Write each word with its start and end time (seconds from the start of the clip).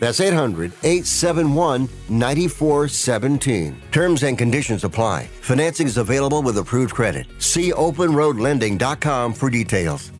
That's 0.00 0.18
800 0.18 0.72
871 0.82 1.88
9417. 2.08 3.80
Terms 3.92 4.22
and 4.22 4.36
conditions 4.36 4.82
apply. 4.82 5.26
Financing 5.42 5.86
is 5.86 5.98
available 5.98 6.42
with 6.42 6.56
approved 6.58 6.94
credit. 6.94 7.26
See 7.38 7.72
openroadlending.com 7.72 9.34
for 9.34 9.50
details. 9.50 10.10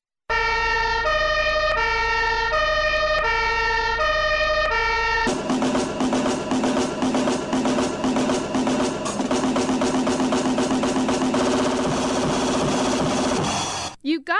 You 14.03 14.21
guys, 14.21 14.37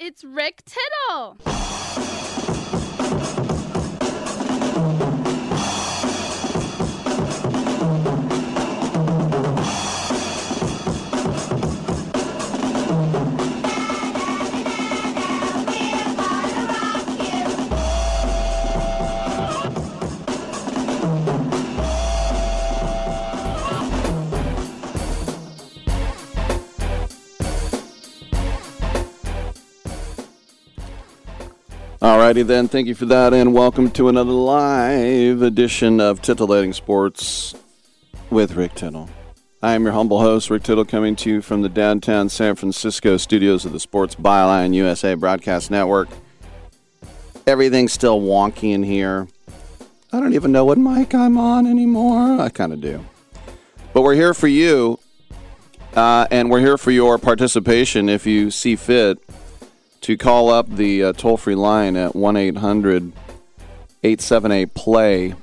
it's 0.00 0.24
Rick 0.24 0.62
Tittle. 0.64 1.36
Alrighty 32.02 32.44
then, 32.44 32.66
thank 32.66 32.88
you 32.88 32.96
for 32.96 33.06
that, 33.06 33.32
and 33.32 33.54
welcome 33.54 33.88
to 33.92 34.08
another 34.08 34.32
live 34.32 35.40
edition 35.40 36.00
of 36.00 36.20
Titillating 36.20 36.72
Sports 36.72 37.54
with 38.28 38.56
Rick 38.56 38.74
Tittle. 38.74 39.08
I 39.62 39.74
am 39.74 39.84
your 39.84 39.92
humble 39.92 40.18
host, 40.18 40.50
Rick 40.50 40.64
Tittle, 40.64 40.84
coming 40.84 41.14
to 41.14 41.30
you 41.30 41.42
from 41.42 41.62
the 41.62 41.68
downtown 41.68 42.28
San 42.28 42.56
Francisco 42.56 43.18
studios 43.18 43.64
of 43.64 43.70
the 43.70 43.78
Sports 43.78 44.16
Byline 44.16 44.74
USA 44.74 45.14
Broadcast 45.14 45.70
Network. 45.70 46.08
Everything's 47.46 47.92
still 47.92 48.20
wonky 48.20 48.72
in 48.74 48.82
here. 48.82 49.28
I 50.12 50.18
don't 50.18 50.34
even 50.34 50.50
know 50.50 50.64
what 50.64 50.78
mic 50.78 51.14
I'm 51.14 51.38
on 51.38 51.68
anymore. 51.68 52.40
I 52.40 52.48
kind 52.48 52.72
of 52.72 52.80
do. 52.80 53.04
But 53.92 54.02
we're 54.02 54.16
here 54.16 54.34
for 54.34 54.48
you, 54.48 54.98
uh, 55.94 56.26
and 56.32 56.50
we're 56.50 56.58
here 56.58 56.78
for 56.78 56.90
your 56.90 57.16
participation 57.18 58.08
if 58.08 58.26
you 58.26 58.50
see 58.50 58.74
fit 58.74 59.22
to 60.02 60.16
call 60.16 60.50
up 60.50 60.68
the 60.68 61.02
uh, 61.04 61.12
toll 61.12 61.36
free 61.36 61.54
line 61.54 61.96
at 61.96 62.14
1 62.14 62.36
800 62.36 63.12
878 64.02 64.74
play. 64.74 65.34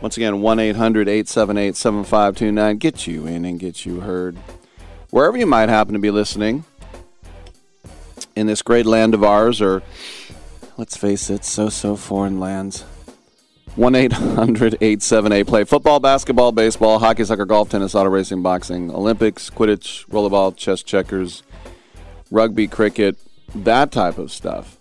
Once 0.00 0.16
again, 0.16 0.42
1 0.42 0.58
800 0.58 1.08
878 1.08 1.76
7529. 1.76 2.76
Get 2.78 3.06
you 3.06 3.26
in 3.26 3.44
and 3.44 3.58
get 3.58 3.86
you 3.86 4.00
heard. 4.00 4.36
Wherever 5.10 5.36
you 5.36 5.46
might 5.46 5.68
happen 5.68 5.94
to 5.94 6.00
be 6.00 6.10
listening 6.10 6.64
in 8.34 8.46
this 8.46 8.60
great 8.60 8.86
land 8.86 9.14
of 9.14 9.22
ours, 9.22 9.62
or 9.62 9.82
let's 10.76 10.96
face 10.96 11.30
it, 11.30 11.44
so 11.44 11.68
so 11.68 11.96
foreign 11.96 12.38
lands. 12.40 12.82
1 13.76 13.94
800 13.94 14.74
878 14.74 15.46
play. 15.46 15.64
Football, 15.64 16.00
basketball, 16.00 16.50
baseball, 16.50 16.98
hockey, 16.98 17.24
soccer, 17.24 17.44
golf, 17.44 17.70
tennis, 17.70 17.94
auto 17.94 18.10
racing, 18.10 18.42
boxing, 18.42 18.90
Olympics, 18.90 19.48
Quidditch, 19.48 20.06
rollerball, 20.08 20.56
chess, 20.56 20.82
checkers, 20.82 21.42
rugby, 22.30 22.66
cricket, 22.66 23.16
that 23.64 23.92
type 23.92 24.18
of 24.18 24.30
stuff. 24.30 24.78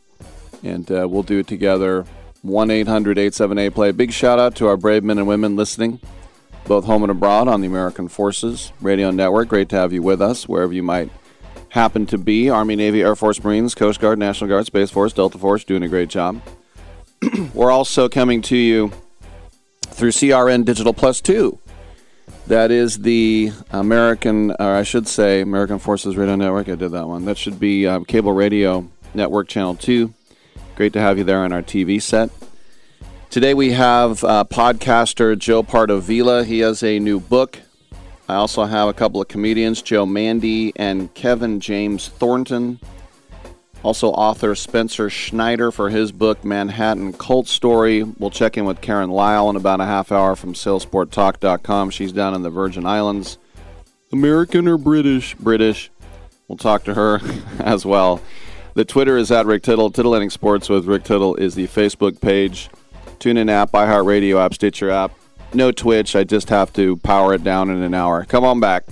And 0.63 0.89
uh, 0.91 1.07
we'll 1.09 1.23
do 1.23 1.39
it 1.39 1.47
together. 1.47 2.05
1 2.41 2.69
800 2.69 3.17
878 3.17 3.73
play. 3.73 3.91
Big 3.91 4.11
shout 4.11 4.39
out 4.39 4.55
to 4.55 4.67
our 4.67 4.77
brave 4.77 5.03
men 5.03 5.17
and 5.17 5.27
women 5.27 5.55
listening, 5.55 5.99
both 6.65 6.85
home 6.85 7.03
and 7.03 7.11
abroad 7.11 7.47
on 7.47 7.61
the 7.61 7.67
American 7.67 8.07
Forces 8.07 8.71
Radio 8.81 9.09
Network. 9.09 9.47
Great 9.47 9.69
to 9.69 9.75
have 9.75 9.91
you 9.91 10.03
with 10.03 10.21
us 10.21 10.47
wherever 10.47 10.71
you 10.71 10.83
might 10.83 11.09
happen 11.69 12.05
to 12.05 12.17
be. 12.17 12.49
Army, 12.49 12.75
Navy, 12.75 13.01
Air 13.01 13.15
Force, 13.15 13.43
Marines, 13.43 13.73
Coast 13.73 13.99
Guard, 13.99 14.19
National 14.19 14.47
Guard, 14.47 14.65
Space 14.65 14.91
Force, 14.91 15.11
Delta 15.11 15.37
Force, 15.37 15.63
doing 15.63 15.83
a 15.83 15.87
great 15.87 16.09
job. 16.09 16.41
We're 17.53 17.71
also 17.71 18.07
coming 18.07 18.41
to 18.43 18.57
you 18.57 18.91
through 19.87 20.11
CRN 20.11 20.65
Digital 20.65 20.93
Plus 20.93 21.21
2. 21.21 21.57
That 22.47 22.69
is 22.69 22.99
the 22.99 23.51
American, 23.71 24.51
or 24.51 24.75
I 24.75 24.83
should 24.83 25.07
say, 25.07 25.41
American 25.41 25.79
Forces 25.79 26.15
Radio 26.15 26.35
Network. 26.35 26.69
I 26.69 26.75
did 26.75 26.91
that 26.91 27.07
one. 27.07 27.25
That 27.25 27.39
should 27.39 27.59
be 27.59 27.87
um, 27.87 28.05
Cable 28.05 28.33
Radio 28.33 28.87
Network 29.15 29.47
Channel 29.47 29.75
2. 29.77 30.13
Great 30.75 30.93
to 30.93 30.99
have 30.99 31.17
you 31.17 31.23
there 31.23 31.39
on 31.39 31.51
our 31.51 31.63
TV 31.63 31.99
set. 31.99 32.29
Today 33.31 33.55
we 33.55 33.71
have 33.71 34.23
uh, 34.23 34.43
podcaster 34.43 35.35
Joe 35.35 35.63
Pardavila. 35.63 36.45
He 36.45 36.59
has 36.59 36.83
a 36.83 36.99
new 36.99 37.19
book. 37.19 37.61
I 38.29 38.35
also 38.35 38.65
have 38.65 38.89
a 38.89 38.93
couple 38.93 39.19
of 39.19 39.27
comedians, 39.27 39.81
Joe 39.81 40.05
Mandy 40.05 40.71
and 40.75 41.11
Kevin 41.15 41.59
James 41.59 42.09
Thornton. 42.09 42.79
Also, 43.85 44.09
author 44.09 44.55
Spencer 44.55 45.11
Schneider 45.11 45.71
for 45.71 45.91
his 45.91 46.11
book, 46.11 46.43
Manhattan 46.43 47.13
Cult 47.13 47.47
Story. 47.47 48.01
We'll 48.01 48.31
check 48.31 48.57
in 48.57 48.65
with 48.65 48.81
Karen 48.81 49.11
Lyle 49.11 49.47
in 49.51 49.55
about 49.55 49.79
a 49.79 49.85
half 49.85 50.11
hour 50.11 50.35
from 50.35 50.55
SalesportTalk.com. 50.55 51.91
She's 51.91 52.11
down 52.11 52.33
in 52.33 52.41
the 52.41 52.49
Virgin 52.49 52.87
Islands. 52.87 53.37
American 54.11 54.67
or 54.67 54.79
British? 54.79 55.35
British. 55.35 55.91
We'll 56.47 56.57
talk 56.57 56.83
to 56.85 56.95
her 56.95 57.19
as 57.59 57.85
well. 57.85 58.21
The 58.73 58.85
Twitter 58.85 59.17
is 59.17 59.29
at 59.29 59.45
Rick 59.45 59.61
Tittle. 59.61 59.91
Titillating 59.91 60.31
Sports 60.31 60.67
with 60.67 60.87
Rick 60.87 61.03
Tittle 61.03 61.35
is 61.35 61.53
the 61.53 61.67
Facebook 61.67 62.19
page. 62.19 62.71
TuneIn 63.19 63.51
app, 63.51 63.71
iHeartRadio 63.73 64.43
app, 64.43 64.55
Stitcher 64.55 64.89
app. 64.89 65.11
No 65.53 65.71
Twitch. 65.71 66.15
I 66.15 66.23
just 66.23 66.49
have 66.49 66.73
to 66.73 66.97
power 66.97 67.35
it 67.35 67.43
down 67.43 67.69
in 67.69 67.83
an 67.83 67.93
hour. 67.93 68.25
Come 68.25 68.45
on 68.45 68.59
back. 68.59 68.85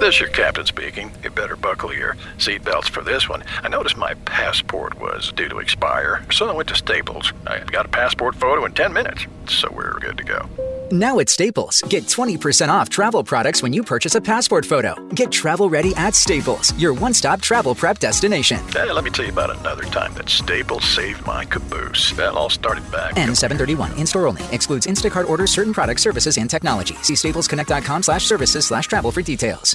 This 0.00 0.20
your 0.20 0.28
captain 0.28 0.66
speaking. 0.66 1.12
You 1.22 1.30
better 1.30 1.56
buckle 1.56 1.92
your 1.92 2.14
seatbelts 2.38 2.88
for 2.88 3.02
this 3.02 3.28
one. 3.28 3.44
I 3.62 3.68
noticed 3.68 3.96
my 3.96 4.14
passport 4.14 4.98
was 5.00 5.32
due 5.32 5.48
to 5.48 5.58
expire, 5.58 6.24
so 6.30 6.48
I 6.48 6.52
went 6.52 6.68
to 6.68 6.74
Staples. 6.74 7.32
I 7.46 7.58
got 7.60 7.86
a 7.86 7.88
passport 7.88 8.34
photo 8.34 8.64
in 8.64 8.72
10 8.72 8.92
minutes, 8.92 9.26
so 9.48 9.68
we're 9.72 9.98
good 10.00 10.18
to 10.18 10.24
go. 10.24 10.77
Now 10.90 11.18
at 11.18 11.28
Staples, 11.28 11.82
get 11.82 12.04
20% 12.04 12.68
off 12.70 12.88
travel 12.88 13.22
products 13.22 13.62
when 13.62 13.72
you 13.74 13.82
purchase 13.82 14.14
a 14.14 14.20
passport 14.20 14.64
photo. 14.64 14.94
Get 15.10 15.30
travel 15.30 15.68
ready 15.68 15.94
at 15.96 16.14
Staples, 16.14 16.76
your 16.78 16.94
one 16.94 17.12
stop 17.12 17.42
travel 17.42 17.74
prep 17.74 17.98
destination. 17.98 18.66
Hey, 18.68 18.90
let 18.90 19.04
me 19.04 19.10
tell 19.10 19.26
you 19.26 19.32
about 19.32 19.54
another 19.58 19.84
time 19.84 20.14
that 20.14 20.30
Staples 20.30 20.84
saved 20.84 21.26
my 21.26 21.44
caboose. 21.44 22.12
That 22.12 22.32
all 22.34 22.48
started 22.50 22.90
back. 22.90 23.14
N731, 23.16 23.98
in 23.98 24.06
store 24.06 24.26
only, 24.26 24.42
excludes 24.50 24.86
Instacart 24.86 25.28
orders, 25.28 25.50
certain 25.50 25.74
products, 25.74 26.02
services, 26.02 26.38
and 26.38 26.48
technology. 26.48 26.94
See 27.02 27.14
staplesconnect.com 27.14 28.02
slash 28.02 28.24
services 28.24 28.66
slash 28.66 28.86
travel 28.86 29.12
for 29.12 29.20
details. 29.22 29.74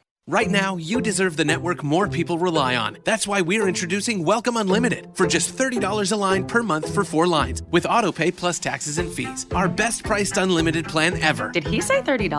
Right 0.27 0.51
now, 0.51 0.77
you 0.77 1.01
deserve 1.01 1.35
the 1.35 1.43
network 1.43 1.83
more 1.83 2.07
people 2.07 2.37
rely 2.37 2.75
on. 2.75 2.99
That's 3.03 3.27
why 3.27 3.41
we're 3.41 3.67
introducing 3.67 4.23
Welcome 4.23 4.55
Unlimited 4.55 5.07
for 5.13 5.25
just 5.25 5.57
$30 5.57 6.11
a 6.11 6.15
line 6.15 6.45
per 6.45 6.61
month 6.61 6.93
for 6.93 7.03
four 7.03 7.25
lines 7.25 7.63
with 7.71 7.85
autopay 7.85 8.33
plus 8.33 8.59
taxes 8.59 8.99
and 8.99 9.11
fees. 9.11 9.47
Our 9.51 9.67
best 9.67 10.03
priced 10.03 10.37
unlimited 10.37 10.87
plan 10.87 11.19
ever. 11.21 11.49
Did 11.49 11.65
he 11.65 11.81
say 11.81 12.03
$30? 12.03 12.29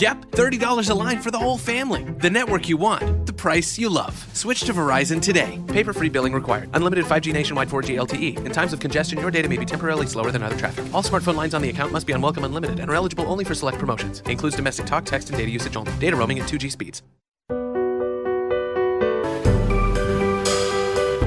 Yep, 0.00 0.30
$30 0.32 0.90
a 0.90 0.94
line 0.94 1.20
for 1.20 1.30
the 1.30 1.38
whole 1.38 1.58
family. 1.58 2.02
The 2.02 2.30
network 2.30 2.66
you 2.66 2.78
want, 2.78 3.26
the 3.26 3.32
price 3.34 3.78
you 3.78 3.90
love. 3.90 4.16
Switch 4.34 4.62
to 4.62 4.72
Verizon 4.72 5.20
today. 5.20 5.62
Paper 5.68 5.92
free 5.92 6.08
billing 6.08 6.32
required. 6.32 6.70
Unlimited 6.72 7.04
5G 7.04 7.32
nationwide 7.32 7.68
4G 7.68 7.98
LTE. 7.98 8.46
In 8.46 8.52
times 8.52 8.72
of 8.72 8.80
congestion, 8.80 9.20
your 9.20 9.30
data 9.30 9.50
may 9.50 9.58
be 9.58 9.66
temporarily 9.66 10.06
slower 10.06 10.32
than 10.32 10.42
other 10.42 10.56
traffic. 10.56 10.86
All 10.94 11.02
smartphone 11.02 11.36
lines 11.36 11.52
on 11.52 11.60
the 11.60 11.68
account 11.68 11.92
must 11.92 12.06
be 12.06 12.14
on 12.14 12.22
Welcome 12.22 12.44
Unlimited 12.44 12.80
and 12.80 12.90
are 12.90 12.94
eligible 12.94 13.26
only 13.30 13.44
for 13.44 13.54
select 13.54 13.78
promotions. 13.78 14.22
Includes 14.22 14.56
domestic 14.56 14.86
talk, 14.86 15.04
text, 15.04 15.28
and 15.28 15.38
data 15.38 15.50
usage 15.50 15.76
only. 15.76 15.92
Data 15.98 16.16
roaming 16.16 16.40
at 16.40 16.48
2G 16.48 16.72
speeds. 16.72 17.02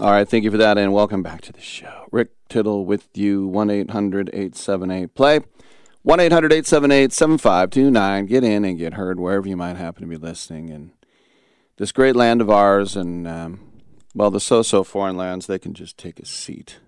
All 0.00 0.12
right, 0.12 0.26
thank 0.26 0.44
you 0.44 0.50
for 0.50 0.56
that, 0.56 0.78
and 0.78 0.94
welcome 0.94 1.22
back 1.22 1.42
to 1.42 1.52
the 1.52 1.60
show. 1.60 2.06
Rick 2.10 2.30
Tittle 2.48 2.86
with 2.86 3.08
you, 3.12 3.46
1 3.46 3.68
800 3.68 4.30
878 4.32 5.14
play. 5.14 5.40
1 6.04 6.20
800 6.20 6.52
878 6.54 7.12
7529. 7.12 8.24
Get 8.24 8.42
in 8.42 8.64
and 8.64 8.78
get 8.78 8.94
heard 8.94 9.20
wherever 9.20 9.46
you 9.46 9.58
might 9.58 9.76
happen 9.76 10.00
to 10.00 10.08
be 10.08 10.16
listening. 10.16 10.70
And 10.70 10.92
this 11.76 11.92
great 11.92 12.16
land 12.16 12.40
of 12.40 12.48
ours, 12.48 12.96
and, 12.96 13.28
um, 13.28 13.60
well, 14.14 14.30
the 14.30 14.40
so 14.40 14.62
so 14.62 14.84
foreign 14.84 15.18
lands, 15.18 15.46
they 15.46 15.58
can 15.58 15.74
just 15.74 15.98
take 15.98 16.18
a 16.18 16.24
seat. 16.24 16.78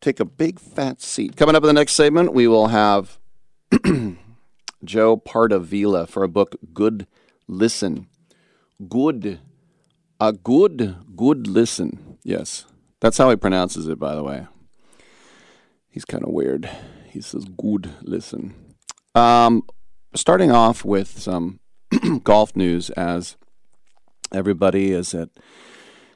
Take 0.00 0.18
a 0.18 0.24
big 0.24 0.58
fat 0.58 1.02
seat. 1.02 1.36
Coming 1.36 1.56
up 1.56 1.62
in 1.62 1.66
the 1.66 1.74
next 1.74 1.92
segment, 1.92 2.32
we 2.32 2.48
will 2.48 2.68
have 2.68 3.18
Joe 4.82 5.18
Pardavila 5.18 6.08
for 6.08 6.22
a 6.22 6.28
book, 6.28 6.56
Good 6.72 7.06
Listen. 7.46 8.06
Good 8.88 9.40
a 10.20 10.32
good, 10.32 10.96
good 11.16 11.46
listen. 11.46 12.18
Yes. 12.24 12.66
That's 13.00 13.18
how 13.18 13.30
he 13.30 13.36
pronounces 13.36 13.86
it, 13.86 13.98
by 13.98 14.14
the 14.14 14.24
way. 14.24 14.46
He's 15.88 16.04
kind 16.04 16.24
of 16.24 16.30
weird. 16.30 16.68
He 17.06 17.20
says 17.20 17.44
good 17.44 17.90
listen. 18.02 18.54
Um, 19.14 19.64
starting 20.14 20.50
off 20.50 20.84
with 20.84 21.18
some 21.18 21.60
golf 22.24 22.54
news 22.54 22.90
as 22.90 23.36
everybody 24.32 24.92
is 24.92 25.14
at 25.14 25.30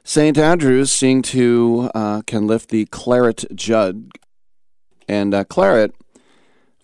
St. 0.03 0.37
Andrews 0.37 0.91
seeing 0.91 1.21
to 1.23 1.89
uh, 1.95 2.21
can 2.27 2.45
lift 2.45 2.69
the 2.69 2.85
claret 2.87 3.45
jug. 3.55 4.11
And 5.07 5.33
uh, 5.33 5.45
claret, 5.45 5.95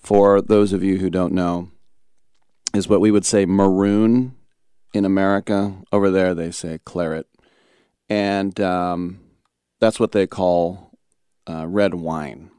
for 0.02 0.42
those 0.42 0.74
of 0.74 0.84
you 0.84 0.98
who 0.98 1.10
don't 1.10 1.34
know, 1.34 1.70
is 2.74 2.88
what 2.88 3.02
we 3.02 3.12
would 3.12 3.26
say 3.26 3.46
maroon 3.46 4.36
in 4.94 5.06
America. 5.06 5.76
Over 5.92 6.10
there, 6.10 6.34
they 6.34 6.52
say 6.52 6.80
claret, 6.86 7.28
and 8.10 8.60
um, 8.60 9.20
that's 9.80 10.00
what 10.00 10.12
they 10.12 10.28
call 10.28 10.92
uh, 11.48 11.68
red 11.68 11.94
wine. 11.94 12.52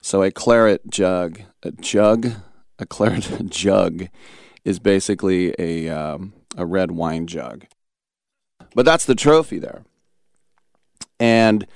So 0.00 0.22
a 0.22 0.30
claret 0.30 0.88
jug, 0.88 1.40
a 1.62 1.72
jug, 1.72 2.30
a 2.78 2.86
claret 2.86 3.46
jug, 3.48 4.08
is 4.64 4.78
basically 4.78 5.54
a 5.58 5.88
um, 5.88 6.32
a 6.56 6.66
red 6.66 6.92
wine 6.92 7.26
jug. 7.26 7.66
But 8.74 8.84
that's 8.84 9.06
the 9.06 9.14
trophy 9.14 9.58
there, 9.58 9.84
and 11.18 11.66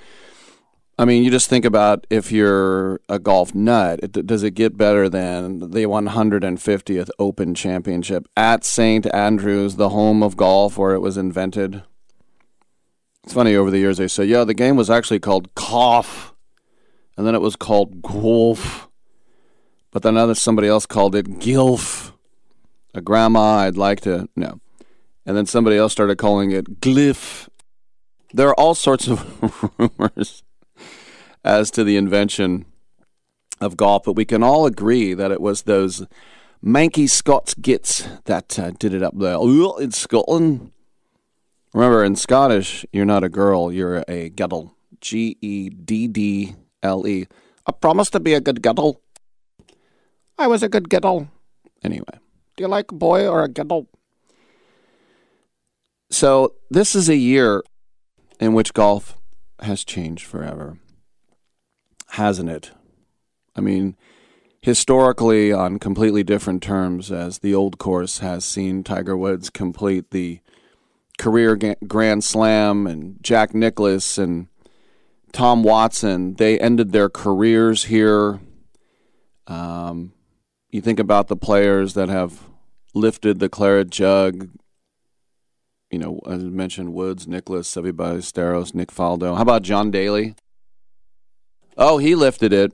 I 1.01 1.07
mean, 1.07 1.25
you 1.25 1.31
just 1.31 1.49
think 1.49 1.65
about 1.65 2.07
if 2.11 2.31
you're 2.31 3.01
a 3.09 3.19
golf 3.19 3.55
nut, 3.55 4.01
it, 4.03 4.27
does 4.27 4.43
it 4.43 4.51
get 4.51 4.77
better 4.77 5.09
than 5.09 5.71
the 5.71 5.85
150th 5.85 7.09
Open 7.19 7.55
Championship 7.55 8.29
at 8.37 8.65
St. 8.67 9.07
Andrews, 9.15 9.77
the 9.77 9.89
home 9.89 10.23
of 10.23 10.37
golf 10.37 10.77
where 10.77 10.93
it 10.93 10.99
was 10.99 11.17
invented? 11.17 11.83
It's 13.25 13.33
funny, 13.33 13.55
over 13.55 13.71
the 13.71 13.79
years 13.79 13.97
they 13.97 14.09
say, 14.09 14.27
yeah, 14.27 14.45
the 14.45 14.53
game 14.53 14.77
was 14.77 14.91
actually 14.91 15.21
called 15.21 15.55
Cough, 15.55 16.35
and 17.17 17.27
then 17.27 17.35
it 17.35 17.41
was 17.41 17.57
called 17.57 18.03
Golf, 18.03 18.87
but 19.93 20.03
then 20.03 20.19
other 20.19 20.35
somebody 20.35 20.69
else 20.69 20.85
called 20.85 21.15
it 21.15 21.39
Gilf. 21.39 22.13
A 22.93 23.01
grandma 23.01 23.61
I'd 23.61 23.79
like 23.79 24.03
to, 24.03 24.29
no. 24.37 24.61
And 25.25 25.35
then 25.35 25.47
somebody 25.47 25.79
else 25.79 25.93
started 25.93 26.19
calling 26.19 26.51
it 26.51 26.83
Glyph. 26.83 27.49
There 28.35 28.49
are 28.49 28.61
all 28.61 28.75
sorts 28.75 29.09
of 29.09 29.73
rumors 29.99 30.43
as 31.45 31.71
to 31.73 31.85
the 31.85 31.97
invention 31.97 32.67
of 33.61 33.77
golf, 33.77 34.05
but 34.05 34.15
we 34.15 34.25
can 34.25 34.43
all 34.43 34.67
agree 34.67 35.15
that 35.15 35.31
it 35.31 35.41
was 35.41 35.63
those 35.63 36.07
manky 36.65 37.09
Scots 37.09 37.55
gits 37.55 38.07
that 38.25 38.59
uh, 38.59 38.71
did 38.79 38.95
it 38.95 39.03
up 39.03 39.19
there 39.19 39.39
in 39.81 39.93
Scotland. 39.93 40.73
Remember, 41.73 42.05
in 42.05 42.17
Scottish, 42.17 42.85
you're 42.93 43.05
not 43.05 43.23
a 43.23 43.29
girl, 43.29 43.73
you're 43.73 44.05
a 44.09 44.31
geddle. 44.31 44.73
G 45.01 45.39
E 45.41 45.71
D 45.71 46.09
D 46.09 46.57
L 46.83 47.07
E. 47.07 47.27
I 47.67 47.73
promised 47.73 48.13
to 48.13 48.21
be 48.21 48.35
a 48.35 48.41
good 48.41 48.63
geddle. 48.63 48.97
I 50.39 50.47
was 50.47 50.63
a 50.63 50.69
good 50.69 50.91
geddle. 50.91 51.29
Anyway, 51.83 52.19
do 52.57 52.65
you 52.65 52.69
like 52.69 52.91
a 52.91 52.95
boy 52.95 53.27
or 53.27 53.43
a 53.43 53.49
geddle? 53.49 53.87
So, 56.11 56.55
this 56.71 56.95
is 56.95 57.09
a 57.09 57.17
year 57.17 57.63
in 58.41 58.53
which 58.53 58.75
golf 58.75 59.17
has 59.61 59.85
changed 59.85 60.27
forever 60.27 60.77
hasn't 62.11 62.51
it? 62.51 62.73
I 63.57 63.61
mean, 63.61 63.97
historically 64.63 65.53
on 65.53 65.79
completely 65.79 66.23
different 66.23 66.63
terms 66.63 67.11
as 67.11 67.39
the 67.39 67.55
old 67.55 67.79
course 67.79 68.19
has 68.19 68.45
seen 68.45 68.85
Tiger 68.85 69.17
Woods 69.17 69.51
complete 69.51 70.11
the 70.11 70.41
career 71.19 71.59
Grand 71.87 72.25
Slam 72.25 72.87
and 72.87 73.23
Jack 73.23 73.55
Nicklaus 73.55 74.19
and 74.19 74.49
Tom 75.33 75.63
Watson. 75.63 76.35
They 76.35 76.59
ended 76.59 76.93
their 76.93 77.09
careers 77.09 77.85
here. 77.85 78.41
Um, 79.47 80.13
you 80.71 80.81
think 80.81 80.99
about 80.99 81.29
the 81.29 81.37
players 81.37 81.95
that 81.95 82.09
have 82.09 82.47
lifted 82.95 83.39
the 83.39 83.49
claret 83.49 83.91
jug. 83.91 84.49
You 85.91 85.99
know, 85.99 86.21
as 86.27 86.45
I 86.45 86.47
mentioned, 86.47 86.95
Woods, 86.95 87.27
Nicklaus, 87.27 87.69
Seve 87.69 87.93
Ballesteros, 87.93 88.75
Nick 88.75 88.91
Faldo. 88.91 89.37
How 89.37 89.43
about 89.43 89.63
John 89.63 89.91
Daly? 89.91 90.37
Oh, 91.81 91.97
he 91.97 92.15
lifted 92.15 92.53
it. 92.53 92.73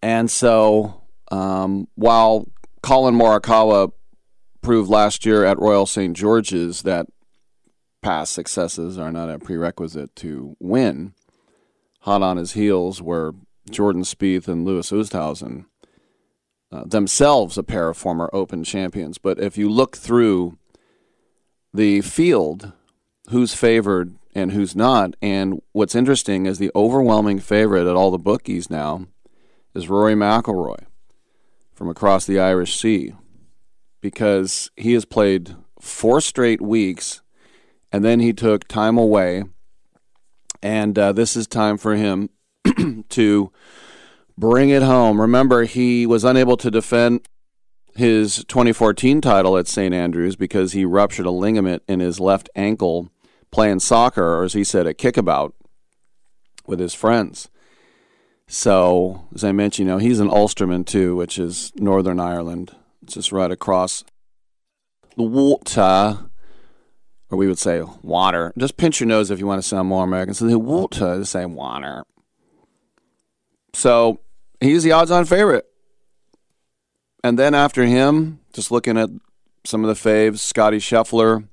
And 0.00 0.30
so, 0.30 1.02
um, 1.32 1.88
while 1.96 2.48
Collin 2.80 3.16
Morikawa 3.16 3.90
proved 4.62 4.88
last 4.88 5.26
year 5.26 5.44
at 5.44 5.58
Royal 5.58 5.84
St. 5.84 6.16
George's 6.16 6.82
that 6.82 7.06
past 8.02 8.32
successes 8.32 8.98
are 8.98 9.10
not 9.10 9.28
a 9.28 9.40
prerequisite 9.40 10.14
to 10.16 10.56
win, 10.60 11.12
hot 12.02 12.22
on 12.22 12.36
his 12.36 12.52
heels 12.52 13.02
were 13.02 13.34
Jordan 13.68 14.02
Spieth 14.02 14.46
and 14.46 14.64
Louis 14.64 14.88
Oosthuizen, 14.90 15.66
uh, 16.70 16.84
themselves 16.84 17.58
a 17.58 17.64
pair 17.64 17.88
of 17.88 17.96
former 17.96 18.30
Open 18.32 18.62
champions. 18.62 19.18
But 19.18 19.40
if 19.40 19.58
you 19.58 19.68
look 19.68 19.96
through 19.96 20.56
the 21.74 22.00
field, 22.00 22.72
who's 23.30 23.54
favored 23.54 24.16
and 24.34 24.52
who's 24.52 24.76
not, 24.76 25.14
and 25.20 25.60
what's 25.72 25.94
interesting 25.94 26.46
is 26.46 26.58
the 26.58 26.70
overwhelming 26.74 27.38
favorite 27.38 27.88
at 27.88 27.96
all 27.96 28.10
the 28.10 28.18
bookies 28.18 28.70
now 28.70 29.06
is 29.74 29.88
Rory 29.88 30.14
McIlroy 30.14 30.84
from 31.72 31.88
across 31.88 32.26
the 32.26 32.38
Irish 32.38 32.76
Sea 32.78 33.14
because 34.00 34.70
he 34.76 34.92
has 34.92 35.04
played 35.04 35.56
four 35.80 36.20
straight 36.20 36.60
weeks 36.60 37.22
and 37.92 38.04
then 38.04 38.20
he 38.20 38.32
took 38.32 38.68
time 38.68 38.96
away. 38.96 39.44
And 40.62 40.98
uh, 40.98 41.12
this 41.12 41.36
is 41.36 41.46
time 41.46 41.78
for 41.78 41.96
him 41.96 42.30
to 43.08 43.52
bring 44.36 44.68
it 44.70 44.82
home. 44.82 45.20
Remember, 45.20 45.64
he 45.64 46.06
was 46.06 46.24
unable 46.24 46.56
to 46.58 46.70
defend 46.70 47.26
his 47.96 48.44
2014 48.44 49.20
title 49.20 49.56
at 49.56 49.66
St. 49.66 49.94
Andrews 49.94 50.36
because 50.36 50.72
he 50.72 50.84
ruptured 50.84 51.26
a 51.26 51.30
ligament 51.30 51.82
in 51.88 52.00
his 52.00 52.20
left 52.20 52.48
ankle 52.54 53.10
playing 53.50 53.80
soccer, 53.80 54.38
or 54.38 54.44
as 54.44 54.52
he 54.52 54.64
said, 54.64 54.86
a 54.86 54.94
kickabout 54.94 55.54
with 56.66 56.80
his 56.80 56.94
friends. 56.94 57.48
So, 58.46 59.26
as 59.34 59.44
I 59.44 59.52
mentioned, 59.52 59.88
you 59.88 59.94
know, 59.94 59.98
he's 59.98 60.20
an 60.20 60.28
Ulsterman 60.28 60.84
too, 60.84 61.14
which 61.16 61.38
is 61.38 61.72
Northern 61.76 62.18
Ireland. 62.18 62.74
It's 63.02 63.14
just 63.14 63.32
right 63.32 63.50
across 63.50 64.04
the 65.16 65.22
water, 65.22 66.18
or 67.30 67.38
we 67.38 67.46
would 67.46 67.58
say 67.58 67.82
water. 68.02 68.52
Just 68.58 68.76
pinch 68.76 69.00
your 69.00 69.06
nose 69.06 69.30
if 69.30 69.38
you 69.38 69.46
want 69.46 69.62
to 69.62 69.68
sound 69.68 69.88
more 69.88 70.04
American. 70.04 70.34
So 70.34 70.46
the 70.46 70.58
water, 70.58 71.18
to 71.18 71.24
say 71.24 71.46
water. 71.46 72.04
So 73.72 74.20
he's 74.60 74.82
the 74.82 74.92
odds-on 74.92 75.26
favorite. 75.26 75.66
And 77.22 77.38
then 77.38 77.54
after 77.54 77.84
him, 77.84 78.40
just 78.52 78.70
looking 78.70 78.96
at 78.96 79.10
some 79.64 79.84
of 79.84 79.88
the 79.88 80.10
faves, 80.10 80.38
Scotty 80.38 80.78
Scheffler. 80.78 81.46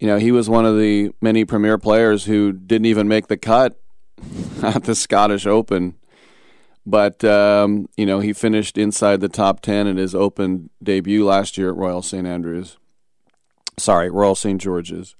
You 0.00 0.06
know, 0.06 0.18
he 0.18 0.32
was 0.32 0.48
one 0.48 0.64
of 0.64 0.78
the 0.78 1.12
many 1.20 1.44
premier 1.44 1.76
players 1.76 2.24
who 2.24 2.52
didn't 2.52 2.86
even 2.86 3.06
make 3.06 3.28
the 3.28 3.36
cut 3.36 3.78
at 4.62 4.84
the 4.84 4.94
Scottish 4.94 5.46
Open. 5.46 5.94
But, 6.86 7.22
um, 7.22 7.86
you 7.98 8.06
know, 8.06 8.20
he 8.20 8.32
finished 8.32 8.78
inside 8.78 9.20
the 9.20 9.28
top 9.28 9.60
10 9.60 9.86
in 9.86 9.98
his 9.98 10.14
Open 10.14 10.70
debut 10.82 11.24
last 11.24 11.58
year 11.58 11.68
at 11.68 11.76
Royal 11.76 12.00
St. 12.00 12.26
Andrews. 12.26 12.78
Sorry, 13.78 14.10
Royal 14.10 14.34
St. 14.34 14.58
George's. 14.58 15.14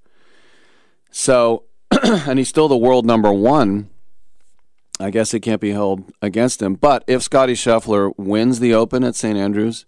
So, 1.10 1.64
and 2.02 2.38
he's 2.38 2.48
still 2.48 2.68
the 2.68 2.76
world 2.76 3.04
number 3.04 3.30
one. 3.30 3.90
I 4.98 5.10
guess 5.10 5.34
it 5.34 5.40
can't 5.40 5.60
be 5.60 5.72
held 5.72 6.10
against 6.22 6.62
him. 6.62 6.74
But 6.74 7.04
if 7.06 7.22
Scotty 7.22 7.54
Scheffler 7.54 8.12
wins 8.16 8.60
the 8.60 8.72
Open 8.72 9.04
at 9.04 9.14
St. 9.14 9.36
Andrews, 9.36 9.84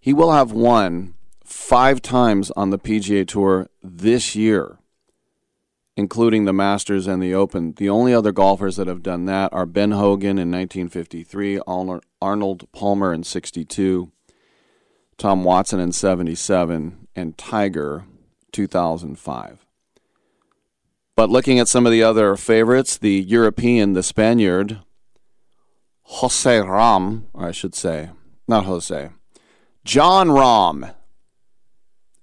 he 0.00 0.14
will 0.14 0.32
have 0.32 0.52
won 0.52 1.14
five 1.52 2.02
times 2.02 2.50
on 2.52 2.70
the 2.70 2.78
PGA 2.78 3.26
Tour 3.26 3.68
this 3.82 4.34
year 4.34 4.78
including 5.96 6.44
the 6.44 6.52
Masters 6.52 7.06
and 7.06 7.22
the 7.22 7.34
Open. 7.34 7.74
The 7.76 7.88
only 7.88 8.14
other 8.14 8.32
golfers 8.32 8.76
that 8.76 8.86
have 8.86 9.02
done 9.02 9.26
that 9.26 9.52
are 9.52 9.66
Ben 9.66 9.92
Hogan 9.92 10.38
in 10.38 10.50
1953, 10.50 11.60
Arnold 12.20 12.72
Palmer 12.72 13.12
in 13.12 13.24
62, 13.24 14.10
Tom 15.18 15.44
Watson 15.44 15.80
in 15.80 15.92
77, 15.92 17.08
and 17.14 17.36
Tiger 17.36 18.04
2005. 18.52 19.66
But 21.14 21.28
looking 21.28 21.58
at 21.58 21.68
some 21.68 21.84
of 21.84 21.92
the 21.92 22.02
other 22.02 22.36
favorites, 22.36 22.96
the 22.96 23.20
European, 23.20 23.92
the 23.92 24.02
Spaniard, 24.02 24.80
Jose 26.04 26.58
Rahm, 26.58 27.24
or 27.34 27.46
I 27.46 27.52
should 27.52 27.74
say, 27.74 28.10
not 28.48 28.64
Jose, 28.64 29.10
Jon 29.84 30.28
Rahm. 30.28 30.94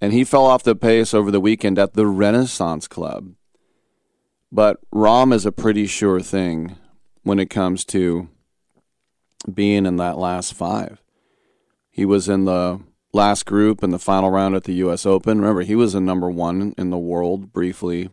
And 0.01 0.13
he 0.13 0.23
fell 0.23 0.45
off 0.45 0.63
the 0.63 0.75
pace 0.75 1.13
over 1.13 1.29
the 1.31 1.41
weekend 1.41 1.77
at 1.77 1.93
the 1.93 2.07
Renaissance 2.07 2.87
Club. 2.87 3.33
But 4.51 4.79
Rahm 4.91 5.33
is 5.33 5.45
a 5.45 5.51
pretty 5.51 5.85
sure 5.85 6.19
thing 6.21 6.77
when 7.23 7.39
it 7.39 7.49
comes 7.49 7.85
to 7.85 8.29
being 9.51 9.85
in 9.85 9.97
that 9.97 10.17
last 10.17 10.53
five. 10.53 11.01
He 11.89 12.05
was 12.05 12.29
in 12.29 12.45
the 12.45 12.79
last 13.13 13.45
group 13.45 13.83
in 13.83 13.89
the 13.89 13.99
final 13.99 14.31
round 14.31 14.55
at 14.55 14.63
the 14.63 14.73
U.S. 14.73 15.05
Open. 15.05 15.39
Remember, 15.41 15.61
he 15.61 15.75
was 15.75 15.95
a 15.95 15.99
number 15.99 16.29
one 16.29 16.73
in 16.77 16.89
the 16.89 16.97
world 16.97 17.51
briefly. 17.51 18.09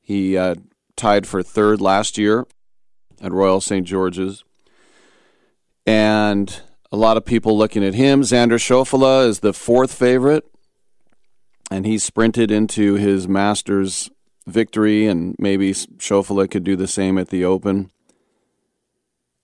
He 0.00 0.36
uh, 0.36 0.56
tied 0.96 1.26
for 1.26 1.42
third 1.42 1.80
last 1.80 2.18
year 2.18 2.46
at 3.20 3.32
Royal 3.32 3.60
St. 3.60 3.86
George's. 3.86 4.44
And 5.86 6.60
a 6.92 6.96
lot 6.96 7.16
of 7.16 7.24
people 7.24 7.56
looking 7.56 7.84
at 7.84 7.94
him. 7.94 8.22
Xander 8.22 8.58
Schauffele 8.58 9.26
is 9.26 9.40
the 9.40 9.52
fourth 9.52 9.92
favorite, 9.92 10.44
and 11.74 11.86
he 11.86 11.98
sprinted 11.98 12.52
into 12.52 12.94
his 12.94 13.26
Masters 13.26 14.08
victory, 14.46 15.08
and 15.08 15.34
maybe 15.40 15.72
Schauffele 15.72 16.48
could 16.48 16.62
do 16.62 16.76
the 16.76 16.86
same 16.86 17.18
at 17.18 17.30
the 17.30 17.44
Open. 17.44 17.90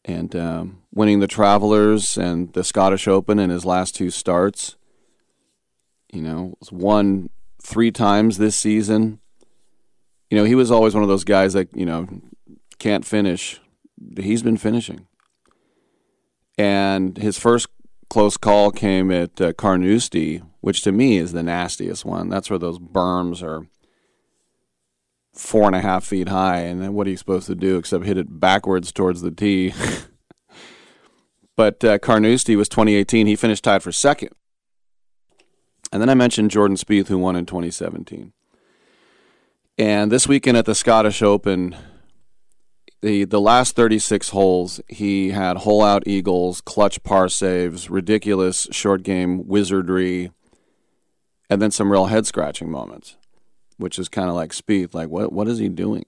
And 0.05 0.37
um, 0.37 0.83
winning 0.95 1.19
the 1.19 1.27
Travelers 1.27 2.17
and 2.17 2.53
the 2.53 2.63
Scottish 2.63 3.09
Open 3.09 3.41
in 3.41 3.51
his 3.51 3.65
last 3.65 3.97
two 3.97 4.11
starts. 4.11 4.77
You 6.13 6.23
know, 6.23 6.55
won 6.71 7.31
three 7.61 7.91
times 7.91 8.39
this 8.39 8.55
season. 8.55 9.19
You 10.31 10.39
know, 10.39 10.45
he 10.45 10.55
was 10.55 10.71
always 10.71 10.95
one 10.95 11.03
of 11.03 11.09
those 11.09 11.25
guys 11.25 11.55
that, 11.55 11.77
you 11.77 11.85
know, 11.85 12.07
can't 12.79 13.05
finish. 13.05 13.61
He's 14.17 14.45
been 14.45 14.57
finishing. 14.57 15.09
And 16.57 17.19
his 17.19 17.41
first 17.41 17.67
close 18.09 18.37
call 18.37 18.71
came 18.71 19.11
at 19.11 19.41
uh, 19.41 19.53
Carnoustie, 19.53 20.43
which 20.61 20.83
to 20.83 20.93
me 20.93 21.17
is 21.17 21.33
the 21.33 21.43
nastiest 21.43 22.05
one. 22.05 22.29
That's 22.29 22.51
where 22.51 22.59
those 22.59 22.79
berms 22.79 23.43
are 23.43 23.67
four 25.33 25.67
and 25.67 25.77
a 25.77 25.81
half 25.81 26.05
feet 26.05 26.29
high, 26.29 26.61
and 26.61 26.83
then 26.83 26.95
what 26.95 27.07
are 27.07 27.11
you 27.11 27.17
supposed 27.17 27.47
to 27.47 27.55
do 27.55 27.77
except 27.77 28.05
hit 28.05 28.19
it 28.19 28.41
backwards 28.41 28.93
towards 28.93 29.23
the 29.23 29.31
tee? 29.31 29.73
but 31.57 31.85
uh, 31.85 31.99
Carnoustie 31.99 32.57
was 32.57 32.69
2018. 32.69 33.27
He 33.27 33.37
finished 33.37 33.65
tied 33.65 33.83
for 33.83 33.93
second. 33.93 34.31
And 35.93 36.01
then 36.01 36.09
I 36.09 36.15
mentioned 36.15 36.51
Jordan 36.51 36.77
Spieth, 36.77 37.09
who 37.09 37.19
won 37.19 37.37
in 37.37 37.47
2017. 37.47 38.33
And 39.77 40.13
this 40.13 40.29
weekend 40.29 40.57
at 40.57 40.67
the 40.67 40.75
Scottish 40.75 41.23
Open, 41.23 41.75
the 43.01 43.25
the 43.25 43.41
last 43.41 43.77
36 43.77 44.29
holes, 44.29 44.81
he 44.89 45.31
had 45.31 45.59
hole 45.59 45.83
out 45.83 46.07
eagles, 46.07 46.61
clutch 46.61 47.03
par 47.03 47.29
saves, 47.29 47.89
ridiculous 47.89 48.69
short 48.71 49.03
game 49.03 49.47
wizardry, 49.47 50.33
and 51.51 51.61
then 51.61 51.71
some 51.71 51.93
real 51.93 52.07
head 52.07 52.27
scratching 52.27 52.71
moments 52.71 53.17
which 53.81 53.99
is 53.99 54.09
kind 54.09 54.29
of 54.29 54.35
like 54.37 54.53
Spieth. 54.53 54.95
Like, 54.95 55.09
what 55.09 55.33
what 55.33 55.49
is 55.49 55.59
he 55.59 55.69
doing? 55.69 56.05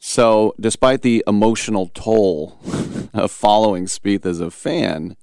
So, 0.00 0.54
despite 0.58 1.02
the 1.02 1.22
emotional 1.26 1.90
toll 1.94 2.58
of 3.14 3.30
following 3.30 3.84
Spieth 3.84 4.26
as 4.26 4.40
a 4.40 4.50
fan, 4.50 5.16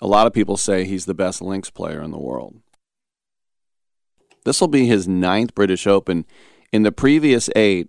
a 0.00 0.06
lot 0.06 0.26
of 0.26 0.32
people 0.32 0.56
say 0.56 0.84
he's 0.84 1.06
the 1.06 1.14
best 1.14 1.40
links 1.40 1.70
player 1.70 2.02
in 2.02 2.10
the 2.10 2.18
world. 2.18 2.56
This 4.44 4.60
will 4.60 4.68
be 4.68 4.86
his 4.86 5.08
ninth 5.08 5.54
British 5.54 5.86
Open. 5.86 6.26
In 6.72 6.82
the 6.82 6.92
previous 6.92 7.48
eight, 7.56 7.88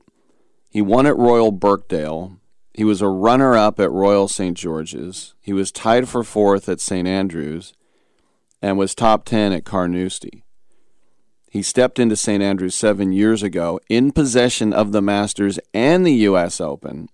he 0.70 0.82
won 0.82 1.06
at 1.06 1.18
Royal 1.18 1.52
Birkdale. 1.52 2.38
He 2.74 2.84
was 2.84 3.02
a 3.02 3.08
runner 3.08 3.56
up 3.56 3.80
at 3.80 3.92
Royal 3.92 4.28
St. 4.28 4.56
George's. 4.56 5.34
He 5.42 5.54
was 5.54 5.72
tied 5.72 6.08
for 6.08 6.24
fourth 6.24 6.70
at 6.70 6.80
St. 6.80 7.08
Andrews 7.08 7.74
and 8.66 8.80
was 8.80 8.96
top 8.96 9.26
10 9.26 9.54
at 9.54 9.64
Carnoustie. 9.64 10.44
He 11.52 11.62
stepped 11.62 12.00
into 12.00 12.16
St. 12.16 12.42
Andrews 12.42 12.74
seven 12.74 13.12
years 13.12 13.44
ago 13.44 13.80
in 13.90 14.12
possession 14.12 14.74
of 14.74 14.92
the 14.92 15.04
Masters 15.04 15.60
and 15.72 16.04
the 16.04 16.16
U.S. 16.30 16.60
Open 16.60 17.08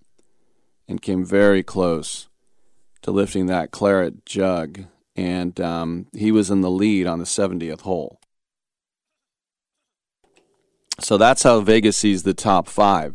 and 0.88 1.02
came 1.02 1.26
very 1.26 1.62
close 1.62 2.30
to 3.02 3.10
lifting 3.10 3.46
that 3.46 3.70
claret 3.70 4.24
jug. 4.24 4.86
And 5.14 5.60
um, 5.60 6.06
he 6.16 6.32
was 6.32 6.50
in 6.50 6.62
the 6.62 6.70
lead 6.70 7.06
on 7.06 7.18
the 7.18 7.26
70th 7.26 7.82
hole. 7.82 8.18
So 11.00 11.18
that's 11.18 11.42
how 11.42 11.60
Vegas 11.60 11.98
sees 11.98 12.22
the 12.22 12.32
top 12.32 12.66
five. 12.66 13.14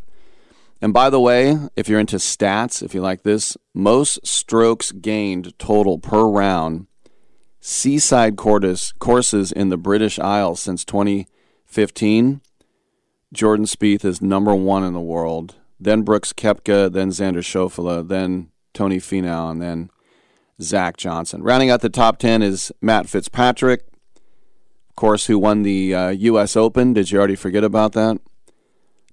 And 0.79 0.94
by 0.94 1.10
the 1.10 1.20
way, 1.20 1.58
if 1.75 1.89
you're 1.89 2.00
into 2.00 2.17
stats, 2.17 2.84
if 2.84 2.94
you 2.94 3.01
like 3.01 3.24
this, 3.24 3.58
most 3.74 4.20
strokes 4.27 4.91
gained 4.91 5.58
total 5.58 5.98
per 5.98 6.24
round, 6.24 6.87
seaside 7.68 8.38
courses, 8.38 8.94
courses 8.98 9.52
in 9.52 9.68
the 9.68 9.78
British 9.78 10.18
Isles 10.20 10.62
since 10.62 10.86
2015. 10.86 12.42
Jordan 13.34 13.66
Spieth 13.66 14.06
is 14.06 14.22
number 14.22 14.56
one 14.56 14.86
in 14.86 14.94
the 14.94 15.02
world. 15.02 15.56
Then 15.78 16.04
Brooks 16.04 16.32
Koepka, 16.32 16.92
then 16.92 17.10
Xander 17.10 17.44
Schauffele, 17.44 18.08
then 18.08 18.52
Tony 18.74 19.00
Finau, 19.00 19.52
and 19.52 19.62
then 19.62 19.90
Zach 20.62 20.96
Johnson. 20.96 21.44
Rounding 21.44 21.70
out 21.70 21.82
the 21.82 21.90
top 21.90 22.20
10 22.20 22.42
is 22.42 22.72
Matt 22.82 23.10
Fitzpatrick, 23.10 23.82
of 24.90 24.96
course, 24.96 25.26
who 25.26 25.38
won 25.38 25.64
the 25.64 25.94
uh, 25.94 26.10
U.S. 26.10 26.56
Open. 26.56 26.94
Did 26.94 27.12
you 27.12 27.18
already 27.20 27.36
forget 27.36 27.66
about 27.66 27.92
that? 27.92 28.18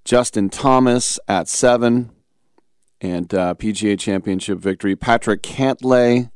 Justin 0.05 0.49
Thomas 0.49 1.19
at 1.27 1.49
seven, 1.49 2.09
and 3.01 3.33
uh, 3.33 3.53
PGA 3.55 3.99
Championship 3.99 4.59
victory. 4.59 4.95
Patrick 4.95 5.43
Cantlay, 5.43 6.31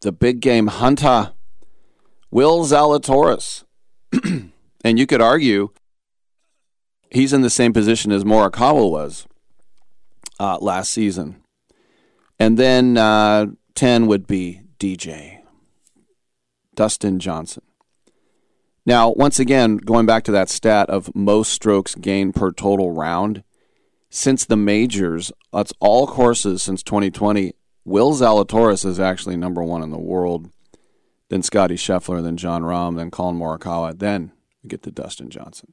the 0.00 0.10
big 0.10 0.40
game 0.40 0.66
hunter. 0.66 1.32
Will 2.34 2.64
Zalatoris. 2.64 3.62
and 4.84 4.98
you 4.98 5.06
could 5.06 5.20
argue 5.20 5.68
he's 7.08 7.32
in 7.32 7.42
the 7.42 7.48
same 7.48 7.72
position 7.72 8.10
as 8.10 8.24
Morikawa 8.24 8.90
was 8.90 9.28
uh, 10.40 10.58
last 10.60 10.90
season. 10.90 11.36
And 12.40 12.58
then 12.58 12.96
uh, 12.96 13.46
10 13.76 14.08
would 14.08 14.26
be 14.26 14.62
DJ, 14.80 15.42
Dustin 16.74 17.20
Johnson. 17.20 17.62
Now, 18.84 19.12
once 19.12 19.38
again, 19.38 19.76
going 19.76 20.04
back 20.04 20.24
to 20.24 20.32
that 20.32 20.48
stat 20.48 20.90
of 20.90 21.14
most 21.14 21.52
strokes 21.52 21.94
gained 21.94 22.34
per 22.34 22.50
total 22.50 22.90
round, 22.90 23.44
since 24.10 24.44
the 24.44 24.56
majors, 24.56 25.30
that's 25.52 25.72
all 25.78 26.08
courses 26.08 26.64
since 26.64 26.82
2020. 26.82 27.52
Will 27.84 28.12
Zalatoris 28.12 28.84
is 28.84 28.98
actually 28.98 29.36
number 29.36 29.62
one 29.62 29.84
in 29.84 29.90
the 29.90 29.98
world, 29.98 30.50
then 31.34 31.42
Scotty 31.42 31.74
Scheffler, 31.74 32.22
then 32.22 32.36
Jon 32.36 32.62
Rahm, 32.62 32.96
then 32.96 33.10
Collin 33.10 33.36
Morikawa, 33.36 33.98
then 33.98 34.30
we 34.62 34.68
get 34.68 34.84
to 34.84 34.92
Dustin 34.92 35.30
Johnson. 35.30 35.72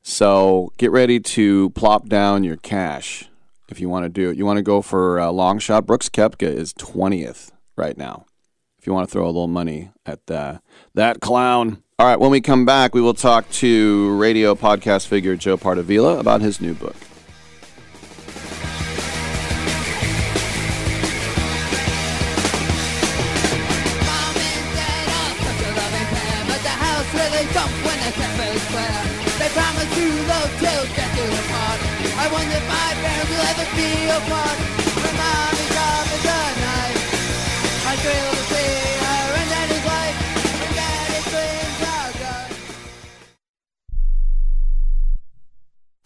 So 0.00 0.72
get 0.76 0.92
ready 0.92 1.18
to 1.18 1.70
plop 1.70 2.08
down 2.08 2.44
your 2.44 2.54
cash 2.54 3.28
if 3.68 3.80
you 3.80 3.88
want 3.88 4.04
to 4.04 4.08
do 4.08 4.30
it. 4.30 4.36
You 4.36 4.46
want 4.46 4.58
to 4.58 4.62
go 4.62 4.80
for 4.80 5.18
a 5.18 5.32
long 5.32 5.58
shot. 5.58 5.86
Brooks 5.86 6.08
Koepka 6.08 6.46
is 6.46 6.72
20th 6.74 7.50
right 7.74 7.98
now 7.98 8.26
if 8.78 8.86
you 8.86 8.92
want 8.92 9.08
to 9.08 9.12
throw 9.12 9.24
a 9.24 9.26
little 9.26 9.48
money 9.48 9.90
at 10.06 10.20
uh, 10.30 10.58
that 10.94 11.18
clown. 11.18 11.82
All 11.98 12.06
right, 12.06 12.20
when 12.20 12.30
we 12.30 12.40
come 12.40 12.64
back, 12.64 12.94
we 12.94 13.00
will 13.00 13.14
talk 13.14 13.50
to 13.50 14.16
radio 14.18 14.54
podcast 14.54 15.08
figure 15.08 15.34
Joe 15.34 15.56
Pardavila 15.56 16.20
about 16.20 16.42
his 16.42 16.60
new 16.60 16.74
book. 16.74 16.94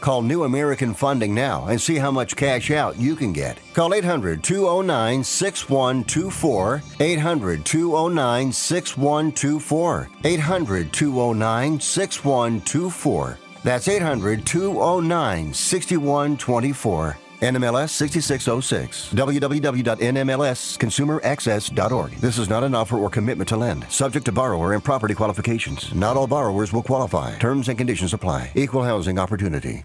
Call 0.00 0.22
New 0.22 0.44
American 0.44 0.94
Funding 0.94 1.34
now 1.34 1.66
and 1.66 1.80
see 1.80 1.96
how 1.96 2.10
much 2.10 2.36
cash 2.36 2.70
out 2.70 2.96
you 2.98 3.16
can 3.16 3.32
get. 3.32 3.58
Call 3.74 3.94
800 3.94 4.42
209 4.42 5.24
6124. 5.24 6.82
800 7.00 7.64
209 7.64 8.52
6124. 8.52 10.08
800 10.24 10.92
209 10.92 11.80
6124. 11.80 13.38
That's 13.64 13.88
800 13.88 14.46
209 14.46 15.52
6124. 15.52 17.16
NMLS 17.40 17.90
6606. 17.90 19.14
www.nmlsconsumeraccess.org. 19.14 22.10
This 22.12 22.38
is 22.38 22.48
not 22.48 22.64
an 22.64 22.74
offer 22.74 22.96
or 22.96 23.10
commitment 23.10 23.48
to 23.48 23.56
lend. 23.56 23.84
Subject 23.90 24.24
to 24.26 24.32
borrower 24.32 24.74
and 24.74 24.82
property 24.82 25.14
qualifications. 25.14 25.94
Not 25.94 26.16
all 26.16 26.26
borrowers 26.26 26.72
will 26.72 26.82
qualify. 26.82 27.38
Terms 27.38 27.68
and 27.68 27.78
conditions 27.78 28.14
apply. 28.14 28.50
Equal 28.54 28.82
housing 28.82 29.18
opportunity. 29.18 29.84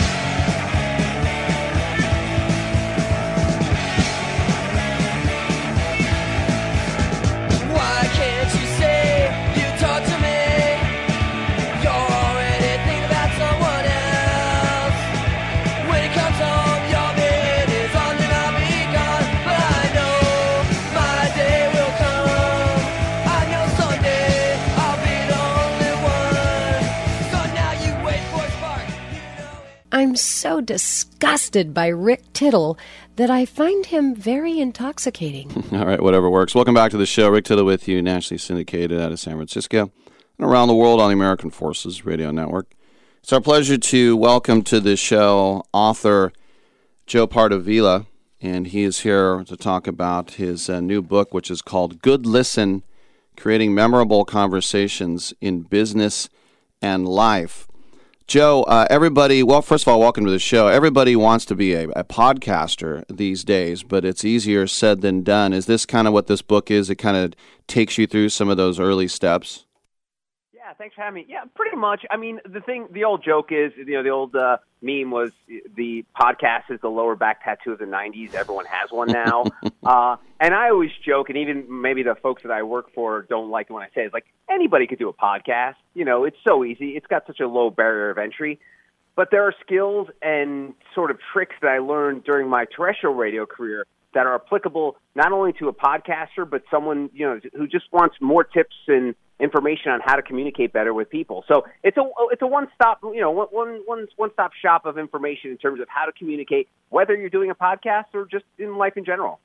I'm 30.01 30.15
so 30.15 30.61
disgusted 30.61 31.75
by 31.75 31.85
Rick 31.85 32.33
Tittle 32.33 32.75
that 33.17 33.29
I 33.29 33.45
find 33.45 33.85
him 33.85 34.15
very 34.15 34.59
intoxicating. 34.59 35.51
All 35.71 35.85
right, 35.85 36.01
whatever 36.01 36.27
works. 36.27 36.55
Welcome 36.55 36.73
back 36.73 36.89
to 36.89 36.97
the 36.97 37.05
show. 37.05 37.29
Rick 37.29 37.45
Tittle 37.45 37.65
with 37.65 37.87
you, 37.87 38.01
nationally 38.01 38.39
syndicated 38.39 38.99
out 38.99 39.11
of 39.11 39.19
San 39.19 39.35
Francisco 39.35 39.91
and 40.39 40.49
around 40.49 40.69
the 40.69 40.73
world 40.73 40.99
on 40.99 41.09
the 41.09 41.13
American 41.13 41.51
Forces 41.51 42.03
Radio 42.03 42.31
Network. 42.31 42.73
It's 43.21 43.31
our 43.31 43.41
pleasure 43.41 43.77
to 43.77 44.17
welcome 44.17 44.63
to 44.63 44.79
the 44.79 44.95
show 44.95 45.65
author 45.71 46.33
Joe 47.05 47.27
Pardavila, 47.27 48.07
and 48.41 48.65
he 48.65 48.81
is 48.81 49.01
here 49.01 49.43
to 49.43 49.55
talk 49.55 49.85
about 49.85 50.31
his 50.31 50.67
uh, 50.67 50.79
new 50.79 51.03
book, 51.03 51.31
which 51.31 51.51
is 51.51 51.61
called 51.61 52.01
Good 52.01 52.25
Listen 52.25 52.81
Creating 53.37 53.75
Memorable 53.75 54.25
Conversations 54.25 55.31
in 55.41 55.61
Business 55.61 56.27
and 56.81 57.07
Life. 57.07 57.67
Joe, 58.31 58.63
uh, 58.63 58.87
everybody, 58.89 59.43
well, 59.43 59.61
first 59.61 59.83
of 59.83 59.89
all, 59.89 59.99
welcome 59.99 60.23
to 60.23 60.31
the 60.31 60.39
show. 60.39 60.69
Everybody 60.69 61.17
wants 61.17 61.43
to 61.47 61.53
be 61.53 61.73
a, 61.73 61.89
a 61.89 62.05
podcaster 62.05 63.03
these 63.09 63.43
days, 63.43 63.83
but 63.83 64.05
it's 64.05 64.23
easier 64.23 64.67
said 64.67 65.01
than 65.01 65.21
done. 65.21 65.51
Is 65.51 65.65
this 65.65 65.85
kind 65.85 66.07
of 66.07 66.13
what 66.13 66.27
this 66.27 66.41
book 66.41 66.71
is? 66.71 66.89
It 66.89 66.95
kind 66.95 67.17
of 67.17 67.33
takes 67.67 67.97
you 67.97 68.07
through 68.07 68.29
some 68.29 68.47
of 68.47 68.55
those 68.55 68.79
early 68.79 69.09
steps? 69.09 69.65
Thanks 70.81 70.95
for 70.95 71.03
having 71.03 71.21
me. 71.21 71.25
Yeah, 71.29 71.43
pretty 71.53 71.77
much. 71.77 72.07
I 72.09 72.17
mean, 72.17 72.39
the 72.43 72.59
thing, 72.59 72.87
the 72.89 73.03
old 73.03 73.23
joke 73.23 73.51
is, 73.51 73.71
you 73.77 73.93
know, 73.93 74.01
the 74.01 74.09
old 74.09 74.35
uh, 74.35 74.57
meme 74.81 75.11
was 75.11 75.31
the 75.47 76.03
podcast 76.19 76.71
is 76.71 76.81
the 76.81 76.89
lower 76.89 77.15
back 77.15 77.43
tattoo 77.43 77.73
of 77.73 77.77
the 77.77 77.85
'90s. 77.85 78.33
Everyone 78.33 78.65
has 78.65 78.89
one 78.89 79.09
now, 79.09 79.43
uh, 79.83 80.15
and 80.39 80.55
I 80.55 80.71
always 80.71 80.89
joke, 81.05 81.29
and 81.29 81.37
even 81.37 81.65
maybe 81.83 82.01
the 82.01 82.15
folks 82.15 82.41
that 82.41 82.51
I 82.51 82.63
work 82.63 82.95
for 82.95 83.21
don't 83.29 83.51
like 83.51 83.67
it 83.69 83.73
when 83.73 83.83
I 83.83 83.89
say 83.93 84.01
it. 84.01 84.05
It's 84.05 84.13
like 84.15 84.25
anybody 84.49 84.87
could 84.87 84.97
do 84.97 85.07
a 85.07 85.13
podcast. 85.13 85.75
You 85.93 86.03
know, 86.03 86.23
it's 86.23 86.37
so 86.43 86.65
easy. 86.65 86.97
It's 86.97 87.05
got 87.05 87.27
such 87.27 87.41
a 87.41 87.47
low 87.47 87.69
barrier 87.69 88.09
of 88.09 88.17
entry. 88.17 88.59
But 89.15 89.27
there 89.29 89.43
are 89.43 89.53
skills 89.63 90.07
and 90.19 90.73
sort 90.95 91.11
of 91.11 91.19
tricks 91.31 91.57
that 91.61 91.67
I 91.67 91.77
learned 91.77 92.23
during 92.23 92.49
my 92.49 92.65
terrestrial 92.65 93.13
radio 93.13 93.45
career 93.45 93.85
that 94.13 94.25
are 94.25 94.35
applicable 94.35 94.97
not 95.15 95.31
only 95.31 95.53
to 95.53 95.67
a 95.67 95.73
podcaster, 95.73 96.49
but 96.49 96.63
someone 96.69 97.09
you 97.13 97.25
know 97.25 97.39
who 97.55 97.67
just 97.67 97.85
wants 97.91 98.15
more 98.21 98.43
tips 98.43 98.75
and 98.87 99.15
information 99.39 99.91
on 99.91 99.99
how 100.03 100.15
to 100.15 100.21
communicate 100.21 100.71
better 100.71 100.93
with 100.93 101.09
people. 101.09 101.43
So 101.47 101.65
it's 101.83 101.97
a 101.97 102.03
it's 102.31 102.41
a 102.41 102.47
one 102.47 102.67
stop 102.75 102.99
you 103.03 103.21
know 103.21 103.31
one 103.31 103.79
one 103.85 104.07
one 104.15 104.31
stop 104.33 104.51
shop 104.53 104.85
of 104.85 104.97
information 104.97 105.51
in 105.51 105.57
terms 105.57 105.79
of 105.79 105.87
how 105.89 106.05
to 106.05 106.11
communicate, 106.11 106.67
whether 106.89 107.15
you're 107.15 107.29
doing 107.29 107.49
a 107.49 107.55
podcast 107.55 108.13
or 108.13 108.25
just 108.25 108.45
in 108.57 108.77
life 108.77 108.97
in 108.97 109.05
general. 109.05 109.39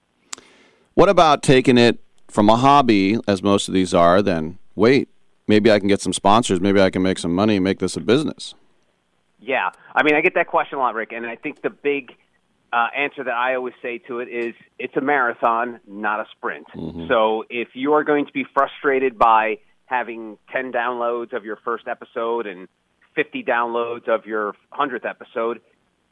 What 0.94 1.09
about 1.09 1.42
taking 1.42 1.76
it 1.76 1.98
from 2.29 2.48
a 2.48 2.57
hobby, 2.57 3.18
as 3.29 3.42
most 3.42 3.68
of 3.68 3.74
these 3.74 3.94
are, 3.94 4.22
then 4.22 4.59
wait, 4.74 5.09
maybe 5.46 5.70
I 5.70 5.79
can 5.79 5.88
get 5.88 6.00
some 6.00 6.12
sponsors, 6.12 6.61
maybe 6.61 6.81
I 6.81 6.90
can 6.90 7.02
make 7.02 7.18
some 7.18 7.35
money 7.35 7.57
and 7.57 7.64
make 7.64 7.79
this 7.79 7.96
a 7.96 8.00
business? 8.00 8.55
Yeah, 9.40 9.70
I 9.94 10.02
mean, 10.02 10.14
I 10.14 10.22
get 10.22 10.35
that 10.35 10.48
question 10.48 10.79
a 10.79 10.81
lot, 10.81 10.94
Rick, 10.94 11.12
and 11.12 11.26
I 11.26 11.37
think 11.37 11.62
the 11.62 11.70
big 11.70 12.16
uh, 12.72 12.88
answer 12.96 13.24
that 13.24 13.35
I 13.35 13.55
always 13.55 13.74
say 13.83 13.98
to 14.09 14.20
it 14.20 14.29
is 14.29 14.55
it's 14.79 14.96
a 14.96 15.00
marathon, 15.00 15.81
not 15.87 16.20
a 16.20 16.24
sprint. 16.37 16.66
Mm-hmm. 16.74 17.07
So 17.09 17.44
if 17.48 17.68
you 17.74 17.92
are 17.94 18.05
going 18.05 18.26
to 18.26 18.33
be 18.33 18.44
frustrated 18.55 19.18
by 19.18 19.59
having 19.87 20.37
10 20.52 20.72
downloads 20.72 21.33
of 21.33 21.44
your 21.44 21.57
first 21.64 21.87
episode 21.87 22.46
and 22.46 22.68
50 23.14 23.44
downloads 23.44 24.09
of 24.09 24.26
your 24.26 24.55
100th 24.79 25.09
episode, 25.09 25.61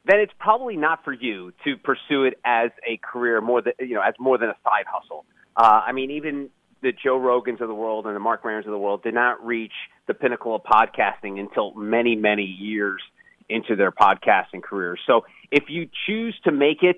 then 0.07 0.21
it's 0.21 0.33
probably 0.39 0.77
not 0.77 1.05
for 1.05 1.13
you 1.13 1.53
to 1.65 1.77
pursue 1.77 2.25
it 2.25 2.39
as 2.45 2.71
a 2.87 2.99
career 2.99 3.41
more 3.41 3.63
than 3.63 3.73
you 3.81 3.95
know 3.95 4.03
as 4.03 4.15
more 4.19 4.39
than 4.39 4.49
a 4.49 4.57
side 4.63 4.85
hustle. 4.87 5.25
Uh, 5.57 5.83
I 5.87 5.93
mean, 5.93 6.11
even 6.11 6.51
the 6.83 6.93
Joe 6.93 7.19
Rogans 7.19 7.61
of 7.61 7.69
the 7.69 7.75
world 7.75 8.07
and 8.07 8.15
the 8.15 8.21
Mark 8.21 8.45
Marons 8.45 8.67
of 8.67 8.73
the 8.73 8.79
world 8.79 9.03
did 9.03 9.15
not 9.15 9.45
reach 9.45 9.73
the 10.07 10.15
pinnacle 10.15 10.55
of 10.55 10.63
podcasting 10.63 11.41
until 11.41 11.73
many, 11.75 12.15
many 12.15 12.45
years 12.45 13.01
into 13.49 13.77
their 13.77 13.91
podcasting 13.91 14.63
careers. 14.63 15.01
So 15.07 15.25
if 15.51 15.65
you 15.69 15.89
choose 16.07 16.39
to 16.45 16.53
make 16.53 16.83
it 16.83 16.97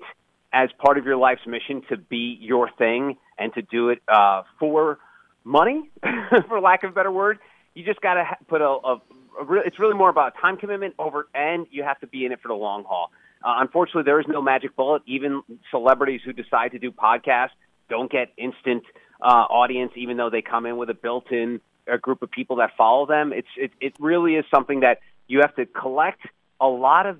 as 0.53 0.69
part 0.83 0.97
of 0.97 1.05
your 1.05 1.17
life's 1.17 1.45
mission 1.45 1.81
to 1.89 1.97
be 1.97 2.37
your 2.39 2.69
thing 2.77 3.17
and 3.37 3.53
to 3.53 3.61
do 3.61 3.89
it 3.89 3.99
uh, 4.07 4.43
for 4.59 4.99
money, 5.43 5.89
for 6.47 6.59
lack 6.59 6.83
of 6.83 6.91
a 6.91 6.93
better 6.93 7.11
word, 7.11 7.39
you 7.73 7.83
just 7.83 8.01
got 8.01 8.15
to 8.15 8.23
put 8.47 8.61
a, 8.61 8.65
a, 8.65 9.01
a 9.39 9.45
re- 9.45 9.63
it's 9.65 9.79
really 9.79 9.93
more 9.93 10.09
about 10.09 10.33
time 10.41 10.57
commitment 10.57 10.95
over, 10.97 11.27
and 11.35 11.67
you 11.69 11.83
have 11.83 11.99
to 11.99 12.07
be 12.07 12.25
in 12.25 12.31
it 12.31 12.39
for 12.41 12.47
the 12.47 12.53
long 12.53 12.83
haul. 12.85 13.11
Uh, 13.43 13.55
unfortunately, 13.59 14.03
there 14.03 14.19
is 14.19 14.25
no 14.27 14.41
magic 14.41 14.75
bullet. 14.75 15.03
Even 15.05 15.43
celebrities 15.69 16.21
who 16.25 16.33
decide 16.33 16.71
to 16.71 16.79
do 16.79 16.91
podcasts 16.91 17.51
don't 17.89 18.11
get 18.11 18.29
instant 18.37 18.83
uh, 19.21 19.25
audience, 19.25 19.91
even 19.95 20.17
though 20.17 20.29
they 20.29 20.41
come 20.41 20.65
in 20.65 20.77
with 20.77 20.89
a 20.89 20.93
built-in 20.93 21.61
a 21.87 21.97
group 21.97 22.21
of 22.21 22.29
people 22.31 22.57
that 22.57 22.71
follow 22.77 23.05
them. 23.05 23.31
It's 23.33 23.47
it, 23.55 23.71
it 23.79 23.93
really 23.99 24.35
is 24.35 24.45
something 24.51 24.81
that 24.81 24.99
you 25.27 25.39
have 25.41 25.55
to 25.55 25.65
collect 25.65 26.21
a 26.59 26.67
lot 26.67 27.05
of 27.05 27.19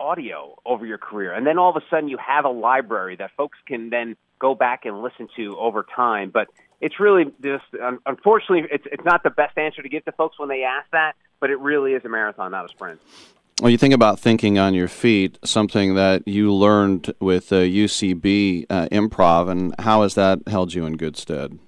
audio 0.00 0.56
over 0.64 0.86
your 0.86 0.98
career, 0.98 1.32
and 1.32 1.46
then 1.46 1.58
all 1.58 1.70
of 1.70 1.76
a 1.76 1.84
sudden 1.90 2.08
you 2.08 2.18
have 2.18 2.44
a 2.44 2.50
library 2.50 3.16
that 3.16 3.30
folks 3.36 3.58
can 3.66 3.90
then 3.90 4.16
go 4.38 4.54
back 4.54 4.84
and 4.84 5.02
listen 5.02 5.28
to 5.36 5.56
over 5.58 5.84
time. 5.94 6.30
But 6.30 6.48
it's 6.80 7.00
really 7.00 7.24
just 7.42 7.64
unfortunately 8.06 8.68
it's 8.70 8.84
it's 8.90 9.04
not 9.04 9.22
the 9.22 9.30
best 9.30 9.58
answer 9.58 9.82
to 9.82 9.88
give 9.88 10.04
to 10.04 10.12
folks 10.12 10.38
when 10.38 10.48
they 10.48 10.62
ask 10.62 10.88
that, 10.92 11.14
but 11.40 11.50
it 11.50 11.58
really 11.58 11.92
is 11.92 12.04
a 12.04 12.08
marathon, 12.08 12.50
not 12.50 12.64
a 12.64 12.68
sprint. 12.68 13.00
Well, 13.60 13.70
you 13.70 13.78
think 13.78 13.92
about 13.92 14.20
thinking 14.20 14.56
on 14.56 14.74
your 14.74 14.86
feet, 14.86 15.36
something 15.44 15.96
that 15.96 16.28
you 16.28 16.54
learned 16.54 17.12
with 17.18 17.52
uh, 17.52 17.56
UCB 17.56 18.66
uh, 18.70 18.86
improv, 18.92 19.50
and 19.50 19.74
how 19.80 20.02
has 20.02 20.14
that 20.14 20.46
held 20.46 20.74
you 20.74 20.86
in 20.86 20.96
good 20.96 21.16
stead? 21.16 21.58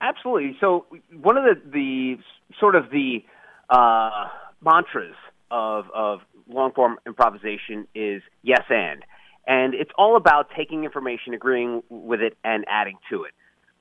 Absolutely. 0.00 0.56
So 0.60 0.86
one 1.20 1.36
of 1.36 1.44
the 1.44 1.60
the 1.70 2.18
sort 2.60 2.76
of 2.76 2.90
the 2.90 3.24
uh, 3.68 4.28
mantras 4.64 5.16
of 5.50 5.86
of 5.94 6.20
long 6.48 6.72
form 6.72 6.98
improvisation 7.06 7.86
is 7.94 8.22
yes 8.42 8.62
and, 8.68 9.04
and 9.46 9.74
it's 9.74 9.90
all 9.96 10.16
about 10.16 10.48
taking 10.56 10.84
information, 10.84 11.34
agreeing 11.34 11.82
with 11.88 12.20
it, 12.20 12.36
and 12.44 12.64
adding 12.68 12.98
to 13.10 13.24
it. 13.24 13.32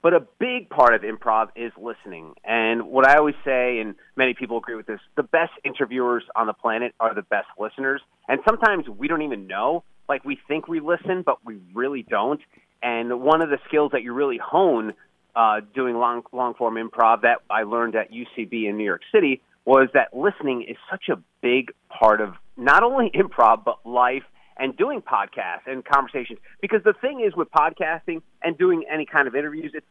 But 0.01 0.13
a 0.13 0.21
big 0.39 0.69
part 0.69 0.93
of 0.93 1.01
improv 1.01 1.49
is 1.55 1.73
listening. 1.77 2.33
And 2.45 2.87
what 2.87 3.05
I 3.05 3.17
always 3.17 3.35
say, 3.43 3.79
and 3.79 3.95
many 4.15 4.33
people 4.33 4.57
agree 4.57 4.75
with 4.75 4.85
this, 4.85 5.01
the 5.17 5.23
best 5.23 5.51
interviewers 5.65 6.23
on 6.35 6.47
the 6.47 6.53
planet 6.53 6.93
are 7.01 7.13
the 7.13 7.21
best 7.21 7.47
listeners. 7.59 8.01
And 8.29 8.39
sometimes 8.47 8.87
we 8.87 9.09
don't 9.09 9.23
even 9.23 9.47
know. 9.47 9.83
Like 10.07 10.23
we 10.23 10.39
think 10.47 10.69
we 10.69 10.79
listen, 10.79 11.21
but 11.25 11.45
we 11.45 11.57
really 11.73 12.01
don't. 12.01 12.39
And 12.81 13.21
one 13.21 13.41
of 13.41 13.49
the 13.49 13.57
skills 13.67 13.91
that 13.91 14.01
you 14.01 14.13
really 14.13 14.39
hone 14.41 14.93
uh, 15.35 15.59
doing 15.75 15.95
long 15.95 16.23
long 16.31 16.53
form 16.53 16.75
improv 16.75 17.21
that 17.21 17.39
I 17.49 17.63
learned 17.63 17.95
at 17.95 18.09
UCB 18.11 18.69
in 18.69 18.77
New 18.77 18.85
York 18.85 19.01
City 19.13 19.41
was 19.65 19.89
that 19.93 20.15
listening 20.15 20.63
is 20.67 20.77
such 20.89 21.09
a 21.09 21.21
big 21.41 21.71
part 21.89 22.21
of 22.21 22.33
not 22.57 22.83
only 22.83 23.09
improv 23.15 23.63
but 23.63 23.85
life 23.85 24.23
and 24.59 24.75
doing 24.75 25.01
podcasts 25.01 25.65
and 25.65 25.83
conversations. 25.85 26.37
Because 26.61 26.83
the 26.83 26.93
thing 26.93 27.23
is 27.25 27.35
with 27.35 27.49
podcasting 27.51 28.21
and 28.43 28.57
doing 28.57 28.83
any 28.91 29.05
kind 29.05 29.27
of 29.27 29.35
interviews, 29.35 29.71
it's 29.73 29.85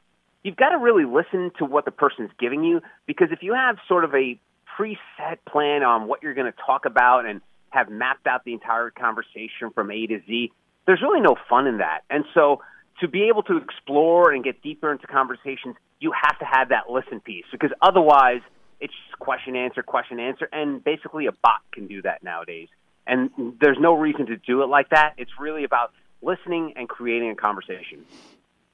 you've 0.44 0.56
got 0.56 0.68
to 0.68 0.78
really 0.78 1.04
listen 1.04 1.50
to 1.58 1.64
what 1.64 1.84
the 1.84 1.90
person's 1.90 2.30
giving 2.38 2.62
you. 2.62 2.80
Because 3.06 3.28
if 3.32 3.42
you 3.42 3.54
have 3.54 3.76
sort 3.88 4.04
of 4.04 4.14
a 4.14 4.38
preset 4.78 5.38
plan 5.48 5.82
on 5.82 6.06
what 6.06 6.22
you're 6.22 6.34
going 6.34 6.50
to 6.52 6.58
talk 6.64 6.84
about 6.84 7.26
and 7.26 7.40
have 7.70 7.88
mapped 7.88 8.26
out 8.26 8.44
the 8.44 8.52
entire 8.52 8.90
conversation 8.90 9.70
from 9.74 9.90
A 9.90 10.06
to 10.06 10.20
Z, 10.26 10.52
there's 10.86 11.02
really 11.02 11.20
no 11.20 11.36
fun 11.48 11.66
in 11.66 11.78
that. 11.78 12.00
And 12.08 12.24
so 12.34 12.62
to 13.00 13.08
be 13.08 13.28
able 13.28 13.42
to 13.44 13.56
explore 13.56 14.32
and 14.32 14.44
get 14.44 14.62
deeper 14.62 14.92
into 14.92 15.06
conversations, 15.06 15.76
you 16.00 16.12
have 16.12 16.38
to 16.38 16.44
have 16.44 16.68
that 16.68 16.90
listen 16.90 17.20
piece 17.20 17.44
because 17.50 17.70
otherwise 17.82 18.40
it's 18.80 18.92
just 19.06 19.18
question 19.18 19.56
answer 19.56 19.82
question 19.82 20.20
answer 20.20 20.48
and 20.52 20.82
basically 20.82 21.26
a 21.26 21.32
bot 21.32 21.60
can 21.72 21.86
do 21.86 22.02
that 22.02 22.22
nowadays. 22.22 22.68
And 23.06 23.30
there's 23.60 23.78
no 23.80 23.94
reason 23.94 24.26
to 24.26 24.36
do 24.36 24.62
it 24.62 24.66
like 24.66 24.90
that. 24.90 25.14
It's 25.16 25.30
really 25.40 25.64
about 25.64 25.92
listening 26.20 26.74
and 26.76 26.88
creating 26.88 27.30
a 27.30 27.34
conversation. 27.34 28.04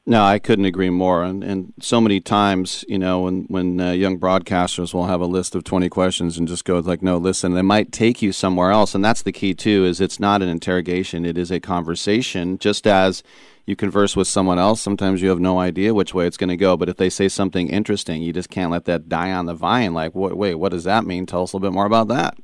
No, 0.06 0.22
I 0.22 0.38
couldn't 0.38 0.66
agree 0.66 0.90
more. 0.90 1.22
And, 1.22 1.42
and 1.42 1.72
so 1.80 1.98
many 1.98 2.20
times, 2.20 2.84
you 2.88 2.98
know, 2.98 3.22
when 3.22 3.44
when 3.44 3.80
uh, 3.80 3.92
young 3.92 4.18
broadcasters 4.18 4.92
will 4.92 5.06
have 5.06 5.22
a 5.22 5.26
list 5.26 5.54
of 5.54 5.64
twenty 5.64 5.88
questions 5.88 6.36
and 6.36 6.46
just 6.46 6.66
go 6.66 6.78
like, 6.80 7.02
"No, 7.02 7.16
listen," 7.16 7.54
they 7.54 7.62
might 7.62 7.90
take 7.90 8.20
you 8.20 8.30
somewhere 8.30 8.70
else. 8.70 8.94
And 8.94 9.02
that's 9.02 9.22
the 9.22 9.32
key 9.32 9.54
too. 9.54 9.86
Is 9.86 10.02
it's 10.02 10.20
not 10.20 10.42
an 10.42 10.50
interrogation; 10.50 11.24
it 11.24 11.38
is 11.38 11.50
a 11.50 11.58
conversation. 11.58 12.58
Just 12.58 12.86
as 12.86 13.22
you 13.64 13.76
converse 13.76 14.14
with 14.14 14.28
someone 14.28 14.58
else, 14.58 14.82
sometimes 14.82 15.22
you 15.22 15.30
have 15.30 15.40
no 15.40 15.58
idea 15.58 15.94
which 15.94 16.12
way 16.12 16.26
it's 16.26 16.36
going 16.36 16.50
to 16.50 16.56
go. 16.56 16.76
But 16.76 16.90
if 16.90 16.98
they 16.98 17.08
say 17.08 17.28
something 17.28 17.68
interesting, 17.68 18.20
you 18.20 18.34
just 18.34 18.50
can't 18.50 18.70
let 18.70 18.84
that 18.84 19.08
die 19.08 19.32
on 19.32 19.46
the 19.46 19.54
vine. 19.54 19.94
Like, 19.94 20.14
what, 20.14 20.36
wait, 20.36 20.56
what 20.56 20.72
does 20.72 20.84
that 20.84 21.06
mean? 21.06 21.24
Tell 21.24 21.44
us 21.44 21.54
a 21.54 21.56
little 21.56 21.70
bit 21.70 21.74
more 21.74 21.86
about 21.86 22.08
that. 22.08 22.36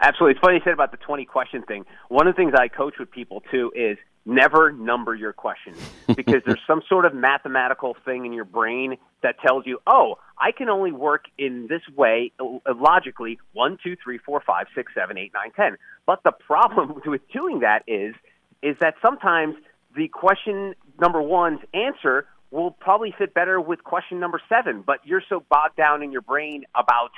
Absolutely. 0.00 0.32
It's 0.32 0.40
funny 0.40 0.56
you 0.56 0.60
said 0.62 0.74
about 0.74 0.90
the 0.90 0.98
20 0.98 1.24
question 1.24 1.62
thing. 1.62 1.86
One 2.08 2.26
of 2.26 2.34
the 2.34 2.36
things 2.36 2.52
I 2.54 2.68
coach 2.68 2.94
with 2.98 3.10
people 3.10 3.42
too 3.50 3.72
is 3.74 3.96
never 4.26 4.72
number 4.72 5.14
your 5.14 5.32
questions 5.32 5.78
because 6.08 6.42
there's 6.44 6.60
some 6.66 6.82
sort 6.88 7.04
of 7.04 7.14
mathematical 7.14 7.96
thing 8.04 8.26
in 8.26 8.32
your 8.32 8.44
brain 8.44 8.96
that 9.22 9.36
tells 9.40 9.64
you, 9.66 9.78
oh, 9.86 10.18
I 10.36 10.50
can 10.52 10.68
only 10.68 10.92
work 10.92 11.26
in 11.38 11.68
this 11.68 11.82
way 11.96 12.32
uh, 12.40 12.74
logically 12.74 13.38
one, 13.52 13.78
two, 13.82 13.96
three, 14.02 14.18
four, 14.18 14.42
five, 14.44 14.66
six, 14.74 14.92
seven, 14.94 15.16
eight, 15.16 15.32
nine, 15.32 15.52
ten. 15.52 15.78
But 16.04 16.22
the 16.24 16.32
problem 16.32 17.00
with 17.06 17.22
doing 17.32 17.60
that 17.60 17.84
is 17.86 18.14
is 18.62 18.76
that 18.80 18.94
sometimes 19.00 19.54
the 19.94 20.08
question 20.08 20.74
number 21.00 21.22
one's 21.22 21.60
answer 21.72 22.26
will 22.50 22.70
probably 22.70 23.14
fit 23.16 23.32
better 23.32 23.60
with 23.60 23.84
question 23.84 24.18
number 24.18 24.40
seven, 24.48 24.82
but 24.84 24.98
you're 25.04 25.22
so 25.28 25.42
bogged 25.48 25.76
down 25.76 26.02
in 26.02 26.10
your 26.10 26.22
brain 26.22 26.64
about 26.74 27.10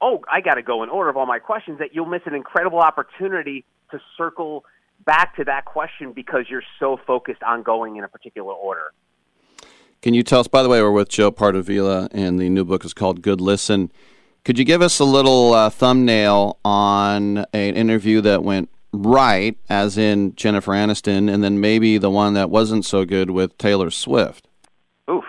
oh, 0.00 0.22
I 0.30 0.40
got 0.40 0.54
to 0.54 0.62
go 0.62 0.82
in 0.82 0.88
order 0.88 1.10
of 1.10 1.16
all 1.16 1.26
my 1.26 1.38
questions 1.38 1.78
that 1.78 1.94
you'll 1.94 2.06
miss 2.06 2.22
an 2.26 2.34
incredible 2.34 2.78
opportunity 2.78 3.64
to 3.90 4.00
circle 4.16 4.64
back 5.04 5.36
to 5.36 5.44
that 5.44 5.64
question 5.64 6.12
because 6.12 6.46
you're 6.48 6.62
so 6.78 6.98
focused 7.06 7.42
on 7.42 7.62
going 7.62 7.96
in 7.96 8.04
a 8.04 8.08
particular 8.08 8.52
order. 8.52 8.92
Can 10.02 10.12
you 10.14 10.22
tell 10.22 10.40
us, 10.40 10.48
by 10.48 10.62
the 10.62 10.68
way, 10.68 10.82
we're 10.82 10.90
with 10.90 11.08
Joe 11.08 11.32
Pardavila, 11.32 12.08
and 12.12 12.38
the 12.38 12.48
new 12.50 12.64
book 12.64 12.84
is 12.84 12.92
called 12.92 13.22
Good 13.22 13.40
Listen. 13.40 13.90
Could 14.44 14.58
you 14.58 14.64
give 14.64 14.82
us 14.82 14.98
a 14.98 15.04
little 15.04 15.54
uh, 15.54 15.70
thumbnail 15.70 16.58
on 16.64 17.38
an 17.54 17.74
interview 17.74 18.20
that 18.20 18.42
went 18.42 18.68
right, 18.92 19.56
as 19.70 19.96
in 19.96 20.34
Jennifer 20.36 20.72
Aniston, 20.72 21.32
and 21.32 21.42
then 21.42 21.60
maybe 21.60 21.96
the 21.96 22.10
one 22.10 22.34
that 22.34 22.50
wasn't 22.50 22.84
so 22.84 23.06
good 23.06 23.30
with 23.30 23.56
Taylor 23.56 23.90
Swift? 23.90 24.46
Oof, 25.10 25.24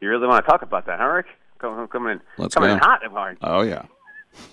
you 0.00 0.08
really 0.08 0.28
want 0.28 0.44
to 0.44 0.50
talk 0.50 0.62
about 0.62 0.86
that, 0.86 1.00
huh, 1.00 1.08
Rick? 1.08 1.26
Come, 1.58 1.88
coming 1.88 2.12
in, 2.12 2.20
Let's 2.38 2.54
coming 2.54 2.70
go. 2.70 2.74
in 2.74 2.78
hot 2.80 3.04
and 3.04 3.12
hard. 3.12 3.38
Oh 3.40 3.62
yeah. 3.62 3.82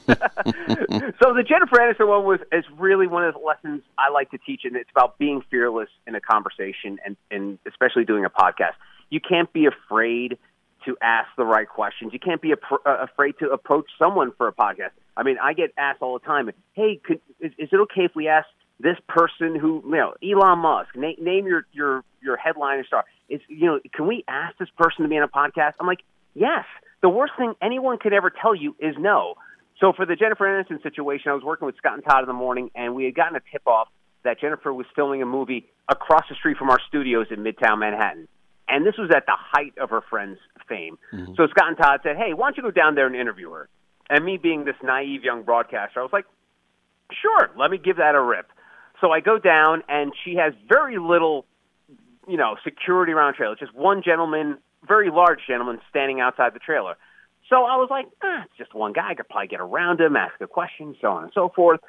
So 0.08 1.34
the 1.34 1.44
Jennifer 1.48 1.78
Aniston 1.78 2.08
one 2.08 2.26
was 2.26 2.40
is 2.52 2.66
really 2.78 3.08
one 3.08 3.24
of 3.24 3.34
the 3.34 3.40
lessons 3.40 3.82
I 3.98 4.10
like 4.10 4.32
to 4.32 4.38
teach, 4.38 4.62
and 4.64 4.76
it's 4.76 4.90
about 4.92 5.18
being 5.18 5.42
fearless 5.50 5.90
in 6.08 6.16
a 6.16 6.22
conversation, 6.22 7.00
and 7.06 7.16
and 7.32 7.60
especially 7.68 8.06
doing 8.06 8.26
a 8.26 8.30
podcast. 8.30 8.74
You 9.10 9.20
can't 9.20 9.52
be 9.54 9.66
afraid 9.66 10.38
to 10.86 10.98
ask 11.02 11.28
the 11.38 11.46
right 11.46 11.68
questions. 11.68 12.14
You 12.14 12.20
can't 12.20 12.42
be 12.42 12.54
uh, 12.54 12.78
afraid 12.86 13.36
to 13.40 13.50
approach 13.50 13.90
someone 13.98 14.32
for 14.38 14.48
a 14.48 14.54
podcast. 14.54 14.92
I 15.16 15.24
mean, 15.24 15.38
I 15.42 15.54
get 15.54 15.74
asked 15.78 16.02
all 16.02 16.18
the 16.18 16.26
time, 16.26 16.50
"Hey, 16.74 17.00
could, 17.04 17.20
is, 17.40 17.52
is 17.58 17.70
it 17.72 17.80
okay 17.82 18.06
if 18.06 18.16
we 18.16 18.28
ask 18.28 18.48
this 18.80 18.98
person 19.08 19.56
who, 19.56 19.84
you 19.86 19.92
know, 19.92 20.14
Elon 20.24 20.60
Musk, 20.60 20.90
na- 20.96 21.22
name 21.22 21.46
your 21.46 21.66
your 21.72 22.04
your 22.22 22.38
headliner 22.38 22.86
star? 22.86 23.06
Is 23.30 23.42
you 23.48 23.66
know, 23.66 23.80
can 23.94 24.08
we 24.08 24.24
ask 24.28 24.58
this 24.58 24.70
person 24.78 25.04
to 25.04 25.10
be 25.10 25.18
on 25.18 25.24
a 25.24 25.28
podcast?" 25.28 25.74
I'm 25.80 25.88
like, 25.88 26.04
"Yes." 26.34 26.66
The 27.02 27.08
worst 27.08 27.32
thing 27.38 27.54
anyone 27.62 27.98
could 27.98 28.12
ever 28.12 28.30
tell 28.30 28.54
you 28.54 28.76
is 28.78 28.96
no. 29.00 29.36
So 29.80 29.94
for 29.94 30.06
the 30.06 30.16
Jennifer 30.16 30.46
Aniston 30.46 30.82
situation, 30.84 31.32
I 31.32 31.34
was 31.34 31.44
working 31.44 31.66
with 31.66 31.78
Scott 31.78 31.94
and 31.94 32.04
Todd 32.04 32.24
in 32.24 32.28
the 32.28 32.34
morning, 32.34 32.70
and 32.76 32.96
we 32.96 33.06
had 33.06 33.16
gotten 33.16 33.36
a 33.36 33.42
tip 33.52 33.66
off 33.66 33.88
that 34.24 34.40
Jennifer 34.40 34.74
was 34.74 34.86
filming 34.96 35.22
a 35.22 35.26
movie 35.26 35.66
across 35.88 36.24
the 36.30 36.36
street 36.36 36.58
from 36.58 36.70
our 36.70 36.80
studios 36.88 37.28
in 37.32 37.40
Midtown 37.40 37.80
Manhattan. 37.80 38.28
And 38.68 38.86
this 38.86 38.96
was 38.98 39.10
at 39.16 39.26
the 39.26 39.36
height 39.36 39.74
of 39.80 39.90
her 39.90 40.02
friend's 40.10 40.40
fame. 40.68 41.00
Mm-hmm. 41.14 41.34
So 41.36 41.48
Scott 41.48 41.70
and 41.70 41.78
Todd 41.78 42.02
said, 42.04 42.18
Hey, 42.18 42.34
why 42.34 42.48
don't 42.48 42.58
you 42.58 42.64
go 42.64 42.72
down 42.72 42.96
there 42.96 43.08
and 43.08 43.16
interview 43.16 43.50
her? 43.52 43.70
And 44.10 44.26
me 44.26 44.38
being 44.38 44.66
this 44.66 44.76
naive 44.84 45.24
young 45.24 45.44
broadcaster, 45.44 46.00
I 46.00 46.04
was 46.04 46.14
like, 46.14 46.26
Sure, 47.22 47.50
let 47.58 47.72
me 47.72 47.78
give 47.78 47.98
that 47.98 48.16
a 48.16 48.22
rip. 48.22 48.52
So 49.02 49.12
I 49.12 49.22
go 49.22 49.40
down, 49.40 49.82
and 49.88 50.12
she 50.24 50.36
has 50.36 50.54
very 50.68 51.00
little, 51.00 51.46
you 52.28 52.38
know, 52.38 52.58
security 52.64 53.14
around 53.14 53.34
the 53.34 53.38
trailer. 53.38 53.56
Just 53.56 53.74
one 53.74 54.04
gentleman, 54.04 54.58
very 54.86 55.10
large 55.10 55.40
gentleman, 55.48 55.80
standing 55.90 56.20
outside 56.20 56.54
the 56.54 56.60
trailer. 56.60 56.96
So 57.50 57.56
I 57.66 57.78
was 57.78 57.88
like, 57.90 58.06
ah, 58.24 58.44
it's 58.46 58.58
just 58.58 58.74
one 58.74 58.94
guy. 58.94 59.12
I 59.12 59.16
could 59.16 59.28
probably 59.28 59.48
get 59.48 59.60
around 59.60 60.00
him, 60.00 60.16
ask 60.16 60.40
a 60.40 60.48
question, 60.48 60.96
so 61.02 61.10
on 61.10 61.24
and 61.24 61.32
so 61.34 61.50
forth. 61.50 61.80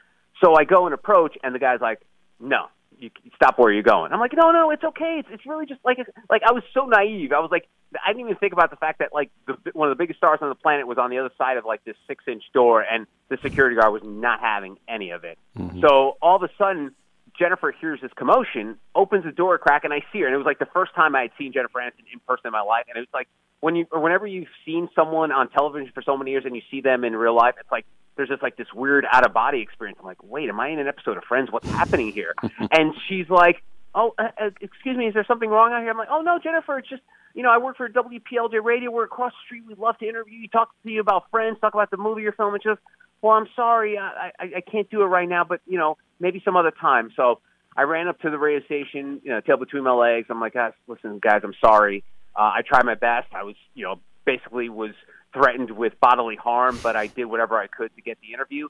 So 0.43 0.55
I 0.55 0.65
go 0.65 0.87
and 0.87 0.95
approach, 0.95 1.37
and 1.43 1.55
the 1.55 1.59
guy's 1.59 1.81
like, 1.81 2.01
no, 2.41 2.67
you 2.99 3.11
stop 3.37 3.59
where 3.59 3.73
you're 3.73 3.83
going. 3.83 4.13
I'm 4.13 4.21
like, 4.21 4.33
no, 4.35 4.53
no, 4.53 4.71
it's 4.71 4.85
okay. 4.85 5.17
It's, 5.21 5.29
it's 5.31 5.47
really 5.47 5.67
just 5.67 5.81
like, 5.85 5.99
it's, 5.99 6.11
like 6.31 6.43
I 6.47 6.53
was 6.53 6.63
so 6.73 6.87
naive. 6.87 7.33
I 7.33 7.41
was 7.41 7.51
like, 7.51 7.69
I 8.05 8.13
didn't 8.13 8.27
even 8.27 8.37
think 8.37 8.53
about 8.53 8.71
the 8.71 8.77
fact 8.77 9.01
that 9.01 9.11
like 9.13 9.31
the, 9.47 9.57
one 9.73 9.91
of 9.91 9.97
the 9.97 10.03
biggest 10.03 10.19
stars 10.19 10.39
on 10.41 10.49
the 10.49 10.55
planet 10.55 10.87
was 10.87 10.97
on 10.97 11.11
the 11.11 11.19
other 11.19 11.31
side 11.37 11.57
of 11.57 11.65
like 11.65 11.85
this 11.85 11.97
six 12.09 12.25
inch 12.27 12.45
door, 12.55 12.83
and 12.83 13.07
the 13.29 13.37
security 13.43 13.77
guard 13.77 13.93
was 13.93 14.03
not 14.05 14.41
having 14.41 14.79
any 14.89 15.11
of 15.11 15.25
it. 15.25 15.39
So 15.81 16.17
all 16.23 16.37
of 16.37 16.43
a 16.43 16.51
sudden, 16.57 16.95
Jennifer 17.39 17.73
hears 17.79 18.01
this 18.01 18.13
commotion, 18.17 18.77
opens 18.95 19.25
the 19.25 19.33
door 19.33 19.55
a 19.55 19.59
crack, 19.59 19.85
and 19.85 19.93
I 19.93 20.01
see 20.13 20.21
her. 20.21 20.27
And 20.27 20.35
it 20.35 20.39
was 20.39 20.47
like 20.47 20.59
the 20.59 20.69
first 20.73 20.95
time 20.95 21.15
I 21.15 21.23
had 21.23 21.31
seen 21.39 21.53
Jennifer 21.53 21.81
Aniston 21.81 22.05
in 22.13 22.21
person 22.27 22.47
in 22.47 22.53
my 22.53 22.61
life. 22.61 22.85
And 22.89 22.97
it 22.97 23.01
was 23.01 23.09
like 23.15 23.29
when 23.61 23.77
you, 23.77 23.87
or 23.93 24.01
whenever 24.01 24.27
you've 24.27 24.49
seen 24.65 24.89
someone 24.95 25.33
on 25.33 25.49
television 25.51 25.91
for 25.95 26.03
so 26.03 26.17
many 26.17 26.31
years 26.31 26.45
and 26.47 26.57
you 26.57 26.63
see 26.71 26.81
them 26.81 27.05
in 27.05 27.15
real 27.15 27.35
life, 27.35 27.55
it's 27.61 27.71
like 27.71 27.85
there's 28.17 28.29
just 28.29 28.43
like 28.43 28.57
this 28.57 28.67
weird 28.75 29.07
out 29.11 29.27
of 29.27 29.33
body 29.33 29.61
experience. 29.61 29.99
I'm 30.01 30.07
like, 30.07 30.23
wait, 30.23 30.49
am 30.49 30.59
I 30.61 30.69
in 30.69 30.79
an 30.79 30.89
episode 30.89 31.17
of 31.17 31.25
Friends? 31.25 31.51
What's 31.51 31.69
happening 31.69 32.13
here? 32.13 32.35
and 32.71 32.95
she's 33.09 33.29
like, 33.29 33.63
oh, 33.95 34.15
uh, 34.19 34.29
uh, 34.41 34.51
excuse 34.61 34.97
me, 34.97 35.07
is 35.07 35.15
there 35.15 35.25
something 35.27 35.49
wrong 35.49 35.73
out 35.73 35.81
here? 35.81 35.91
I'm 35.91 35.99
like, 35.99 36.09
oh 36.11 36.23
no, 36.23 36.39
Jennifer, 36.43 36.79
it's 36.79 36.89
just 36.89 37.03
you 37.35 37.43
know 37.43 37.51
I 37.51 37.59
work 37.59 37.77
for 37.77 37.89
WPLJ 37.89 38.63
Radio. 38.63 38.91
We're 38.91 39.05
across 39.05 39.33
the 39.33 39.47
street. 39.47 39.65
We'd 39.67 39.79
love 39.79 39.99
to 39.99 40.09
interview 40.09 40.39
you, 40.39 40.49
talk 40.49 40.71
to 40.83 40.91
you 40.91 41.01
about 41.01 41.31
Friends, 41.31 41.59
talk 41.61 41.75
about 41.75 41.91
the 41.91 41.97
movie 41.97 42.23
you're 42.23 42.33
filming. 42.33 42.61
Just, 42.63 42.81
well, 43.23 43.33
I'm 43.33 43.47
sorry, 43.55 43.99
I, 43.99 44.33
I 44.39 44.45
I 44.57 44.61
can't 44.61 44.91
do 44.91 45.03
it 45.03 45.07
right 45.07 45.29
now, 45.29 45.45
but 45.45 45.61
you 45.67 45.79
know 45.79 45.97
maybe 46.19 46.43
some 46.45 46.57
other 46.57 46.73
time. 46.73 47.11
So 47.17 47.41
I 47.77 47.83
ran 47.83 48.09
up 48.09 48.21
to 48.21 48.31
the 48.31 48.39
radio 48.39 48.65
station, 48.65 49.21
you 49.25 49.31
know, 49.31 49.41
tail 49.41 49.57
between 49.57 49.85
my 49.85 49.93
legs. 49.93 50.27
I'm 50.29 50.41
like, 50.41 50.55
guys, 50.55 50.73
listen, 50.87 51.19
guys, 51.19 51.41
I'm 51.45 51.55
sorry. 51.65 52.05
Uh, 52.41 52.55
I 52.57 52.63
tried 52.67 52.87
my 52.87 52.95
best. 52.95 53.29
I 53.35 53.43
was, 53.43 53.55
you 53.75 53.85
know, 53.85 53.97
basically 54.25 54.71
was 54.71 54.93
threatened 55.35 55.71
with 55.73 55.93
bodily 56.01 56.37
harm, 56.37 56.81
but 56.83 56.97
I 56.97 57.07
did 57.07 57.27
whatever 57.27 57.59
I 57.59 57.67
could 57.67 57.95
to 57.97 58.01
get 58.01 58.17
the 58.23 58.33
interview. 58.33 58.69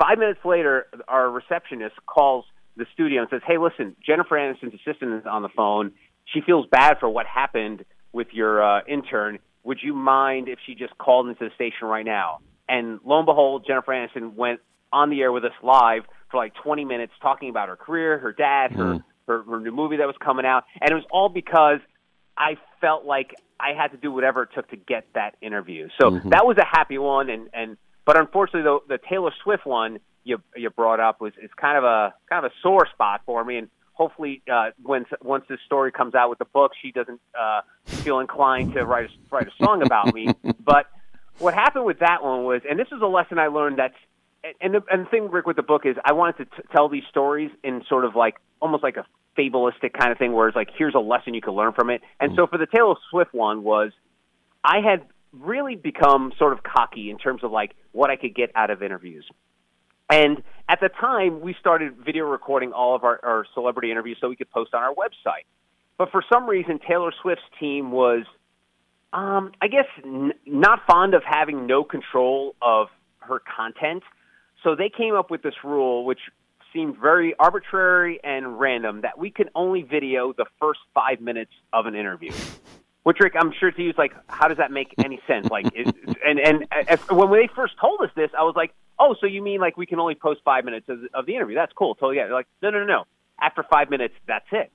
Five 0.00 0.18
minutes 0.18 0.40
later, 0.46 0.86
our 1.06 1.30
receptionist 1.30 1.94
calls 2.06 2.46
the 2.74 2.86
studio 2.94 3.20
and 3.20 3.30
says, 3.30 3.42
"Hey, 3.46 3.58
listen, 3.58 3.96
Jennifer 4.04 4.36
Aniston's 4.36 4.74
assistant 4.74 5.12
is 5.12 5.26
on 5.26 5.42
the 5.42 5.50
phone. 5.50 5.92
She 6.24 6.40
feels 6.40 6.66
bad 6.68 6.98
for 6.98 7.06
what 7.06 7.26
happened 7.26 7.84
with 8.14 8.28
your 8.32 8.64
uh, 8.64 8.80
intern. 8.88 9.40
Would 9.64 9.80
you 9.82 9.92
mind 9.92 10.48
if 10.48 10.58
she 10.64 10.74
just 10.74 10.96
called 10.96 11.28
into 11.28 11.44
the 11.44 11.54
station 11.54 11.88
right 11.88 12.04
now?" 12.04 12.38
And 12.66 13.00
lo 13.04 13.18
and 13.18 13.26
behold, 13.26 13.66
Jennifer 13.66 13.92
Aniston 13.92 14.36
went 14.36 14.60
on 14.90 15.10
the 15.10 15.20
air 15.20 15.32
with 15.32 15.44
us 15.44 15.52
live 15.62 16.04
for 16.30 16.38
like 16.38 16.54
20 16.64 16.86
minutes 16.86 17.12
talking 17.20 17.50
about 17.50 17.68
her 17.68 17.76
career, 17.76 18.18
her 18.18 18.32
dad, 18.32 18.72
her, 18.72 19.04
her 19.26 19.42
her 19.42 19.60
new 19.60 19.70
movie 19.70 19.98
that 19.98 20.06
was 20.06 20.16
coming 20.18 20.46
out, 20.46 20.64
and 20.80 20.90
it 20.90 20.94
was 20.94 21.04
all 21.10 21.28
because 21.28 21.80
I 22.38 22.56
felt 22.80 23.04
like 23.04 23.34
I 23.58 23.72
had 23.72 23.92
to 23.92 23.96
do 23.96 24.12
whatever 24.12 24.42
it 24.42 24.50
took 24.54 24.68
to 24.70 24.76
get 24.76 25.06
that 25.14 25.36
interview. 25.40 25.88
So 26.00 26.10
Mhm. 26.10 26.30
that 26.30 26.46
was 26.46 26.58
a 26.58 26.64
happy 26.64 26.98
one, 26.98 27.30
and 27.30 27.48
and 27.52 27.76
but 28.04 28.18
unfortunately, 28.18 28.62
the, 28.62 28.96
the 28.96 28.98
Taylor 29.08 29.32
Swift 29.42 29.66
one 29.66 29.98
you 30.24 30.42
you 30.54 30.70
brought 30.70 31.00
up 31.00 31.20
was 31.20 31.32
is 31.42 31.50
kind 31.56 31.78
of 31.78 31.84
a 31.84 32.14
kind 32.28 32.44
of 32.44 32.52
a 32.52 32.54
sore 32.62 32.86
spot 32.92 33.22
for 33.24 33.42
me, 33.44 33.58
and 33.58 33.68
hopefully, 33.94 34.42
uh, 34.52 34.70
when 34.82 35.06
once 35.22 35.44
this 35.48 35.60
story 35.64 35.90
comes 35.92 36.14
out 36.14 36.28
with 36.28 36.38
the 36.38 36.44
book, 36.44 36.72
she 36.80 36.92
doesn't 36.92 37.20
uh, 37.38 37.62
feel 37.86 38.20
inclined 38.20 38.74
to 38.74 38.84
write 38.84 39.06
a, 39.06 39.34
write 39.34 39.48
a 39.48 39.64
song 39.64 39.82
about 39.82 40.14
me. 40.14 40.28
But 40.64 40.86
what 41.38 41.54
happened 41.54 41.84
with 41.84 42.00
that 42.00 42.22
one 42.24 42.44
was, 42.44 42.62
and 42.68 42.78
this 42.78 42.88
is 42.88 43.00
a 43.00 43.06
lesson 43.06 43.38
I 43.38 43.46
learned 43.46 43.78
that's 43.78 43.94
and 44.60 44.74
the, 44.74 44.82
and 44.90 45.06
the 45.06 45.10
thing, 45.10 45.30
Rick, 45.30 45.46
with 45.46 45.56
the 45.56 45.62
book 45.62 45.86
is 45.86 45.96
I 46.04 46.12
wanted 46.12 46.38
to 46.38 46.44
t- 46.44 46.68
tell 46.72 46.88
these 46.88 47.04
stories 47.08 47.50
in 47.64 47.82
sort 47.88 48.04
of 48.04 48.14
like 48.14 48.36
almost 48.60 48.82
like 48.82 48.96
a 48.96 49.04
fabulistic 49.36 49.92
kind 49.98 50.12
of 50.12 50.18
thing, 50.18 50.32
where 50.32 50.48
it's 50.48 50.56
like 50.56 50.70
here's 50.76 50.94
a 50.94 51.00
lesson 51.00 51.34
you 51.34 51.40
can 51.40 51.54
learn 51.54 51.72
from 51.72 51.90
it. 51.90 52.02
And 52.20 52.32
so 52.36 52.46
for 52.46 52.58
the 52.58 52.66
Taylor 52.66 52.94
Swift 53.10 53.34
one 53.34 53.62
was, 53.62 53.92
I 54.64 54.80
had 54.80 55.06
really 55.32 55.76
become 55.76 56.32
sort 56.38 56.52
of 56.52 56.62
cocky 56.62 57.10
in 57.10 57.18
terms 57.18 57.44
of 57.44 57.52
like 57.52 57.74
what 57.92 58.10
I 58.10 58.16
could 58.16 58.34
get 58.34 58.50
out 58.54 58.70
of 58.70 58.82
interviews. 58.82 59.26
And 60.08 60.42
at 60.68 60.80
the 60.80 60.88
time, 60.88 61.40
we 61.40 61.54
started 61.58 61.96
video 62.04 62.24
recording 62.24 62.72
all 62.72 62.94
of 62.94 63.04
our, 63.04 63.18
our 63.22 63.44
celebrity 63.54 63.90
interviews 63.90 64.18
so 64.20 64.28
we 64.28 64.36
could 64.36 64.50
post 64.50 64.72
on 64.72 64.82
our 64.82 64.94
website. 64.94 65.44
But 65.98 66.10
for 66.10 66.22
some 66.32 66.48
reason, 66.48 66.78
Taylor 66.86 67.12
Swift's 67.22 67.44
team 67.58 67.90
was, 67.90 68.24
um, 69.12 69.52
I 69.60 69.68
guess, 69.68 69.86
n- 70.04 70.32
not 70.46 70.80
fond 70.86 71.14
of 71.14 71.22
having 71.24 71.66
no 71.66 71.82
control 71.84 72.54
of 72.62 72.88
her 73.18 73.40
content. 73.56 74.02
So 74.62 74.76
they 74.76 74.90
came 74.90 75.14
up 75.14 75.30
with 75.30 75.42
this 75.42 75.54
rule, 75.64 76.04
which 76.04 76.20
seemed 76.72 76.96
very 76.98 77.34
arbitrary 77.38 78.20
and 78.22 78.58
random 78.58 79.02
that 79.02 79.18
we 79.18 79.30
could 79.30 79.50
only 79.54 79.82
video 79.82 80.32
the 80.32 80.46
first 80.60 80.80
five 80.94 81.20
minutes 81.20 81.52
of 81.72 81.86
an 81.86 81.94
interview. 81.94 82.32
Which, 83.02 83.18
Rick, 83.20 83.34
I'm 83.38 83.52
sure 83.58 83.70
to 83.70 83.82
you 83.82 83.90
is 83.90 83.98
like, 83.98 84.12
how 84.28 84.48
does 84.48 84.58
that 84.58 84.72
make 84.72 84.92
any 85.04 85.20
sense? 85.28 85.48
Like, 85.48 85.66
is, 85.76 85.92
and 86.26 86.40
and 86.40 86.66
when 87.10 87.30
they 87.30 87.48
first 87.54 87.74
told 87.80 88.00
us 88.00 88.10
this, 88.16 88.30
I 88.36 88.42
was 88.42 88.54
like, 88.56 88.74
oh, 88.98 89.14
so 89.20 89.26
you 89.26 89.42
mean 89.42 89.60
like 89.60 89.76
we 89.76 89.86
can 89.86 90.00
only 90.00 90.16
post 90.16 90.40
five 90.44 90.64
minutes 90.64 90.88
of, 90.88 90.98
of 91.14 91.26
the 91.26 91.36
interview? 91.36 91.54
That's 91.54 91.72
cool. 91.72 91.94
Totally. 91.94 92.16
Yeah. 92.16 92.32
Like, 92.32 92.46
no, 92.62 92.70
no, 92.70 92.80
no, 92.80 92.84
no. 92.84 93.04
After 93.40 93.64
five 93.70 93.90
minutes, 93.90 94.14
that's 94.26 94.46
it. 94.50 94.72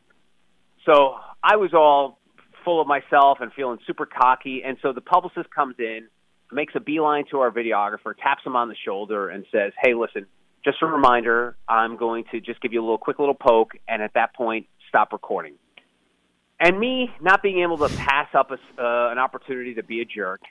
So 0.85 1.15
I 1.43 1.57
was 1.57 1.73
all 1.73 2.19
full 2.63 2.79
of 2.79 2.87
myself 2.87 3.39
and 3.41 3.51
feeling 3.53 3.79
super 3.85 4.05
cocky. 4.05 4.63
And 4.63 4.77
so 4.81 4.93
the 4.93 5.01
publicist 5.01 5.49
comes 5.53 5.75
in, 5.79 6.07
makes 6.51 6.73
a 6.75 6.79
beeline 6.79 7.25
to 7.31 7.39
our 7.39 7.51
videographer, 7.51 8.15
taps 8.15 8.45
him 8.45 8.55
on 8.55 8.69
the 8.69 8.75
shoulder, 8.85 9.29
and 9.29 9.45
says, 9.51 9.73
"Hey, 9.81 9.93
listen, 9.93 10.25
just 10.63 10.81
a 10.81 10.85
reminder. 10.85 11.55
I'm 11.67 11.97
going 11.97 12.25
to 12.31 12.39
just 12.39 12.61
give 12.61 12.73
you 12.73 12.79
a 12.81 12.85
little 12.85 12.97
quick 12.97 13.19
little 13.19 13.33
poke, 13.35 13.73
and 13.87 14.01
at 14.01 14.13
that 14.13 14.35
point, 14.35 14.67
stop 14.87 15.13
recording." 15.13 15.53
And 16.59 16.79
me 16.79 17.11
not 17.21 17.41
being 17.41 17.61
able 17.61 17.77
to 17.79 17.89
pass 17.95 18.27
up 18.35 18.51
a, 18.51 18.53
uh, 18.53 19.11
an 19.11 19.17
opportunity 19.17 19.73
to 19.75 19.83
be 19.83 20.01
a 20.01 20.05
jerk. 20.05 20.41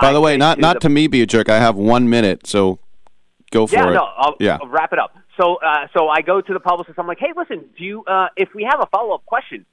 By 0.00 0.08
I 0.08 0.12
the 0.12 0.20
way, 0.20 0.36
not 0.36 0.54
to 0.54 0.60
not 0.60 0.74
the- 0.74 0.80
to 0.80 0.88
me 0.88 1.06
be 1.06 1.22
a 1.22 1.26
jerk. 1.26 1.48
I 1.48 1.58
have 1.58 1.76
one 1.76 2.08
minute, 2.08 2.46
so 2.46 2.78
go 3.50 3.66
for 3.66 3.74
yeah, 3.74 3.90
it. 3.90 3.92
no, 3.92 4.08
I'll, 4.16 4.36
yeah. 4.40 4.58
I'll 4.60 4.68
wrap 4.68 4.92
it 4.92 4.98
up. 4.98 5.16
So, 5.38 5.56
uh, 5.56 5.88
so 5.94 6.08
I 6.08 6.22
go 6.22 6.40
to 6.40 6.52
the 6.52 6.60
publicist. 6.60 6.98
I'm 6.98 7.06
like, 7.06 7.18
hey, 7.18 7.32
listen, 7.36 7.64
do 7.76 7.84
you, 7.84 8.04
uh, 8.04 8.28
if 8.36 8.50
we 8.54 8.66
have 8.70 8.80
a 8.80 8.86
follow 8.86 9.14
up 9.14 9.24
question, 9.26 9.66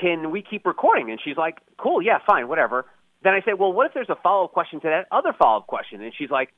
can 0.00 0.30
we 0.30 0.42
keep 0.42 0.66
recording? 0.66 1.10
And 1.10 1.20
she's 1.22 1.36
like, 1.36 1.58
cool, 1.78 2.02
yeah, 2.02 2.18
fine, 2.26 2.48
whatever. 2.48 2.84
Then 3.22 3.32
I 3.32 3.40
say, 3.40 3.54
well, 3.54 3.72
what 3.72 3.86
if 3.86 3.94
there's 3.94 4.10
a 4.10 4.16
follow 4.16 4.44
up 4.44 4.52
question 4.52 4.80
to 4.80 4.88
that 4.88 5.06
other 5.10 5.32
follow 5.32 5.58
up 5.60 5.66
question? 5.66 6.02
And 6.02 6.12
she's 6.16 6.30
like, 6.30 6.52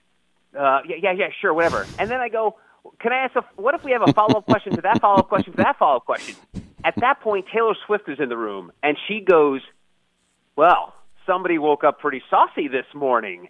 uh, 0.59 0.81
yeah, 0.89 0.97
yeah, 1.01 1.13
yeah, 1.13 1.27
sure, 1.41 1.53
whatever. 1.53 1.87
And 1.99 2.11
then 2.11 2.21
I 2.21 2.29
go, 2.29 2.57
can 3.01 3.13
I 3.13 3.25
ask, 3.25 3.37
a, 3.37 3.45
what 3.57 3.75
if 3.75 3.85
we 3.85 3.93
have 3.93 4.03
a 4.07 4.13
follow 4.13 4.39
up 4.39 4.47
question 4.47 4.75
to 4.77 4.83
that 4.83 5.01
follow 5.01 5.19
up 5.19 5.29
question 5.29 5.53
to 5.53 5.57
that 5.59 5.79
follow 5.79 5.97
up 5.97 6.05
question? 6.05 6.37
At 6.85 6.95
that 6.97 7.21
point, 7.21 7.47
Taylor 7.53 7.75
Swift 7.87 8.09
is 8.09 8.19
in 8.21 8.29
the 8.29 8.37
room, 8.37 8.71
and 8.83 8.97
she 9.09 9.21
goes, 9.21 9.61
well, 10.57 10.95
somebody 11.27 11.59
woke 11.59 11.85
up 11.85 11.99
pretty 11.99 12.23
saucy 12.31 12.69
this 12.69 12.87
morning. 12.95 13.49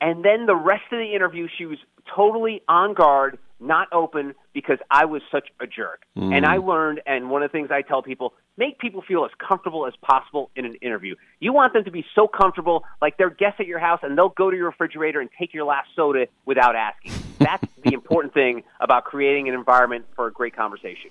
And 0.00 0.24
then 0.24 0.46
the 0.46 0.56
rest 0.56 0.84
of 0.92 0.98
the 0.98 1.14
interview, 1.14 1.48
she 1.56 1.66
was 1.66 1.78
totally 2.14 2.62
on 2.68 2.94
guard, 2.94 3.38
not 3.60 3.88
open 3.92 4.34
because 4.52 4.78
I 4.90 5.04
was 5.04 5.22
such 5.30 5.48
a 5.60 5.66
jerk. 5.66 6.02
Mm. 6.16 6.34
And 6.34 6.46
I 6.46 6.58
learned, 6.58 7.00
and 7.06 7.30
one 7.30 7.42
of 7.42 7.50
the 7.50 7.56
things 7.56 7.70
I 7.70 7.82
tell 7.82 8.02
people, 8.02 8.34
make 8.56 8.78
people 8.78 9.02
feel 9.02 9.24
as 9.24 9.30
comfortable 9.46 9.86
as 9.86 9.94
possible 10.02 10.50
in 10.56 10.64
an 10.64 10.74
interview. 10.76 11.14
You 11.40 11.52
want 11.52 11.72
them 11.72 11.84
to 11.84 11.90
be 11.90 12.04
so 12.14 12.28
comfortable, 12.28 12.84
like 13.00 13.16
they're 13.16 13.30
guests 13.30 13.60
at 13.60 13.66
your 13.66 13.78
house 13.78 14.00
and 14.02 14.16
they'll 14.16 14.28
go 14.28 14.50
to 14.50 14.56
your 14.56 14.66
refrigerator 14.66 15.20
and 15.20 15.30
take 15.38 15.54
your 15.54 15.64
last 15.64 15.88
soda 15.96 16.26
without 16.44 16.76
asking. 16.76 17.12
That's 17.38 17.64
the 17.82 17.92
important 17.94 18.34
thing 18.34 18.62
about 18.80 19.04
creating 19.04 19.48
an 19.48 19.54
environment 19.54 20.06
for 20.14 20.26
a 20.26 20.32
great 20.32 20.56
conversation. 20.56 21.10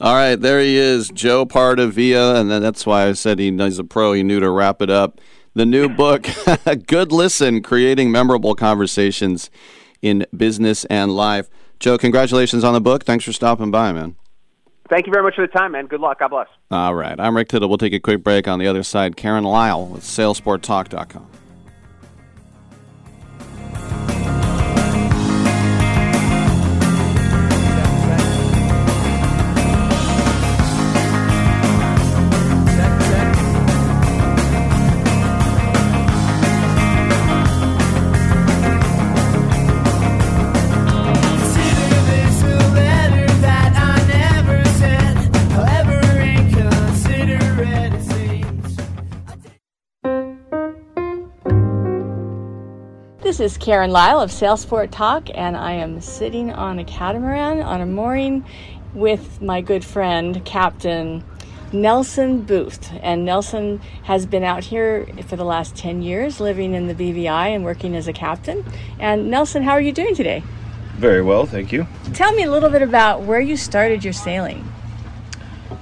All 0.00 0.14
right, 0.14 0.36
there 0.36 0.58
he 0.58 0.76
is, 0.76 1.10
Joe 1.10 1.46
Pardavila, 1.46 2.40
and 2.40 2.50
that's 2.50 2.84
why 2.86 3.06
I 3.06 3.12
said 3.12 3.38
he, 3.38 3.52
he's 3.56 3.78
a 3.78 3.84
pro. 3.84 4.14
He 4.14 4.22
knew 4.22 4.40
to 4.40 4.50
wrap 4.50 4.82
it 4.82 4.90
up. 4.90 5.20
The 5.54 5.66
new 5.66 5.88
book, 5.96 6.26
Good 6.86 7.12
Listen: 7.12 7.62
Creating 7.62 8.10
Memorable 8.10 8.54
Conversations 8.54 9.50
in 10.00 10.26
Business 10.36 10.84
and 10.86 11.14
Life. 11.14 11.48
Joe, 11.82 11.98
congratulations 11.98 12.62
on 12.62 12.74
the 12.74 12.80
book. 12.80 13.02
Thanks 13.02 13.24
for 13.24 13.32
stopping 13.32 13.72
by, 13.72 13.92
man. 13.92 14.14
Thank 14.88 15.06
you 15.06 15.12
very 15.12 15.24
much 15.24 15.34
for 15.34 15.44
the 15.44 15.52
time, 15.52 15.72
man. 15.72 15.86
Good 15.86 15.98
luck. 15.98 16.20
God 16.20 16.28
bless. 16.28 16.46
All 16.70 16.94
right, 16.94 17.18
I'm 17.18 17.36
Rick 17.36 17.48
Tittle. 17.48 17.68
We'll 17.68 17.76
take 17.76 17.92
a 17.92 17.98
quick 17.98 18.22
break. 18.22 18.46
On 18.46 18.60
the 18.60 18.68
other 18.68 18.84
side, 18.84 19.16
Karen 19.16 19.42
Lyle 19.42 19.86
with 19.86 20.04
SailSportTalk.com. 20.04 21.26
This 53.32 53.40
is 53.40 53.56
Karen 53.56 53.90
Lyle 53.90 54.20
of 54.20 54.30
SailSport 54.30 54.90
Talk, 54.90 55.30
and 55.34 55.56
I 55.56 55.72
am 55.72 56.02
sitting 56.02 56.52
on 56.52 56.78
a 56.78 56.84
catamaran 56.84 57.62
on 57.62 57.80
a 57.80 57.86
mooring 57.86 58.44
with 58.92 59.40
my 59.40 59.62
good 59.62 59.86
friend, 59.86 60.44
Captain 60.44 61.24
Nelson 61.72 62.42
Booth. 62.42 62.92
And 63.00 63.24
Nelson 63.24 63.80
has 64.02 64.26
been 64.26 64.44
out 64.44 64.64
here 64.64 65.08
for 65.28 65.36
the 65.36 65.46
last 65.46 65.74
10 65.76 66.02
years, 66.02 66.40
living 66.40 66.74
in 66.74 66.88
the 66.88 66.94
BVI 66.94 67.54
and 67.54 67.64
working 67.64 67.96
as 67.96 68.06
a 68.06 68.12
captain. 68.12 68.66
And 69.00 69.30
Nelson, 69.30 69.62
how 69.62 69.72
are 69.72 69.80
you 69.80 69.92
doing 69.92 70.14
today? 70.14 70.42
Very 70.96 71.22
well, 71.22 71.46
thank 71.46 71.72
you. 71.72 71.86
Tell 72.12 72.34
me 72.34 72.42
a 72.42 72.50
little 72.50 72.68
bit 72.68 72.82
about 72.82 73.22
where 73.22 73.40
you 73.40 73.56
started 73.56 74.04
your 74.04 74.12
sailing. 74.12 74.70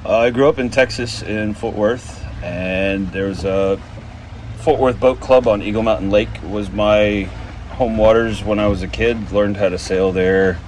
Uh, 0.05 0.19
I 0.19 0.31
grew 0.31 0.49
up 0.49 0.61
in 0.61 0.71
Texas 0.71 1.21
in 1.23 1.55
Fort 1.55 1.75
Worth, 1.75 2.25
and 2.45 3.11
there 3.11 3.27
was 3.27 3.45
a 3.45 3.77
Fort 4.61 4.79
Worth 4.79 5.01
Boat 5.01 5.19
Club 5.19 5.49
on 5.49 5.63
Eagle 5.63 5.83
Mountain 5.83 6.11
Lake 6.11 6.29
was 6.45 6.71
my 6.71 7.29
home 7.81 7.97
waters 7.97 8.45
when 8.45 8.59
I 8.59 8.66
was 8.66 8.83
a 8.83 8.87
kid. 8.87 9.33
Learned 9.33 9.57
how 9.57 9.71
to 9.71 9.79
sail 9.79 10.12
there, 10.12 10.59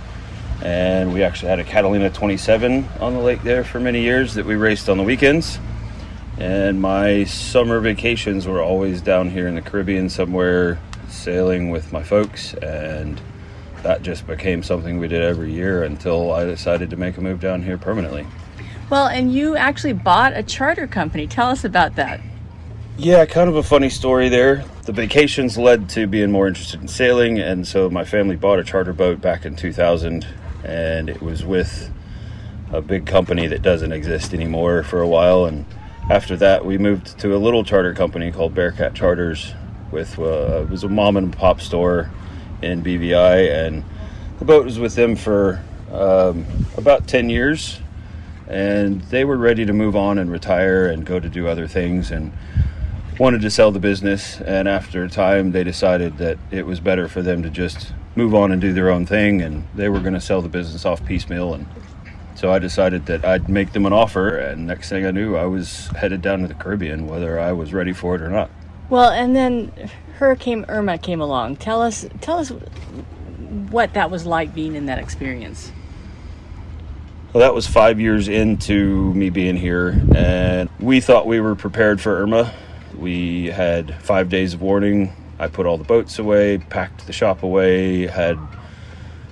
and 0.63 1.13
we 1.13 1.23
actually 1.23 1.51
had 1.51 1.59
a 1.59 1.65
Catalina 1.65 2.09
27 2.09 2.89
on 3.01 3.13
the 3.13 3.21
lake 3.21 3.43
there 3.43 3.65
for 3.65 3.79
many 3.79 4.01
years 4.01 4.33
that 4.33 4.47
we 4.47 4.55
raced 4.55 4.89
on 4.89 4.97
the 4.97 5.03
weekends. 5.03 5.59
And 6.39 6.81
my 6.81 7.25
summer 7.25 7.81
vacations 7.81 8.47
were 8.47 8.63
always 8.63 9.03
down 9.03 9.29
here 9.29 9.47
in 9.47 9.55
the 9.55 9.61
Caribbean 9.61 10.09
somewhere, 10.09 10.79
sailing 11.07 11.69
with 11.69 11.93
my 11.93 12.03
folks, 12.03 12.55
and 12.55 13.21
that 13.83 14.03
just 14.03 14.27
became 14.27 14.63
something 14.63 14.99
we 14.99 15.07
did 15.07 15.21
every 15.21 15.53
year 15.53 15.83
until 15.83 16.33
I 16.33 16.47
decided 16.47 16.89
to 16.89 16.97
make 16.97 17.19
a 17.19 17.21
move 17.21 17.41
down 17.41 17.63
here 17.63 17.77
permanently. 17.77 18.27
Well, 18.89 19.09
and 19.09 19.31
you 19.31 19.55
actually 19.55 19.93
bought 19.93 20.35
a 20.35 20.43
charter 20.43 20.87
company. 20.87 21.27
Tell 21.27 21.51
us 21.51 21.63
about 21.63 21.95
that. 21.97 22.23
Yeah, 22.99 23.25
kind 23.25 23.49
of 23.49 23.57
a 23.57 23.63
funny 23.63 23.89
story 23.89 24.29
there. 24.29 24.65
The 24.85 24.93
vacations 24.93 25.57
led 25.57 25.89
to 25.91 26.07
being 26.07 26.31
more 26.31 26.47
interested 26.47 26.83
in 26.83 26.89
sailing, 26.89 27.39
and 27.39 27.67
so 27.67 27.89
my 27.89 28.05
family 28.05 28.37
bought 28.37 28.59
a 28.59 28.65
charter 28.65 28.93
boat 28.93 29.19
back 29.19 29.47
in 29.47 29.57
2000, 29.57 30.27
and 30.63 31.09
it 31.09 31.23
was 31.23 31.43
with 31.43 31.91
a 32.71 32.83
big 32.83 33.07
company 33.07 33.47
that 33.47 33.63
doesn't 33.63 33.93
exist 33.93 34.35
anymore 34.35 34.83
for 34.83 35.01
a 35.01 35.09
while. 35.09 35.47
And 35.47 35.65
after 36.11 36.37
that, 36.37 36.67
we 36.67 36.77
moved 36.77 37.19
to 37.21 37.35
a 37.35 37.39
little 37.39 37.65
charter 37.65 37.95
company 37.95 38.31
called 38.31 38.55
Bearcat 38.55 38.95
Charters. 38.95 39.55
With 39.91 40.19
uh, 40.19 40.63
it 40.63 40.69
was 40.69 40.85
a 40.85 40.89
mom 40.89 41.17
and 41.17 41.33
pop 41.33 41.63
store 41.63 42.11
in 42.61 42.83
BVI, 42.83 43.67
and 43.67 43.85
the 44.39 44.45
boat 44.45 44.67
was 44.67 44.79
with 44.79 44.95
them 44.95 45.17
for 45.17 45.65
um, 45.91 46.45
about 46.77 47.09
10 47.09 47.31
years, 47.31 47.81
and 48.49 49.01
they 49.05 49.25
were 49.25 49.39
ready 49.39 49.65
to 49.65 49.73
move 49.73 49.97
on 49.97 50.19
and 50.19 50.31
retire 50.31 50.89
and 50.89 51.07
go 51.07 51.19
to 51.19 51.31
do 51.31 51.49
other 51.49 51.67
things 51.67 52.11
and 52.11 52.33
wanted 53.19 53.41
to 53.43 53.51
sell 53.51 53.71
the 53.71 53.79
business 53.79 54.41
and 54.41 54.67
after 54.67 55.05
a 55.05 55.09
time 55.09 55.53
they 55.53 55.63
decided 55.63 56.19
that 56.19 56.39
it 56.51 56.67
was 56.67 56.81
better 56.81 57.09
for 57.09 57.23
them 57.23 57.43
to 57.43 57.51
just 57.51 57.93
move 58.17 58.35
on 58.35 58.53
and 58.53 58.61
do 58.61 58.73
their 58.73 58.91
own 58.91 59.05
thing 59.05 59.43
and 59.43 59.67
they 59.75 59.89
were 59.89 60.01
going 60.01 60.15
to 60.15 60.21
sell 60.21 60.41
the 60.41 60.49
business 60.49 60.85
off 60.85 61.05
piecemeal 61.05 61.55
and 61.55 61.67
so 62.35 62.51
I 62.51 62.59
decided 62.59 63.07
that 63.07 63.25
I'd 63.25 63.49
make 63.49 63.73
them 63.73 63.87
an 63.87 63.93
offer 63.93 64.37
and 64.37 64.67
next 64.67 64.89
thing 64.89 65.05
I 65.05 65.11
knew 65.11 65.37
I 65.37 65.45
was 65.45 65.89
headed 65.89 66.23
down 66.23 66.41
to 66.41 66.49
the 66.49 66.55
Caribbean 66.55 67.07
whether 67.07 67.39
I 67.39 67.53
was 67.53 67.73
ready 67.73 67.93
for 67.93 68.15
it 68.15 68.23
or 68.23 68.31
not. 68.31 68.51
Well, 68.89 69.11
and 69.11 69.35
then 69.35 69.73
Hurricane 70.19 70.65
Irma 70.69 70.99
came 70.99 71.21
along. 71.21 71.57
Tell 71.57 71.81
us, 71.81 72.07
tell 72.21 72.39
us 72.39 72.51
what 73.71 73.95
that 73.95 74.11
was 74.11 74.27
like 74.27 74.55
being 74.55 74.75
in 74.75 74.87
that 74.87 74.99
experience. 74.99 75.73
Well, 77.33 77.41
that 77.41 77.55
was 77.55 77.67
five 77.67 77.99
years 77.99 78.29
into 78.29 79.15
me 79.15 79.31
being 79.31 79.57
here, 79.57 79.99
and 80.15 80.69
we 80.79 81.01
thought 81.01 81.27
we 81.27 81.41
were 81.41 81.55
prepared 81.55 82.01
for 82.01 82.19
Irma. 82.19 82.53
We 82.95 83.47
had 83.47 83.95
five 84.03 84.29
days 84.29 84.55
of 84.55 84.63
warning. 84.63 85.13
I 85.39 85.49
put 85.49 85.67
all 85.67 85.79
the 85.79 85.85
boats 85.85 86.19
away, 86.19 86.59
packed 86.59 87.07
the 87.07 87.13
shop 87.13 87.43
away, 87.43 88.07
had 88.07 88.39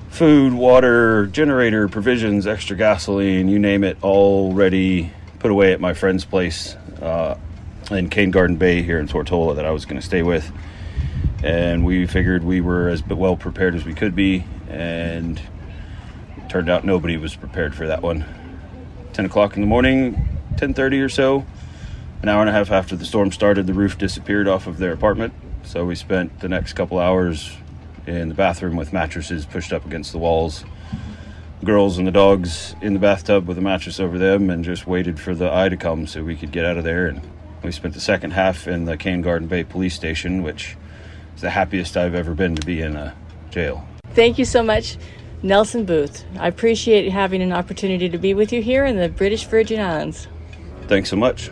food, 0.08 0.52
water, 0.52 1.26
generator, 1.26 1.88
provisions, 1.88 2.46
extra 2.46 2.76
gasoline, 2.76 3.48
you 3.48 3.58
name 3.58 3.84
it, 3.84 3.96
all 4.02 4.52
ready, 4.52 5.12
put 5.38 5.50
away 5.50 5.72
at 5.72 5.80
my 5.80 5.94
friend's 5.94 6.24
place 6.24 6.74
uh, 7.00 7.38
in 7.90 8.10
Cane 8.10 8.30
Garden 8.30 8.56
Bay 8.56 8.82
here 8.82 8.98
in 8.98 9.06
Tortola 9.06 9.56
that 9.56 9.64
I 9.64 9.70
was 9.70 9.84
going 9.84 10.00
to 10.00 10.06
stay 10.06 10.22
with. 10.22 10.50
And 11.42 11.84
we 11.84 12.06
figured 12.06 12.44
we 12.44 12.60
were 12.60 12.88
as 12.88 13.04
well 13.06 13.36
prepared 13.36 13.74
as 13.74 13.84
we 13.84 13.94
could 13.94 14.14
be, 14.14 14.44
and 14.68 15.40
turned 16.50 16.68
out 16.68 16.84
nobody 16.84 17.16
was 17.16 17.36
prepared 17.36 17.74
for 17.74 17.86
that 17.86 18.02
one 18.02 18.24
10 19.12 19.24
o'clock 19.24 19.54
in 19.54 19.60
the 19.60 19.66
morning 19.68 20.28
10.30 20.56 21.04
or 21.04 21.08
so 21.08 21.46
an 22.22 22.28
hour 22.28 22.40
and 22.40 22.50
a 22.50 22.52
half 22.52 22.70
after 22.70 22.96
the 22.96 23.04
storm 23.04 23.32
started 23.32 23.66
the 23.66 23.74
roof 23.74 23.98
disappeared 23.98 24.48
off 24.48 24.66
of 24.66 24.78
their 24.78 24.92
apartment 24.92 25.32
so 25.62 25.84
we 25.84 25.94
spent 25.94 26.40
the 26.40 26.48
next 26.48 26.72
couple 26.72 26.98
hours 26.98 27.56
in 28.06 28.28
the 28.28 28.34
bathroom 28.34 28.76
with 28.76 28.92
mattresses 28.92 29.46
pushed 29.46 29.72
up 29.72 29.84
against 29.84 30.12
the 30.12 30.18
walls 30.18 30.64
girls 31.64 31.98
and 31.98 32.06
the 32.06 32.12
dogs 32.12 32.74
in 32.80 32.94
the 32.94 32.98
bathtub 32.98 33.46
with 33.46 33.58
a 33.58 33.60
mattress 33.60 34.00
over 34.00 34.18
them 34.18 34.48
and 34.48 34.64
just 34.64 34.86
waited 34.86 35.20
for 35.20 35.34
the 35.34 35.52
eye 35.52 35.68
to 35.68 35.76
come 35.76 36.06
so 36.06 36.24
we 36.24 36.36
could 36.36 36.50
get 36.50 36.64
out 36.64 36.78
of 36.78 36.84
there. 36.84 37.06
And 37.06 37.20
we 37.62 37.70
spent 37.70 37.94
the 37.94 38.00
second 38.00 38.32
half 38.32 38.66
in 38.66 38.86
the 38.86 38.96
Cane 38.96 39.20
Garden 39.20 39.46
Bay 39.46 39.64
Police 39.64 39.94
Station, 39.94 40.42
which 40.42 40.76
is 41.34 41.42
the 41.42 41.50
happiest 41.50 41.96
I've 41.96 42.14
ever 42.14 42.34
been 42.34 42.56
to 42.56 42.64
be 42.64 42.80
in 42.80 42.96
a 42.96 43.14
jail. 43.50 43.86
Thank 44.14 44.38
you 44.38 44.44
so 44.44 44.62
much, 44.62 44.96
Nelson 45.42 45.84
Booth. 45.84 46.24
I 46.38 46.48
appreciate 46.48 47.10
having 47.10 47.42
an 47.42 47.52
opportunity 47.52 48.08
to 48.08 48.18
be 48.18 48.32
with 48.32 48.52
you 48.52 48.62
here 48.62 48.86
in 48.86 48.96
the 48.96 49.08
British 49.08 49.44
Virgin 49.44 49.80
Islands. 49.80 50.28
Thanks 50.90 51.08
so 51.08 51.14
much. 51.14 51.50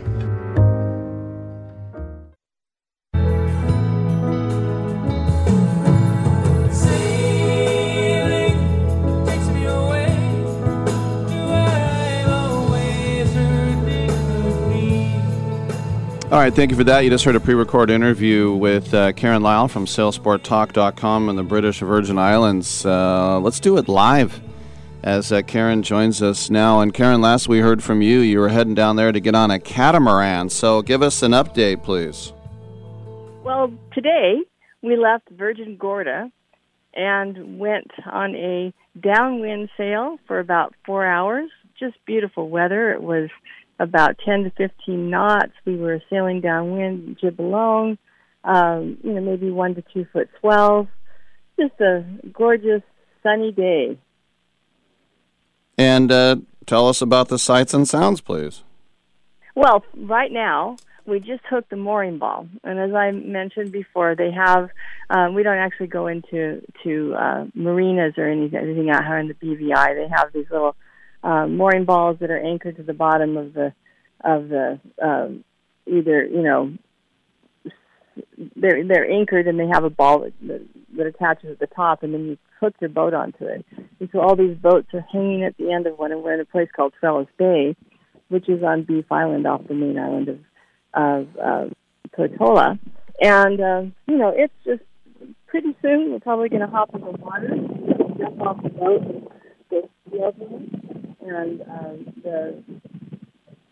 All 16.31 16.37
right, 16.37 16.53
thank 16.53 16.71
you 16.71 16.75
for 16.75 16.83
that. 16.83 17.05
You 17.05 17.09
just 17.09 17.23
heard 17.23 17.37
a 17.37 17.39
pre-recorded 17.39 17.93
interview 17.93 18.51
with 18.51 18.93
uh, 18.93 19.13
Karen 19.13 19.41
Lyle 19.41 19.69
from 19.69 19.85
SailSportTalk.com 19.85 21.29
in 21.29 21.37
the 21.37 21.43
British 21.43 21.79
Virgin 21.79 22.17
Islands. 22.17 22.85
Uh, 22.85 23.39
let's 23.39 23.61
do 23.61 23.77
it 23.77 23.87
live 23.87 24.41
as 25.03 25.31
uh, 25.31 25.41
Karen 25.41 25.83
joins 25.83 26.21
us 26.21 26.49
now. 26.49 26.81
And 26.81 26.93
Karen, 26.93 27.21
last 27.21 27.47
we 27.47 27.59
heard 27.59 27.83
from 27.83 28.01
you, 28.01 28.19
you 28.19 28.39
were 28.39 28.49
heading 28.49 28.75
down 28.75 28.95
there 28.95 29.11
to 29.11 29.19
get 29.19 29.35
on 29.35 29.51
a 29.51 29.59
catamaran. 29.59 30.49
So 30.49 30.81
give 30.81 31.01
us 31.01 31.23
an 31.23 31.31
update, 31.31 31.83
please. 31.83 32.33
Well, 33.43 33.71
today 33.93 34.39
we 34.81 34.97
left 34.97 35.29
Virgin 35.29 35.77
Gorda 35.77 36.31
and 36.93 37.59
went 37.59 37.91
on 38.05 38.35
a 38.35 38.73
downwind 38.99 39.69
sail 39.77 40.17
for 40.27 40.39
about 40.39 40.75
four 40.85 41.05
hours. 41.05 41.49
Just 41.79 41.95
beautiful 42.05 42.49
weather. 42.49 42.91
It 42.91 43.01
was 43.01 43.29
about 43.79 44.17
10 44.25 44.43
to 44.43 44.51
15 44.51 45.09
knots. 45.09 45.53
We 45.65 45.77
were 45.77 46.01
sailing 46.09 46.41
downwind, 46.41 47.17
jib 47.21 47.39
alone, 47.39 47.97
um, 48.43 48.97
you 49.03 49.13
know, 49.13 49.21
maybe 49.21 49.49
one 49.51 49.75
to 49.75 49.83
two 49.93 50.05
foot 50.11 50.29
swells. 50.39 50.87
Just 51.57 51.79
a 51.79 52.03
gorgeous 52.33 52.81
sunny 53.23 53.51
day. 53.51 53.97
And 55.79 56.11
uh, 56.11 56.35
tell 56.65 56.89
us 56.89 57.01
about 57.01 57.29
the 57.29 57.39
sights 57.39 57.73
and 57.73 57.87
sounds, 57.87 58.19
please. 58.19 58.63
Well, 59.55 59.85
right 59.95 60.29
now 60.29 60.75
we 61.05 61.21
just 61.21 61.41
hooked 61.49 61.69
the 61.69 61.77
mooring 61.77 62.17
ball, 62.17 62.49
and 62.65 62.77
as 62.77 62.93
I 62.93 63.11
mentioned 63.11 63.71
before, 63.71 64.13
they 64.13 64.29
have. 64.31 64.69
Um, 65.09 65.35
we 65.35 65.41
don't 65.41 65.57
actually 65.57 65.87
go 65.87 66.07
into 66.07 66.61
to 66.83 67.15
uh, 67.15 67.45
marinas 67.55 68.15
or 68.17 68.27
anything, 68.27 68.59
anything 68.59 68.89
out 68.89 69.05
here 69.05 69.17
in 69.19 69.29
the 69.29 69.33
BVI. 69.35 69.95
They 69.95 70.09
have 70.13 70.33
these 70.33 70.45
little 70.51 70.75
uh, 71.23 71.47
mooring 71.47 71.85
balls 71.85 72.17
that 72.19 72.29
are 72.29 72.37
anchored 72.37 72.75
to 72.75 72.83
the 72.83 72.93
bottom 72.93 73.37
of 73.37 73.53
the 73.53 73.73
of 74.21 74.49
the 74.49 74.81
um, 75.01 75.45
either 75.87 76.25
you 76.25 76.43
know 76.43 76.73
they're 78.57 78.85
they're 78.85 79.09
anchored 79.09 79.47
and 79.47 79.57
they 79.57 79.67
have 79.67 79.85
a 79.85 79.89
ball 79.89 80.27
that, 80.41 80.61
that 80.97 81.07
attaches 81.07 81.51
at 81.51 81.59
the 81.59 81.67
top 81.67 82.03
and 82.03 82.13
then 82.13 82.25
you 82.25 82.37
hook 82.59 82.73
your 82.79 82.89
boat 82.89 83.13
onto 83.13 83.45
it. 83.45 83.65
And 83.99 84.09
so 84.11 84.19
all 84.19 84.35
these 84.35 84.57
boats 84.57 84.87
are 84.93 85.05
hanging 85.11 85.43
at 85.43 85.57
the 85.57 85.71
end 85.71 85.87
of 85.87 85.97
one 85.97 86.11
and 86.11 86.23
we're 86.23 86.33
in 86.33 86.39
a 86.39 86.45
place 86.45 86.69
called 86.75 86.93
Trellis 86.99 87.27
Bay, 87.37 87.75
which 88.29 88.49
is 88.49 88.63
on 88.63 88.83
Beef 88.83 89.05
Island 89.11 89.47
off 89.47 89.67
the 89.67 89.73
main 89.73 89.97
island 89.97 90.29
of 90.29 90.39
of 90.93 91.27
uh, 91.37 91.65
Tortola. 92.17 92.79
And 93.21 93.59
uh, 93.59 93.81
you 94.07 94.17
know, 94.17 94.33
it's 94.35 94.53
just 94.65 94.81
pretty 95.47 95.75
soon 95.81 96.11
we're 96.11 96.19
probably 96.19 96.49
gonna 96.49 96.67
hop 96.69 96.93
in 96.95 97.01
the 97.01 97.11
water, 97.11 97.49
jump 98.17 98.41
off 98.41 98.63
the 98.63 98.69
boat 98.69 99.01
and 99.01 99.27
go 99.71 100.33
swimming 100.37 101.15
and 101.21 101.61
um, 101.61 102.13
the 102.23 102.63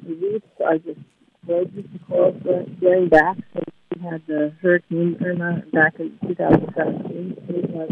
the 0.04 0.14
reefs 0.14 0.46
are 0.66 0.78
just 0.78 1.00
gorgeous. 1.46 1.86
Corals 2.08 2.36
are 2.46 2.64
going 2.80 3.10
back 3.10 3.38
we 3.54 3.62
had 3.98 4.22
the 4.28 4.54
Hurricane 4.62 5.18
Irma 5.26 5.64
back 5.74 6.00
in 6.00 6.18
2017. 6.28 7.38
We 7.48 7.62
have, 7.78 7.90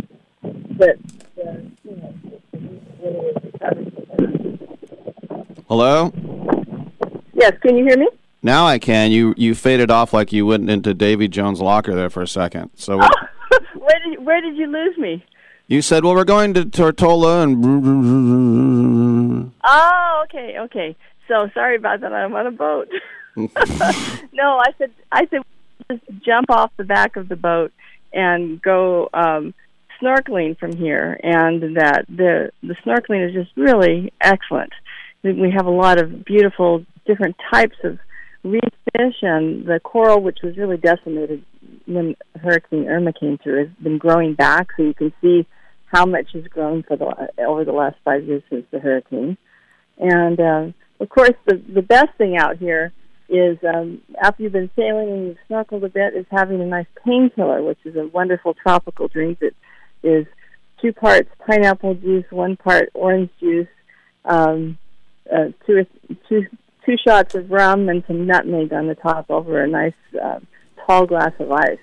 but 0.77 0.95
uh, 1.43 1.57
you 1.83 1.95
know, 1.95 2.13
the 2.51 2.57
reefs 2.59 2.85
really 3.01 3.27
is 3.27 3.35
recovering. 3.53 3.91
Hello? 5.67 6.11
Yes, 7.33 7.53
can 7.61 7.75
you 7.77 7.83
hear 7.85 7.97
me? 7.97 8.07
Now 8.43 8.65
I 8.67 8.77
can. 8.79 9.11
You 9.11 9.33
you 9.37 9.55
faded 9.55 9.89
off 9.89 10.13
like 10.13 10.31
you 10.31 10.45
went 10.45 10.69
into 10.69 10.93
Davy 10.93 11.27
Jones' 11.27 11.61
locker 11.61 11.95
there 11.95 12.09
for 12.09 12.21
a 12.21 12.27
second. 12.27 12.69
So 12.75 12.97
what- 12.97 13.29
where 13.75 13.99
did 14.05 14.25
where 14.25 14.41
did 14.41 14.55
you 14.57 14.67
lose 14.67 14.97
me? 14.97 15.23
you 15.67 15.81
said, 15.81 16.03
"Well, 16.03 16.13
we're 16.13 16.25
going 16.25 16.53
to 16.53 16.63
Tortola," 16.65 17.41
and 17.43 19.51
Oh, 19.63 20.23
okay, 20.25 20.59
okay. 20.59 20.95
So 21.27 21.49
sorry 21.55 21.75
about 21.75 22.01
that. 22.01 22.13
I'm 22.13 22.35
on 22.35 22.45
a 22.45 22.51
boat. 22.51 22.87
no, 23.35 23.47
I 24.59 24.67
said 24.77 24.91
I 25.11 25.25
said 25.31 25.41
just 25.91 26.03
jump 26.25 26.49
off 26.49 26.71
the 26.77 26.83
back 26.83 27.15
of 27.15 27.29
the 27.29 27.35
boat 27.35 27.71
and 28.13 28.61
go 28.61 29.09
um 29.13 29.53
snorkeling 30.01 30.57
from 30.57 30.75
here 30.75 31.17
and 31.23 31.77
that 31.77 32.05
the 32.09 32.51
the 32.61 32.75
snorkeling 32.85 33.27
is 33.27 33.33
just 33.33 33.55
really 33.55 34.11
excellent. 34.21 34.73
We- 35.23 35.51
have 35.55 35.65
a 35.65 35.71
lot 35.71 35.99
of 36.01 36.25
beautiful 36.25 36.85
different 37.05 37.35
types 37.51 37.77
of 37.83 37.97
reef 38.43 38.61
fish 38.93 39.15
and 39.21 39.65
the 39.65 39.79
coral 39.79 40.21
which 40.21 40.39
was 40.43 40.55
really 40.57 40.77
decimated 40.77 41.43
when 41.87 42.15
Hurricane 42.39 42.87
Irma 42.87 43.13
came 43.13 43.37
through 43.37 43.65
has 43.65 43.73
been 43.81 43.97
growing 43.97 44.35
back 44.35 44.67
so 44.75 44.83
you 44.83 44.93
can 44.93 45.13
see 45.21 45.47
how 45.87 46.05
much 46.05 46.27
has 46.33 46.43
grown 46.45 46.83
for 46.83 46.97
the 46.97 47.29
over 47.43 47.63
the 47.63 47.71
last 47.71 47.95
5 48.03 48.23
years 48.25 48.43
since 48.49 48.65
the 48.71 48.79
hurricane. 48.79 49.37
And 49.97 50.39
uh, 50.39 50.65
of 50.99 51.09
course, 51.09 51.37
the 51.45 51.55
the 51.73 51.81
best 51.81 52.13
thing 52.17 52.37
out 52.37 52.57
here 52.57 52.91
is 53.29 53.57
um, 53.63 54.01
after 54.21 54.43
you've 54.43 54.51
been 54.51 54.69
sailing 54.75 55.09
and 55.09 55.27
you've 55.27 55.37
snorkeled 55.49 55.83
a 55.83 55.89
bit, 55.89 56.15
is 56.15 56.25
having 56.31 56.61
a 56.61 56.65
nice 56.65 56.85
painkiller, 57.03 57.63
which 57.63 57.79
is 57.85 57.95
a 57.95 58.07
wonderful 58.07 58.53
tropical 58.53 59.07
drink 59.07 59.39
that 59.39 59.53
is 60.03 60.25
two 60.81 60.93
parts 60.93 61.29
pineapple 61.45 61.95
juice, 61.95 62.25
one 62.29 62.55
part 62.55 62.89
orange 62.93 63.29
juice, 63.39 63.67
um, 64.25 64.77
uh, 65.31 65.45
two 65.65 65.85
two 66.29 66.45
two 66.85 66.95
shots 67.03 67.33
of 67.35 67.49
rum, 67.49 67.89
and 67.89 68.03
some 68.07 68.27
nutmeg 68.27 68.71
on 68.71 68.87
the 68.87 68.95
top 68.95 69.29
over 69.29 69.63
a 69.63 69.67
nice 69.67 69.93
uh, 70.23 70.39
tall 70.85 71.05
glass 71.05 71.31
of 71.39 71.51
ice. 71.51 71.79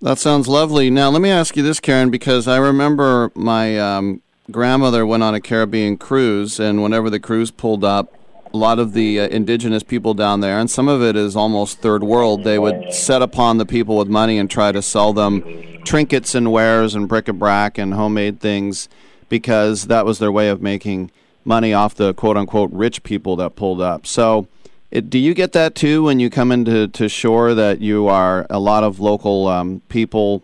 That 0.00 0.18
sounds 0.18 0.48
lovely. 0.48 0.90
Now, 0.90 1.10
let 1.10 1.22
me 1.22 1.30
ask 1.30 1.56
you 1.56 1.62
this, 1.62 1.78
Karen, 1.78 2.10
because 2.10 2.48
I 2.48 2.56
remember 2.56 3.30
my 3.34 3.78
um, 3.78 4.20
grandmother 4.50 5.06
went 5.06 5.22
on 5.22 5.34
a 5.34 5.40
Caribbean 5.40 5.96
cruise, 5.96 6.58
and 6.58 6.82
whenever 6.82 7.08
the 7.08 7.20
cruise 7.20 7.50
pulled 7.50 7.84
up, 7.84 8.12
a 8.52 8.56
lot 8.56 8.78
of 8.78 8.92
the 8.92 9.20
uh, 9.20 9.28
indigenous 9.28 9.82
people 9.82 10.14
down 10.14 10.40
there, 10.40 10.58
and 10.58 10.70
some 10.70 10.88
of 10.88 11.02
it 11.02 11.16
is 11.16 11.34
almost 11.34 11.78
third 11.78 12.02
world, 12.02 12.44
they 12.44 12.58
would 12.58 12.92
set 12.92 13.22
upon 13.22 13.58
the 13.58 13.66
people 13.66 13.96
with 13.96 14.08
money 14.08 14.38
and 14.38 14.50
try 14.50 14.72
to 14.72 14.82
sell 14.82 15.12
them 15.12 15.42
trinkets 15.84 16.34
and 16.34 16.52
wares 16.52 16.94
and 16.94 17.08
bric-a-brac 17.08 17.78
and 17.78 17.94
homemade 17.94 18.40
things 18.40 18.88
because 19.28 19.86
that 19.86 20.04
was 20.04 20.18
their 20.18 20.30
way 20.30 20.48
of 20.48 20.60
making 20.60 21.10
money 21.44 21.72
off 21.72 21.94
the 21.94 22.14
quote-unquote 22.14 22.70
rich 22.72 23.02
people 23.02 23.34
that 23.36 23.56
pulled 23.56 23.80
up. 23.80 24.06
So 24.06 24.46
it, 24.90 25.08
do 25.08 25.18
you 25.18 25.34
get 25.34 25.52
that 25.52 25.74
too 25.74 26.04
when 26.04 26.20
you 26.20 26.28
come 26.28 26.52
into 26.52 26.86
to 26.88 27.08
shore 27.08 27.54
that 27.54 27.80
you 27.80 28.06
are 28.06 28.46
a 28.50 28.60
lot 28.60 28.84
of 28.84 29.00
local 29.00 29.48
um, 29.48 29.80
people 29.88 30.42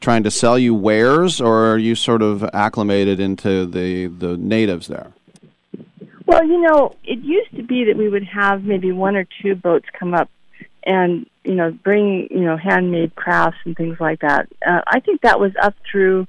trying 0.00 0.22
to 0.22 0.30
sell 0.30 0.58
you 0.58 0.74
wares, 0.74 1.40
or 1.40 1.72
are 1.72 1.78
you 1.78 1.94
sort 1.94 2.22
of 2.22 2.44
acclimated 2.52 3.18
into 3.18 3.66
the, 3.66 4.06
the 4.06 4.36
natives 4.36 4.86
there? 4.86 5.12
Well, 6.28 6.44
you 6.44 6.60
know, 6.60 6.94
it 7.04 7.20
used 7.20 7.56
to 7.56 7.62
be 7.62 7.86
that 7.86 7.96
we 7.96 8.06
would 8.06 8.24
have 8.24 8.62
maybe 8.62 8.92
one 8.92 9.16
or 9.16 9.26
two 9.40 9.54
boats 9.54 9.86
come 9.98 10.12
up 10.12 10.28
and, 10.84 11.24
you 11.42 11.54
know, 11.54 11.70
bring, 11.70 12.28
you 12.30 12.42
know, 12.42 12.58
handmade 12.58 13.16
crafts 13.16 13.56
and 13.64 13.74
things 13.74 13.96
like 13.98 14.20
that. 14.20 14.46
Uh, 14.64 14.82
I 14.86 15.00
think 15.00 15.22
that 15.22 15.40
was 15.40 15.52
up 15.62 15.74
through, 15.90 16.26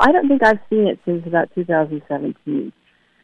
I 0.00 0.12
don't 0.12 0.28
think 0.28 0.46
I've 0.46 0.60
seen 0.70 0.86
it 0.86 1.00
since 1.04 1.26
about 1.26 1.52
2017. 1.56 2.72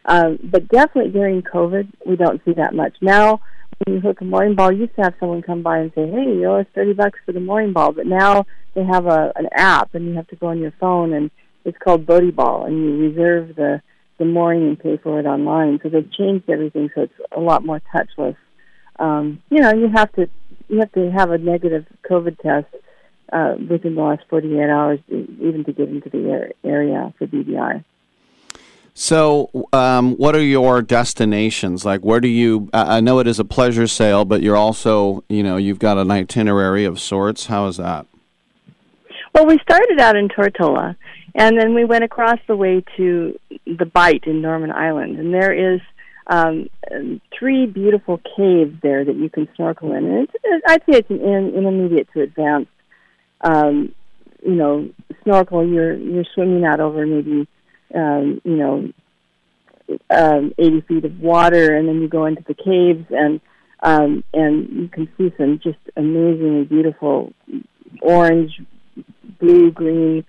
Um, 0.05 0.39
but 0.43 0.67
definitely 0.67 1.13
during 1.13 1.43
COVID, 1.43 1.93
we 2.05 2.17
don't 2.17 2.45
see 2.45 2.55
that 2.55 2.75
much. 2.75 2.97
Now, 3.01 3.41
when 3.85 3.95
you 3.95 4.01
hook 4.01 4.21
a 4.21 4.25
mooring 4.25 4.57
ball, 4.57 4.73
you 4.73 4.81
used 4.81 4.97
to 4.97 5.03
have 5.03 5.15
someone 5.21 5.43
come 5.43 5.63
by 5.63 5.79
and 5.79 5.93
say, 5.95 6.11
hey, 6.11 6.25
you 6.25 6.47
owe 6.47 6.59
us 6.59 6.67
30 6.75 6.95
bucks 6.95 7.21
for 7.25 7.31
the 7.31 7.39
mooring 7.39 7.73
ball. 7.73 7.93
But 7.93 8.07
now 8.07 8.47
they 8.75 8.83
have 8.83 9.07
a 9.07 9.33
an 9.37 9.49
app 9.53 9.95
and 9.95 10.07
you 10.07 10.15
have 10.15 10.27
to 10.29 10.37
go 10.37 10.49
on 10.49 10.59
your 10.59 10.75
phone 10.81 11.13
and 11.13 11.31
it's 11.65 11.79
called 11.79 12.05
BoatyBall 12.05 12.67
and 12.67 12.85
you 12.85 12.97
reserve 12.97 13.55
the, 13.55 13.81
the 14.19 14.25
mooring 14.25 14.69
and 14.69 14.79
pay 14.79 14.97
for 14.97 15.19
it 15.21 15.27
online. 15.27 15.81
So 15.83 15.89
they've 15.89 16.11
changed 16.13 16.49
everything 16.49 16.91
so 16.95 17.03
it's 17.03 17.15
a 17.37 17.41
lot 17.41 17.65
more 17.65 17.81
touchless. 17.95 18.37
Um, 18.99 19.43
you 19.51 19.61
know, 19.61 19.75
you 19.75 19.89
have 19.89 20.13
to 20.13 20.29
you 20.69 20.79
have 20.79 20.93
to 20.93 21.11
have 21.11 21.31
a 21.31 21.39
negative 21.39 21.85
COVID 22.09 22.39
test 22.41 22.67
uh, 23.33 23.55
within 23.69 23.97
the 23.97 24.03
last 24.03 24.23
48 24.31 24.71
hours 24.71 25.01
even 25.09 25.65
to 25.65 25.73
get 25.73 25.89
into 25.89 26.09
the 26.09 26.53
area 26.65 27.13
for 27.19 27.27
BVI. 27.27 27.85
So, 28.97 29.51
um, 29.73 30.15
what 30.17 30.37
are 30.37 30.43
your 30.43 30.81
destinations? 30.81 31.85
Like, 31.85 32.03
where 32.03 32.21
do 32.21 32.29
you? 32.29 32.71
I 32.73 32.99
I 32.99 33.01
know 33.01 33.19
it 33.19 33.27
is 33.27 33.41
a 33.41 33.45
pleasure 33.45 33.89
sail, 33.89 34.25
but 34.25 34.41
you're 34.41 34.57
also, 34.57 35.25
you 35.29 35.43
know, 35.43 35.57
you've 35.57 35.81
got 35.81 35.99
an 35.99 36.13
itinerary 36.13 36.85
of 36.85 37.01
sorts. 37.01 37.47
How 37.47 37.67
is 37.67 37.77
that? 37.79 38.07
Well, 39.35 39.47
we 39.47 39.59
started 39.59 39.99
out 39.99 40.15
in 40.15 40.29
Tortola, 40.29 40.95
And 41.35 41.59
then 41.59 41.75
we 41.75 41.85
went 41.85 42.05
across 42.05 42.39
the 42.47 42.57
way 42.57 42.85
to 42.97 43.39
the 43.67 43.87
Bight 43.87 44.25
in 44.27 44.41
Norman 44.41 44.71
Island, 44.71 45.19
and 45.19 45.35
there 45.35 45.75
is 45.75 45.81
um, 46.29 46.71
three 47.37 47.67
beautiful 47.67 48.21
caves 48.37 48.77
there 48.83 49.05
that 49.05 49.17
you 49.17 49.29
can 49.29 49.49
snorkel 49.57 49.93
in. 49.93 50.05
And 50.05 50.29
it's, 50.29 50.65
I'd 50.67 50.83
say 50.83 50.99
it's 50.99 51.11
an 51.11 51.21
in, 51.21 51.55
intermediate 51.55 52.09
to 52.13 52.23
advanced, 52.23 52.71
um, 53.41 53.93
you 54.45 54.55
know, 54.55 54.89
snorkel. 55.25 55.67
You're 55.67 55.95
you're 55.95 56.25
swimming 56.35 56.65
out 56.65 56.79
over 56.79 57.05
maybe, 57.05 57.49
um, 57.95 58.41
you 58.45 58.57
know, 58.57 58.93
um, 60.11 60.55
80 60.57 60.81
feet 60.83 61.05
of 61.05 61.21
water, 61.21 61.75
and 61.77 61.89
then 61.89 62.01
you 62.01 62.09
go 62.09 62.27
into 62.27 62.45
the 62.47 62.55
caves, 62.55 63.07
and 63.11 63.41
um, 63.83 64.23
and 64.33 64.69
you 64.71 64.89
can 64.89 65.09
see 65.19 65.33
some 65.37 65.59
just 65.63 65.79
amazingly 65.97 66.65
beautiful 66.65 67.33
orange, 68.01 68.63
blue, 69.41 69.73
green 69.73 70.25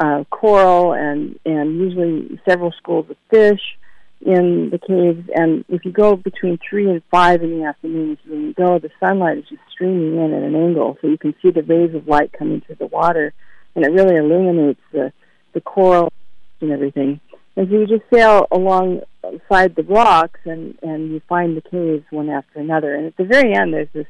uh, 0.00 0.24
coral, 0.30 0.94
and 0.94 1.38
and 1.44 1.78
usually 1.78 2.40
several 2.48 2.72
schools 2.72 3.06
of 3.10 3.16
fish 3.28 3.60
in 4.24 4.70
the 4.70 4.78
caves. 4.78 5.28
And 5.34 5.64
if 5.68 5.84
you 5.84 5.92
go 5.92 6.16
between 6.16 6.58
three 6.58 6.90
and 6.90 7.02
five 7.10 7.42
in 7.42 7.58
the 7.58 7.66
afternoon, 7.66 8.18
when 8.26 8.42
you 8.42 8.54
go, 8.54 8.78
the 8.78 8.90
sunlight 8.98 9.38
is 9.38 9.44
just 9.48 9.62
streaming 9.70 10.16
in 10.16 10.32
at 10.32 10.42
an 10.42 10.54
angle, 10.54 10.96
so 11.00 11.08
you 11.08 11.18
can 11.18 11.34
see 11.42 11.50
the 11.50 11.62
rays 11.62 11.94
of 11.94 12.08
light 12.08 12.32
coming 12.32 12.62
through 12.62 12.76
the 12.76 12.86
water, 12.86 13.32
and 13.74 13.84
it 13.84 13.92
really 13.92 14.16
illuminates 14.16 14.80
the 14.92 15.12
the 15.52 15.60
coral 15.60 16.12
and 16.60 16.72
everything. 16.72 17.20
And 17.56 17.68
so 17.68 17.74
you 17.74 17.86
just 17.86 18.04
sail 18.12 18.46
alongside 18.50 19.74
the 19.74 19.84
rocks, 19.86 20.40
and 20.44 20.78
and 20.82 21.10
you 21.12 21.20
find 21.28 21.56
the 21.56 21.62
caves 21.62 22.04
one 22.10 22.30
after 22.30 22.58
another. 22.58 22.94
And 22.94 23.06
at 23.06 23.16
the 23.18 23.24
very 23.24 23.54
end, 23.54 23.74
there's 23.74 23.88
this 23.92 24.06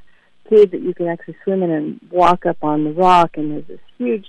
cave 0.49 0.70
that 0.70 0.82
you 0.82 0.95
can 0.95 1.09
actually 1.09 1.36
swim 1.43 1.62
in 1.62 1.70
and 1.70 2.01
walk 2.12 2.47
up 2.47 2.59
on 2.62 2.84
the 2.84 2.93
rock, 2.93 3.36
and 3.36 3.51
there's 3.51 3.66
this 3.66 3.80
huge 3.99 4.26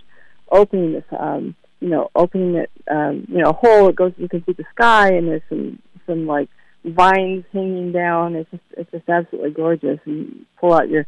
opening, 0.51 0.93
this 0.93 1.03
um, 1.17 1.55
you 1.79 1.89
know, 1.89 2.11
opening 2.15 2.55
it, 2.55 2.69
um, 2.89 3.25
you 3.27 3.39
know, 3.39 3.49
a 3.49 3.53
hole. 3.53 3.89
It 3.89 3.95
goes, 3.95 4.13
you 4.17 4.29
can 4.29 4.43
see 4.45 4.53
the 4.53 4.65
sky, 4.75 5.13
and 5.13 5.27
there's 5.27 5.41
some 5.49 5.81
some 6.05 6.27
like 6.27 6.49
vines 6.83 7.45
hanging 7.53 7.91
down. 7.91 8.35
It's 8.35 8.51
just 8.51 8.63
it's 8.77 8.91
just 8.91 9.09
absolutely 9.09 9.51
gorgeous. 9.51 9.99
And 10.05 10.45
pull 10.59 10.73
out 10.73 10.89
your 10.89 11.07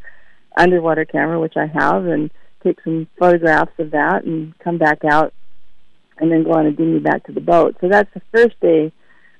underwater 0.57 1.05
camera, 1.05 1.39
which 1.39 1.57
I 1.57 1.67
have, 1.67 2.05
and 2.05 2.31
take 2.63 2.77
some 2.83 3.07
photographs 3.19 3.77
of 3.77 3.91
that, 3.91 4.23
and 4.23 4.57
come 4.59 4.77
back 4.77 5.03
out 5.03 5.33
and 6.17 6.31
then 6.31 6.43
go 6.43 6.53
on 6.53 6.65
a 6.65 6.71
dinghy 6.71 6.99
back 6.99 7.25
to 7.25 7.31
the 7.31 7.41
boat. 7.41 7.75
So 7.81 7.89
that's 7.89 8.13
the 8.13 8.21
first 8.31 8.59
day 8.59 8.91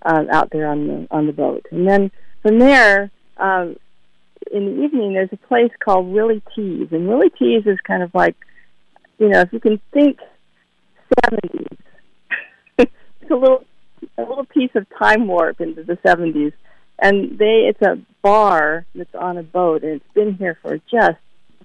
uh, 0.04 0.26
out 0.32 0.49
there 0.51 0.68
on 0.68 0.88
the 0.88 1.08
on 1.10 1.28
the 1.28 1.34
boat, 1.34 1.66
and 1.72 1.88
then 1.88 2.12
from 2.41 2.60
there. 2.60 3.10
Um, 3.38 3.78
in 4.51 4.66
the 4.66 4.84
evening, 4.84 5.14
there's 5.14 5.30
a 5.32 5.47
place 5.47 5.72
called 5.84 6.08
Willie 6.08 6.43
T's, 6.56 6.89
and 6.91 7.08
Willie 7.08 7.30
T's 7.30 7.66
is 7.66 7.80
kind 7.88 8.04
of 8.04 8.14
like, 8.14 8.36
you 9.18 9.30
know, 9.30 9.41
if 9.41 9.53
you 9.53 9.59
can 9.59 9.80
think 9.91 10.20
seventies, 11.22 11.78
it's 12.78 12.91
a 13.32 13.36
little 13.36 13.64
a 14.18 14.22
little 14.22 14.45
piece 14.45 14.72
of 14.76 14.86
time 14.97 15.28
warp 15.28 15.61
into 15.61 15.84
the 15.84 15.97
seventies, 16.05 16.53
and 16.99 17.38
they 17.38 17.70
it's 17.70 17.82
a 17.82 17.99
bar 18.22 18.86
that's 18.95 19.16
on 19.16 19.38
a 19.38 19.43
boat, 19.43 19.84
and 19.84 19.93
it's 19.93 20.14
been 20.14 20.36
here 20.36 20.57
for 20.61 20.78
just 20.78 21.20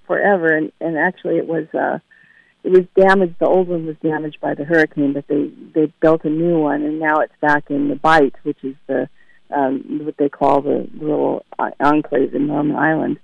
forever, 0.06 0.56
and 0.56 0.72
and 0.80 0.96
actually 0.98 1.36
it 1.36 1.46
was 1.46 1.66
uh 1.74 1.98
it 2.64 2.70
was 2.70 2.86
damaged. 2.96 3.36
The 3.38 3.46
old 3.46 3.68
one 3.68 3.86
was 3.86 3.96
damaged 4.02 4.40
by 4.40 4.54
the 4.54 4.64
hurricane, 4.64 5.12
but 5.12 5.26
they 5.28 5.50
they 5.74 5.92
built 6.00 6.24
a 6.24 6.30
new 6.30 6.58
one, 6.58 6.82
and 6.82 6.98
now 6.98 7.20
it's 7.20 7.32
back 7.40 7.70
in 7.70 7.88
the 7.88 7.96
Bight, 7.96 8.34
which 8.42 8.62
is 8.62 8.74
the 8.86 9.08
um, 9.54 10.02
what 10.04 10.16
they 10.18 10.28
call 10.28 10.60
the 10.60 10.88
little 10.94 11.44
enclave 11.80 12.34
in 12.34 12.46
Norman 12.48 12.76
Island. 12.76 13.18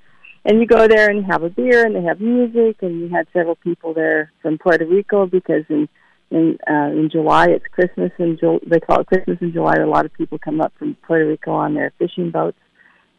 And 0.45 0.61
you 0.61 0.67
go 0.67 0.87
there 0.87 1.09
and 1.09 1.19
you 1.21 1.27
have 1.31 1.43
a 1.43 1.49
beer, 1.49 1.87
and 1.87 1.95
they 1.95 2.03
have 2.03 2.21
music, 2.21 2.83
and 2.83 3.01
you 3.01 3.09
had 3.09 3.27
several 3.33 3.57
people 3.57 3.95
there 3.95 4.31
from 4.43 4.59
Puerto 4.59 4.85
Rico 4.85 5.27
because 5.27 5.65
in 5.69 5.89
in 6.31 6.59
uh, 6.69 6.91
in 6.91 7.09
July 7.11 7.47
it's 7.47 7.65
Christmas, 7.73 8.13
and 8.19 8.39
Ju- 8.39 8.61
they 8.67 8.81
call 8.81 9.01
it 9.01 9.07
Christmas 9.07 9.39
in 9.41 9.53
July. 9.53 9.75
A 9.77 9.87
lot 9.87 10.05
of 10.05 10.13
people 10.13 10.39
come 10.39 10.61
up 10.61 10.73
from 10.79 10.97
Puerto 11.07 11.27
Rico 11.27 11.53
on 11.53 11.75
their 11.75 11.93
fishing 11.99 12.31
boats, 12.31 12.59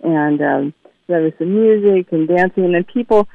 and 0.03 0.41
um, 0.41 0.73
there 1.07 1.21
was 1.21 1.33
some 1.39 1.53
music 1.53 2.11
and 2.11 2.27
dancing, 2.27 2.75
and 2.75 2.85
people 2.87 3.27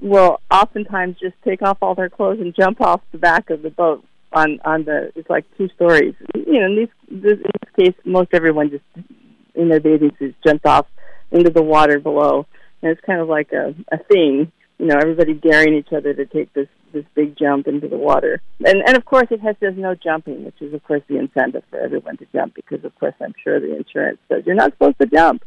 will 0.00 0.40
oftentimes 0.50 1.16
just 1.18 1.34
take 1.44 1.62
off 1.62 1.78
all 1.82 1.94
their 1.94 2.10
clothes 2.10 2.40
and 2.40 2.54
jump 2.54 2.80
off 2.80 3.00
the 3.12 3.18
back 3.18 3.50
of 3.50 3.62
the 3.62 3.70
boat 3.70 4.04
on 4.32 4.58
on 4.64 4.84
the 4.84 5.12
it's 5.14 5.30
like 5.30 5.44
two 5.56 5.68
stories. 5.74 6.14
You 6.34 6.60
know, 6.60 6.66
in 6.66 6.76
this, 6.76 6.88
this 7.10 7.38
in 7.38 7.50
this 7.62 7.86
case, 7.86 7.94
most 8.04 8.30
everyone 8.32 8.70
just 8.70 9.06
in 9.54 9.68
their 9.68 9.80
bathing 9.80 10.14
suits 10.18 10.36
jumped 10.44 10.66
off 10.66 10.86
into 11.30 11.50
the 11.50 11.62
water 11.62 11.98
below, 11.98 12.46
and 12.86 12.96
it's 12.96 13.04
kind 13.04 13.20
of 13.20 13.28
like 13.28 13.52
a 13.52 13.74
a 13.92 13.98
thing. 13.98 14.52
You 14.78 14.86
know, 14.86 14.96
everybody 14.96 15.34
daring 15.34 15.74
each 15.74 15.92
other 15.92 16.14
to 16.14 16.24
take 16.26 16.52
this 16.52 16.68
this 16.92 17.04
big 17.14 17.36
jump 17.36 17.66
into 17.66 17.88
the 17.88 17.96
water, 17.96 18.40
and 18.64 18.82
and 18.86 18.96
of 18.96 19.04
course 19.04 19.26
it 19.30 19.40
has 19.40 19.56
there's 19.60 19.76
no 19.76 19.94
jumping, 19.94 20.44
which 20.44 20.60
is 20.60 20.72
of 20.72 20.84
course 20.84 21.02
the 21.08 21.18
incentive 21.18 21.64
for 21.70 21.80
everyone 21.80 22.16
to 22.18 22.26
jump 22.32 22.54
because 22.54 22.84
of 22.84 22.94
course 22.98 23.14
I'm 23.20 23.34
sure 23.42 23.58
the 23.58 23.76
insurance 23.76 24.18
says 24.28 24.44
you're 24.46 24.54
not 24.54 24.72
supposed 24.72 24.98
to 25.00 25.06
jump, 25.06 25.44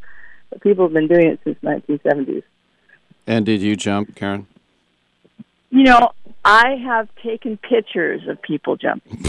but 0.49 0.61
people 0.61 0.85
have 0.85 0.93
been 0.93 1.07
doing 1.07 1.27
it 1.27 1.39
since 1.43 1.57
1970s. 1.63 2.43
And 3.25 3.45
did 3.45 3.61
you 3.61 3.75
jump, 3.75 4.15
Karen? 4.15 4.47
You 5.69 5.83
know, 5.83 6.09
I 6.43 6.75
have 6.83 7.07
taken 7.23 7.57
pictures 7.57 8.21
of 8.27 8.41
people 8.41 8.75
jumping. 8.75 9.19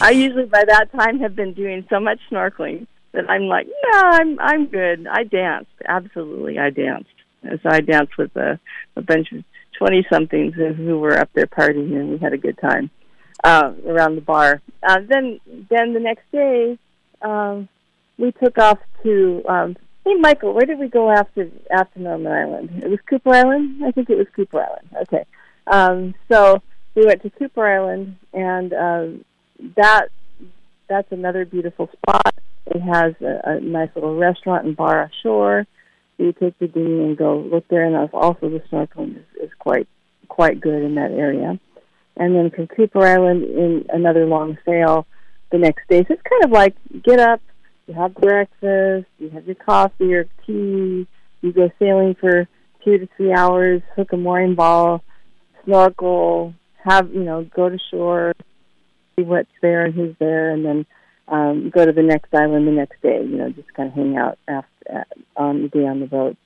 I 0.00 0.10
usually 0.10 0.46
by 0.46 0.64
that 0.66 0.92
time 0.92 1.20
have 1.20 1.36
been 1.36 1.54
doing 1.54 1.86
so 1.88 2.00
much 2.00 2.18
snorkeling 2.30 2.88
that 3.12 3.30
I'm 3.30 3.44
like, 3.44 3.66
no, 3.66 4.00
I'm 4.00 4.38
I'm 4.40 4.66
good. 4.66 5.06
I 5.10 5.22
danced, 5.24 5.70
absolutely, 5.86 6.58
I 6.58 6.70
danced. 6.70 7.08
So 7.62 7.68
I 7.70 7.80
danced 7.80 8.16
with 8.16 8.34
a, 8.36 8.58
a 8.96 9.02
bunch 9.02 9.32
of 9.32 9.44
twenty 9.78 10.06
somethings 10.10 10.54
who 10.54 10.98
were 10.98 11.18
up 11.18 11.30
there 11.34 11.46
partying, 11.46 11.94
and 11.94 12.10
we 12.10 12.18
had 12.18 12.32
a 12.32 12.38
good 12.38 12.58
time 12.58 12.90
uh, 13.42 13.72
around 13.86 14.14
the 14.16 14.20
bar. 14.20 14.62
Uh, 14.82 15.00
then 15.08 15.40
then 15.70 15.92
the 15.92 16.00
next 16.00 16.30
day, 16.32 16.78
um, 17.22 17.68
we 18.18 18.32
took 18.32 18.58
off 18.58 18.78
to. 19.02 19.42
Um, 19.48 19.76
hey, 20.04 20.14
Michael, 20.14 20.52
where 20.52 20.66
did 20.66 20.78
we 20.78 20.88
go 20.88 21.10
after 21.10 21.50
after 21.70 22.00
Norman 22.00 22.32
Island? 22.32 22.82
It 22.82 22.90
was 22.90 23.00
Cooper 23.08 23.34
Island. 23.34 23.84
I 23.84 23.90
think 23.90 24.10
it 24.10 24.16
was 24.16 24.26
Cooper 24.34 24.60
Island. 24.60 24.88
Okay. 25.02 25.24
Um, 25.66 26.14
so 26.30 26.62
we 26.94 27.04
went 27.04 27.22
to 27.22 27.30
Cooper 27.30 27.66
Island, 27.66 28.16
and 28.32 28.72
um, 28.72 29.24
that 29.76 30.08
that's 30.88 31.10
another 31.12 31.44
beautiful 31.44 31.88
spot. 31.92 32.34
It 32.66 32.80
has 32.80 33.14
a, 33.20 33.40
a 33.44 33.60
nice 33.60 33.90
little 33.94 34.16
restaurant 34.16 34.64
and 34.66 34.76
bar 34.76 35.10
ashore. 35.10 35.66
You 36.18 36.32
take 36.32 36.58
the 36.58 36.68
dinghy 36.68 37.02
and 37.02 37.16
go 37.16 37.38
look 37.38 37.66
there, 37.68 37.84
and 37.84 37.96
also 38.12 38.48
the 38.48 38.62
snorkeling 38.70 39.16
is, 39.16 39.44
is 39.44 39.50
quite 39.58 39.88
quite 40.28 40.60
good 40.60 40.82
in 40.82 40.94
that 40.94 41.10
area. 41.10 41.58
And 42.16 42.34
then 42.34 42.50
from 42.50 42.68
Cooper 42.68 43.04
Island, 43.04 43.44
in 43.44 43.86
another 43.88 44.26
long 44.26 44.56
sail 44.64 45.06
the 45.50 45.58
next 45.58 45.88
day. 45.88 46.04
So 46.06 46.14
it's 46.14 46.22
kind 46.22 46.44
of 46.44 46.50
like 46.50 46.74
get 47.02 47.18
up, 47.18 47.40
you 47.86 47.94
have 47.94 48.14
breakfast, 48.14 49.06
you 49.18 49.30
have 49.30 49.46
your 49.46 49.56
coffee 49.56 50.14
or 50.14 50.24
tea, 50.46 51.06
you 51.42 51.52
go 51.52 51.70
sailing 51.78 52.14
for 52.14 52.48
two 52.84 52.98
to 52.98 53.08
three 53.16 53.32
hours, 53.32 53.82
hook 53.96 54.12
a 54.12 54.16
mooring 54.16 54.54
ball, 54.54 55.02
snorkel, 55.64 56.54
have 56.84 57.12
you 57.12 57.24
know, 57.24 57.44
go 57.54 57.68
to 57.68 57.78
shore, 57.90 58.34
see 59.16 59.22
what's 59.22 59.48
there 59.62 59.84
and 59.84 59.94
who's 59.94 60.14
there, 60.18 60.50
and 60.50 60.64
then 60.64 60.86
um, 61.28 61.70
go 61.70 61.84
to 61.84 61.92
the 61.92 62.02
next 62.02 62.34
island 62.34 62.66
the 62.66 62.72
next 62.72 63.00
day. 63.02 63.22
You 63.22 63.36
know, 63.36 63.50
just 63.50 63.72
kind 63.74 63.88
of 63.88 63.94
hang 63.94 64.16
out 64.16 64.38
after 64.48 64.68
uh, 64.92 65.04
on 65.36 65.62
the 65.62 65.68
day 65.68 65.86
on 65.86 66.00
the 66.00 66.06
boat. 66.06 66.36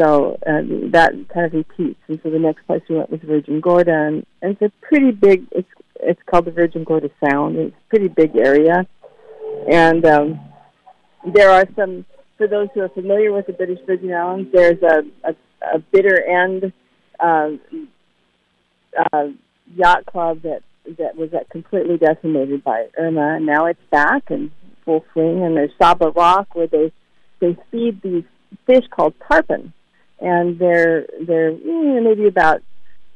So 0.00 0.38
uh, 0.46 0.62
that 0.90 1.12
kind 1.32 1.46
of 1.46 1.52
repeats. 1.52 2.00
And 2.08 2.18
so 2.22 2.30
the 2.30 2.38
next 2.38 2.66
place 2.66 2.82
we 2.88 2.96
went 2.96 3.10
was 3.10 3.20
Virgin 3.22 3.60
Gorda, 3.60 3.92
and, 3.92 4.26
it's 4.42 4.60
a 4.62 4.72
pretty 4.82 5.12
big. 5.12 5.46
It's 5.52 5.68
it's 6.00 6.20
called 6.26 6.46
the 6.46 6.50
Virgin 6.50 6.84
Gorda 6.84 7.10
Sound. 7.24 7.56
It's 7.56 7.76
a 7.76 7.88
pretty 7.88 8.08
big 8.08 8.36
area, 8.36 8.86
and 9.70 10.04
um, 10.04 10.40
there 11.32 11.50
are 11.50 11.66
some. 11.76 12.04
For 12.36 12.48
those 12.48 12.66
who 12.74 12.80
are 12.80 12.88
familiar 12.88 13.32
with 13.32 13.46
the 13.46 13.52
British 13.52 13.78
Virgin 13.86 14.12
Islands, 14.12 14.50
there's 14.52 14.82
a 14.82 15.04
a, 15.22 15.34
a 15.74 15.78
bitter 15.78 16.20
end 16.20 16.72
uh, 17.20 17.50
uh, 19.12 19.28
yacht 19.74 20.04
club 20.06 20.42
that 20.42 20.62
that 20.98 21.16
was 21.16 21.32
uh, 21.32 21.40
completely 21.50 21.96
decimated 21.96 22.62
by 22.62 22.88
Irma, 22.98 23.36
and 23.36 23.46
now 23.46 23.66
it's 23.66 23.80
back 23.90 24.30
in 24.30 24.50
full 24.84 25.04
swing. 25.12 25.42
And 25.42 25.56
there's 25.56 25.70
Saba 25.80 26.10
Rock, 26.10 26.54
where 26.54 26.66
they 26.66 26.92
they 27.40 27.56
feed 27.70 28.02
these 28.02 28.24
fish 28.66 28.84
called 28.90 29.14
tarpon, 29.28 29.72
and 30.20 30.58
they're 30.58 31.06
they're 31.26 31.52
know, 31.52 32.00
maybe 32.02 32.26
about 32.26 32.62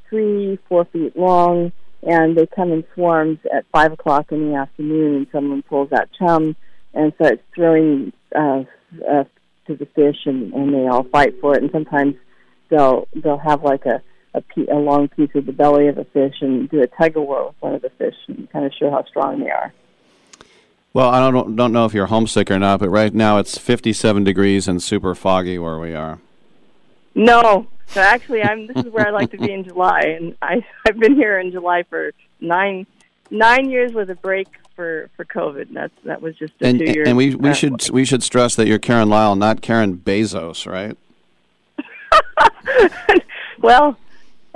three 0.09 0.59
four 0.69 0.85
feet 0.87 1.17
long, 1.17 1.73
and 2.03 2.37
they 2.37 2.47
come 2.47 2.73
in 2.73 2.85
swarms 2.95 3.39
at 3.55 3.65
five 3.73 3.93
o'clock 3.93 4.33
in 4.33 4.51
the 4.51 4.57
afternoon, 4.57 5.17
and 5.17 5.27
someone 5.33 5.63
pulls 5.63 5.93
out 5.93 6.09
chum 6.19 6.57
and 6.95 7.13
starts 7.15 7.43
throwing 7.55 8.13
uh, 8.35 8.63
uh, 9.09 9.25
to 9.67 9.77
the 9.77 9.87
fish, 9.95 10.17
and, 10.25 10.53
and 10.53 10.75
they 10.75 10.87
all 10.87 11.05
fight 11.05 11.35
for 11.41 11.55
it. 11.55 11.63
And 11.63 11.71
sometimes 11.71 12.15
they'll 12.71 13.07
they'll 13.15 13.39
have 13.39 13.63
like 13.63 13.85
a 13.87 14.03
a, 14.39 14.43
pe- 14.55 14.67
a 14.73 14.77
long 14.77 15.09
piece 15.09 15.31
of 15.35 15.47
the 15.47 15.53
belly 15.53 15.89
of 15.89 15.99
a 15.99 16.05
fish 16.05 16.37
and 16.41 16.69
do 16.71 16.83
a 16.83 16.87
tug 16.87 17.17
of 17.17 17.23
war 17.25 17.49
with 17.49 17.57
one 17.61 17.75
of 17.75 17.83
the 17.83 17.91
fish 17.91 18.15
and 18.29 18.51
kind 18.51 18.65
of 18.65 18.73
show 18.73 18.91
how 18.91 19.05
strong 19.05 19.41
they 19.41 19.51
are. 19.51 19.73
Well, 20.95 21.11
I 21.11 21.31
don't 21.31 21.55
don't 21.55 21.73
know 21.73 21.85
if 21.85 21.93
you're 21.95 22.07
homesick 22.07 22.51
or 22.51 22.59
not, 22.59 22.81
but 22.81 22.89
right 22.89 23.13
now 23.13 23.39
it's 23.39 23.59
57 23.59 24.25
degrees 24.25 24.67
and 24.67 24.83
super 24.83 25.15
foggy 25.15 25.59
where 25.59 25.79
we 25.79 25.95
are. 25.95 26.19
No, 27.15 27.67
so 27.89 28.01
actually, 28.01 28.43
I'm. 28.43 28.67
This 28.67 28.85
is 28.87 28.93
where 28.93 29.07
I 29.07 29.11
like 29.11 29.31
to 29.33 29.39
be 29.39 29.53
in 29.53 29.65
July, 29.65 30.01
and 30.19 30.37
I 30.41 30.65
I've 30.87 30.99
been 30.99 31.15
here 31.15 31.39
in 31.39 31.53
July 31.53 31.83
for 31.85 32.13
nine 32.41 32.87
nine 33.31 33.69
years 33.71 33.93
with 33.93 34.09
a 34.11 34.15
break 34.15 34.49
for 34.77 35.11
for 35.17 35.25
COVID. 35.25 35.73
That's 35.73 35.93
that 36.05 36.23
was 36.23 36.37
just 36.37 36.55
a 36.61 36.67
And, 36.67 36.79
two 36.79 36.85
year. 36.87 37.05
and 37.07 37.17
we, 37.17 37.35
we 37.35 37.53
should 37.55 37.89
we 37.91 38.05
should 38.05 38.23
stress 38.23 38.57
that 38.57 38.67
you're 38.67 38.79
Karen 38.79 39.09
Lyle, 39.09 39.37
not 39.37 39.61
Karen 39.61 39.97
Bezos, 39.99 40.67
right? 40.67 40.97
well, 43.61 43.97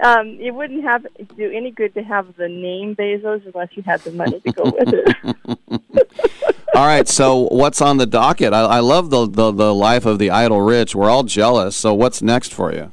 um, 0.02 0.38
it 0.40 0.52
wouldn't 0.52 0.82
have 0.82 1.06
do 1.36 1.50
any 1.50 1.70
good 1.70 1.94
to 1.94 2.02
have 2.02 2.36
the 2.36 2.48
name 2.48 2.96
Bezos 2.96 3.46
unless 3.46 3.68
you 3.72 3.82
had 3.82 4.00
the 4.00 4.12
money 4.12 4.40
to 4.40 4.52
go 4.52 4.64
with 4.64 4.92
it. 4.92 6.56
All 6.74 6.86
right, 6.86 7.06
so 7.06 7.48
what's 7.50 7.80
on 7.80 7.98
the 7.98 8.06
docket? 8.06 8.52
I, 8.52 8.62
I 8.62 8.78
love 8.80 9.10
the, 9.10 9.26
the 9.28 9.52
the 9.52 9.74
life 9.74 10.06
of 10.06 10.18
the 10.18 10.30
idle 10.30 10.62
rich. 10.62 10.94
We're 10.94 11.10
all 11.10 11.22
jealous. 11.22 11.76
So 11.76 11.92
what's 11.92 12.22
next 12.22 12.54
for 12.54 12.72
you? 12.72 12.92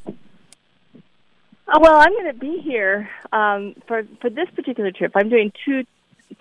Oh, 1.71 1.79
well, 1.79 1.95
I'm 1.95 2.11
going 2.11 2.33
to 2.33 2.39
be 2.39 2.59
here 2.59 3.09
um, 3.31 3.75
for 3.87 4.03
for 4.19 4.29
this 4.29 4.49
particular 4.53 4.91
trip. 4.91 5.13
I'm 5.15 5.29
doing 5.29 5.53
two 5.65 5.85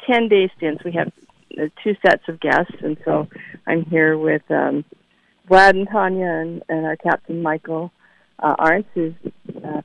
ten 0.05 0.29
day 0.29 0.51
stints. 0.57 0.83
We 0.83 0.93
have 0.93 1.13
uh, 1.57 1.69
two 1.85 1.95
sets 2.05 2.29
of 2.29 2.41
guests, 2.41 2.75
and 2.83 2.97
so 3.05 3.29
I'm 3.69 3.85
here 3.85 4.19
with 4.19 4.43
um, 4.51 4.85
Vlad 5.49 5.71
and 5.71 5.89
Tanya 5.89 6.27
and, 6.27 6.63
and 6.69 6.87
our 6.87 6.97
captain 6.97 7.41
Michael 7.41 7.93
uh, 8.41 8.57
Arntz, 8.57 8.87
who's 8.95 9.15
uh, 9.65 9.83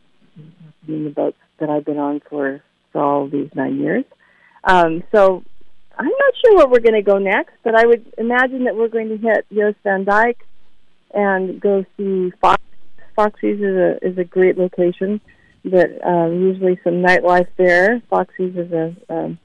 in 0.88 1.04
the 1.06 1.10
boats 1.10 1.38
that 1.60 1.70
I've 1.70 1.86
been 1.86 1.98
on 2.00 2.22
for, 2.30 2.62
for 2.92 3.02
all 3.02 3.28
these 3.28 3.50
nine 3.56 3.80
years. 3.80 4.06
Um, 4.64 5.04
so 5.14 5.44
I'm 5.98 6.06
not 6.06 6.34
sure 6.42 6.58
where 6.58 6.68
we're 6.68 6.80
going 6.80 6.94
to 6.94 7.02
go 7.02 7.18
next, 7.18 7.54
but 7.64 7.76
I 7.76 7.86
would 7.86 8.14
imagine 8.18 8.64
that 8.66 8.76
we're 8.76 8.88
going 8.88 9.10
to 9.10 9.18
hit 9.18 9.46
Jost 9.54 9.78
Van 9.84 10.06
Dyke 10.06 10.40
and 11.14 11.62
go 11.62 11.86
see 11.98 12.32
Fox. 12.42 12.62
Foxy's 13.16 13.60
is 13.60 13.76
a 13.76 13.98
is 14.02 14.18
a 14.18 14.24
great 14.24 14.58
location. 14.58 15.22
That 15.66 16.06
um, 16.06 16.42
usually 16.42 16.80
some 16.84 16.96
nightlife 16.96 17.48
there. 17.58 18.02
Foxy's 18.10 18.56
is 18.56 18.72
a 18.72 18.96
um, 19.10 19.38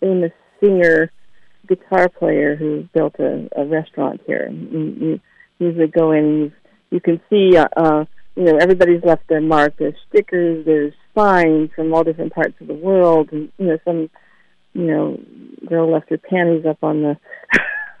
famous 0.00 0.32
singer, 0.60 1.10
guitar 1.66 2.08
player 2.08 2.56
who 2.56 2.88
built 2.94 3.16
a, 3.18 3.48
a 3.56 3.64
restaurant 3.66 4.20
here. 4.26 4.48
You, 4.50 4.96
you 5.00 5.20
usually 5.58 5.88
go 5.88 6.12
in, 6.12 6.24
and 6.24 6.38
you, 6.38 6.52
you 6.90 7.00
can 7.00 7.20
see, 7.28 7.56
uh, 7.56 7.66
uh, 7.76 8.04
you 8.36 8.44
know, 8.44 8.56
everybody's 8.58 9.02
left 9.02 9.26
their 9.28 9.40
mark. 9.40 9.74
There's 9.78 9.94
stickers, 10.08 10.64
there's 10.64 10.92
signs 11.14 11.70
from 11.74 11.92
all 11.92 12.04
different 12.04 12.34
parts 12.34 12.54
of 12.60 12.66
the 12.66 12.74
world, 12.74 13.30
and 13.32 13.50
you 13.58 13.66
know, 13.66 13.78
some, 13.84 14.10
you 14.74 14.86
know, 14.86 15.18
girl 15.66 15.90
left 15.90 16.10
her 16.10 16.18
panties 16.18 16.66
up 16.66 16.78
on 16.82 17.02
the 17.02 17.16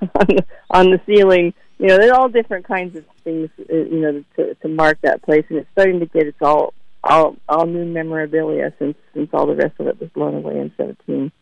on 0.14 0.26
the, 0.28 0.44
on 0.70 0.90
the 0.90 1.00
ceiling. 1.06 1.54
You 1.78 1.88
know, 1.88 1.98
there's 1.98 2.12
all 2.12 2.28
different 2.28 2.66
kinds 2.66 2.96
of 2.96 3.04
things, 3.24 3.50
uh, 3.58 3.74
you 3.74 4.00
know, 4.00 4.24
to, 4.36 4.54
to 4.54 4.68
mark 4.68 4.98
that 5.02 5.22
place, 5.22 5.44
and 5.48 5.58
it's 5.58 5.70
starting 5.72 6.00
to 6.00 6.06
get 6.06 6.26
its 6.26 6.38
all 6.40 6.74
all 7.02 7.36
all 7.48 7.66
new 7.66 7.84
memorabilia 7.84 8.72
since 8.78 8.96
since 9.14 9.30
all 9.32 9.46
the 9.46 9.54
rest 9.54 9.74
of 9.78 9.86
it 9.86 9.98
was 10.00 10.10
blown 10.10 10.34
away 10.34 10.58
in 10.58 10.72
17. 10.76 11.32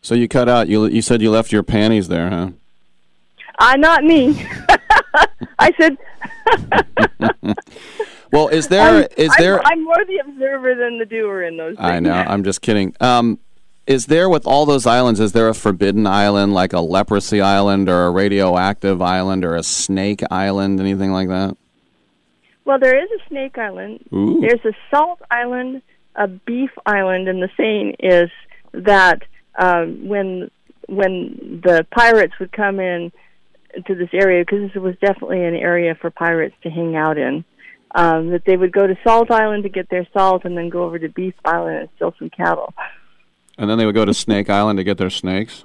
So 0.00 0.14
you 0.14 0.28
cut 0.28 0.48
out. 0.48 0.68
You 0.68 0.86
you 0.86 1.02
said 1.02 1.22
you 1.22 1.30
left 1.30 1.50
your 1.50 1.62
panties 1.62 2.08
there, 2.08 2.30
huh? 2.30 2.50
Uh, 3.58 3.76
not 3.76 4.04
me. 4.04 4.46
I 5.58 5.72
said. 5.80 5.96
Well, 8.32 8.48
is 8.48 8.68
there 8.68 9.06
is 9.16 9.30
I'm, 9.30 9.44
there? 9.44 9.60
I'm, 9.60 9.72
I'm 9.72 9.84
more 9.84 10.04
the 10.06 10.22
observer 10.26 10.74
than 10.74 10.98
the 10.98 11.04
doer 11.04 11.42
in 11.42 11.58
those. 11.58 11.76
Things. 11.76 11.86
I 11.86 12.00
know. 12.00 12.14
I'm 12.14 12.42
just 12.44 12.62
kidding. 12.62 12.96
Um, 12.98 13.38
is 13.86 14.06
there 14.06 14.28
with 14.28 14.46
all 14.46 14.64
those 14.64 14.86
islands? 14.86 15.20
Is 15.20 15.32
there 15.32 15.48
a 15.48 15.54
forbidden 15.54 16.06
island, 16.06 16.54
like 16.54 16.72
a 16.72 16.80
leprosy 16.80 17.42
island, 17.42 17.90
or 17.90 18.06
a 18.06 18.10
radioactive 18.10 19.02
island, 19.02 19.44
or 19.44 19.54
a 19.54 19.62
snake 19.62 20.22
island, 20.30 20.80
anything 20.80 21.12
like 21.12 21.28
that? 21.28 21.58
Well, 22.64 22.78
there 22.78 22.96
is 22.96 23.10
a 23.10 23.28
snake 23.28 23.58
island. 23.58 24.02
Ooh. 24.14 24.40
There's 24.40 24.64
a 24.64 24.72
salt 24.90 25.20
island, 25.30 25.82
a 26.16 26.26
beef 26.28 26.70
island, 26.86 27.28
and 27.28 27.42
the 27.42 27.50
saying 27.56 27.96
is 27.98 28.30
that 28.72 29.22
um, 29.58 30.08
when 30.08 30.50
when 30.88 31.60
the 31.62 31.86
pirates 31.90 32.32
would 32.40 32.52
come 32.52 32.80
in 32.80 33.12
to 33.86 33.94
this 33.94 34.10
area, 34.12 34.44
because 34.44 34.70
this 34.72 34.82
was 34.82 34.94
definitely 35.00 35.44
an 35.44 35.54
area 35.54 35.94
for 35.94 36.10
pirates 36.10 36.54
to 36.62 36.70
hang 36.70 36.96
out 36.96 37.18
in, 37.18 37.44
um, 37.94 38.30
that 38.30 38.44
they 38.44 38.56
would 38.56 38.72
go 38.72 38.86
to 38.86 38.96
Salt 39.04 39.30
Island 39.30 39.62
to 39.64 39.68
get 39.68 39.88
their 39.88 40.06
salt, 40.12 40.44
and 40.44 40.56
then 40.56 40.68
go 40.68 40.84
over 40.84 40.98
to 40.98 41.08
Beef 41.08 41.34
Island 41.44 41.78
and 41.78 41.88
steal 41.96 42.14
some 42.18 42.30
cattle. 42.30 42.74
And 43.58 43.68
then 43.68 43.78
they 43.78 43.86
would 43.86 43.94
go 43.94 44.04
to 44.04 44.14
Snake 44.14 44.48
Island 44.48 44.78
to 44.78 44.84
get 44.84 44.98
their 44.98 45.10
snakes. 45.10 45.64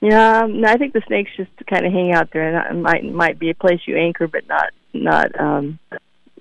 Yeah, 0.00 0.42
um, 0.42 0.64
I 0.64 0.76
think 0.76 0.92
the 0.92 1.02
snakes 1.06 1.30
just 1.36 1.50
kind 1.68 1.86
of 1.86 1.92
hang 1.92 2.12
out 2.12 2.30
there, 2.32 2.54
and 2.54 2.76
it 2.76 2.80
might 2.80 3.04
might 3.04 3.38
be 3.38 3.50
a 3.50 3.54
place 3.54 3.80
you 3.86 3.96
anchor, 3.96 4.28
but 4.28 4.46
not 4.46 4.70
not. 4.92 5.40
um 5.40 5.78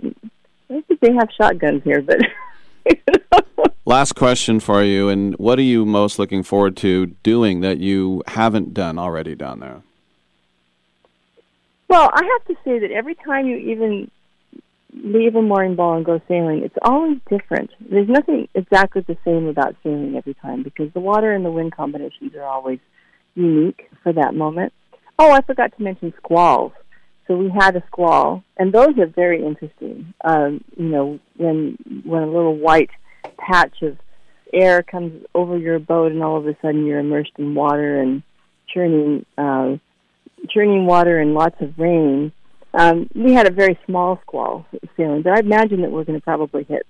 I 0.02 0.82
think 0.88 1.00
they 1.00 1.14
have 1.14 1.30
shotguns 1.38 1.84
here, 1.84 2.02
but 2.02 2.20
Last 3.86 4.14
question 4.14 4.60
for 4.60 4.82
you, 4.84 5.10
and 5.10 5.36
what 5.36 5.60
are 5.60 5.64
you 5.64 5.86
most 5.86 6.18
looking 6.18 6.42
forward 6.44 6.78
to 6.78 7.08
doing 7.22 7.62
that 7.62 7.80
you 7.80 8.24
haven't 8.28 8.74
done 8.74 8.98
already 8.98 9.36
down 9.36 9.60
there? 9.60 9.82
Well, 11.90 12.10
I 12.12 12.22
have 12.24 12.48
to 12.48 12.56
say 12.64 12.80
that 12.80 12.92
every 12.92 13.16
time 13.16 13.46
you 13.46 13.58
even 13.58 14.10
leave 14.94 15.36
a 15.36 15.42
mooring 15.42 15.76
ball 15.76 15.96
and 15.96 16.06
go 16.06 16.22
sailing, 16.28 16.64
it's 16.64 16.76
always 16.84 17.18
different. 17.30 17.72
There's 17.80 18.08
nothing 18.08 18.48
exactly 18.54 19.04
the 19.08 19.18
same 19.26 19.48
about 19.48 19.76
sailing 19.84 20.16
every 20.16 20.34
time 20.36 20.64
because 20.64 20.92
the 20.94 21.00
water 21.00 21.34
and 21.34 21.46
the 21.46 21.52
wind 21.52 21.76
combinations 21.76 22.36
are 22.36 22.44
always 22.44 22.80
unique 23.36 23.90
for 24.04 24.14
that 24.14 24.36
moment. 24.36 24.74
Oh, 25.20 25.32
I 25.32 25.42
forgot 25.42 25.76
to 25.78 25.84
mention 25.84 26.14
squalls. 26.18 26.72
So 27.28 27.38
we 27.38 27.50
had 27.50 27.76
a 27.76 27.84
squall, 27.88 28.44
and 28.58 28.74
those 28.74 28.98
are 29.00 29.08
very 29.08 29.46
interesting. 29.46 30.14
Um, 30.26 30.64
you 30.76 30.90
know, 30.90 31.20
when 31.38 31.78
when 32.04 32.24
a 32.24 32.28
little 32.28 32.58
white 32.58 32.90
patch 33.38 33.82
of 33.82 33.98
air 34.54 34.84
comes 34.84 35.26
over 35.34 35.58
your 35.58 35.80
boat, 35.80 36.12
and 36.12 36.22
all 36.22 36.38
of 36.38 36.46
a 36.48 36.58
sudden 36.62 36.86
you're 36.86 37.00
immersed 37.00 37.32
in 37.38 37.56
water 37.56 38.02
and 38.02 38.24
churning 38.74 39.26
uh, 39.38 39.78
churning 40.50 40.86
water 40.86 41.20
and 41.20 41.34
lots 41.34 41.56
of 41.62 41.78
rain. 41.78 42.32
Um, 42.74 43.10
we 43.14 43.34
had 43.34 43.48
a 43.48 43.52
very 43.52 43.78
small 43.86 44.20
squall 44.22 44.66
sailing, 44.98 45.22
but 45.22 45.34
I 45.34 45.40
imagine 45.40 45.82
that 45.82 45.92
we're 45.92 46.04
going 46.04 46.20
to 46.20 46.24
probably 46.24 46.64
hit 46.64 46.86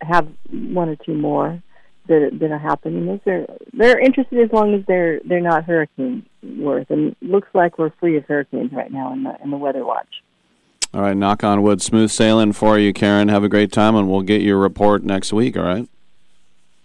have 0.00 0.28
one 0.50 0.88
or 0.88 0.96
two 0.96 1.14
more 1.14 1.62
that 2.08 2.30
that 2.40 2.50
are 2.50 2.58
happening. 2.58 3.06
Those 3.06 3.20
are 3.26 3.46
they're 3.72 3.98
interested 3.98 4.40
as 4.40 4.52
long 4.52 4.74
as 4.74 4.84
they're 4.86 5.20
they're 5.24 5.40
not 5.40 5.64
hurricane 5.64 6.26
worth, 6.42 6.90
and 6.90 7.14
looks 7.22 7.48
like 7.54 7.78
we're 7.78 7.92
free 8.00 8.16
of 8.16 8.24
hurricanes 8.24 8.72
right 8.72 8.90
now 8.90 9.12
in 9.12 9.22
the 9.22 9.36
in 9.42 9.50
the 9.50 9.56
weather 9.56 9.84
watch. 9.84 10.22
All 10.94 11.02
right, 11.02 11.16
knock 11.16 11.44
on 11.44 11.62
wood. 11.62 11.82
Smooth 11.82 12.10
sailing 12.10 12.52
for 12.52 12.78
you, 12.78 12.92
Karen. 12.92 13.28
Have 13.28 13.44
a 13.44 13.48
great 13.48 13.72
time, 13.72 13.94
and 13.94 14.08
we'll 14.08 14.22
get 14.22 14.40
your 14.42 14.58
report 14.58 15.04
next 15.04 15.32
week. 15.32 15.56
All 15.56 15.64
right. 15.64 15.88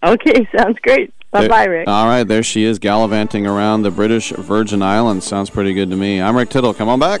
Okay, 0.04 0.46
sounds 0.56 0.78
great. 0.80 1.12
Bye 1.34 1.48
bye, 1.48 1.64
Rick. 1.64 1.88
All 1.88 2.06
right, 2.06 2.22
there 2.22 2.44
she 2.44 2.62
is 2.62 2.78
gallivanting 2.78 3.44
around 3.44 3.82
the 3.82 3.90
British 3.90 4.30
Virgin 4.30 4.82
Islands. 4.82 5.26
Sounds 5.26 5.50
pretty 5.50 5.74
good 5.74 5.90
to 5.90 5.96
me. 5.96 6.22
I'm 6.22 6.36
Rick 6.36 6.50
Tittle. 6.50 6.72
Come 6.72 6.88
on 6.88 7.00
back. 7.00 7.20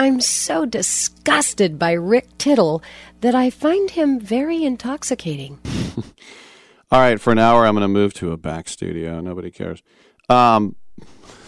I'm 0.00 0.22
so 0.22 0.64
disgusted 0.64 1.78
by 1.78 1.92
Rick 1.92 2.38
Tittle 2.38 2.82
that 3.20 3.34
I 3.34 3.50
find 3.50 3.90
him 3.90 4.18
very 4.18 4.64
intoxicating. 4.64 5.58
All 6.90 7.00
right, 7.00 7.20
for 7.20 7.32
an 7.32 7.38
hour, 7.38 7.66
I'm 7.66 7.74
going 7.74 7.82
to 7.82 7.88
move 7.88 8.14
to 8.14 8.32
a 8.32 8.38
back 8.38 8.70
studio. 8.70 9.20
Nobody 9.20 9.50
cares. 9.50 9.82
Um, 10.30 10.74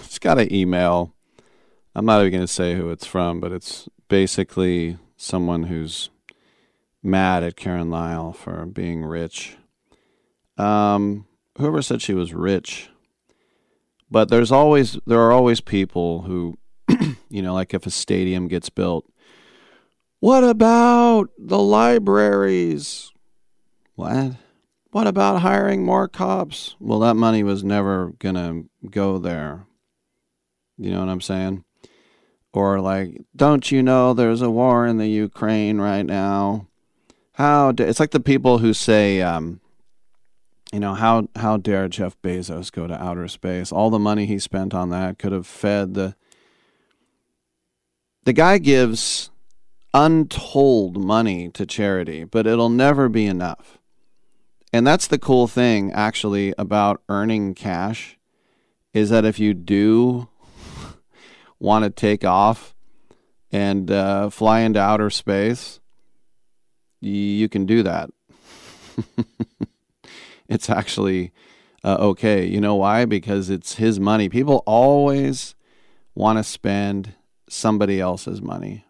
just 0.03 0.21
got 0.21 0.39
an 0.39 0.53
email. 0.53 1.15
I'm 1.95 2.05
not 2.05 2.21
even 2.21 2.31
going 2.31 2.47
to 2.47 2.53
say 2.53 2.75
who 2.75 2.91
it's 2.91 3.07
from, 3.07 3.41
but 3.41 3.53
it's 3.53 3.89
basically 4.09 4.99
someone 5.17 5.63
who's 5.63 6.11
mad 7.03 7.43
at 7.43 7.57
Karen 7.57 7.89
Lyle 7.89 8.35
for 8.35 8.67
being 8.67 9.03
rich. 9.03 9.57
Um, 10.59 11.27
whoever 11.57 11.81
said 11.81 12.03
she 12.03 12.13
was 12.13 12.35
rich. 12.35 12.91
But 14.11 14.29
there's 14.29 14.53
always 14.53 14.99
there 15.07 15.21
are 15.21 15.33
always 15.33 15.63
people 15.63 16.23
who, 16.23 16.59
you 17.33 17.41
know, 17.41 17.55
like 17.55 17.73
if 17.73 17.87
a 17.87 17.91
stadium 17.91 18.47
gets 18.47 18.69
built, 18.69 19.07
what 20.21 20.45
about 20.45 21.31
the 21.39 21.59
libraries? 21.59 23.11
What? 23.95 24.33
What 24.91 25.07
about 25.07 25.41
hiring 25.41 25.85
more 25.85 26.07
cops? 26.09 26.77
Well, 26.79 27.01
that 27.01 27.15
money 27.15 27.43
was 27.43 27.65
never 27.65 28.13
going 28.19 28.35
to 28.35 28.69
go 28.91 29.19
there. 29.19 29.67
You 30.77 30.91
know 30.91 31.01
what 31.01 31.09
I'm 31.09 31.23
saying? 31.23 31.65
Or 32.53 32.81
like, 32.81 33.17
don't 33.35 33.73
you 33.73 33.83
know 33.83 34.13
there's 34.13 34.43
a 34.43 34.51
war 34.51 34.87
in 34.87 34.99
the 34.99 35.09
Ukraine 35.09 35.81
right 35.81 36.05
now? 36.05 36.67
How 37.33 37.73
da- 37.73 37.87
it's 37.87 38.01
like 38.01 38.11
the 38.11 38.21
people 38.21 38.59
who 38.59 38.75
say, 38.75 39.23
um, 39.23 39.61
you 40.71 40.81
know, 40.81 40.93
how 40.95 41.29
how 41.37 41.57
dare 41.57 41.89
Jeff 41.89 42.21
Bezos 42.21 42.71
go 42.71 42.87
to 42.87 43.03
outer 43.03 43.29
space? 43.29 43.73
All 43.73 43.89
the 43.89 43.99
money 43.99 44.27
he 44.27 44.39
spent 44.39 44.75
on 44.75 44.91
that 44.91 45.19
could 45.19 45.33
have 45.33 45.47
fed 45.47 45.95
the. 45.95 46.15
The 48.25 48.33
guy 48.33 48.59
gives 48.59 49.31
untold 49.93 50.97
money 50.97 51.49
to 51.51 51.67
charity, 51.67 52.23
but 52.23 52.47
it'll 52.47 52.69
never 52.69 53.09
be 53.09 53.27
enough. 53.27 53.79
And 54.73 54.87
that's 54.87 55.09
the 55.09 55.19
cool 55.19 55.49
thing, 55.49 55.93
actually, 55.93 56.55
about 56.57 57.03
earning 57.09 57.55
cash 57.55 58.17
is 58.95 59.11
that 59.11 59.25
if 59.25 59.41
you 59.41 59.55
do 59.55 60.29
want 61.59 61.85
to 61.85 61.91
take 61.91 62.25
off 62.25 62.75
and 63.51 63.91
uh, 63.91 64.31
fly 64.31 64.61
into 64.61 64.81
outer 64.81 65.11
space, 65.11 65.81
you 67.01 67.49
can 67.49 67.67
do 67.67 67.83
that. 67.83 68.09
it's 70.49 70.71
actually 70.71 71.33
uh, 71.83 71.97
okay. 71.99 72.47
You 72.47 72.61
know 72.61 72.77
why? 72.77 73.05
Because 73.05 73.51
it's 73.51 73.75
his 73.75 73.99
money. 73.99 74.29
People 74.29 74.63
always 74.65 75.57
want 76.15 76.39
to 76.39 76.45
spend 76.45 77.15
somebody 77.53 78.01
else's 78.01 78.41
money. 78.41 78.85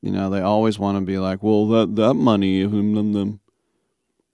You 0.00 0.10
know, 0.12 0.30
they 0.30 0.40
always 0.40 0.78
want 0.78 0.98
to 0.98 1.04
be 1.04 1.18
like, 1.18 1.42
well, 1.42 1.68
that, 1.68 1.94
that 1.96 2.14
money, 2.14 2.62
hmm, 2.64 2.94
hmm, 2.94 3.12
hmm." 3.12 3.32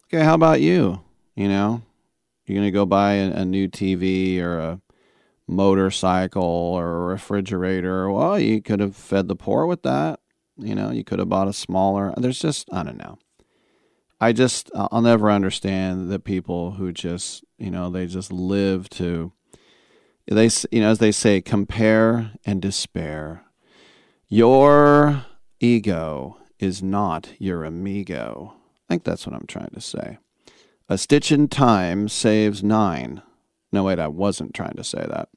okay, 0.07 0.25
how 0.25 0.35
about 0.35 0.61
you? 0.61 1.01
You 1.35 1.49
know, 1.49 1.83
you're 2.47 2.57
going 2.57 2.69
to 2.69 2.73
go 2.73 2.87
buy 2.87 3.15
a, 3.15 3.33
a 3.33 3.45
new 3.45 3.69
TV 3.69 4.41
or 4.41 4.59
a 4.59 4.81
motorcycle 5.49 6.43
or 6.43 6.97
a 6.97 7.07
refrigerator. 7.07 8.11
Well, 8.11 8.39
you 8.39 8.63
could 8.63 8.81
have 8.81 8.95
fed 8.95 9.27
the 9.27 9.37
poor 9.37 9.67
with 9.67 9.83
that. 9.83 10.21
You 10.57 10.75
know, 10.75 10.91
you 10.91 11.05
could 11.05 11.19
have 11.19 11.29
bought 11.29 11.49
a 11.49 11.53
smaller. 11.53 12.15
There's 12.17 12.39
just, 12.39 12.69
I 12.73 12.85
don't 12.85 12.97
know. 12.97 13.19
I 14.21 14.33
just, 14.33 14.71
I'll 14.75 15.03
never 15.03 15.31
understand 15.31 16.11
the 16.11 16.19
people 16.19 16.71
who 16.73 16.93
just, 16.93 17.45
you 17.59 17.71
know, 17.71 17.91
they 17.91 18.07
just 18.07 18.33
live 18.33 18.89
to, 18.91 19.33
they, 20.27 20.51
you 20.73 20.81
know, 20.81 20.91
as 20.91 20.99
they 20.99 21.13
say, 21.13 21.41
compare 21.41 22.33
and 22.45 22.61
despair. 22.61 23.45
Your 24.29 25.25
ego 25.61 26.39
is 26.59 26.83
not 26.83 27.31
your 27.39 27.65
amigo. 27.65 28.55
I 28.89 28.95
think 28.95 29.05
that's 29.05 29.27
what 29.27 29.35
I'm 29.37 29.47
trying 29.47 29.71
to 29.71 29.81
say. 29.81 30.19
A 30.89 30.99
stitch 30.99 31.33
in 31.33 31.49
time 31.49 32.09
saves 32.09 32.63
nine. 32.63 33.23
No, 33.73 33.85
wait, 33.85 33.99
I 33.99 34.09
wasn't 34.09 34.55
trying 34.55 34.77
to 34.77 34.85
say 34.85 35.05
that. 35.09 35.29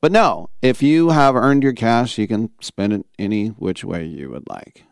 But 0.00 0.12
no, 0.12 0.50
if 0.62 0.82
you 0.82 1.10
have 1.10 1.34
earned 1.34 1.62
your 1.62 1.72
cash, 1.72 2.18
you 2.18 2.28
can 2.28 2.50
spend 2.60 2.92
it 2.92 3.06
any 3.18 3.48
which 3.48 3.84
way 3.84 4.04
you 4.04 4.30
would 4.30 4.48
like. 4.48 4.84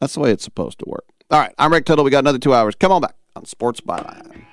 That's 0.00 0.14
the 0.14 0.20
way 0.20 0.30
it's 0.30 0.44
supposed 0.44 0.78
to 0.80 0.84
work. 0.86 1.06
All 1.30 1.40
right, 1.40 1.54
I'm 1.58 1.72
Rick 1.72 1.86
Tittle. 1.86 2.04
We 2.04 2.10
got 2.10 2.20
another 2.20 2.38
two 2.38 2.52
hours. 2.52 2.74
Come 2.74 2.92
on 2.92 3.00
back 3.00 3.16
on 3.36 3.46
Sports 3.46 3.80
Byline. 3.80 4.43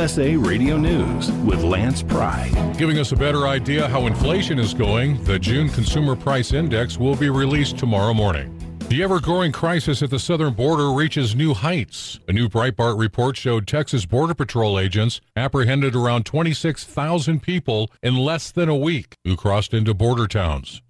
USA 0.00 0.34
Radio 0.34 0.78
News 0.78 1.30
with 1.44 1.62
Lance 1.62 2.02
Pry. 2.02 2.48
Giving 2.78 2.98
us 2.98 3.12
a 3.12 3.16
better 3.16 3.46
idea 3.46 3.86
how 3.86 4.06
inflation 4.06 4.58
is 4.58 4.72
going, 4.72 5.22
the 5.24 5.38
June 5.38 5.68
Consumer 5.68 6.16
Price 6.16 6.54
Index 6.54 6.96
will 6.96 7.16
be 7.16 7.28
released 7.28 7.76
tomorrow 7.76 8.14
morning. 8.14 8.48
The 8.88 9.02
ever 9.02 9.20
growing 9.20 9.52
crisis 9.52 10.02
at 10.02 10.08
the 10.08 10.18
southern 10.18 10.54
border 10.54 10.90
reaches 10.90 11.36
new 11.36 11.52
heights. 11.52 12.18
A 12.28 12.32
new 12.32 12.48
Breitbart 12.48 12.98
report 12.98 13.36
showed 13.36 13.66
Texas 13.66 14.06
Border 14.06 14.32
Patrol 14.32 14.78
agents 14.78 15.20
apprehended 15.36 15.94
around 15.94 16.24
26,000 16.24 17.42
people 17.42 17.90
in 18.02 18.16
less 18.16 18.50
than 18.50 18.70
a 18.70 18.74
week 18.74 19.18
who 19.24 19.36
crossed 19.36 19.74
into 19.74 19.92
border 19.92 20.26
towns. 20.26 20.80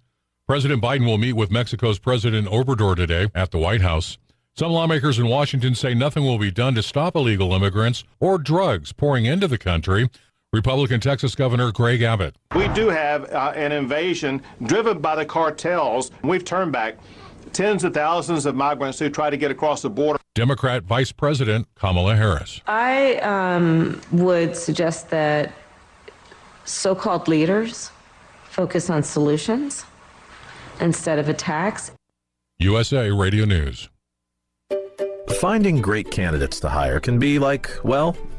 President 0.47 0.81
Biden 0.81 1.05
will 1.05 1.17
meet 1.17 1.33
with 1.33 1.51
Mexico's 1.51 1.99
President 1.99 2.47
Obrador 2.47 2.95
today 2.95 3.27
at 3.35 3.51
the 3.51 3.57
White 3.57 3.81
House. 3.81 4.17
Some 4.61 4.73
lawmakers 4.73 5.17
in 5.17 5.25
Washington 5.25 5.73
say 5.73 5.95
nothing 5.95 6.23
will 6.23 6.37
be 6.37 6.51
done 6.51 6.75
to 6.75 6.83
stop 6.83 7.15
illegal 7.15 7.51
immigrants 7.51 8.03
or 8.19 8.37
drugs 8.37 8.93
pouring 8.93 9.25
into 9.25 9.47
the 9.47 9.57
country. 9.57 10.07
Republican 10.53 10.99
Texas 10.99 11.33
Governor 11.33 11.71
Greg 11.71 12.03
Abbott. 12.03 12.35
We 12.55 12.67
do 12.67 12.89
have 12.89 13.23
uh, 13.31 13.53
an 13.55 13.71
invasion 13.71 14.43
driven 14.61 14.99
by 14.99 15.15
the 15.15 15.25
cartels. 15.25 16.11
We've 16.23 16.45
turned 16.45 16.71
back 16.71 16.99
tens 17.53 17.83
of 17.83 17.95
thousands 17.95 18.45
of 18.45 18.53
migrants 18.53 18.99
who 18.99 19.09
try 19.09 19.31
to 19.31 19.35
get 19.35 19.49
across 19.49 19.81
the 19.81 19.89
border. 19.89 20.19
Democrat 20.35 20.83
Vice 20.83 21.11
President 21.11 21.67
Kamala 21.73 22.15
Harris. 22.15 22.61
I 22.67 23.15
um, 23.15 23.99
would 24.11 24.55
suggest 24.55 25.09
that 25.09 25.51
so 26.65 26.93
called 26.93 27.27
leaders 27.27 27.89
focus 28.43 28.91
on 28.91 29.01
solutions 29.01 29.85
instead 30.79 31.17
of 31.17 31.29
attacks. 31.29 31.93
USA 32.59 33.09
Radio 33.09 33.45
News. 33.45 33.89
Finding 35.39 35.81
great 35.81 36.11
candidates 36.11 36.59
to 36.59 36.69
hire 36.69 36.99
can 36.99 37.17
be 37.17 37.39
like, 37.39 37.69
well, 37.83 38.15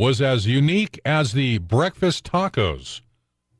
was 0.00 0.22
as 0.22 0.46
unique 0.46 0.98
as 1.04 1.34
the 1.34 1.58
breakfast 1.58 2.24
tacos 2.24 3.02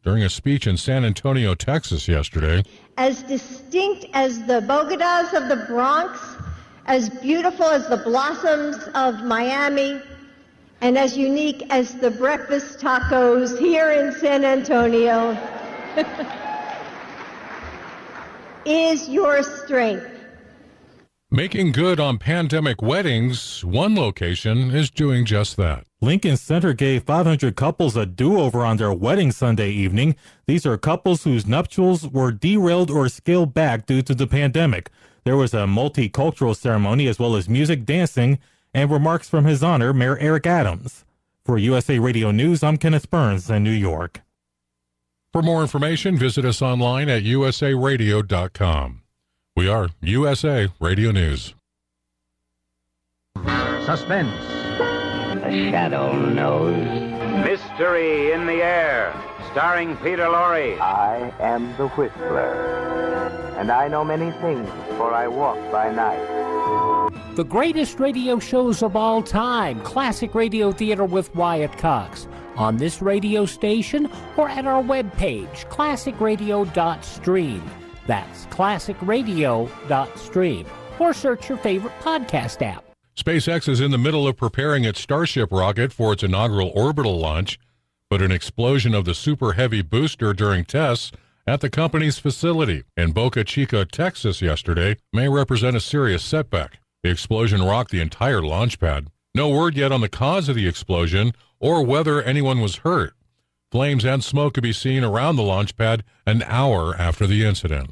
during 0.02 0.22
a 0.22 0.30
speech 0.30 0.66
in 0.66 0.74
San 0.74 1.04
Antonio, 1.04 1.54
Texas 1.54 2.08
yesterday. 2.08 2.62
as 2.96 3.22
distinct 3.24 4.06
as 4.14 4.38
the 4.46 4.62
bodegas 4.62 5.34
of 5.34 5.50
the 5.50 5.66
Bronx, 5.66 6.18
as 6.86 7.10
beautiful 7.20 7.66
as 7.66 7.86
the 7.88 7.98
blossoms 7.98 8.78
of 8.94 9.22
Miami, 9.22 10.00
and 10.80 10.96
as 10.96 11.14
unique 11.14 11.62
as 11.68 11.96
the 11.96 12.10
breakfast 12.10 12.78
tacos 12.78 13.58
here 13.58 13.90
in 13.90 14.10
San 14.10 14.42
Antonio 14.42 15.36
is 18.64 19.10
your 19.10 19.42
strength. 19.42 20.08
Making 21.30 21.72
good 21.72 22.00
on 22.00 22.16
pandemic 22.16 22.80
weddings, 22.80 23.62
one 23.62 23.94
location 23.94 24.74
is 24.74 24.90
doing 24.90 25.26
just 25.26 25.58
that. 25.58 25.84
Lincoln 26.02 26.38
Center 26.38 26.72
gave 26.72 27.02
500 27.02 27.56
couples 27.56 27.94
a 27.94 28.06
do-over 28.06 28.64
on 28.64 28.78
their 28.78 28.92
wedding 28.92 29.30
Sunday 29.30 29.70
evening. 29.70 30.16
These 30.46 30.64
are 30.64 30.78
couples 30.78 31.24
whose 31.24 31.46
nuptials 31.46 32.08
were 32.08 32.32
derailed 32.32 32.90
or 32.90 33.10
scaled 33.10 33.52
back 33.52 33.84
due 33.84 34.00
to 34.02 34.14
the 34.14 34.26
pandemic. 34.26 34.90
There 35.24 35.36
was 35.36 35.52
a 35.52 35.66
multicultural 35.66 36.56
ceremony 36.56 37.06
as 37.06 37.18
well 37.18 37.36
as 37.36 37.50
music, 37.50 37.84
dancing, 37.84 38.38
and 38.72 38.90
remarks 38.90 39.28
from 39.28 39.44
His 39.44 39.62
Honor 39.62 39.92
Mayor 39.92 40.16
Eric 40.18 40.46
Adams. 40.46 41.04
For 41.44 41.58
USA 41.58 41.98
Radio 41.98 42.30
News, 42.30 42.62
I'm 42.62 42.78
Kenneth 42.78 43.10
Burns 43.10 43.50
in 43.50 43.62
New 43.62 43.70
York. 43.70 44.22
For 45.32 45.42
more 45.42 45.60
information, 45.60 46.16
visit 46.16 46.46
us 46.46 46.62
online 46.62 47.10
at 47.10 47.24
usaradio.com. 47.24 49.02
We 49.54 49.68
are 49.68 49.90
USA 50.00 50.68
Radio 50.80 51.10
News. 51.10 51.54
Suspense. 53.84 54.99
The 55.50 55.70
shadow 55.72 56.12
knows. 56.12 56.76
Mystery 57.44 58.30
in 58.30 58.46
the 58.46 58.62
air. 58.62 59.12
Starring 59.50 59.96
Peter 59.96 60.26
Lorre. 60.26 60.78
I 60.80 61.32
am 61.40 61.76
the 61.76 61.88
Whistler, 61.88 63.26
and 63.58 63.72
I 63.72 63.88
know 63.88 64.04
many 64.04 64.30
things, 64.40 64.68
for 64.96 65.12
I 65.12 65.26
walk 65.26 65.58
by 65.72 65.90
night. 65.90 66.24
The 67.34 67.42
greatest 67.42 67.98
radio 67.98 68.38
shows 68.38 68.80
of 68.80 68.94
all 68.94 69.24
time, 69.24 69.80
Classic 69.80 70.32
Radio 70.36 70.70
Theater 70.70 71.04
with 71.04 71.34
Wyatt 71.34 71.76
Cox, 71.78 72.28
on 72.56 72.76
this 72.76 73.02
radio 73.02 73.44
station 73.44 74.08
or 74.36 74.48
at 74.48 74.66
our 74.66 74.84
webpage, 74.84 75.66
classicradio.stream. 75.66 77.62
That's 78.06 78.46
classicradio.stream. 78.46 80.66
Or 81.00 81.12
search 81.12 81.48
your 81.48 81.58
favorite 81.58 81.98
podcast 82.02 82.62
app. 82.62 82.84
SpaceX 83.20 83.68
is 83.68 83.82
in 83.82 83.90
the 83.90 83.98
middle 83.98 84.26
of 84.26 84.38
preparing 84.38 84.84
its 84.84 84.98
Starship 84.98 85.52
rocket 85.52 85.92
for 85.92 86.14
its 86.14 86.22
inaugural 86.22 86.72
orbital 86.74 87.18
launch, 87.18 87.58
but 88.08 88.22
an 88.22 88.32
explosion 88.32 88.94
of 88.94 89.04
the 89.04 89.14
Super 89.14 89.52
Heavy 89.52 89.82
booster 89.82 90.32
during 90.32 90.64
tests 90.64 91.12
at 91.46 91.60
the 91.60 91.68
company's 91.68 92.18
facility 92.18 92.84
in 92.96 93.12
Boca 93.12 93.44
Chica, 93.44 93.84
Texas 93.84 94.40
yesterday 94.40 94.96
may 95.12 95.28
represent 95.28 95.76
a 95.76 95.80
serious 95.80 96.24
setback. 96.24 96.78
The 97.02 97.10
explosion 97.10 97.60
rocked 97.60 97.90
the 97.90 98.00
entire 98.00 98.40
launch 98.40 98.80
pad. 98.80 99.08
No 99.34 99.50
word 99.50 99.76
yet 99.76 99.92
on 99.92 100.00
the 100.00 100.08
cause 100.08 100.48
of 100.48 100.56
the 100.56 100.66
explosion 100.66 101.34
or 101.58 101.84
whether 101.84 102.22
anyone 102.22 102.62
was 102.62 102.76
hurt. 102.76 103.12
Flames 103.70 104.06
and 104.06 104.24
smoke 104.24 104.54
could 104.54 104.62
be 104.62 104.72
seen 104.72 105.04
around 105.04 105.36
the 105.36 105.42
launch 105.42 105.76
pad 105.76 106.04
an 106.26 106.42
hour 106.46 106.96
after 106.96 107.26
the 107.26 107.44
incident. 107.44 107.90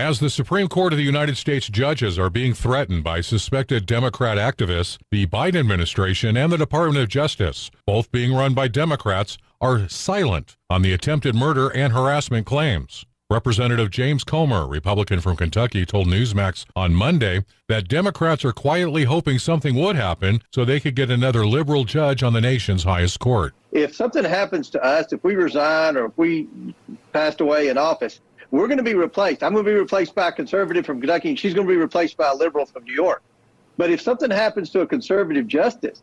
As 0.00 0.18
the 0.18 0.30
Supreme 0.30 0.66
Court 0.66 0.94
of 0.94 0.96
the 0.96 1.02
United 1.04 1.36
States 1.36 1.68
judges 1.68 2.18
are 2.18 2.30
being 2.30 2.54
threatened 2.54 3.04
by 3.04 3.20
suspected 3.20 3.84
Democrat 3.84 4.38
activists, 4.38 4.96
the 5.10 5.26
Biden 5.26 5.60
administration 5.60 6.38
and 6.38 6.50
the 6.50 6.56
Department 6.56 7.02
of 7.02 7.10
Justice, 7.10 7.70
both 7.84 8.10
being 8.10 8.32
run 8.32 8.54
by 8.54 8.66
Democrats, 8.66 9.36
are 9.60 9.90
silent 9.90 10.56
on 10.70 10.80
the 10.80 10.94
attempted 10.94 11.34
murder 11.34 11.68
and 11.68 11.92
harassment 11.92 12.46
claims. 12.46 13.04
Representative 13.28 13.90
James 13.90 14.24
Comer, 14.24 14.66
Republican 14.66 15.20
from 15.20 15.36
Kentucky, 15.36 15.84
told 15.84 16.08
Newsmax 16.08 16.64
on 16.74 16.94
Monday 16.94 17.44
that 17.68 17.86
Democrats 17.86 18.42
are 18.42 18.52
quietly 18.52 19.04
hoping 19.04 19.38
something 19.38 19.74
would 19.74 19.96
happen 19.96 20.40
so 20.50 20.64
they 20.64 20.80
could 20.80 20.96
get 20.96 21.10
another 21.10 21.46
liberal 21.46 21.84
judge 21.84 22.22
on 22.22 22.32
the 22.32 22.40
nation's 22.40 22.84
highest 22.84 23.20
court. 23.20 23.52
if 23.70 23.94
something 23.94 24.24
happens 24.24 24.70
to 24.70 24.82
us, 24.82 25.12
if 25.12 25.22
we 25.22 25.34
resign 25.36 25.98
or 25.98 26.06
if 26.06 26.12
we 26.16 26.48
passed 27.12 27.42
away 27.42 27.68
in 27.68 27.76
office, 27.76 28.20
we're 28.50 28.66
going 28.66 28.78
to 28.78 28.84
be 28.84 28.94
replaced. 28.94 29.42
I'm 29.42 29.52
going 29.52 29.64
to 29.64 29.70
be 29.70 29.76
replaced 29.76 30.14
by 30.14 30.28
a 30.28 30.32
conservative 30.32 30.84
from 30.84 31.00
Kentucky, 31.00 31.30
and 31.30 31.38
she's 31.38 31.54
going 31.54 31.66
to 31.66 31.72
be 31.72 31.78
replaced 31.78 32.16
by 32.16 32.30
a 32.30 32.34
liberal 32.34 32.66
from 32.66 32.84
New 32.84 32.94
York. 32.94 33.22
But 33.76 33.90
if 33.90 34.00
something 34.00 34.30
happens 34.30 34.70
to 34.70 34.80
a 34.80 34.86
conservative 34.86 35.46
justice, 35.46 36.02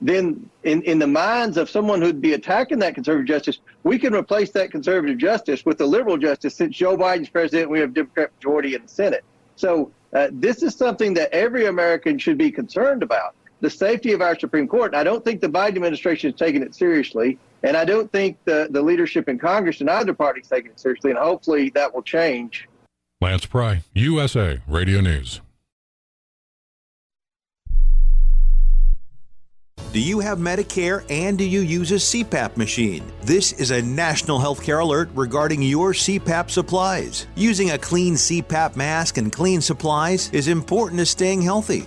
then 0.00 0.48
in, 0.64 0.82
in 0.82 0.98
the 0.98 1.06
minds 1.06 1.56
of 1.56 1.70
someone 1.70 2.02
who'd 2.02 2.20
be 2.20 2.34
attacking 2.34 2.78
that 2.80 2.94
conservative 2.94 3.26
justice, 3.26 3.60
we 3.82 3.98
can 3.98 4.14
replace 4.14 4.50
that 4.50 4.70
conservative 4.70 5.16
justice 5.16 5.64
with 5.64 5.80
a 5.80 5.86
liberal 5.86 6.18
justice. 6.18 6.54
Since 6.54 6.76
Joe 6.76 6.96
Biden's 6.96 7.30
president, 7.30 7.70
we 7.70 7.80
have 7.80 7.94
Democrat 7.94 8.30
majority 8.36 8.74
in 8.74 8.82
the 8.82 8.88
Senate. 8.88 9.24
So 9.56 9.90
uh, 10.12 10.28
this 10.32 10.62
is 10.62 10.74
something 10.74 11.14
that 11.14 11.32
every 11.32 11.66
American 11.66 12.18
should 12.18 12.36
be 12.36 12.50
concerned 12.50 13.02
about 13.02 13.34
the 13.60 13.70
safety 13.70 14.12
of 14.12 14.20
our 14.20 14.38
Supreme 14.38 14.68
Court. 14.68 14.92
And 14.92 15.00
I 15.00 15.04
don't 15.04 15.24
think 15.24 15.40
the 15.40 15.48
Biden 15.48 15.76
administration 15.76 16.30
is 16.30 16.36
taking 16.36 16.62
it 16.62 16.74
seriously. 16.74 17.38
And 17.62 17.76
I 17.76 17.84
don't 17.84 18.10
think 18.12 18.36
the, 18.44 18.68
the 18.70 18.82
leadership 18.82 19.28
in 19.28 19.38
Congress 19.38 19.80
in 19.80 19.88
either 19.88 20.14
party 20.14 20.40
is 20.40 20.48
taking 20.48 20.70
it 20.70 20.80
seriously. 20.80 21.10
And 21.10 21.18
hopefully 21.18 21.70
that 21.70 21.94
will 21.94 22.02
change. 22.02 22.68
Lance 23.20 23.46
Pry, 23.46 23.82
USA 23.94 24.60
Radio 24.68 25.00
News. 25.00 25.40
Do 29.92 30.02
you 30.02 30.20
have 30.20 30.36
Medicare 30.36 31.06
and 31.08 31.38
do 31.38 31.44
you 31.44 31.60
use 31.60 31.90
a 31.90 31.94
CPAP 31.94 32.58
machine? 32.58 33.02
This 33.22 33.52
is 33.52 33.70
a 33.70 33.80
national 33.80 34.38
healthcare 34.38 34.82
alert 34.82 35.08
regarding 35.14 35.62
your 35.62 35.94
CPAP 35.94 36.50
supplies. 36.50 37.26
Using 37.34 37.70
a 37.70 37.78
clean 37.78 38.12
CPAP 38.12 38.76
mask 38.76 39.16
and 39.16 39.32
clean 39.32 39.62
supplies 39.62 40.28
is 40.34 40.48
important 40.48 40.98
to 40.98 41.06
staying 41.06 41.40
healthy. 41.40 41.86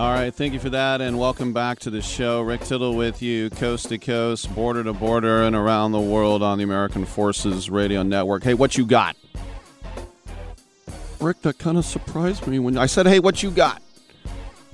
All 0.00 0.14
right, 0.14 0.34
thank 0.34 0.54
you 0.54 0.58
for 0.58 0.70
that, 0.70 1.02
and 1.02 1.18
welcome 1.18 1.52
back 1.52 1.78
to 1.80 1.90
the 1.90 2.00
show. 2.00 2.40
Rick 2.40 2.62
Tittle 2.62 2.94
with 2.94 3.20
you, 3.20 3.50
coast 3.50 3.90
to 3.90 3.98
coast, 3.98 4.50
border 4.54 4.82
to 4.82 4.94
border, 4.94 5.42
and 5.42 5.54
around 5.54 5.92
the 5.92 6.00
world 6.00 6.42
on 6.42 6.56
the 6.56 6.64
American 6.64 7.04
Forces 7.04 7.68
Radio 7.68 8.02
Network. 8.02 8.42
Hey, 8.42 8.54
what 8.54 8.78
you 8.78 8.86
got? 8.86 9.14
Rick, 11.20 11.42
that 11.42 11.58
kind 11.58 11.76
of 11.76 11.84
surprised 11.84 12.46
me 12.46 12.58
when 12.58 12.78
I 12.78 12.86
said, 12.86 13.06
"Hey, 13.06 13.18
what 13.18 13.42
you 13.42 13.50
got? 13.50 13.82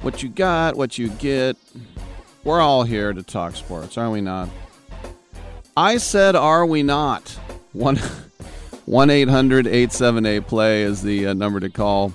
What 0.00 0.22
you 0.22 0.28
got? 0.28 0.76
What 0.76 0.96
you 0.96 1.08
get?" 1.08 1.56
We're 2.44 2.60
all 2.60 2.84
here 2.84 3.12
to 3.12 3.24
talk 3.24 3.56
sports, 3.56 3.98
are 3.98 4.08
we 4.08 4.20
not? 4.20 4.48
I 5.76 5.96
said, 5.96 6.36
"Are 6.36 6.64
we 6.64 6.84
not?" 6.84 7.30
1 7.72 7.98
800 9.10 9.66
878 9.66 10.46
play 10.46 10.82
is 10.82 11.02
the 11.02 11.26
uh, 11.26 11.34
number 11.34 11.58
to 11.58 11.68
call. 11.68 12.12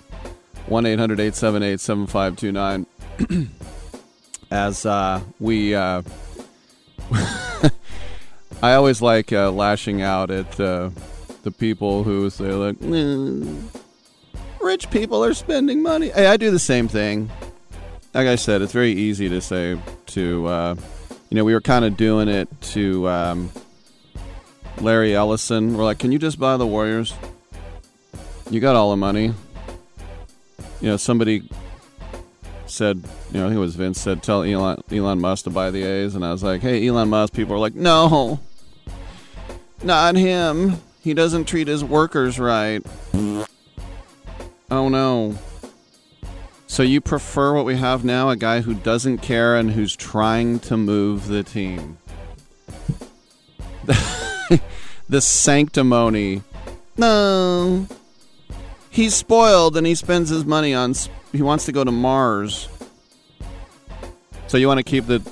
1 0.68 0.86
800 0.86 1.20
878 1.20 1.80
7529. 1.82 2.86
As 4.52 4.86
uh, 4.86 5.22
we. 5.40 5.76
Uh, 5.76 6.02
I 8.64 8.74
always 8.74 9.02
like 9.02 9.34
uh, 9.34 9.52
lashing 9.52 10.02
out 10.02 10.30
at 10.30 10.60
uh, 10.60 10.92
the 11.44 11.52
people 11.52 12.04
who 12.04 12.30
say, 12.30 12.52
like, 12.52 12.78
"Mm, 12.78 13.70
rich 14.62 14.90
people 14.92 15.24
are 15.24 15.34
spending 15.34 15.82
money. 15.82 16.10
Hey, 16.10 16.28
I 16.28 16.38
do 16.38 16.52
the 16.52 16.60
same 16.60 16.88
thing. 16.88 17.30
Like 18.14 18.28
I 18.28 18.36
said, 18.36 18.62
it's 18.62 18.74
very 18.74 18.92
easy 18.92 19.30
to 19.30 19.42
say 19.42 19.80
to, 20.08 20.46
uh, 20.48 20.76
you 21.30 21.36
know, 21.36 21.44
we 21.44 21.54
were 21.54 21.62
kind 21.62 21.86
of 21.86 21.98
doing 21.98 22.28
it 22.28 22.50
to 22.62 23.08
um, 23.08 23.52
Larry 24.80 25.16
Ellison. 25.16 25.78
We're 25.78 25.86
like, 25.86 26.00
can 26.00 26.12
you 26.12 26.20
just 26.20 26.40
buy 26.40 26.58
the 26.58 26.68
Warriors? 26.68 27.14
You 28.50 28.60
got 28.60 28.76
all 28.76 28.92
the 28.92 28.98
money. 28.98 29.34
You 30.82 30.90
know, 30.90 30.98
somebody 30.98 31.50
said, 32.72 33.04
you 33.32 33.40
know, 33.40 33.46
I 33.46 33.50
think 33.50 33.58
it 33.58 33.62
was 33.62 33.76
Vince 33.76 34.00
said, 34.00 34.24
tell 34.24 34.44
Elon, 34.44 34.82
Elon 34.92 35.20
Musk 35.20 35.46
to 35.46 35.50
buy 35.50 35.72
the 35.72 35.84
A's. 35.84 36.16
And 36.16 36.26
I 36.26 36.32
was 36.32 36.44
like, 36.44 36.62
hey, 36.62 36.88
Elon 36.88 37.10
Musk. 37.10 37.34
People 37.34 37.56
are 37.56 37.60
like, 37.60 37.76
no, 37.76 38.40
not 39.84 40.16
him. 40.16 40.82
He 41.02 41.14
doesn't 41.14 41.46
treat 41.46 41.68
his 41.68 41.84
workers 41.84 42.40
right. 42.40 42.86
Oh, 44.70 44.90
no. 44.90 45.38
So 46.68 46.84
you 46.84 47.02
prefer 47.02 47.54
what 47.54 47.66
we 47.66 47.76
have 47.76 48.06
now, 48.06 48.30
a 48.30 48.38
guy 48.38 48.62
who 48.62 48.74
doesn't 48.74 49.18
care 49.18 49.58
and 49.58 49.72
who's 49.72 49.96
trying 49.96 50.60
to 50.60 50.78
move 50.78 51.28
the 51.28 51.44
team. 51.44 51.98
the 55.10 55.20
sanctimony. 55.20 56.44
No. 56.96 57.88
He's 58.92 59.16
spoiled 59.16 59.78
and 59.78 59.88
he 59.88 59.96
spends 59.96 60.30
his 60.30 60.46
money 60.46 60.74
on 60.74 60.94
he 61.32 61.42
wants 61.42 61.66
to 61.66 61.72
go 61.72 61.84
to 61.84 61.92
Mars. 61.92 62.68
So 64.48 64.58
you 64.58 64.68
want 64.68 64.80
to 64.80 64.84
keep 64.84 65.08
the 65.08 65.26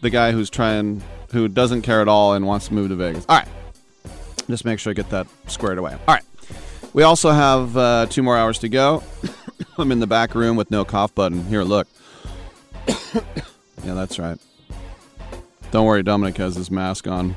the 0.00 0.08
guy 0.10 0.32
who's 0.32 0.48
trying 0.48 1.02
who 1.32 1.46
doesn't 1.46 1.82
care 1.82 2.00
at 2.00 2.08
all 2.08 2.32
and 2.32 2.46
wants 2.46 2.68
to 2.68 2.74
move 2.74 2.88
to 2.88 2.96
Vegas. 2.96 3.26
All 3.28 3.36
right. 3.36 3.48
Just 4.48 4.64
make 4.64 4.78
sure 4.78 4.90
I 4.90 4.94
get 4.94 5.10
that 5.10 5.26
squared 5.46 5.78
away. 5.78 5.92
All 5.92 6.14
right. 6.14 6.24
We 6.94 7.02
also 7.02 7.30
have 7.30 7.76
uh, 7.76 8.06
two 8.08 8.22
more 8.22 8.36
hours 8.36 8.58
to 8.60 8.68
go. 8.68 9.02
I'm 9.78 9.92
in 9.92 10.00
the 10.00 10.06
back 10.06 10.34
room 10.34 10.56
with 10.56 10.70
no 10.70 10.84
cough 10.84 11.14
button. 11.14 11.44
Here, 11.44 11.62
look. 11.62 11.86
yeah, 12.88 13.94
that's 13.94 14.18
right. 14.18 14.38
Don't 15.70 15.86
worry, 15.86 16.02
Dominic 16.02 16.36
has 16.36 16.54
his 16.54 16.70
mask 16.70 17.06
on, 17.06 17.36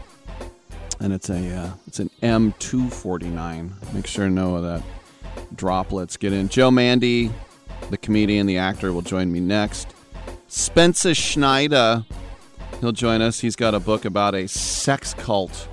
and 0.99 1.13
it's 1.13 1.29
a 1.29 1.55
uh, 1.55 1.69
it's 1.87 1.99
an 1.99 2.09
M249. 2.21 3.93
Make 3.93 4.07
sure 4.07 4.25
to 4.25 4.31
know 4.31 4.61
that 4.61 4.83
droplets 5.53 6.17
get 6.17 6.33
in. 6.33 6.49
Joe 6.49 6.71
Mande, 6.71 7.31
the 7.89 7.97
comedian, 8.01 8.47
the 8.47 8.57
actor, 8.57 8.91
will 8.93 9.01
join 9.01 9.31
me 9.31 9.39
next. 9.39 9.93
Spencer 10.47 11.13
Schneider, 11.13 12.05
he'll 12.79 12.91
join 12.91 13.21
us. 13.21 13.39
He's 13.39 13.55
got 13.55 13.73
a 13.73 13.79
book 13.79 14.05
about 14.05 14.35
a 14.35 14.47
sex 14.47 15.13
cult. 15.13 15.67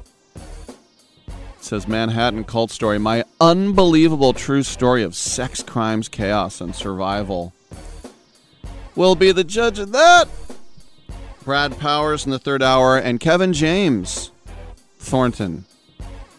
It 1.27 1.65
says 1.65 1.87
Manhattan 1.87 2.45
Cult 2.45 2.71
Story, 2.71 2.99
my 2.99 3.25
unbelievable 3.41 4.33
true 4.33 4.63
story 4.63 5.03
of 5.03 5.15
sex 5.15 5.63
crimes, 5.63 6.09
chaos, 6.09 6.61
and 6.61 6.75
survival. 6.75 7.53
We'll 8.97 9.15
be 9.15 9.33
the 9.33 9.45
judge 9.45 9.79
of 9.79 9.93
that. 9.93 10.29
Brad 11.45 11.79
Powers 11.79 12.25
in 12.25 12.31
the 12.31 12.39
third 12.39 12.63
hour, 12.63 12.99
and 12.99 13.19
Kevin 13.19 13.53
James 13.53 14.31
Thornton 14.99 15.65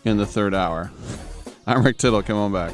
in 0.05 0.17
the 0.17 0.25
third 0.25 0.53
hour. 0.53 0.91
I'm 1.67 1.83
Rick 1.83 1.97
Tittle. 1.97 2.21
Come 2.21 2.37
on 2.37 2.51
back. 2.51 2.73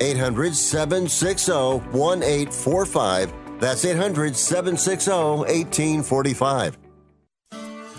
800 0.00 0.54
760 0.54 1.52
1845. 1.96 3.32
That's 3.60 3.84
800 3.84 4.36
760 4.36 5.10
1845. 5.10 6.78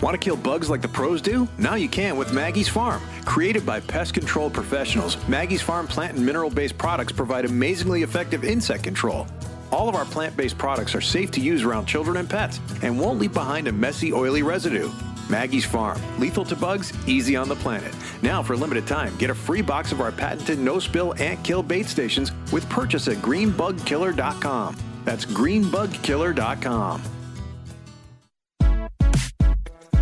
Want 0.02 0.14
to 0.14 0.18
kill 0.18 0.36
bugs 0.36 0.70
like 0.70 0.80
the 0.80 0.88
pros 0.88 1.20
do? 1.20 1.46
Now 1.58 1.74
you 1.74 1.88
can 1.88 2.16
with 2.16 2.32
Maggie's 2.32 2.68
Farm. 2.68 3.02
Created 3.26 3.66
by 3.66 3.80
pest 3.80 4.14
control 4.14 4.48
professionals, 4.48 5.18
Maggie's 5.28 5.60
Farm 5.60 5.86
plant 5.86 6.16
and 6.16 6.24
mineral 6.24 6.48
based 6.48 6.78
products 6.78 7.12
provide 7.12 7.44
amazingly 7.44 8.02
effective 8.02 8.42
insect 8.42 8.82
control. 8.82 9.26
All 9.70 9.90
of 9.90 9.94
our 9.94 10.06
plant 10.06 10.36
based 10.38 10.56
products 10.56 10.94
are 10.94 11.02
safe 11.02 11.30
to 11.32 11.40
use 11.40 11.64
around 11.64 11.84
children 11.84 12.16
and 12.16 12.28
pets 12.28 12.60
and 12.82 12.98
won't 12.98 13.18
leave 13.18 13.34
behind 13.34 13.68
a 13.68 13.72
messy, 13.72 14.10
oily 14.10 14.42
residue. 14.42 14.90
Maggie's 15.30 15.64
Farm. 15.64 16.00
Lethal 16.18 16.44
to 16.44 16.56
bugs, 16.56 16.92
easy 17.06 17.36
on 17.36 17.48
the 17.48 17.56
planet. 17.56 17.94
Now, 18.22 18.42
for 18.42 18.54
a 18.54 18.56
limited 18.56 18.86
time, 18.86 19.16
get 19.16 19.30
a 19.30 19.34
free 19.34 19.62
box 19.62 19.92
of 19.92 20.00
our 20.00 20.12
patented 20.12 20.58
no 20.58 20.78
spill 20.78 21.14
ant 21.18 21.42
kill 21.44 21.62
bait 21.62 21.86
stations 21.86 22.32
with 22.52 22.68
purchase 22.68 23.08
at 23.08 23.18
greenbugkiller.com. 23.18 24.76
That's 25.04 25.24
greenbugkiller.com. 25.24 27.19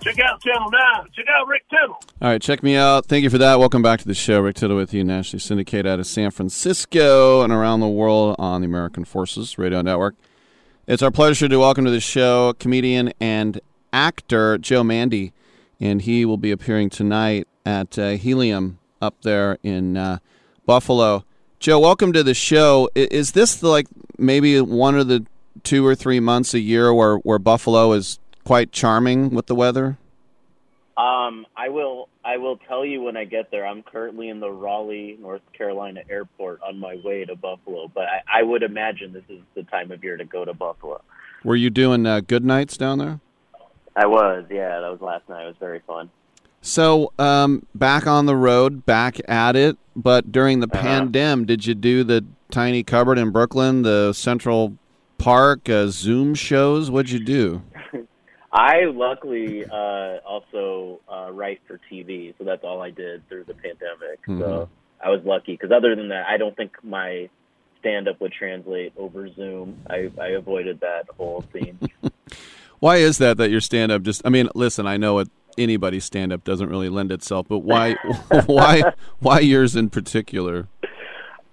check 0.00 0.18
out 0.20 0.40
Channel 0.40 0.70
9. 0.70 1.06
Check 1.14 1.26
out 1.28 1.46
Rick 1.46 1.62
Tittle. 1.70 1.98
All 2.22 2.28
right, 2.28 2.40
check 2.40 2.62
me 2.62 2.76
out. 2.76 3.06
Thank 3.06 3.24
you 3.24 3.30
for 3.30 3.38
that. 3.38 3.58
Welcome 3.58 3.82
back 3.82 4.00
to 4.00 4.06
the 4.06 4.14
show. 4.14 4.40
Rick 4.40 4.56
Tittle 4.56 4.76
with 4.76 4.94
you, 4.94 5.04
nationally 5.04 5.40
syndicated 5.40 5.86
out 5.86 5.98
of 5.98 6.06
San 6.06 6.30
Francisco 6.30 7.42
and 7.42 7.52
around 7.52 7.80
the 7.80 7.88
world 7.88 8.36
on 8.38 8.60
the 8.60 8.66
American 8.66 9.04
Forces 9.04 9.58
Radio 9.58 9.82
Network. 9.82 10.14
It's 10.86 11.02
our 11.02 11.10
pleasure 11.10 11.48
to 11.48 11.58
welcome 11.58 11.84
to 11.84 11.90
the 11.90 12.00
show 12.00 12.54
comedian 12.54 13.12
and 13.20 13.60
actor 13.92 14.58
Joe 14.58 14.82
Mande, 14.82 15.32
and 15.80 16.02
he 16.02 16.24
will 16.24 16.38
be 16.38 16.50
appearing 16.50 16.90
tonight 16.90 17.46
at 17.66 17.98
uh, 17.98 18.10
Helium 18.10 18.78
up 19.02 19.20
there 19.22 19.58
in 19.62 19.96
uh, 19.96 20.18
Buffalo. 20.64 21.24
Joe, 21.60 21.78
welcome 21.80 22.12
to 22.12 22.22
the 22.22 22.34
show. 22.34 22.88
Is 22.94 23.32
this 23.32 23.56
the, 23.56 23.68
like 23.68 23.86
maybe 24.16 24.60
one 24.60 24.98
of 24.98 25.08
the 25.08 25.26
two 25.64 25.84
or 25.84 25.94
three 25.94 26.20
months 26.20 26.54
a 26.54 26.60
year 26.60 26.94
where, 26.94 27.16
where 27.16 27.38
Buffalo 27.38 27.92
is 27.92 28.18
quite 28.48 28.72
charming 28.72 29.28
with 29.28 29.44
the 29.46 29.54
weather? 29.54 29.98
Um, 30.96 31.44
I 31.54 31.68
will. 31.68 32.08
I 32.24 32.38
will 32.38 32.56
tell 32.56 32.82
you 32.82 33.02
when 33.02 33.14
I 33.14 33.24
get 33.26 33.50
there. 33.50 33.66
I'm 33.66 33.82
currently 33.82 34.30
in 34.30 34.40
the 34.40 34.50
Raleigh, 34.50 35.18
North 35.20 35.42
Carolina 35.52 36.00
airport 36.08 36.60
on 36.66 36.78
my 36.78 36.96
way 37.04 37.26
to 37.26 37.36
Buffalo, 37.36 37.90
but 37.94 38.04
I, 38.04 38.40
I 38.40 38.42
would 38.42 38.62
imagine 38.62 39.12
this 39.12 39.22
is 39.28 39.40
the 39.54 39.64
time 39.64 39.92
of 39.92 40.02
year 40.02 40.16
to 40.16 40.24
go 40.24 40.46
to 40.46 40.54
Buffalo. 40.54 41.02
Were 41.44 41.56
you 41.56 41.68
doing 41.68 42.06
uh, 42.06 42.20
good 42.20 42.42
nights 42.42 42.78
down 42.78 42.96
there? 42.98 43.20
I 43.94 44.06
was. 44.06 44.46
Yeah, 44.50 44.80
that 44.80 44.90
was 44.90 45.02
last 45.02 45.28
night. 45.28 45.44
It 45.44 45.48
was 45.48 45.56
very 45.60 45.80
fun. 45.86 46.10
So, 46.62 47.12
um, 47.18 47.66
back 47.74 48.06
on 48.06 48.24
the 48.24 48.34
road, 48.34 48.86
back 48.86 49.20
at 49.28 49.56
it. 49.56 49.76
But 49.94 50.32
during 50.32 50.60
the 50.60 50.68
Uh-huh. 50.72 50.86
pandem, 50.86 51.44
did 51.46 51.66
you 51.66 51.74
do 51.74 52.02
the 52.02 52.24
tiny 52.50 52.82
cupboard 52.82 53.18
in 53.18 53.28
Brooklyn, 53.30 53.82
the 53.82 54.14
Central 54.14 54.78
Park 55.18 55.68
uh, 55.68 55.88
Zoom 55.88 56.34
shows? 56.34 56.90
What'd 56.90 57.10
you 57.10 57.20
do? 57.22 57.62
I 58.52 58.84
luckily 58.86 59.64
uh, 59.64 60.18
also 60.26 61.00
uh, 61.10 61.30
write 61.32 61.60
for 61.66 61.78
TV, 61.90 62.34
so 62.38 62.44
that's 62.44 62.64
all 62.64 62.80
I 62.80 62.90
did 62.90 63.28
through 63.28 63.44
the 63.44 63.54
pandemic. 63.54 64.24
Mhm. 64.26 64.38
So 64.38 64.68
I 65.04 65.10
was 65.10 65.20
lucky 65.24 65.52
because 65.52 65.70
other 65.70 65.94
than 65.94 66.08
that, 66.08 66.26
I 66.26 66.38
don't 66.38 66.56
think 66.56 66.72
my 66.82 67.28
stand-up 67.80 68.20
would 68.20 68.32
translate 68.32 68.92
over 68.96 69.28
Zoom. 69.34 69.78
I, 69.88 70.10
I 70.20 70.28
avoided 70.28 70.80
that 70.80 71.06
whole 71.16 71.44
scene. 71.52 71.78
Why 72.80 72.96
is 72.96 73.18
that? 73.18 73.36
That 73.36 73.50
your 73.50 73.60
stand 73.60 73.92
up 73.92 74.02
just? 74.02 74.22
I 74.24 74.28
mean, 74.28 74.48
listen, 74.54 74.86
I 74.86 74.96
know 74.96 75.18
it. 75.18 75.28
Anybody's 75.56 76.04
stand 76.04 76.32
up 76.32 76.44
doesn't 76.44 76.68
really 76.68 76.88
lend 76.88 77.10
itself, 77.10 77.46
but 77.48 77.58
why? 77.58 77.94
why? 78.46 78.92
Why 79.18 79.40
yours 79.40 79.74
in 79.74 79.90
particular? 79.90 80.68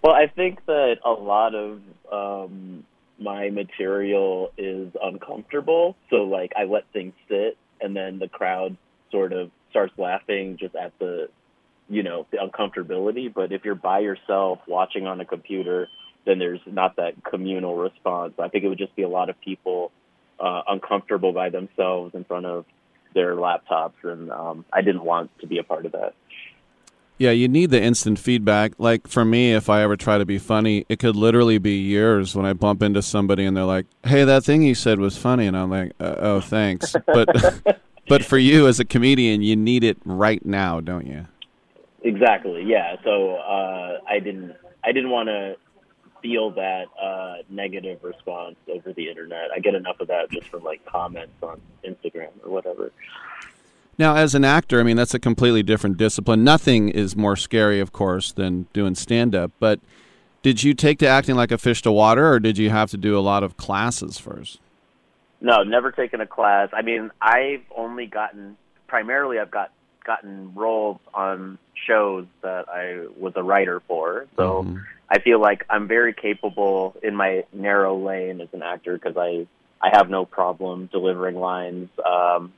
Well, 0.04 0.14
I 0.14 0.28
think 0.28 0.64
that 0.68 0.98
a 1.04 1.10
lot 1.10 1.56
of 1.56 1.82
um, 2.12 2.84
my 3.20 3.50
material 3.50 4.52
is 4.58 4.90
uncomfortable. 5.02 5.96
So, 6.10 6.18
like, 6.18 6.54
I 6.58 6.66
let 6.66 6.84
things 6.92 7.14
sit, 7.30 7.58
and 7.82 7.96
then 7.96 8.20
the 8.20 8.28
crowd 8.28 8.78
sort 9.12 9.34
of 9.34 9.52
starts 9.70 9.94
laughing 9.98 10.58
just 10.60 10.76
at 10.76 10.98
the, 11.00 11.30
you 11.90 12.04
know, 12.04 12.26
the 12.32 12.38
uncomfortability. 12.38 13.34
But 13.34 13.52
if 13.52 13.66
you're 13.66 13.76
by 13.76 14.00
yourself 14.00 14.60
watching 14.68 15.08
on 15.08 15.22
a 15.22 15.26
computer, 15.26 15.88
then 16.26 16.40
there's 16.40 16.62
not 16.66 16.96
that 16.98 17.24
communal 17.24 17.76
response. 17.76 18.34
I 18.40 18.48
think 18.50 18.64
it 18.64 18.70
would 18.70 18.78
just 18.78 18.96
be 18.96 19.04
a 19.04 19.10
lot 19.10 19.30
of 19.30 19.40
people 19.42 19.92
uh, 20.40 20.62
uncomfortable 20.68 21.32
by 21.32 21.50
themselves 21.50 22.16
in 22.16 22.24
front 22.24 22.46
of 22.46 22.66
their 23.14 23.36
laptops, 23.36 23.94
and 24.04 24.32
um, 24.32 24.66
I 24.72 24.82
didn't 24.82 25.04
want 25.04 25.32
to 25.40 25.48
be 25.48 25.60
a 25.60 25.64
part 25.64 25.86
of 25.86 25.94
that. 25.94 26.16
Yeah, 27.18 27.32
you 27.32 27.48
need 27.48 27.70
the 27.70 27.82
instant 27.82 28.20
feedback. 28.20 28.74
Like 28.78 29.08
for 29.08 29.24
me, 29.24 29.54
if 29.54 29.70
I 29.70 29.82
ever 29.82 29.96
try 29.96 30.18
to 30.18 30.26
be 30.26 30.38
funny, 30.38 30.86
it 30.90 31.00
could 31.00 31.16
literally 31.16 31.58
be 31.58 31.78
years 31.78 32.36
when 32.36 32.46
I 32.46 32.54
bump 32.54 32.84
into 32.84 33.02
somebody 33.02 33.46
and 33.46 33.56
they're 33.56 33.64
like, 33.64 33.86
"Hey, 34.04 34.26
that 34.26 34.44
thing 34.44 34.64
you 34.64 34.76
said 34.76 35.00
was 35.00 35.18
funny," 35.18 35.48
and 35.48 35.56
I'm 35.56 35.70
like, 35.70 35.94
uh, 36.00 36.16
"Oh, 36.18 36.42
thanks." 36.42 36.94
But 37.06 37.30
but 38.10 38.26
for 38.26 38.38
you 38.38 38.68
as 38.68 38.80
a 38.82 38.86
comedian, 38.86 39.42
you 39.42 39.56
need 39.56 39.84
it 39.84 39.98
right 40.04 40.46
now, 40.46 40.82
don't 40.82 41.08
you? 41.08 41.26
Exactly. 42.04 42.64
Yeah. 42.64 42.98
So 43.04 43.36
uh, 43.36 44.00
I 44.08 44.20
didn't. 44.20 44.54
I 44.84 44.92
didn't 44.92 45.10
want 45.10 45.30
to 45.30 45.56
feel 46.22 46.52
that 46.52 46.86
uh, 47.02 47.44
negative 47.50 48.00
response 48.04 48.56
over 48.68 48.94
the 48.94 49.10
internet. 49.10 49.50
I 49.56 49.60
get 49.60 49.74
enough 49.74 50.00
of 50.00 50.08
that 50.08 50.30
just 50.32 50.48
from 50.48 50.64
like 50.64 50.86
comments 50.86 51.34
on 51.42 51.62
Instagram 51.84 52.30
or 52.44 52.52
whatever. 52.52 52.92
Now, 53.98 54.16
as 54.16 54.36
an 54.36 54.44
actor, 54.44 54.80
I 54.80 54.84
mean, 54.84 54.98
that's 54.98 55.14
a 55.14 55.20
completely 55.20 55.64
different 55.64 55.98
discipline. 55.98 56.44
Nothing 56.44 56.90
is 56.90 57.16
more 57.16 57.36
scary, 57.36 57.80
of 57.80 57.94
course, 57.94 58.32
than 58.32 58.68
doing 58.74 58.94
stand 58.96 59.34
up. 59.34 59.52
But 59.60 59.80
did 60.42 60.64
you 60.64 60.74
take 60.74 61.00
to 61.00 61.08
acting 61.08 61.36
like 61.36 61.52
a 61.52 61.58
fish 61.58 61.82
to 61.84 61.92
water, 61.92 62.30
or 62.30 62.40
did 62.40 62.58
you 62.58 62.70
have 62.70 62.92
to 62.92 62.98
do 62.98 63.18
a 63.18 63.22
lot 63.22 63.44
of 63.44 63.56
classes 63.58 64.18
first? 64.18 64.60
No, 65.40 65.64
never 65.64 65.92
taken 65.92 66.22
a 66.22 66.28
class. 66.28 66.70
I 66.74 66.82
mean, 66.82 67.12
I've 67.22 67.64
only 67.76 68.06
gotten 68.06 68.58
primarily 68.88 69.40
I've 69.40 69.52
got 69.52 69.72
gotten 70.06 70.54
roles 70.54 71.00
on 71.14 71.58
shows 71.88 72.26
that 72.42 72.70
I 72.70 73.08
was 73.18 73.34
a 73.36 73.44
writer 73.44 73.82
for. 73.88 74.28
So 74.36 74.78
I 75.10 75.20
feel 75.20 75.40
like 75.40 75.66
I'm 75.70 75.88
very 75.88 76.14
capable 76.14 76.96
in 77.02 77.16
my 77.16 77.44
narrow 77.52 77.98
lane 77.98 78.42
as 78.42 78.50
an 78.54 78.62
actor 78.62 78.94
because 78.94 79.18
I 79.18 79.48
I 79.82 79.96
have 79.96 80.10
no 80.10 80.26
problem 80.26 80.90
delivering 80.92 81.36
lines. 81.36 81.90
Um, 82.04 82.54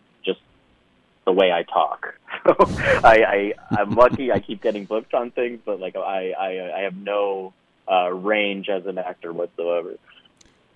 the 1.27 1.33
way 1.33 1.51
I 1.51 1.61
talk. 1.63 2.15
So 2.47 2.55
I, 3.03 3.23
I 3.25 3.53
I'm 3.81 3.91
lucky. 3.95 4.31
I 4.31 4.39
keep 4.39 4.61
getting 4.61 4.85
booked 4.85 5.13
on 5.13 5.31
things, 5.31 5.59
but 5.65 5.81
like 5.81 5.97
I 5.97 6.31
I, 6.31 6.77
I 6.77 6.79
have 6.83 6.95
no 6.95 7.51
uh, 7.91 8.09
range 8.09 8.69
as 8.69 8.85
an 8.85 8.97
actor 8.97 9.33
whatsoever. 9.33 9.95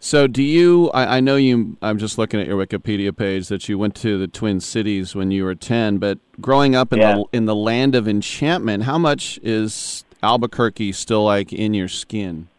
So, 0.02 0.28
do 0.28 0.44
you? 0.44 0.90
I, 0.90 1.18
I 1.18 1.20
know 1.22 1.38
you. 1.38 1.78
I'm 1.82 1.98
just 1.98 2.18
looking 2.18 2.42
at 2.42 2.48
your 2.48 2.58
Wikipedia 2.58 3.16
page 3.16 3.48
that 3.48 3.70
you 3.70 3.78
went 3.78 3.96
to 3.98 4.18
the 4.18 4.28
Twin 4.28 4.60
Cities 4.60 5.16
when 5.16 5.32
you 5.32 5.46
were 5.46 5.56
ten. 5.56 5.98
But 5.98 6.18
growing 6.42 6.76
up 6.76 6.92
in 6.92 7.00
Yeah. 7.00 7.16
the 7.16 7.26
in 7.32 7.46
the 7.46 7.56
land 7.56 7.96
of 7.96 8.06
enchantment, 8.06 8.84
how 8.84 8.98
much 8.98 9.40
is 9.42 10.04
Albuquerque 10.22 10.92
still 10.92 11.24
like 11.24 11.54
in 11.54 11.74
your 11.74 11.88
skin? 11.88 12.50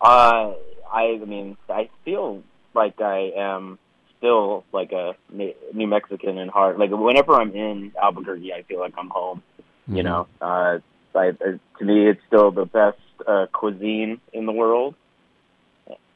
Uh, 0.00 0.52
I, 0.92 1.18
I 1.20 1.24
mean, 1.24 1.56
I 1.68 1.88
feel 2.04 2.44
like 2.72 3.00
I 3.00 3.32
am 3.36 3.80
still 4.18 4.64
like 4.72 4.92
a 4.92 5.14
Ne- 5.32 5.54
New 5.72 5.86
Mexican 5.86 6.38
in 6.38 6.48
heart. 6.48 6.78
Like 6.78 6.90
whenever 6.90 7.34
I'm 7.34 7.54
in 7.54 7.92
Albuquerque, 8.00 8.52
I 8.52 8.62
feel 8.62 8.80
like 8.80 8.94
I'm 8.98 9.08
home. 9.08 9.42
You 9.88 10.02
Mhm. 10.02 10.04
know, 10.04 10.26
uh, 10.40 10.78
I, 11.14 11.30
to 11.32 11.84
me, 11.84 12.08
it's 12.08 12.20
still 12.26 12.50
the 12.50 12.66
best 12.66 12.98
uh, 13.26 13.46
cuisine 13.52 14.20
in 14.32 14.46
the 14.46 14.52
world. 14.52 14.94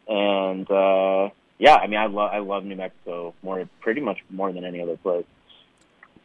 And 0.09 0.69
uh, 0.71 1.31
yeah, 1.59 1.77
I 1.77 1.87
mean, 1.87 2.01
I 2.01 2.07
love 2.07 2.31
I 2.33 2.39
love 2.39 2.65
New 2.65 2.77
Mexico 2.77 3.35
more, 3.43 3.69
pretty 3.81 4.01
much 4.01 4.19
more 4.31 4.53
than 4.53 4.65
any 4.65 4.81
other 4.81 4.97
place. 4.97 5.25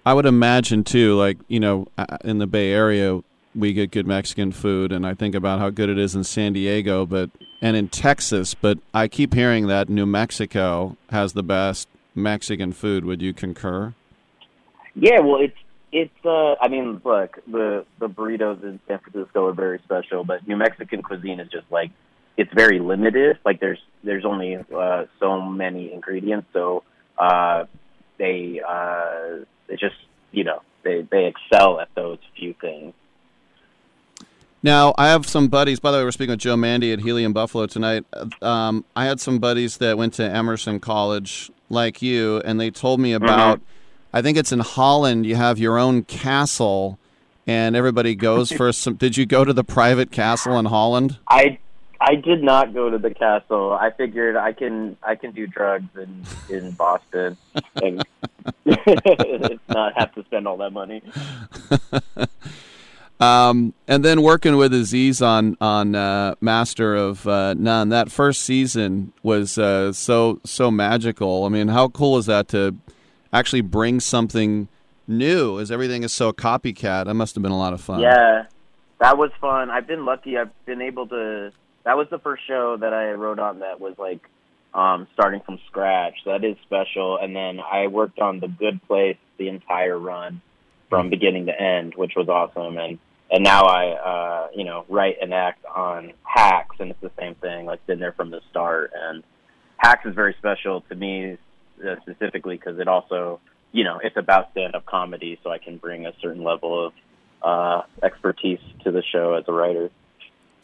I 0.06 0.14
would 0.14 0.26
imagine 0.26 0.84
too, 0.84 1.16
like 1.16 1.38
you 1.48 1.60
know, 1.60 1.88
uh, 1.98 2.18
in 2.24 2.40
the 2.40 2.48
Bay 2.48 2.72
Area, 2.72 3.22
we 3.54 3.74
get 3.74 3.92
good 3.92 4.08
Mexican 4.08 4.52
food, 4.52 4.92
and 4.92 5.06
I 5.06 5.14
think 5.14 5.36
about 5.36 5.60
how 5.60 5.70
good 5.70 5.90
it 5.90 5.98
is 5.98 6.16
in 6.16 6.24
San 6.24 6.54
Diego, 6.54 7.06
but 7.06 7.30
and 7.62 7.76
in 7.76 7.90
Texas. 7.90 8.54
But 8.54 8.80
I 8.94 9.08
keep 9.08 9.34
hearing 9.34 9.68
that 9.68 9.90
New 9.90 10.06
Mexico 10.06 10.98
has 11.10 11.34
the 11.34 11.44
best 11.44 11.88
Mexican 12.14 12.72
food. 12.72 13.06
Would 13.06 13.22
you 13.22 13.34
concur? 13.34 13.94
Yeah, 14.96 15.20
well, 15.20 15.42
it's 15.42 15.58
it's. 15.92 16.26
Uh, 16.26 16.56
I 16.62 16.68
mean, 16.70 17.02
look, 17.04 17.40
the 17.48 17.86
the 18.00 18.08
burritos 18.08 18.64
in 18.64 18.80
San 18.88 19.00
Francisco 19.00 19.48
are 19.48 19.54
very 19.54 19.80
special, 19.84 20.24
but 20.24 20.48
New 20.48 20.58
Mexican 20.58 21.02
cuisine 21.02 21.40
is 21.40 21.50
just 21.50 21.70
like 21.72 21.92
it's 22.38 22.52
very 22.54 22.80
limited. 22.80 23.38
Like 23.46 23.60
there's 23.60 23.80
there's 24.04 24.26
only 24.26 24.58
uh, 24.58 25.06
so 25.20 25.42
many 25.42 25.94
ingredients, 25.94 26.48
so 26.54 26.84
uh, 27.18 27.66
they 28.18 28.62
uh, 28.68 29.44
they 29.68 29.76
just 29.76 29.96
you 30.32 30.44
know 30.44 30.62
they 30.84 31.08
they 31.10 31.26
excel 31.26 31.80
at 31.80 31.90
those 31.96 32.20
few 32.38 32.54
things. 32.60 32.94
Now, 34.66 34.96
I 34.98 35.10
have 35.10 35.28
some 35.28 35.48
buddies. 35.48 35.80
By 35.80 35.92
the 35.92 36.00
way, 36.00 36.04
we're 36.04 36.12
speaking 36.12 36.32
with 36.32 36.40
Joe 36.40 36.58
Mande 36.58 36.86
at 36.86 37.00
Helium 37.02 37.34
Buffalo 37.34 37.68
tonight. 37.68 38.04
Um, 38.42 38.84
I 38.96 39.06
had 39.06 39.20
some 39.20 39.38
buddies 39.38 39.78
that 39.78 39.96
went 39.96 40.16
to 40.16 40.24
Emerson 40.24 40.80
College, 40.80 41.52
like 41.70 42.02
you, 42.02 42.42
and 42.44 42.60
they 42.60 42.72
told 42.72 43.00
me 43.00 43.14
about. 43.14 43.62
I 44.12 44.24
think 44.24 44.40
it's 44.40 44.52
in 44.52 44.62
Holland. 44.62 45.28
You 45.28 45.36
have 45.36 45.60
your 45.60 45.78
own 45.78 46.02
castle, 46.02 46.98
and 47.46 47.76
everybody 47.76 48.16
goes 48.16 48.52
for 48.58 48.74
some. 48.74 48.96
Did 48.96 49.18
you 49.18 49.28
go 49.28 49.46
to 49.46 49.54
the 49.54 49.64
private 49.64 50.10
castle 50.12 50.58
in 50.58 50.66
Holland? 50.66 51.20
I 51.28 51.60
I 52.02 52.16
did 52.16 52.42
not 52.42 52.74
go 52.74 52.90
to 52.90 52.98
the 52.98 53.14
castle. 53.14 53.72
I 53.72 53.92
figured 53.92 54.36
I 54.36 54.52
can 54.52 54.98
I 55.04 55.14
can 55.14 55.30
do 55.30 55.46
drugs 55.46 55.96
in 55.96 56.24
in 56.50 56.72
Boston 56.72 57.38
and 57.84 58.04
not 59.70 59.94
have 59.96 60.16
to 60.16 60.24
spend 60.26 60.48
all 60.48 60.58
that 60.58 60.72
money. 60.72 61.04
Um, 63.20 63.74
and 63.88 64.04
then 64.04 64.22
working 64.22 64.58
with 64.58 64.74
Aziz 64.74 65.22
on 65.22 65.56
on 65.62 65.96
uh, 65.96 66.36
Master 66.42 66.96
of 66.96 67.26
uh, 67.28 67.54
None. 67.54 67.90
That 67.90 68.12
first 68.12 68.42
season 68.42 69.14
was 69.24 69.58
uh, 69.58 69.94
so 69.94 70.42
so 70.44 70.70
magical. 70.70 71.46
I 71.46 71.50
mean, 71.50 71.70
how 71.70 71.88
cool 71.88 72.18
is 72.18 72.26
that 72.26 72.50
to 72.50 72.76
actually 73.32 73.62
bring 73.62 74.00
something 74.00 74.68
new? 75.08 75.60
As 75.60 75.72
everything 75.72 76.04
is 76.04 76.12
so 76.12 76.34
copycat, 76.34 77.06
that 77.06 77.14
must 77.14 77.36
have 77.36 77.42
been 77.42 77.54
a 77.54 77.58
lot 77.58 77.72
of 77.72 77.80
fun. 77.80 78.02
Yeah, 78.02 78.48
that 79.00 79.18
was 79.18 79.32
fun. 79.40 79.70
I've 79.70 79.88
been 79.88 80.04
lucky. 80.04 80.38
I've 80.38 80.52
been 80.66 80.82
able 80.82 81.08
to. 81.08 81.52
That 81.86 81.96
was 81.96 82.08
the 82.10 82.20
first 82.20 82.46
show 82.48 82.76
that 82.78 82.94
I 82.94 83.12
wrote 83.12 83.40
on 83.40 83.60
that 83.60 83.80
was 83.80 83.94
like 83.98 84.28
um, 84.76 85.08
starting 85.14 85.40
from 85.42 85.60
scratch. 85.68 86.16
That 86.26 86.44
is 86.44 86.58
special. 86.64 87.18
And 87.18 87.36
then 87.36 87.60
I 87.60 87.88
worked 87.88 88.20
on 88.20 88.40
The 88.40 88.48
Good 88.48 88.86
Place 88.88 89.18
the 89.38 89.48
entire 89.48 89.98
run 89.98 90.42
from 90.90 91.10
beginning 91.10 91.46
to 91.48 91.60
end, 91.60 91.94
which 91.96 92.14
was 92.16 92.28
awesome. 92.28 92.78
And 92.78 93.00
and 93.32 93.44
now 93.44 93.64
I, 93.64 93.92
uh, 93.92 94.48
you 94.56 94.64
know, 94.64 94.86
write 94.88 95.18
and 95.22 95.34
act 95.34 95.66
on 95.66 96.14
Hacks, 96.24 96.76
and 96.80 96.92
it's 96.92 97.02
the 97.02 97.12
same 97.20 97.36
thing. 97.36 97.66
Like 97.66 97.86
been 97.88 98.00
there 98.00 98.14
from 98.14 98.30
the 98.32 98.42
start. 98.50 98.92
And 98.96 99.24
Hacks 99.78 100.06
is 100.06 100.14
very 100.14 100.36
special 100.38 100.82
to 100.82 100.96
me 100.96 101.38
uh, 101.86 101.96
specifically 102.02 102.56
because 102.58 102.80
it 102.80 102.88
also, 102.88 103.40
you 103.72 103.84
know, 103.84 104.00
it's 104.04 104.18
about 104.18 104.52
stand-up 104.52 104.86
comedy, 104.86 105.40
so 105.44 105.50
I 105.50 105.58
can 105.58 105.78
bring 105.78 106.06
a 106.06 106.14
certain 106.22 106.44
level 106.44 106.88
of 106.88 106.94
uh, 107.42 107.82
expertise 108.04 108.60
to 108.84 108.92
the 108.92 109.04
show 109.12 109.34
as 109.34 109.44
a 109.48 109.52
writer. 109.52 109.90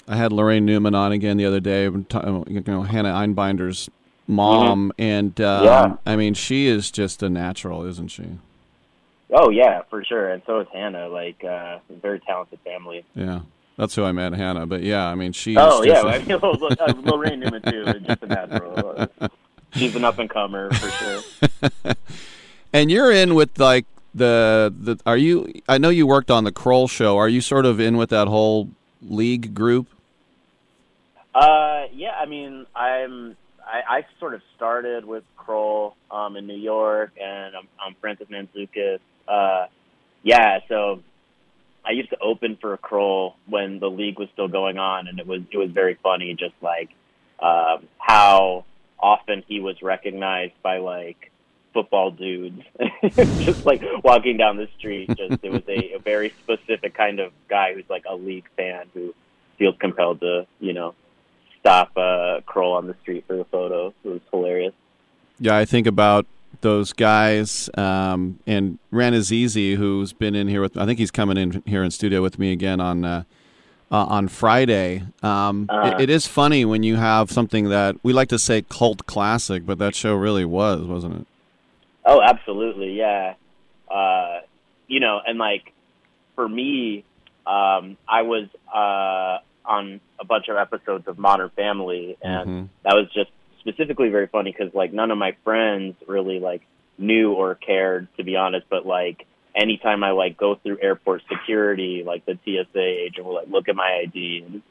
I 0.07 0.15
had 0.15 0.31
Laraine 0.31 0.63
Newman 0.63 0.95
on 0.95 1.11
again 1.11 1.37
the 1.37 1.45
other 1.45 1.59
day. 1.59 1.83
You 1.83 2.63
know, 2.65 2.83
Hannah 2.83 3.13
Einbinder's 3.13 3.89
mom, 4.27 4.91
and 4.97 5.39
um, 5.41 5.63
Yeah. 5.63 5.95
I 6.05 6.15
mean, 6.15 6.33
she 6.33 6.67
is 6.67 6.91
just 6.91 7.21
a 7.23 7.29
natural, 7.29 7.85
isn't 7.85 8.09
she? 8.09 8.37
Oh 9.31 9.49
yeah, 9.49 9.81
for 9.89 10.03
sure. 10.03 10.29
And 10.29 10.41
so 10.45 10.59
is 10.59 10.67
Hannah. 10.73 11.07
Like, 11.07 11.43
uh, 11.43 11.79
very 12.01 12.19
talented 12.19 12.59
family. 12.65 13.05
Yeah, 13.15 13.41
that's 13.77 13.95
who 13.95 14.03
I 14.03 14.11
met, 14.11 14.33
Hannah. 14.33 14.65
But 14.65 14.83
yeah, 14.83 15.07
I 15.07 15.15
mean, 15.15 15.31
she. 15.31 15.55
oh 15.57 15.83
yeah, 15.83 16.01
I 16.01 16.19
mean, 16.19 16.31
uh, 16.33 16.39
Laraine 16.39 17.39
Newman 17.39 17.61
too. 17.61 17.83
is 17.87 18.01
Just 18.03 18.23
a 18.23 18.27
natural. 18.27 19.07
Uh, 19.19 19.27
She's 19.73 19.95
an 19.95 20.03
up 20.03 20.19
and 20.19 20.29
comer 20.29 20.69
for 20.73 20.89
sure. 20.91 21.93
And 22.73 22.89
you're 22.89 23.11
in 23.11 23.35
with 23.35 23.59
like 23.59 23.85
the 24.15 24.73
the. 24.77 24.97
Are 25.05 25.17
you? 25.17 25.61
I 25.67 25.77
know 25.77 25.89
you 25.89 26.07
worked 26.07 26.31
on 26.31 26.45
the 26.45 26.51
Kroll 26.51 26.87
show. 26.87 27.17
Are 27.17 27.27
you 27.27 27.41
sort 27.41 27.65
of 27.65 27.81
in 27.81 27.97
with 27.97 28.09
that 28.11 28.29
whole 28.29 28.69
league 29.01 29.53
group? 29.53 29.87
Uh, 31.35 31.87
yeah, 31.93 32.11
I 32.17 32.25
mean, 32.25 32.65
I'm 32.75 33.35
I, 33.71 33.97
I 33.97 34.05
sort 34.19 34.33
of 34.33 34.41
started 34.55 35.05
with 35.05 35.23
Kroll 35.37 35.95
um, 36.09 36.35
in 36.35 36.45
New 36.45 36.57
York, 36.57 37.11
and 37.21 37.55
I'm, 37.55 37.67
I'm 37.79 37.95
friends 37.95 38.19
with 38.19 38.29
Mantzoukas. 38.29 38.99
Uh, 39.27 39.67
yeah, 40.23 40.59
so 40.67 41.01
I 41.85 41.91
used 41.91 42.09
to 42.09 42.19
open 42.19 42.57
for 42.59 42.75
Kroll 42.77 43.35
when 43.47 43.79
the 43.79 43.89
league 43.89 44.19
was 44.19 44.27
still 44.33 44.49
going 44.49 44.77
on, 44.77 45.07
and 45.07 45.19
it 45.19 45.25
was 45.25 45.41
it 45.51 45.57
was 45.57 45.71
very 45.71 45.97
funny, 46.03 46.35
just 46.35 46.53
like 46.61 46.89
um, 47.39 47.87
how 47.97 48.65
often 48.99 49.43
he 49.47 49.59
was 49.59 49.81
recognized 49.81 50.53
by 50.61 50.77
like 50.77 51.31
football 51.73 52.11
dudes, 52.11 52.61
just 53.15 53.65
like 53.65 53.81
walking 54.03 54.35
down 54.35 54.57
the 54.57 54.67
street. 54.77 55.07
Just 55.15 55.43
it 55.43 55.51
was 55.51 55.63
a, 55.69 55.93
a 55.93 55.99
very 55.99 56.33
specific 56.43 56.93
kind 56.93 57.19
of 57.19 57.31
guy 57.47 57.73
who's 57.73 57.89
like 57.89 58.03
a 58.07 58.15
league 58.15 58.47
fan 58.57 58.87
who 58.93 59.15
feels 59.57 59.75
compelled 59.79 60.19
to, 60.21 60.45
you 60.59 60.73
know, 60.73 60.93
stop 61.61 61.91
uh, 61.95 62.41
Kroll 62.45 62.73
on 62.73 62.87
the 62.87 62.95
street 63.01 63.23
for 63.27 63.37
the 63.37 63.45
photo. 63.45 63.93
It 64.03 64.09
was 64.09 64.21
hilarious. 64.31 64.73
Yeah, 65.39 65.57
I 65.57 65.65
think 65.65 65.87
about 65.87 66.25
those 66.61 66.93
guys 66.93 67.69
um, 67.77 68.39
and 68.45 68.77
Rannazzisi, 68.91 69.75
who's 69.75 70.13
been 70.13 70.35
in 70.35 70.47
here 70.47 70.61
with. 70.61 70.77
I 70.77 70.85
think 70.85 70.99
he's 70.99 71.11
coming 71.11 71.37
in 71.37 71.63
here 71.65 71.83
in 71.83 71.91
studio 71.91 72.21
with 72.21 72.37
me 72.37 72.51
again 72.51 72.79
on 72.81 73.05
uh, 73.05 73.23
uh, 73.91 74.05
on 74.05 74.27
Friday. 74.27 75.03
Um, 75.23 75.67
Uh. 75.69 75.93
it, 75.97 76.03
it 76.03 76.09
is 76.09 76.27
funny 76.27 76.65
when 76.65 76.83
you 76.83 76.97
have 76.97 77.31
something 77.31 77.69
that 77.69 77.95
we 78.03 78.13
like 78.13 78.29
to 78.29 78.39
say 78.39 78.61
cult 78.63 79.05
classic, 79.05 79.65
but 79.65 79.77
that 79.79 79.95
show 79.95 80.13
really 80.15 80.45
was, 80.45 80.81
wasn't 80.81 81.21
it? 81.21 81.27
Oh, 82.05 82.21
absolutely, 82.21 82.93
yeah. 82.97 83.35
Uh, 83.89 84.39
you 84.87 84.99
know, 84.99 85.21
and 85.25 85.37
like 85.37 85.71
for 86.35 86.47
me, 86.47 87.03
um, 87.45 87.97
I 88.07 88.21
was 88.23 88.47
uh, 88.73 89.39
on 89.65 89.99
a 90.19 90.25
bunch 90.25 90.47
of 90.49 90.57
episodes 90.57 91.07
of 91.07 91.17
Modern 91.17 91.49
Family, 91.51 92.17
and 92.21 92.49
Mhm. 92.49 92.69
that 92.83 92.95
was 92.95 93.07
just 93.13 93.31
specifically 93.59 94.09
very 94.09 94.27
funny 94.27 94.51
because 94.51 94.73
like 94.73 94.91
none 94.91 95.11
of 95.11 95.17
my 95.17 95.33
friends 95.43 95.95
really 96.07 96.39
like 96.39 96.61
knew 96.97 97.33
or 97.33 97.55
cared, 97.55 98.07
to 98.17 98.23
be 98.23 98.35
honest. 98.35 98.67
But 98.69 98.85
like 98.85 99.25
anytime 99.55 100.03
I 100.03 100.11
like 100.11 100.37
go 100.37 100.55
through 100.55 100.79
airport 100.81 101.23
security, 101.29 102.03
like 102.03 102.25
the 102.25 102.37
TSA 102.45 102.79
agent 102.81 103.25
will 103.25 103.35
like 103.35 103.49
look 103.49 103.69
at 103.69 103.75
my 103.75 104.01
ID 104.03 104.43
and 104.45 104.61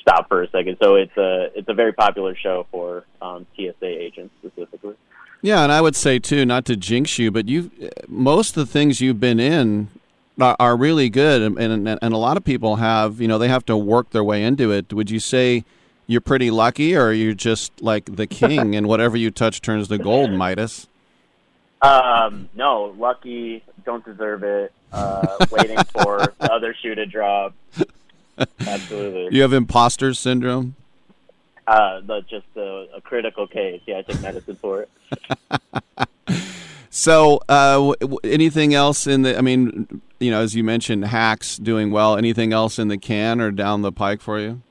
stop 0.00 0.28
for 0.28 0.42
a 0.42 0.50
second. 0.50 0.76
So 0.80 0.94
it's 0.96 1.16
a 1.16 1.50
it's 1.54 1.68
a 1.68 1.74
very 1.74 1.92
popular 1.92 2.34
show 2.36 2.66
for 2.70 3.04
um, 3.20 3.46
TSA 3.56 3.86
agents 3.86 4.34
specifically. 4.40 4.94
Yeah, 5.42 5.62
and 5.62 5.72
I 5.72 5.80
would 5.80 5.96
say 5.96 6.18
too, 6.18 6.44
not 6.44 6.64
to 6.66 6.76
jinx 6.76 7.18
you, 7.18 7.30
but 7.30 7.48
you 7.48 7.70
most 8.08 8.56
of 8.56 8.66
the 8.66 8.72
things 8.72 9.00
you've 9.00 9.20
been 9.20 9.40
in 9.40 9.88
are, 10.40 10.56
are 10.58 10.76
really 10.76 11.08
good, 11.08 11.42
and, 11.42 11.58
and 11.58 11.88
and 11.88 12.14
a 12.14 12.16
lot 12.16 12.36
of 12.36 12.44
people 12.44 12.76
have 12.76 13.20
you 13.20 13.28
know 13.28 13.38
they 13.38 13.48
have 13.48 13.64
to 13.66 13.76
work 13.76 14.10
their 14.10 14.24
way 14.24 14.42
into 14.42 14.72
it. 14.72 14.92
Would 14.92 15.10
you 15.10 15.20
say 15.20 15.64
you're 16.06 16.20
pretty 16.20 16.50
lucky, 16.50 16.96
or 16.96 17.12
you're 17.12 17.28
you 17.28 17.34
just 17.34 17.80
like 17.80 18.16
the 18.16 18.26
king, 18.26 18.74
and 18.74 18.86
whatever 18.86 19.16
you 19.16 19.30
touch 19.30 19.60
turns 19.60 19.88
to 19.88 19.98
gold, 19.98 20.30
Midas? 20.30 20.88
Um, 21.82 22.48
no, 22.54 22.94
lucky, 22.98 23.62
don't 23.84 24.04
deserve 24.04 24.42
it. 24.42 24.72
Uh, 24.92 25.44
waiting 25.50 25.78
for 25.92 26.34
the 26.38 26.52
other 26.52 26.74
shoe 26.74 26.94
to 26.94 27.06
drop. 27.06 27.54
Absolutely. 28.60 29.36
You 29.36 29.42
have 29.42 29.52
imposter 29.52 30.14
syndrome. 30.14 30.74
Uh, 31.66 32.00
just 32.28 32.46
a, 32.56 32.86
a 32.96 33.00
critical 33.00 33.46
case. 33.46 33.80
Yeah, 33.86 33.98
I 33.98 34.02
take 34.02 34.20
medicine 34.20 34.56
for 34.56 34.82
it. 34.82 34.90
So, 36.98 37.40
uh, 37.50 37.92
anything 38.24 38.72
else 38.72 39.06
in 39.06 39.20
the? 39.20 39.36
I 39.36 39.42
mean, 39.42 40.00
you 40.18 40.30
know, 40.30 40.40
as 40.40 40.54
you 40.54 40.64
mentioned, 40.64 41.04
hacks 41.04 41.58
doing 41.58 41.90
well. 41.90 42.16
Anything 42.16 42.54
else 42.54 42.78
in 42.78 42.88
the 42.88 42.96
can 42.96 43.38
or 43.38 43.50
down 43.50 43.82
the 43.82 43.92
pike 43.92 44.22
for 44.22 44.40
you? 44.40 44.62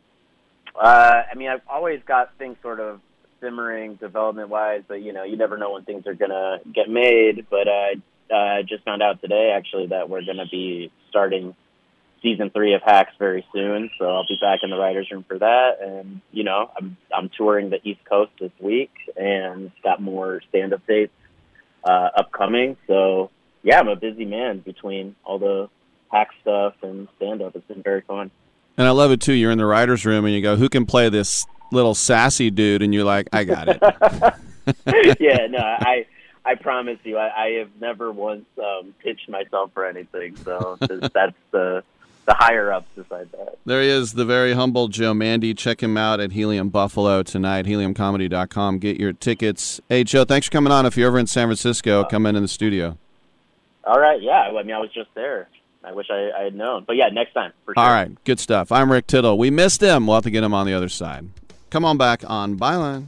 Uh, 0.76 1.22
I 1.32 1.36
mean, 1.36 1.50
I've 1.50 1.62
always 1.70 2.02
got 2.08 2.36
things 2.40 2.58
sort 2.64 2.80
of 2.80 3.00
simmering 3.42 3.98
development 3.98 4.50
wise, 4.50 4.82
but 4.88 5.04
you 5.04 5.14
know, 5.14 5.24
you 5.24 5.38
never 5.38 5.56
know 5.56 5.74
when 5.74 5.84
things 5.84 6.08
are 6.08 6.16
gonna 6.16 6.62
get 6.74 6.90
made. 6.90 7.46
But 7.48 7.68
I 7.68 7.94
uh, 8.34 8.64
just 8.64 8.84
found 8.86 9.04
out 9.04 9.22
today 9.22 9.54
actually 9.56 9.86
that 9.88 10.10
we're 10.10 10.26
gonna 10.26 10.48
be 10.50 10.92
starting 11.10 11.56
season 12.24 12.50
three 12.50 12.74
of 12.74 12.82
Hacks 12.82 13.14
very 13.20 13.46
soon, 13.54 13.92
so 14.00 14.10
I'll 14.10 14.26
be 14.28 14.40
back 14.42 14.62
in 14.64 14.72
the 14.72 14.78
writers' 14.78 15.12
room 15.12 15.26
for 15.28 15.38
that. 15.38 15.78
And 15.80 16.22
you 16.32 16.44
know, 16.44 16.72
I'm 16.76 16.98
I'm 17.16 17.30
touring 17.38 17.70
the 17.70 17.88
East 17.88 18.04
Coast 18.04 18.32
this 18.40 18.52
week 18.60 18.94
and 19.16 19.72
got 19.84 20.02
more 20.02 20.42
stand-up 20.50 20.82
dates 20.88 21.14
uh, 21.86 22.10
upcoming. 22.18 22.78
So 22.88 23.30
yeah, 23.64 23.80
I'm 23.80 23.88
a 23.88 23.96
busy 23.96 24.26
man 24.26 24.60
between 24.60 25.16
all 25.24 25.40
the 25.40 25.70
hack 26.12 26.30
stuff 26.42 26.76
and 26.82 27.08
stand-up. 27.18 27.56
It's 27.56 27.68
been 27.68 27.84
very 27.84 28.02
fun. 28.02 28.32
And 28.78 28.88
I 28.88 28.92
love 28.92 29.12
it 29.12 29.22
too. 29.22 29.34
You're 29.34 29.52
in 29.52 29.58
the 29.58 29.66
writers' 29.66 30.06
room 30.06 30.26
and 30.26 30.34
you 30.34 30.42
go, 30.42 30.56
"Who 30.56 30.68
can 30.68 30.86
play 30.86 31.08
this 31.10 31.46
little 31.72 31.96
sassy 31.96 32.52
dude?" 32.52 32.82
And 32.82 32.94
you're 32.94 33.06
like, 33.06 33.30
"I 33.32 33.44
got 33.46 33.70
it." 33.70 33.80
yeah, 35.20 35.48
no, 35.48 35.60
I 35.60 36.06
I 36.44 36.56
promise 36.56 37.00
you, 37.04 37.18
I, 37.18 37.46
I 37.46 37.50
have 37.60 37.70
never 37.80 38.12
once 38.12 38.46
um, 38.60 38.94
pitched 39.00 39.30
myself 39.30 39.72
for 39.74 39.86
anything. 39.86 40.36
So 40.38 40.78
that's 40.80 41.36
the 41.52 41.84
the 42.26 42.34
higher 42.34 42.72
ups 42.72 42.88
decide 42.96 43.32
that. 43.32 43.58
There 43.66 43.82
he 43.82 43.90
is, 43.90 44.14
the 44.14 44.26
very 44.26 44.54
humble 44.54 44.88
Joe 44.88 45.14
Mande. 45.14 45.58
Check 45.58 45.82
him 45.82 45.98
out 45.98 46.20
at 46.20 46.32
Helium 46.32 46.70
Buffalo 46.70 47.24
tonight, 47.24 47.66
heliumcomedy.com. 47.66 48.80
Get 48.80 49.00
your 49.00 49.14
tickets. 49.14 49.80
Hey, 49.90 50.04
Joe, 50.04 50.26
thanks 50.26 50.48
for 50.48 50.52
coming 50.52 50.72
on. 50.72 50.86
If 50.86 50.98
you're 50.98 51.08
ever 51.08 51.20
in 51.20 51.28
San 51.28 51.48
Francisco, 51.48 52.04
come 52.04 52.26
in 52.26 52.36
in 52.36 52.42
the 52.42 52.48
studio. 52.48 52.98
All 53.84 54.00
right, 54.00 54.22
yeah. 54.22 54.52
I 54.52 54.64
mean, 54.64 54.76
I 54.76 54.80
was 54.80 54.92
just 54.92 55.14
there. 55.14 55.48
I 55.84 55.92
wish 55.92 56.08
I, 56.10 56.32
I 56.36 56.44
had 56.46 56.56
known, 56.56 56.84
but 56.88 56.96
yeah, 56.96 57.10
next 57.10 57.34
time 57.34 57.52
for 57.64 57.76
sure. 57.76 57.84
All 57.84 57.92
right, 57.92 58.12
good 58.24 58.40
stuff. 58.40 58.72
I'm 58.72 58.92
Rick 58.92 59.06
Tittle. 59.06 59.38
We 59.38 59.52
missed 59.52 59.82
him. 59.82 60.08
We'll 60.08 60.16
have 60.16 60.24
to 60.24 60.32
get 60.32 60.44
him 60.44 60.54
on 60.54 60.66
the 60.66 60.74
other 60.74 60.90
side. 60.90 61.30
Come 61.70 61.86
on 61.86 61.98
back 61.98 62.28
on 62.28 62.58
Byline. 62.58 63.08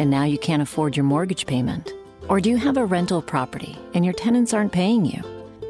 and 0.00 0.10
now 0.10 0.24
you 0.24 0.38
can't 0.38 0.62
afford 0.62 0.96
your 0.96 1.04
mortgage 1.04 1.44
payment? 1.44 1.92
Or 2.30 2.40
do 2.40 2.48
you 2.48 2.56
have 2.56 2.78
a 2.78 2.86
rental 2.86 3.20
property 3.20 3.76
and 3.92 4.02
your 4.02 4.14
tenants 4.14 4.54
aren't 4.54 4.72
paying 4.72 5.04
you? 5.04 5.22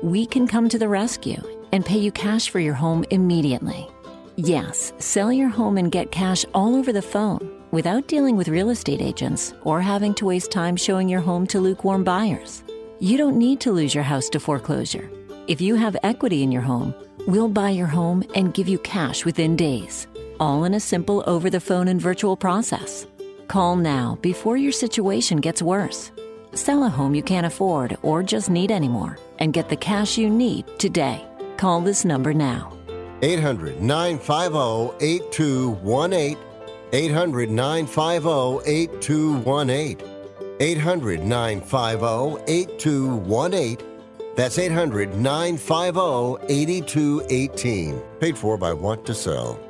We 0.05 0.25
can 0.25 0.47
come 0.47 0.69
to 0.69 0.79
the 0.79 0.89
rescue 0.89 1.43
and 1.73 1.85
pay 1.85 1.99
you 1.99 2.13
cash 2.13 2.49
for 2.49 2.61
your 2.61 2.75
home 2.75 3.05
immediately. 3.11 3.89
Yes, 4.37 4.93
sell 4.99 5.33
your 5.33 5.49
home 5.49 5.79
and 5.79 5.91
get 5.91 6.13
cash 6.13 6.45
all 6.55 6.77
over 6.77 6.93
the 6.93 7.03
phone 7.03 7.51
without 7.73 8.07
dealing 8.07 8.37
with 8.37 8.49
real 8.49 8.71
estate 8.71 9.01
agents 9.01 9.53
or 9.63 9.81
having 9.81 10.15
to 10.15 10.27
waste 10.27 10.53
time 10.53 10.77
showing 10.77 11.09
your 11.09 11.21
home 11.21 11.45
to 11.49 11.59
lukewarm 11.59 12.05
buyers. 12.05 12.63
You 13.01 13.19
don't 13.19 13.37
need 13.37 13.59
to 13.63 13.73
lose 13.73 13.97
your 13.97 14.05
house 14.05 14.29
to 14.29 14.39
foreclosure. 14.39 15.11
If 15.49 15.61
you 15.61 15.75
have 15.75 15.97
equity 16.05 16.45
in 16.45 16.53
your 16.53 16.63
home, 16.63 16.95
we'll 17.27 17.49
buy 17.49 17.71
your 17.71 17.89
home 17.89 18.23
and 18.37 18.55
give 18.55 18.69
you 18.69 18.79
cash 18.79 19.25
within 19.25 19.57
days, 19.57 20.07
all 20.39 20.63
in 20.63 20.75
a 20.75 20.81
simple 20.81 21.25
over 21.27 21.51
the 21.51 21.61
phone 21.61 21.89
and 21.89 22.01
virtual 22.01 22.37
process. 22.37 23.09
Call 23.51 23.75
now 23.75 24.17
before 24.23 24.57
your 24.57 24.71
situation 24.71 25.39
gets 25.39 25.61
worse. 25.61 26.13
Sell 26.55 26.85
a 26.85 26.89
home 26.89 27.17
you 27.17 27.23
can't 27.25 27.45
afford 27.45 27.99
or 28.01 28.23
just 28.23 28.49
need 28.49 28.71
anymore 28.71 29.19
and 29.41 29.53
get 29.53 29.69
the 29.69 29.75
cash 29.75 30.17
you 30.17 30.31
need 30.31 30.67
today. 30.79 31.27
Call 31.57 31.81
this 31.81 32.05
number 32.05 32.33
now. 32.33 32.73
800 33.23 33.83
950 33.83 35.05
8218. 35.05 36.39
800 36.93 37.51
950 37.51 38.71
8218. 38.71 39.99
800 40.61 41.25
950 41.25 42.45
8218. 42.47 43.79
That's 44.37 44.59
800 44.61 45.17
950 45.17 46.37
8218. 46.49 48.01
Paid 48.21 48.39
for 48.39 48.57
by 48.57 48.73
Want 48.73 49.05
to 49.07 49.13
Sell. 49.13 49.70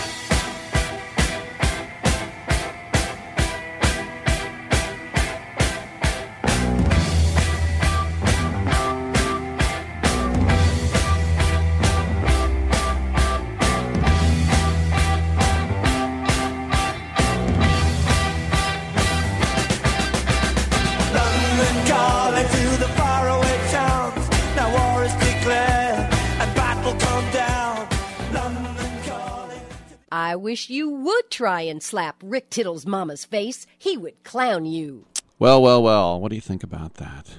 I 30.31 30.37
wish 30.37 30.69
you 30.69 30.89
would 30.89 31.29
try 31.29 31.59
and 31.63 31.83
slap 31.83 32.23
Rick 32.23 32.51
Tittle's 32.51 32.85
mama's 32.85 33.25
face. 33.25 33.67
He 33.77 33.97
would 33.97 34.23
clown 34.23 34.63
you. 34.63 35.05
Well, 35.39 35.61
well, 35.61 35.83
well. 35.83 36.21
What 36.21 36.29
do 36.29 36.35
you 36.35 36.41
think 36.41 36.63
about 36.63 36.93
that? 36.93 37.31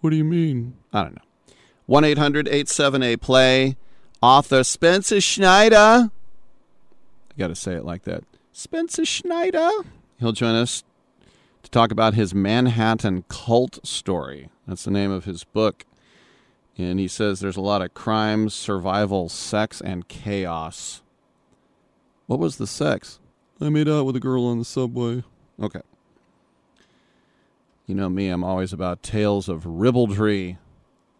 What 0.00 0.10
do 0.10 0.16
you 0.16 0.22
mean? 0.22 0.76
I 0.92 1.02
don't 1.02 1.16
know. 1.16 1.54
1 1.86 2.04
800 2.04 2.46
878 2.46 3.20
play. 3.20 3.76
Author 4.22 4.62
Spencer 4.62 5.20
Schneider. 5.20 5.76
I 5.76 6.10
got 7.36 7.48
to 7.48 7.56
say 7.56 7.74
it 7.74 7.84
like 7.84 8.04
that. 8.04 8.22
Spencer 8.52 9.04
Schneider. 9.04 9.68
He'll 10.20 10.30
join 10.30 10.54
us 10.54 10.84
to 11.64 11.70
talk 11.72 11.90
about 11.90 12.14
his 12.14 12.32
Manhattan 12.32 13.24
cult 13.26 13.84
story. 13.84 14.48
That's 14.68 14.84
the 14.84 14.92
name 14.92 15.10
of 15.10 15.24
his 15.24 15.42
book. 15.42 15.84
And 16.78 17.00
he 17.00 17.08
says 17.08 17.40
there's 17.40 17.56
a 17.56 17.60
lot 17.60 17.82
of 17.82 17.94
crime, 17.94 18.48
survival, 18.48 19.28
sex, 19.28 19.80
and 19.80 20.06
chaos. 20.06 21.01
What 22.32 22.40
was 22.40 22.56
the 22.56 22.66
sex? 22.66 23.20
I 23.60 23.68
made 23.68 23.90
out 23.90 24.06
with 24.06 24.16
a 24.16 24.18
girl 24.18 24.46
on 24.46 24.58
the 24.58 24.64
subway. 24.64 25.22
Okay. 25.62 25.82
You 27.86 27.94
know 27.94 28.08
me, 28.08 28.28
I'm 28.28 28.42
always 28.42 28.72
about 28.72 29.02
tales 29.02 29.50
of 29.50 29.66
ribaldry. 29.66 30.56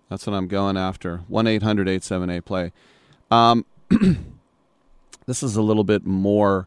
That's 0.08 0.26
what 0.26 0.32
I'm 0.32 0.48
going 0.48 0.78
after. 0.78 1.18
1 1.28 1.46
800 1.46 1.86
878 1.86 2.44
play. 2.46 2.72
Um, 3.30 3.66
this 5.26 5.42
is 5.42 5.54
a 5.54 5.60
little 5.60 5.84
bit 5.84 6.06
more 6.06 6.66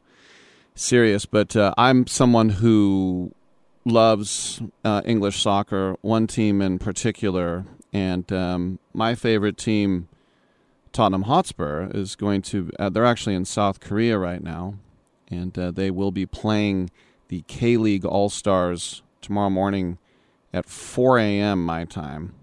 serious, 0.76 1.26
but 1.26 1.56
uh, 1.56 1.74
I'm 1.76 2.06
someone 2.06 2.50
who 2.50 3.34
loves 3.84 4.62
uh, 4.84 5.02
English 5.06 5.42
soccer, 5.42 5.96
one 6.02 6.28
team 6.28 6.62
in 6.62 6.78
particular, 6.78 7.66
and 7.92 8.32
um, 8.32 8.78
my 8.94 9.16
favorite 9.16 9.58
team, 9.58 10.08
Tottenham 10.96 11.24
Hotspur, 11.24 11.90
is 11.94 12.16
going 12.16 12.42
to. 12.44 12.72
Uh, 12.80 12.88
they're 12.88 13.04
actually 13.04 13.36
in 13.36 13.44
South 13.44 13.82
Korea 13.82 14.18
right 14.18 14.42
now, 14.42 14.76
and 15.28 15.58
uh, 15.60 15.72
they 15.72 15.92
will 15.92 16.12
be 16.12 16.26
playing 16.26 16.90
the 17.28 17.44
K 17.48 17.76
League 17.76 18.06
All 18.06 18.30
Stars 18.30 19.04
tomorrow 19.20 19.50
morning 19.50 19.98
at 20.54 20.66
4 20.66 21.20
a.m. 21.20 21.66
my 21.66 21.84
time. 21.84 22.34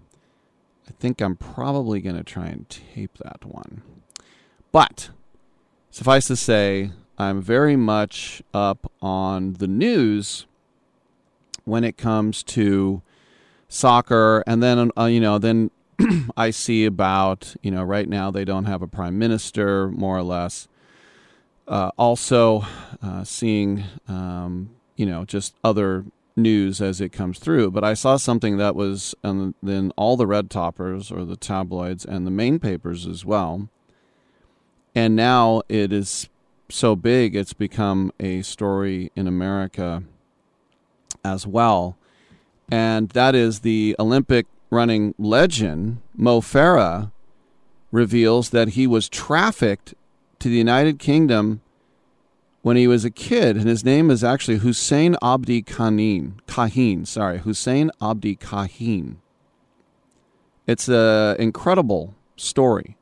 I 0.87 0.91
think 0.99 1.19
I'm 1.19 1.35
probably 1.35 1.99
going 1.99 2.15
to 2.15 2.23
try 2.23 2.45
and 2.45 2.69
tape 2.69 3.17
that 3.23 3.43
one. 3.43 3.81
But 4.71 5.09
suffice 5.89 6.27
to 6.27 6.35
say, 6.35 6.91
I'm 7.17 7.41
very 7.41 7.75
much 7.75 8.43
up 8.53 8.91
on 9.01 9.53
the 9.53 9.67
news 9.67 10.45
when 11.65 11.83
it 11.83 11.97
comes 11.97 12.43
to 12.43 13.01
soccer, 13.67 14.43
and 14.45 14.61
then 14.61 14.91
uh, 14.95 15.05
you 15.05 15.19
know, 15.19 15.39
then 15.39 15.71
I 16.37 16.51
see 16.51 16.85
about 16.85 17.55
you 17.61 17.71
know, 17.71 17.83
right 17.83 18.07
now 18.07 18.31
they 18.31 18.45
don't 18.45 18.65
have 18.65 18.81
a 18.81 18.87
prime 18.87 19.17
minister, 19.17 19.89
more 19.89 20.17
or 20.17 20.23
less. 20.23 20.67
Uh, 21.67 21.91
also, 21.97 22.65
uh, 23.01 23.23
seeing 23.23 23.83
um, 24.07 24.71
you 24.95 25.05
know 25.05 25.25
just 25.25 25.55
other 25.63 26.05
news 26.35 26.81
as 26.81 26.99
it 26.99 27.09
comes 27.09 27.39
through. 27.39 27.71
But 27.71 27.83
I 27.83 27.93
saw 27.93 28.17
something 28.17 28.57
that 28.57 28.75
was 28.75 29.15
um, 29.23 29.55
in 29.65 29.91
all 29.95 30.17
the 30.17 30.27
red 30.27 30.49
toppers 30.49 31.11
or 31.11 31.25
the 31.25 31.35
tabloids 31.35 32.05
and 32.05 32.25
the 32.25 32.31
main 32.31 32.59
papers 32.59 33.05
as 33.05 33.25
well. 33.25 33.69
And 34.95 35.15
now 35.15 35.63
it 35.69 35.91
is 35.91 36.29
so 36.69 36.95
big, 36.95 37.35
it's 37.35 37.53
become 37.53 38.11
a 38.19 38.41
story 38.41 39.11
in 39.15 39.27
America 39.27 40.03
as 41.23 41.47
well. 41.47 41.97
And 42.71 43.09
that 43.09 43.35
is 43.35 43.59
the 43.59 43.95
Olympic 43.99 44.47
running 44.73 45.15
legend, 45.17 46.01
Mo 46.15 46.41
Farah, 46.41 47.11
reveals 47.91 48.49
that 48.49 48.69
he 48.69 48.87
was 48.87 49.07
trafficked 49.07 49.93
to 50.39 50.49
the 50.49 50.57
United 50.57 50.99
Kingdom 50.99 51.61
when 52.63 52.77
he 52.77 52.87
was 52.87 53.05
a 53.05 53.11
kid, 53.11 53.57
and 53.57 53.67
his 53.67 53.83
name 53.83 54.09
is 54.09 54.23
actually 54.23 54.57
Hussein 54.57 55.15
Abdi 55.21 55.63
Kahin. 55.63 56.39
Kahin, 56.47 57.05
sorry, 57.05 57.39
Hussein 57.39 57.91
Abdi 58.01 58.37
Kahin. 58.37 59.17
It's 60.65 60.87
an 60.87 61.35
incredible 61.37 62.15
story. 62.37 62.95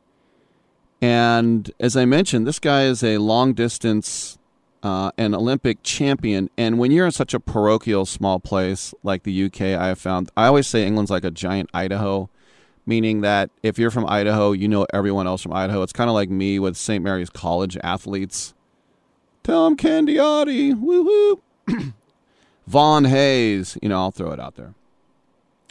And 1.00 1.72
as 1.80 1.96
I 1.96 2.06
mentioned, 2.06 2.46
this 2.46 2.60
guy 2.60 2.86
is 2.86 3.04
a 3.04 3.20
long 3.20 3.54
distance 3.54 4.38
uh, 4.84 5.12
an 5.18 5.34
Olympic 5.34 5.84
champion. 5.84 6.50
And 6.58 6.80
when 6.80 6.92
you're 6.92 7.06
in 7.06 7.12
such 7.12 7.34
a 7.34 7.40
parochial 7.40 8.06
small 8.06 8.40
place 8.40 8.94
like 9.04 9.24
the 9.24 9.46
UK, 9.46 9.62
I 9.62 9.88
have 9.88 10.00
found, 10.00 10.30
I 10.36 10.48
always 10.48 10.68
say 10.68 10.86
England's 10.86 11.12
like 11.12 11.24
a 11.24 11.32
giant 11.32 11.70
Idaho, 11.74 12.30
meaning 12.86 13.22
that 13.22 13.50
if 13.64 13.78
you're 13.78 13.92
from 13.92 14.06
Idaho, 14.08 14.52
you 14.52 14.68
know 14.68 14.86
everyone 14.94 15.28
else 15.28 15.42
from 15.44 15.54
Idaho. 15.54 15.84
It's 15.84 15.94
kind 15.94 16.10
of 16.10 16.14
like 16.14 16.30
me 16.30 16.60
with 16.60 16.78
St. 16.78 17.04
Mary's 17.04 17.30
College 17.30 17.78
athletes. 17.84 18.54
Tom 19.44 19.76
Candiotti, 19.76 20.80
woo. 20.80 21.42
Vaughn 22.68 23.06
Hayes, 23.06 23.78
you 23.82 23.90
know, 23.90 23.98
I'll 23.98 24.12
throw 24.12 24.32
it 24.32 24.40
out 24.40 24.56
there. 24.56 24.74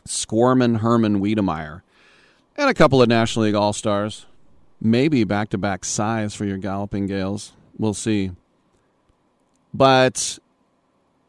Squirman 0.04 0.78
Herman 0.78 1.20
Wedemeyer, 1.20 1.82
and 2.56 2.68
a 2.68 2.74
couple 2.74 3.00
of 3.00 3.08
National 3.08 3.44
League 3.44 3.54
All 3.54 3.72
Stars. 3.72 4.26
Maybe 4.80 5.24
back 5.24 5.50
to 5.50 5.58
back 5.58 5.84
size 5.84 6.34
for 6.34 6.46
your 6.46 6.56
Galloping 6.56 7.06
Gaels. 7.06 7.52
We'll 7.78 7.94
see. 7.94 8.32
But 9.72 10.38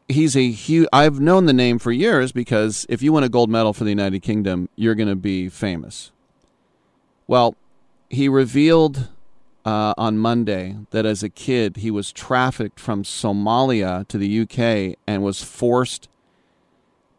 he's 0.08 0.36
a 0.36 0.50
huge. 0.50 0.88
I've 0.92 1.20
known 1.20 1.46
the 1.46 1.52
name 1.52 1.78
for 1.78 1.92
years 1.92 2.32
because 2.32 2.86
if 2.88 3.02
you 3.02 3.12
win 3.12 3.24
a 3.24 3.28
gold 3.28 3.50
medal 3.50 3.72
for 3.72 3.84
the 3.84 3.90
United 3.90 4.20
Kingdom, 4.20 4.68
you're 4.76 4.94
going 4.94 5.08
to 5.08 5.16
be 5.16 5.48
famous. 5.48 6.12
Well, 7.26 7.54
he 8.10 8.28
revealed 8.28 9.08
uh, 9.64 9.94
on 9.96 10.18
Monday 10.18 10.76
that 10.90 11.06
as 11.06 11.22
a 11.22 11.28
kid 11.28 11.78
he 11.78 11.90
was 11.90 12.12
trafficked 12.12 12.80
from 12.80 13.04
Somalia 13.04 14.06
to 14.08 14.18
the 14.18 14.40
UK 14.40 14.98
and 15.06 15.22
was 15.22 15.42
forced 15.42 16.08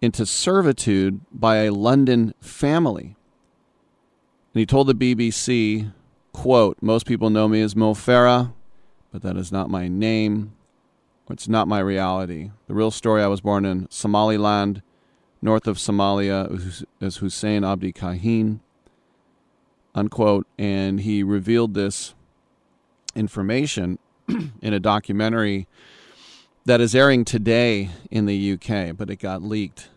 into 0.02 0.26
servitude 0.26 1.22
by 1.32 1.58
a 1.58 1.72
London 1.72 2.34
family. 2.42 3.16
And 4.54 4.60
he 4.60 4.66
told 4.66 4.88
the 4.88 4.94
BBC, 4.94 5.94
quote, 6.34 6.78
Most 6.82 7.06
people 7.06 7.30
know 7.30 7.48
me 7.48 7.62
as 7.62 7.76
Mo 7.76 7.94
Farah, 7.94 8.54
but 9.12 9.22
that 9.22 9.38
is 9.38 9.52
not 9.52 9.70
my 9.70 9.88
name. 9.88 10.54
It's 11.30 11.48
not 11.48 11.68
my 11.68 11.80
reality. 11.80 12.52
The 12.68 12.74
real 12.74 12.92
story 12.92 13.24
I 13.24 13.28
was 13.28 13.42
born 13.42 13.66
in 13.66 13.88
Somaliland, 13.90 14.82
north 15.42 15.68
of 15.68 15.78
Somalia, 15.78 16.86
as 17.02 17.18
Hussein 17.18 17.64
Abdi 17.64 17.94
Kahin, 17.94 18.60
unquote. 19.96 20.46
And 20.58 21.02
he 21.02 21.24
revealed 21.24 21.74
this 21.74 22.14
information 23.16 24.00
in 24.28 24.74
a 24.74 24.80
documentary 24.80 25.68
that 26.66 26.82
is 26.82 26.96
airing 26.96 27.26
today 27.26 27.90
in 28.12 28.26
the 28.26 28.54
UK, 28.54 28.96
but 28.96 29.10
it 29.10 29.18
got 29.18 29.42
leaked. 29.42 29.90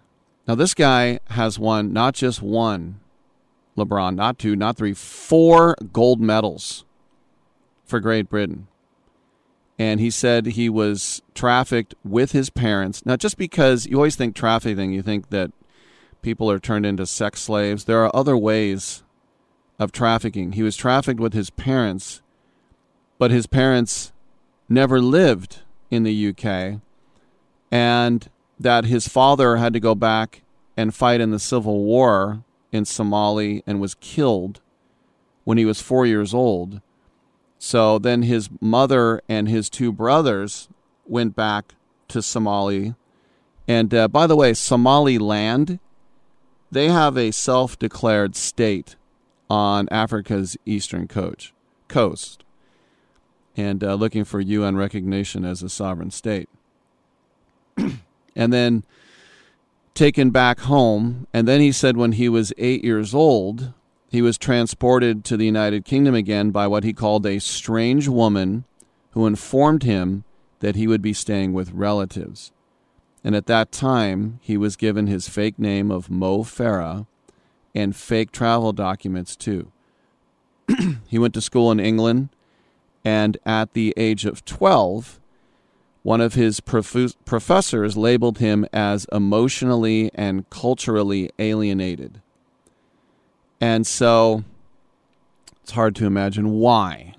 Now, 0.46 0.54
this 0.54 0.74
guy 0.74 1.18
has 1.30 1.58
won 1.58 1.92
not 1.92 2.14
just 2.14 2.40
one, 2.40 3.00
LeBron, 3.76 4.14
not 4.14 4.38
two, 4.38 4.54
not 4.54 4.76
three, 4.76 4.94
four 4.94 5.76
gold 5.92 6.20
medals 6.20 6.84
for 7.84 8.00
Great 8.00 8.28
Britain. 8.28 8.68
And 9.78 10.00
he 10.00 10.10
said 10.10 10.46
he 10.46 10.68
was 10.68 11.20
trafficked 11.34 11.94
with 12.02 12.32
his 12.32 12.48
parents. 12.48 13.04
Now, 13.04 13.16
just 13.16 13.36
because 13.36 13.86
you 13.86 13.96
always 13.96 14.16
think 14.16 14.34
trafficking, 14.34 14.92
you 14.92 15.02
think 15.02 15.28
that 15.28 15.50
people 16.22 16.50
are 16.50 16.58
turned 16.58 16.86
into 16.86 17.04
sex 17.04 17.42
slaves. 17.42 17.84
There 17.84 18.02
are 18.02 18.16
other 18.16 18.36
ways 18.36 19.02
of 19.78 19.92
trafficking. 19.92 20.52
He 20.52 20.62
was 20.62 20.76
trafficked 20.76 21.20
with 21.20 21.34
his 21.34 21.50
parents 21.50 22.22
but 23.18 23.30
his 23.30 23.46
parents 23.46 24.12
never 24.68 25.00
lived 25.00 25.60
in 25.90 26.02
the 26.02 26.28
UK, 26.28 26.80
and 27.70 28.28
that 28.58 28.84
his 28.84 29.08
father 29.08 29.56
had 29.56 29.72
to 29.72 29.80
go 29.80 29.94
back 29.94 30.42
and 30.76 30.94
fight 30.94 31.20
in 31.20 31.30
the 31.30 31.38
Civil 31.38 31.84
War 31.84 32.42
in 32.72 32.84
Somali 32.84 33.62
and 33.66 33.80
was 33.80 33.94
killed 33.94 34.60
when 35.44 35.58
he 35.58 35.64
was 35.64 35.80
four 35.80 36.04
years 36.04 36.34
old. 36.34 36.80
So 37.66 37.98
then 37.98 38.22
his 38.22 38.48
mother 38.60 39.20
and 39.28 39.48
his 39.48 39.68
two 39.68 39.90
brothers 39.90 40.68
went 41.04 41.34
back 41.34 41.74
to 42.06 42.22
Somali. 42.22 42.94
And 43.66 43.92
uh, 43.92 44.06
by 44.06 44.28
the 44.28 44.36
way, 44.36 44.54
Somaliland, 44.54 45.80
they 46.70 46.90
have 46.90 47.18
a 47.18 47.32
self 47.32 47.76
declared 47.76 48.36
state 48.36 48.94
on 49.50 49.88
Africa's 49.90 50.56
eastern 50.64 51.08
coast. 51.08 51.50
coast 51.88 52.44
and 53.56 53.82
uh, 53.82 53.94
looking 53.94 54.22
for 54.22 54.38
UN 54.40 54.76
recognition 54.76 55.44
as 55.44 55.60
a 55.60 55.68
sovereign 55.68 56.12
state. 56.12 56.48
and 57.76 58.52
then 58.52 58.84
taken 59.92 60.30
back 60.30 60.60
home. 60.60 61.26
And 61.32 61.48
then 61.48 61.60
he 61.60 61.72
said 61.72 61.96
when 61.96 62.12
he 62.12 62.28
was 62.28 62.52
eight 62.58 62.84
years 62.84 63.12
old, 63.12 63.72
he 64.08 64.22
was 64.22 64.38
transported 64.38 65.24
to 65.24 65.36
the 65.36 65.46
United 65.46 65.84
Kingdom 65.84 66.14
again 66.14 66.50
by 66.50 66.66
what 66.66 66.84
he 66.84 66.92
called 66.92 67.26
a 67.26 67.40
strange 67.40 68.08
woman 68.08 68.64
who 69.12 69.26
informed 69.26 69.82
him 69.82 70.24
that 70.60 70.76
he 70.76 70.86
would 70.86 71.02
be 71.02 71.12
staying 71.12 71.52
with 71.52 71.72
relatives. 71.72 72.52
And 73.24 73.34
at 73.34 73.46
that 73.46 73.72
time, 73.72 74.38
he 74.42 74.56
was 74.56 74.76
given 74.76 75.06
his 75.06 75.28
fake 75.28 75.58
name 75.58 75.90
of 75.90 76.10
Mo 76.10 76.44
Farah 76.44 77.06
and 77.74 77.94
fake 77.94 78.30
travel 78.32 78.72
documents 78.72 79.36
too. 79.36 79.72
he 81.08 81.18
went 81.18 81.34
to 81.34 81.40
school 81.40 81.70
in 81.70 81.80
England 81.80 82.28
And 83.04 83.38
at 83.46 83.72
the 83.72 83.94
age 83.96 84.24
of 84.24 84.44
12, 84.44 85.20
one 86.02 86.20
of 86.20 86.34
his 86.34 86.60
prof- 86.60 87.14
professors 87.24 87.96
labeled 87.96 88.38
him 88.38 88.66
as 88.72 89.06
emotionally 89.12 90.10
and 90.14 90.48
culturally 90.50 91.30
alienated. 91.38 92.20
And 93.60 93.86
so 93.86 94.44
it's 95.62 95.72
hard 95.72 95.94
to 95.96 96.06
imagine 96.06 96.52
why. 96.52 97.14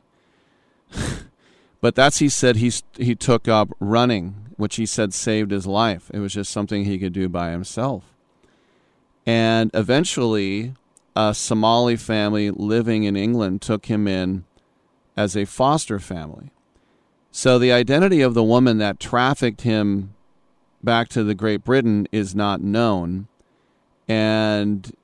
but 1.82 1.96
that's 1.96 2.20
he 2.20 2.30
said 2.30 2.58
he 2.58 2.72
he 2.98 3.16
took 3.16 3.48
up 3.48 3.70
running, 3.80 4.36
which 4.56 4.76
he 4.76 4.86
said 4.86 5.14
saved 5.14 5.52
his 5.52 5.68
life. 5.68 6.10
It 6.14 6.20
was 6.20 6.34
just 6.34 6.52
something 6.52 6.86
he 6.86 7.00
could 7.00 7.14
do 7.14 7.28
by 7.28 7.52
himself. 7.52 8.04
And 9.26 9.72
eventually, 9.74 10.74
a 11.16 11.34
Somali 11.34 11.98
family 11.98 12.52
living 12.52 13.04
in 13.04 13.16
England 13.16 13.62
took 13.62 13.88
him 13.88 14.08
in 14.08 14.46
as 15.18 15.36
a 15.36 15.46
foster 15.46 16.00
family. 16.00 16.52
So 17.32 17.60
the 17.60 17.72
identity 17.72 18.22
of 18.22 18.36
the 18.36 18.44
woman 18.44 18.78
that 18.78 19.00
trafficked 19.00 19.62
him 19.62 20.14
back 20.84 21.10
to 21.10 21.24
the 21.24 21.36
Great 21.36 21.64
Britain 21.64 22.08
is 22.12 22.34
not 22.34 22.62
known. 22.62 23.28
And 24.08 24.96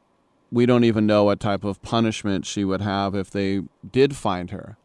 we 0.53 0.67
don't 0.67 0.83
even 0.83 1.07
know 1.07 1.23
what 1.23 1.39
type 1.39 1.63
of 1.63 1.81
punishment 1.81 2.45
she 2.45 2.63
would 2.63 2.81
have 2.81 3.15
if 3.15 3.31
they 3.31 3.61
did 3.91 4.15
find 4.15 4.51
her. 4.51 4.77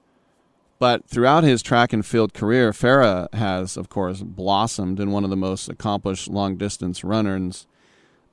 But 0.79 1.07
throughout 1.07 1.45
his 1.45 1.63
track 1.63 1.93
and 1.93 2.07
field 2.07 2.33
career, 2.33 2.73
Farah 2.73 3.33
has, 3.35 3.77
of 3.77 3.91
course, 3.91 4.23
blossomed 4.23 4.99
in 4.99 5.11
one 5.11 5.25
of 5.25 5.31
the 5.31 5.37
most 5.37 5.69
accomplished 5.69 6.29
long 6.29 6.57
distance 6.57 7.05
runners, 7.05 7.67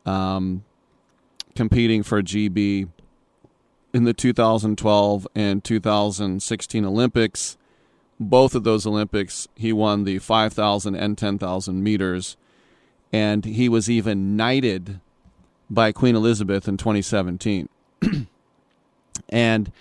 um, 0.05 0.63
competing 1.55 2.03
for 2.03 2.21
GB 2.21 2.87
in 3.93 4.03
the 4.05 4.13
2012 4.13 5.27
and 5.35 5.61
2016 5.61 6.85
Olympics. 6.85 7.57
Both 8.17 8.55
of 8.55 8.63
those 8.63 8.87
Olympics, 8.87 9.49
he 9.55 9.73
won 9.73 10.05
the 10.05 10.19
5,000 10.19 10.95
and 10.95 11.17
10,000 11.17 11.83
meters, 11.83 12.37
and 13.11 13.43
he 13.43 13.67
was 13.67 13.89
even 13.89 14.37
knighted 14.37 15.01
by 15.69 15.91
Queen 15.91 16.15
Elizabeth 16.15 16.67
in 16.67 16.77
2017. 16.77 17.69
and 19.29 19.71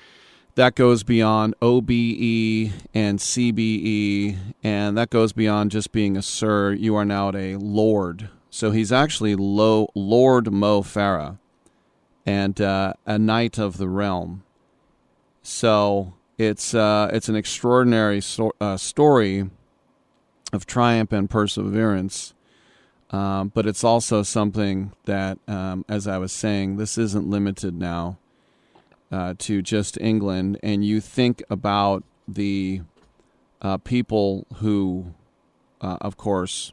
that 0.55 0.75
goes 0.75 1.03
beyond 1.03 1.55
OBE 1.61 2.73
and 2.95 3.19
CBE, 3.19 4.37
and 4.63 4.97
that 4.97 5.11
goes 5.11 5.33
beyond 5.33 5.71
just 5.71 5.91
being 5.93 6.17
a 6.17 6.23
sir. 6.23 6.73
You 6.73 6.95
are 6.95 7.05
now 7.05 7.31
a 7.35 7.57
lord. 7.57 8.29
So 8.51 8.71
he's 8.71 8.93
actually 8.93 9.35
Lo- 9.35 9.89
Lord 9.95 10.53
Mo 10.53 10.83
Farah 10.83 11.39
and 12.25 12.61
uh, 12.61 12.95
a 13.05 13.19
knight 13.19 13.59
of 13.59 13.79
the 13.79 13.89
realm. 13.89 14.45
So 15.43 16.15
it's 16.39 16.75
uh, 16.75 17.11
it's 17.13 17.29
an 17.29 17.37
extraordinary 17.37 18.21
so- 18.21 18.55
uh, 18.61 18.77
story 18.77 19.51
of 20.53 20.67
triumph 20.67 21.13
and 21.13 21.29
perseverance, 21.29 22.34
um, 23.15 23.53
but 23.55 23.65
it's 23.65 23.85
also 23.85 24.25
something 24.25 24.91
that, 25.05 25.39
um, 25.47 25.85
as 25.89 26.09
I 26.09 26.19
was 26.19 26.33
saying, 26.33 26.79
this 26.79 26.99
isn't 26.99 27.29
limited 27.29 27.79
now 27.79 28.19
uh, 29.13 29.35
to 29.39 29.63
just 29.63 29.97
England. 30.01 30.59
And 30.65 30.85
you 30.85 31.01
think 31.01 31.41
about 31.49 32.03
the 32.27 32.81
uh, 33.63 33.77
people 33.79 34.49
who, 34.57 35.15
uh, 35.81 35.99
of 36.01 36.17
course, 36.17 36.73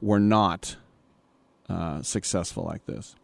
were 0.00 0.20
not 0.20 0.76
successful 2.00 2.64
like 2.64 2.86
this. 2.86 3.14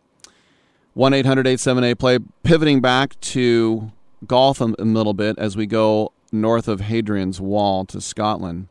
1 0.92 1.14
800 1.14 1.46
878 1.46 1.98
play. 1.98 2.18
Pivoting 2.42 2.82
back 2.82 3.18
to 3.20 3.90
golf 4.26 4.60
a 4.60 4.66
little 4.66 5.14
bit 5.14 5.38
as 5.38 5.56
we 5.56 5.64
go 5.64 6.12
north 6.30 6.68
of 6.68 6.82
Hadrian's 6.82 7.40
Wall 7.40 7.86
to 7.86 8.02
Scotland. 8.02 8.68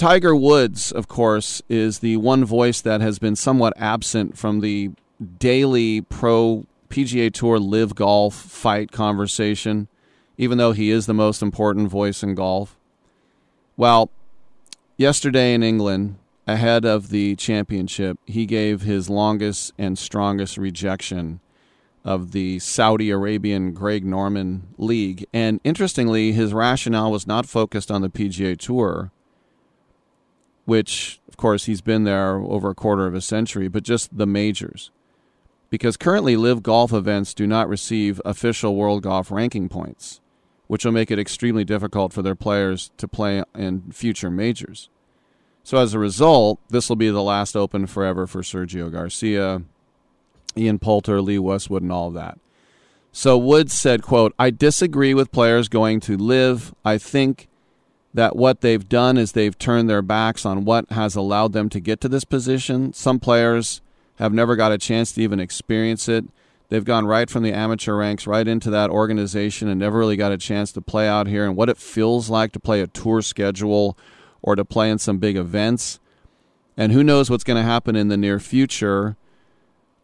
Tiger 0.00 0.34
Woods, 0.34 0.92
of 0.92 1.08
course, 1.08 1.60
is 1.68 1.98
the 1.98 2.16
one 2.16 2.42
voice 2.42 2.80
that 2.80 3.02
has 3.02 3.18
been 3.18 3.36
somewhat 3.36 3.74
absent 3.76 4.38
from 4.38 4.60
the 4.60 4.92
daily 5.38 6.00
pro 6.00 6.64
PGA 6.88 7.30
Tour 7.30 7.58
LIV 7.58 7.96
golf 7.96 8.34
fight 8.34 8.92
conversation, 8.92 9.88
even 10.38 10.56
though 10.56 10.72
he 10.72 10.90
is 10.90 11.04
the 11.04 11.12
most 11.12 11.42
important 11.42 11.90
voice 11.90 12.22
in 12.22 12.34
golf. 12.34 12.78
Well, 13.76 14.08
yesterday 14.96 15.52
in 15.52 15.62
England, 15.62 16.16
ahead 16.46 16.86
of 16.86 17.10
the 17.10 17.36
championship, 17.36 18.18
he 18.24 18.46
gave 18.46 18.80
his 18.80 19.10
longest 19.10 19.74
and 19.76 19.98
strongest 19.98 20.56
rejection 20.56 21.40
of 22.06 22.32
the 22.32 22.58
Saudi 22.58 23.10
Arabian 23.10 23.74
Greg 23.74 24.06
Norman 24.06 24.68
League. 24.78 25.26
And 25.34 25.60
interestingly, 25.62 26.32
his 26.32 26.54
rationale 26.54 27.12
was 27.12 27.26
not 27.26 27.44
focused 27.44 27.90
on 27.90 28.00
the 28.00 28.08
PGA 28.08 28.56
Tour, 28.58 29.12
which, 30.64 31.20
of 31.28 31.36
course, 31.36 31.64
he's 31.64 31.80
been 31.80 32.04
there 32.04 32.36
over 32.36 32.70
a 32.70 32.74
quarter 32.74 33.06
of 33.06 33.14
a 33.14 33.20
century, 33.20 33.68
but 33.68 33.82
just 33.82 34.16
the 34.16 34.26
majors. 34.26 34.90
Because 35.70 35.96
currently, 35.96 36.36
LIV 36.36 36.62
golf 36.62 36.92
events 36.92 37.32
do 37.32 37.46
not 37.46 37.68
receive 37.68 38.20
official 38.24 38.74
world 38.74 39.02
golf 39.02 39.30
ranking 39.30 39.68
points, 39.68 40.20
which 40.66 40.84
will 40.84 40.92
make 40.92 41.10
it 41.10 41.18
extremely 41.18 41.64
difficult 41.64 42.12
for 42.12 42.22
their 42.22 42.34
players 42.34 42.90
to 42.96 43.06
play 43.06 43.42
in 43.54 43.90
future 43.92 44.30
majors. 44.30 44.88
So 45.62 45.78
as 45.78 45.94
a 45.94 45.98
result, 45.98 46.58
this 46.70 46.88
will 46.88 46.96
be 46.96 47.10
the 47.10 47.22
last 47.22 47.56
Open 47.56 47.86
forever 47.86 48.26
for 48.26 48.42
Sergio 48.42 48.90
Garcia, 48.90 49.62
Ian 50.56 50.78
Poulter, 50.78 51.20
Lee 51.20 51.38
Westwood, 51.38 51.82
and 51.82 51.92
all 51.92 52.08
of 52.08 52.14
that. 52.14 52.38
So 53.12 53.36
Woods 53.36 53.72
said, 53.72 54.02
quote, 54.02 54.34
I 54.38 54.50
disagree 54.50 55.14
with 55.14 55.32
players 55.32 55.68
going 55.68 56.00
to 56.00 56.16
LIV. 56.16 56.74
I 56.84 56.98
think 56.98 57.48
that 58.12 58.36
what 58.36 58.60
they've 58.60 58.88
done 58.88 59.16
is 59.16 59.32
they've 59.32 59.58
turned 59.58 59.88
their 59.88 60.02
backs 60.02 60.44
on 60.44 60.64
what 60.64 60.90
has 60.90 61.14
allowed 61.14 61.52
them 61.52 61.68
to 61.68 61.80
get 61.80 62.00
to 62.00 62.08
this 62.08 62.24
position. 62.24 62.92
Some 62.92 63.20
players 63.20 63.80
have 64.16 64.32
never 64.32 64.56
got 64.56 64.72
a 64.72 64.78
chance 64.78 65.12
to 65.12 65.22
even 65.22 65.40
experience 65.40 66.08
it. 66.08 66.24
They've 66.68 66.84
gone 66.84 67.06
right 67.06 67.28
from 67.28 67.42
the 67.42 67.52
amateur 67.52 67.96
ranks 67.96 68.26
right 68.26 68.46
into 68.46 68.70
that 68.70 68.90
organization 68.90 69.68
and 69.68 69.80
never 69.80 69.98
really 69.98 70.16
got 70.16 70.32
a 70.32 70.38
chance 70.38 70.70
to 70.72 70.80
play 70.80 71.08
out 71.08 71.26
here 71.26 71.44
and 71.44 71.56
what 71.56 71.68
it 71.68 71.78
feels 71.78 72.30
like 72.30 72.52
to 72.52 72.60
play 72.60 72.80
a 72.80 72.86
tour 72.86 73.22
schedule 73.22 73.98
or 74.42 74.54
to 74.54 74.64
play 74.64 74.90
in 74.90 74.98
some 74.98 75.18
big 75.18 75.36
events. 75.36 75.98
And 76.76 76.92
who 76.92 77.02
knows 77.02 77.28
what's 77.28 77.44
going 77.44 77.56
to 77.56 77.68
happen 77.68 77.96
in 77.96 78.08
the 78.08 78.16
near 78.16 78.38
future 78.38 79.16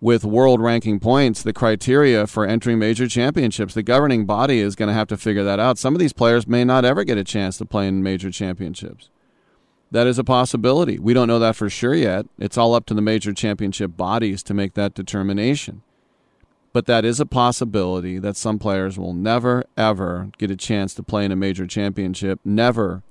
with 0.07 0.25
world 0.25 0.61
ranking 0.61 1.01
points, 1.01 1.43
the 1.43 1.53
criteria 1.53 2.29
for 2.29 2.47
entering 2.47 2.79
major 2.79 3.09
championships. 3.09 3.75
The 3.75 3.83
governing 3.83 4.25
body 4.25 4.61
is 4.61 4.77
going 4.77 4.87
to 4.87 4.95
have 4.95 5.09
to 5.09 5.17
figure 5.17 5.43
that 5.43 5.59
out. 5.59 5.79
Some 5.79 5.97
of 5.97 5.99
these 5.99 6.13
players 6.13 6.47
may 6.47 6.63
not 6.63 6.85
ever 6.85 7.03
get 7.03 7.19
a 7.19 7.25
chance 7.25 7.59
to 7.59 7.65
play 7.65 7.89
in 7.89 8.05
major 8.05 8.31
championships. 8.31 9.11
That 9.91 10.07
is 10.07 10.17
a 10.17 10.23
possibility. 10.23 11.01
We 11.01 11.13
don't 11.13 11.27
know 11.27 11.41
that 11.41 11.57
for 11.57 11.69
sure 11.69 11.93
yet. 11.93 12.27
It's 12.39 12.57
all 12.57 12.73
up 12.77 12.87
to 12.87 12.95
the 12.95 13.03
major 13.03 13.33
championship 13.33 13.97
bodies 13.97 14.45
to 14.45 14.55
make 14.55 14.75
that 14.75 14.95
determination. 14.95 15.83
But 16.73 16.87
that 16.87 17.05
is 17.05 17.19
a 17.19 17.27
possibility 17.27 18.21
that 18.21 18.37
some 18.37 18.61
players 18.61 18.97
will 18.97 19.13
never, 19.13 19.65
ever 19.77 20.31
get 20.39 20.53
a 20.53 20.57
chance 20.57 20.95
to 20.95 21.03
play 21.03 21.25
in 21.25 21.33
a 21.33 21.37
major 21.37 21.67
championship, 21.67 22.39
never 22.45 23.03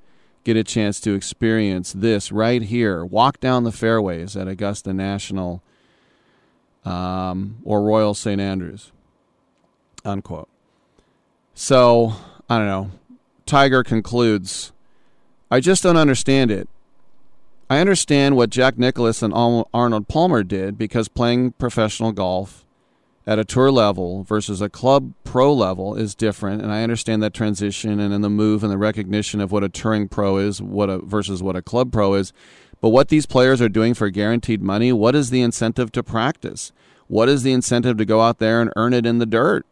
get 0.46 0.56
a 0.56 0.64
chance 0.64 1.02
to 1.02 1.14
experience 1.14 1.92
this 1.92 2.32
right 2.32 2.62
here, 2.62 3.04
walk 3.04 3.42
down 3.42 3.66
the 3.66 3.74
fairways 3.74 4.38
at 4.38 4.48
Augusta 4.48 4.94
National 4.94 5.62
um, 6.86 7.57
or 7.64 7.84
Royal 7.84 8.14
St. 8.14 8.40
Andrews. 8.40 8.91
Unquote. 10.03 10.49
So, 11.53 12.14
I 12.49 12.57
don't 12.57 12.68
know. 12.68 12.91
Tiger 13.45 13.84
concludes 13.84 14.72
I 15.49 15.60
just 15.60 15.84
don't 15.84 15.98
understand 15.98 16.52
it. 16.52 16.68
I 17.70 17.80
understand 17.80 18.36
what 18.36 18.49
Jack 18.49 18.78
Nicklaus 18.78 19.22
and 19.22 19.34
Arnold 19.34 20.07
Palmer 20.07 20.44
did 20.44 20.78
because 20.78 21.07
playing 21.07 21.53
professional 21.53 22.12
golf 22.12 22.66
at 23.28 23.40
a 23.40 23.44
tour 23.44 23.72
level 23.72 24.24
versus 24.24 24.62
a 24.62 24.70
club 24.70 25.14
pro 25.24 25.52
level 25.52 25.95
is 25.95 26.14
different 26.14 26.62
and 26.62 26.72
i 26.72 26.84
understand 26.84 27.24
that 27.24 27.34
transition 27.34 27.99
and 27.99 28.14
in 28.14 28.22
the 28.22 28.30
move 28.30 28.64
and 28.64 28.72
the 28.72 28.78
recognition 28.78 29.41
of 29.41 29.52
what 29.52 29.64
a 29.64 29.70
touring 29.70 30.07
pro 30.07 30.38
is 30.38 30.62
what 30.62 30.90
a, 30.90 30.99
versus 30.99 31.41
what 31.41 31.56
a 31.56 31.62
club 31.62 31.91
pro 31.91 32.14
is 32.14 32.32
but 32.86 32.91
what 32.91 33.10
these 33.10 33.26
players 33.26 33.64
are 33.64 33.68
doing 33.68 33.95
for 33.95 34.12
guaranteed 34.12 34.62
money 34.62 34.94
what 34.94 35.16
is 35.16 35.32
the 35.32 35.41
incentive 35.41 35.91
to 35.94 36.03
practice? 36.03 36.72
What 37.07 37.28
is 37.28 37.41
the 37.41 37.52
incentive 37.52 37.98
to 37.98 38.06
go 38.06 38.22
out 38.22 38.38
there 38.38 38.62
and 38.62 38.72
earn 38.76 38.94
it 38.94 39.07
in 39.07 39.18
the 39.18 39.26
dirt? 39.26 39.66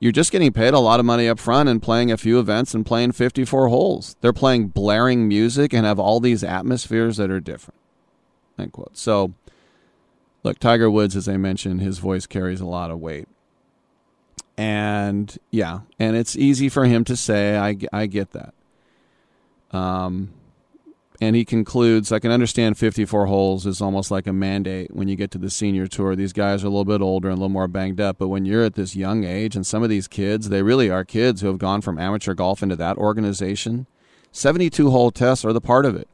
You're 0.00 0.10
just 0.10 0.32
getting 0.32 0.52
paid 0.52 0.74
a 0.74 0.80
lot 0.80 0.98
of 0.98 1.06
money 1.06 1.28
up 1.28 1.38
front 1.38 1.68
and 1.68 1.80
playing 1.80 2.10
a 2.10 2.16
few 2.16 2.40
events 2.40 2.74
and 2.74 2.84
playing 2.84 3.12
54 3.12 3.68
holes. 3.68 4.16
They're 4.20 4.32
playing 4.32 4.66
blaring 4.66 5.28
music 5.28 5.72
and 5.72 5.86
have 5.86 6.00
all 6.00 6.18
these 6.18 6.42
atmospheres 6.42 7.18
that 7.18 7.30
are 7.30 7.38
different. 7.38 7.78
End 8.58 8.72
quote. 8.72 8.98
So 8.98 9.34
look, 10.42 10.58
Tiger 10.58 10.90
Woods, 10.90 11.14
as 11.14 11.28
I 11.28 11.36
mentioned, 11.36 11.82
his 11.82 12.00
voice 12.00 12.26
carries 12.26 12.60
a 12.60 12.66
lot 12.66 12.90
of 12.90 12.98
weight. 12.98 13.28
And 14.56 15.38
yeah, 15.52 15.82
and 16.00 16.16
it's 16.16 16.34
easy 16.34 16.68
for 16.68 16.84
him 16.84 17.04
to 17.04 17.14
say, 17.14 17.56
I, 17.56 17.76
I 17.92 18.06
get 18.06 18.32
that. 18.32 18.54
Um, 19.70 20.32
And 21.20 21.34
he 21.34 21.44
concludes, 21.44 22.12
I 22.12 22.20
can 22.20 22.30
understand 22.30 22.78
54 22.78 23.26
holes 23.26 23.66
is 23.66 23.80
almost 23.80 24.10
like 24.10 24.28
a 24.28 24.32
mandate 24.32 24.94
when 24.94 25.08
you 25.08 25.16
get 25.16 25.32
to 25.32 25.38
the 25.38 25.50
senior 25.50 25.88
tour. 25.88 26.14
These 26.14 26.32
guys 26.32 26.62
are 26.62 26.68
a 26.68 26.70
little 26.70 26.84
bit 26.84 27.00
older 27.00 27.28
and 27.28 27.36
a 27.36 27.40
little 27.40 27.48
more 27.48 27.66
banged 27.66 28.00
up. 28.00 28.18
But 28.18 28.28
when 28.28 28.44
you're 28.44 28.62
at 28.62 28.74
this 28.74 28.94
young 28.94 29.24
age, 29.24 29.56
and 29.56 29.66
some 29.66 29.82
of 29.82 29.88
these 29.88 30.06
kids, 30.06 30.48
they 30.48 30.62
really 30.62 30.90
are 30.90 31.04
kids 31.04 31.40
who 31.40 31.48
have 31.48 31.58
gone 31.58 31.80
from 31.80 31.98
amateur 31.98 32.34
golf 32.34 32.62
into 32.62 32.76
that 32.76 32.96
organization, 32.98 33.88
72 34.30 34.90
hole 34.90 35.10
tests 35.10 35.44
are 35.44 35.52
the 35.52 35.60
part 35.60 35.84
of 35.84 35.96
it. 35.96 36.06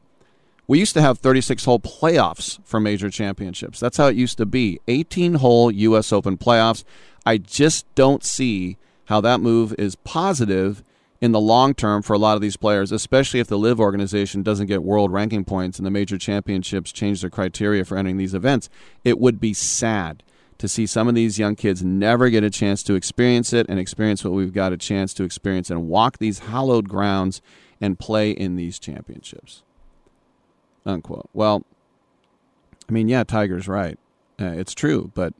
We 0.67 0.79
used 0.79 0.95
to 0.95 1.01
have 1.01 1.19
36 1.19 1.65
hole 1.65 1.79
playoffs 1.79 2.59
for 2.65 2.79
major 2.79 3.11
championships. 3.11 3.79
That's 3.79 3.97
how 3.97 4.07
it 4.07 4.15
used 4.15 4.39
to 4.39 4.47
be 4.47 4.79
18 4.87 5.35
hole 5.35 5.69
U.S. 5.69 6.11
Open 6.11 6.37
playoffs. 6.37 6.83
I 7.27 7.37
just 7.37 7.85
don't 7.93 8.23
see 8.23 8.77
how 9.05 9.21
that 9.21 9.39
move 9.39 9.75
is 9.77 9.95
positive 9.97 10.83
in 11.25 11.31
the 11.31 11.39
long 11.39 11.73
term 11.73 12.03
for 12.03 12.13
a 12.13 12.19
lot 12.19 12.35
of 12.35 12.41
these 12.41 12.55
players, 12.55 12.91
especially 12.91 13.39
if 13.39 13.47
the 13.47 13.57
LIV 13.57 13.79
organization 13.79 14.43
doesn't 14.43 14.67
get 14.67 14.83
world 14.83 15.11
ranking 15.11 15.43
points 15.43 15.79
and 15.79 15.85
the 15.85 15.91
major 15.91 16.19
championships 16.19 16.91
change 16.91 17.21
their 17.21 17.31
criteria 17.31 17.83
for 17.83 17.97
entering 17.97 18.17
these 18.17 18.35
events. 18.35 18.69
It 19.03 19.19
would 19.19 19.39
be 19.39 19.51
sad 19.51 20.21
to 20.59 20.67
see 20.67 20.85
some 20.85 21.07
of 21.07 21.15
these 21.15 21.39
young 21.39 21.55
kids 21.55 21.83
never 21.83 22.29
get 22.29 22.43
a 22.43 22.51
chance 22.51 22.83
to 22.83 22.93
experience 22.93 23.53
it 23.53 23.65
and 23.67 23.79
experience 23.79 24.23
what 24.23 24.33
we've 24.33 24.53
got 24.53 24.71
a 24.71 24.77
chance 24.77 25.15
to 25.15 25.23
experience 25.23 25.71
and 25.71 25.89
walk 25.89 26.19
these 26.19 26.39
hallowed 26.39 26.87
grounds 26.87 27.41
and 27.81 27.97
play 27.97 28.29
in 28.29 28.55
these 28.55 28.77
championships. 28.77 29.63
Unquote. 30.85 31.27
Well, 31.33 31.65
I 32.87 32.91
mean, 32.91 33.09
yeah, 33.09 33.23
Tiger's 33.23 33.67
right. 33.67 33.97
Uh, 34.39 34.45
it's 34.45 34.75
true. 34.75 35.11
But 35.15 35.33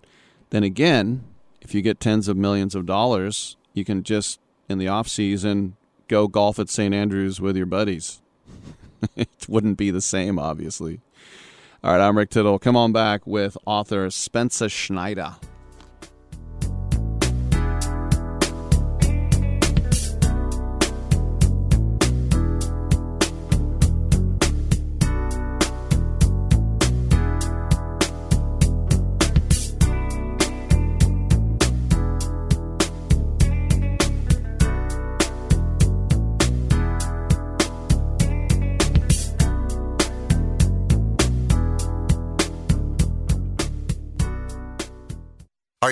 then 0.49 0.63
again, 0.63 1.23
if 1.61 1.75
you 1.75 1.83
get 1.83 1.99
tens 1.99 2.27
of 2.27 2.35
millions 2.35 2.73
of 2.73 2.87
dollars, 2.87 3.55
you 3.73 3.85
can 3.85 4.01
just 4.01 4.39
in 4.67 4.77
the 4.77 4.87
off 4.87 5.07
season 5.07 5.75
go 6.07 6.27
golf 6.27 6.59
at 6.59 6.69
St. 6.69 6.93
Andrews 6.93 7.41
with 7.41 7.57
your 7.57 7.65
buddies. 7.65 8.21
it 9.15 9.29
wouldn't 9.47 9.77
be 9.77 9.91
the 9.91 10.01
same, 10.01 10.39
obviously. 10.39 11.01
All 11.83 11.91
right, 11.91 12.01
I'm 12.01 12.17
Rick 12.17 12.31
Tittle. 12.31 12.59
Come 12.59 12.75
on 12.75 12.91
back 12.91 13.27
with 13.27 13.57
author 13.65 14.09
Spencer 14.09 14.69
Schneider. 14.69 15.35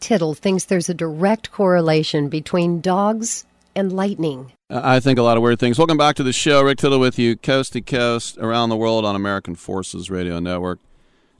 Tittle 0.00 0.34
thinks 0.34 0.64
there's 0.64 0.88
a 0.88 0.94
direct 0.94 1.52
correlation 1.52 2.28
between 2.28 2.80
dogs 2.80 3.44
and 3.74 3.92
lightning. 3.92 4.52
Uh, 4.68 4.80
I 4.82 5.00
think 5.00 5.18
a 5.18 5.22
lot 5.22 5.36
of 5.36 5.42
weird 5.42 5.58
things. 5.58 5.78
Welcome 5.78 5.96
back 5.96 6.16
to 6.16 6.22
the 6.22 6.32
show. 6.32 6.62
Rick 6.62 6.78
Tittle 6.78 6.98
with 6.98 7.18
you, 7.18 7.36
coast 7.36 7.72
to 7.72 7.80
coast, 7.80 8.38
around 8.38 8.68
the 8.68 8.76
world 8.76 9.04
on 9.04 9.16
American 9.16 9.54
Forces 9.54 10.10
Radio 10.10 10.40
Network. 10.40 10.78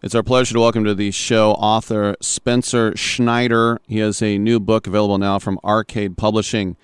It's 0.02 0.14
our 0.14 0.22
pleasure 0.22 0.54
to 0.54 0.60
welcome 0.60 0.84
to 0.84 0.94
the 0.94 1.10
show 1.10 1.52
author 1.52 2.16
Spencer 2.20 2.96
Schneider. 2.96 3.80
He 3.86 3.98
has 3.98 4.20
a 4.22 4.38
new 4.38 4.59
book 4.59 4.86
available 4.86 5.18
now 5.18 5.38
from 5.38 5.60
Arcade 5.62 6.16
Publishing 6.16 6.76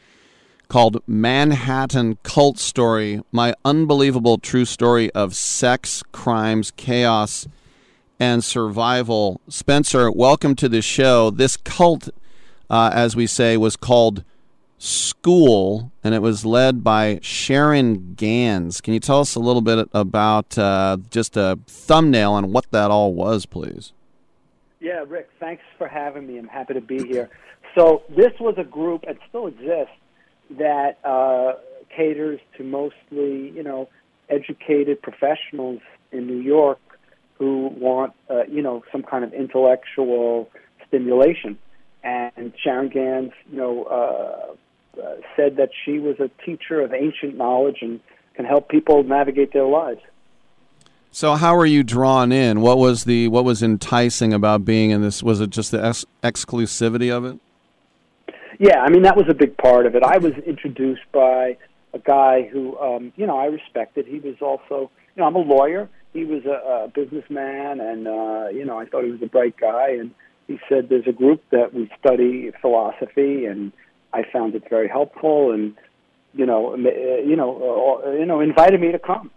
called 0.69 1.03
Manhattan 1.07 2.19
Cult 2.23 2.59
Story 2.59 3.21
My 3.33 3.55
Unbelievable 3.65 4.39
True 4.39 4.65
Story 4.65 5.11
of 5.13 5.35
Sex, 5.35 6.03
Crimes, 6.13 6.71
Chaos, 6.73 7.49
and 8.19 8.43
Survival. 8.43 9.41
Spencer, 9.49 10.11
welcome 10.11 10.57
to 10.57 10.69
the 10.69 10.83
show. 10.83 11.31
This 11.31 11.57
cult, 11.57 12.09
uh, 12.69 12.91
as 12.93 13.15
we 13.15 13.27
say, 13.27 13.57
was 13.57 13.77
called 13.77 14.25
School, 14.79 15.93
and 16.03 16.15
it 16.15 16.23
was 16.23 16.45
led 16.45 16.83
by 16.83 17.21
Sharon 17.23 18.15
Gans. 18.15 18.81
Can 18.81 18.95
you 18.95 19.01
tell 19.01 19.21
us 19.21 19.35
a 19.35 19.41
little 19.41 19.63
bit 19.63 19.89
about 19.93 20.57
uh, 20.59 20.99
just 21.11 21.37
a 21.37 21.59
thumbnail 21.67 22.33
on 22.33 22.53
what 22.53 22.71
that 22.71 22.91
all 22.91 23.15
was, 23.15 23.47
please? 23.47 23.93
Yeah, 24.81 25.05
Rick, 25.07 25.31
thanks 25.41 25.65
for 25.77 25.89
having 25.89 26.27
me. 26.27 26.39
I'm 26.39 26.49
happy 26.49 26.75
to 26.75 26.81
be 26.81 27.07
here. 27.07 27.29
So, 27.77 28.03
this 28.09 28.33
was 28.41 28.55
a 28.57 28.65
group, 28.65 29.05
and 29.07 29.19
still 29.29 29.47
exists, 29.47 29.95
that 30.51 30.99
uh, 31.05 31.55
caters 31.95 32.41
to 32.57 32.65
mostly, 32.65 33.51
you 33.51 33.63
know, 33.63 33.89
educated 34.29 35.03
professionals 35.03 35.81
in 36.13 36.27
New 36.27 36.41
York 36.41 36.79
who 37.39 37.69
want, 37.77 38.13
uh, 38.29 38.45
you 38.45 38.63
know, 38.63 38.83
some 38.91 39.03
kind 39.03 39.25
of 39.25 39.33
intellectual 39.33 40.51
stimulation. 40.87 41.59
And 42.03 42.53
Sharon 42.63 42.89
Gans, 42.89 43.33
you 43.51 43.59
know, 43.59 43.85
uh, 43.85 45.01
uh, 45.01 45.15
said 45.37 45.57
that 45.57 45.71
she 45.85 45.99
was 45.99 46.17
a 46.21 46.31
teacher 46.45 46.81
of 46.81 46.93
ancient 46.93 47.37
knowledge 47.37 47.79
and 47.83 48.01
can 48.35 48.45
help 48.45 48.69
people 48.69 49.03
navigate 49.03 49.53
their 49.53 49.67
lives. 49.67 50.01
So, 51.11 51.35
how 51.35 51.57
were 51.57 51.67
you 51.67 51.83
drawn 51.83 52.33
in? 52.33 52.61
What 52.61 52.79
was 52.79 53.05
the 53.05 53.29
what 53.29 53.45
was 53.45 53.63
enticing 53.63 54.33
about 54.33 54.65
being 54.65 54.91
in 54.91 55.03
this? 55.03 55.23
Was 55.23 55.41
it 55.41 55.51
just 55.51 55.71
the 55.71 55.85
ex- 55.85 56.05
exclusivity 56.23 57.11
of 57.11 57.25
it? 57.25 57.39
Yeah, 58.59 58.81
I 58.81 58.91
mean 58.91 59.03
that 59.03 59.17
was 59.17 59.27
a 59.29 59.35
big 59.35 59.57
part 59.57 59.87
of 59.87 59.95
it. 59.95 60.03
I 60.03 60.19
was 60.19 60.33
introduced 60.47 61.11
by 61.13 61.57
a 61.95 61.99
guy 61.99 62.43
who, 62.43 62.79
um, 62.79 63.13
you 63.17 63.27
know, 63.27 63.39
I 63.39 63.47
respected. 63.47 64.07
He 64.07 64.19
was 64.19 64.37
also, 64.41 64.91
you 65.17 65.23
know, 65.23 65.25
I'm 65.25 65.37
a 65.37 65.41
lawyer. 65.41 65.89
He 66.19 66.25
was 66.25 66.45
a, 66.45 66.85
a 66.85 66.89
businessman, 66.89 67.81
and 67.81 68.07
uh, 68.07 68.49
you 68.53 68.65
know, 68.65 68.79
I 68.79 68.87
thought 68.87 69.05
he 69.05 69.11
was 69.11 69.23
a 69.23 69.27
bright 69.27 69.57
guy. 69.57 69.91
And 69.91 70.13
he 70.47 70.59
said, 70.69 70.89
"There's 70.89 71.07
a 71.07 71.13
group 71.13 71.43
that 71.51 71.73
we 71.75 71.91
study 71.99 72.51
philosophy 72.61 73.47
and." 73.47 73.73
I 74.13 74.23
found 74.33 74.55
it 74.55 74.65
very 74.71 74.89
helpful, 74.89 75.53
and 75.53 75.75
you 76.35 76.47
know, 76.47 76.75
you 76.77 77.37
know, 77.37 78.03
uh, 78.05 78.11
you 78.13 78.25
know, 78.25 78.41
invited 78.41 78.81
me 78.81 78.93
to 78.93 78.99
come. 78.99 79.31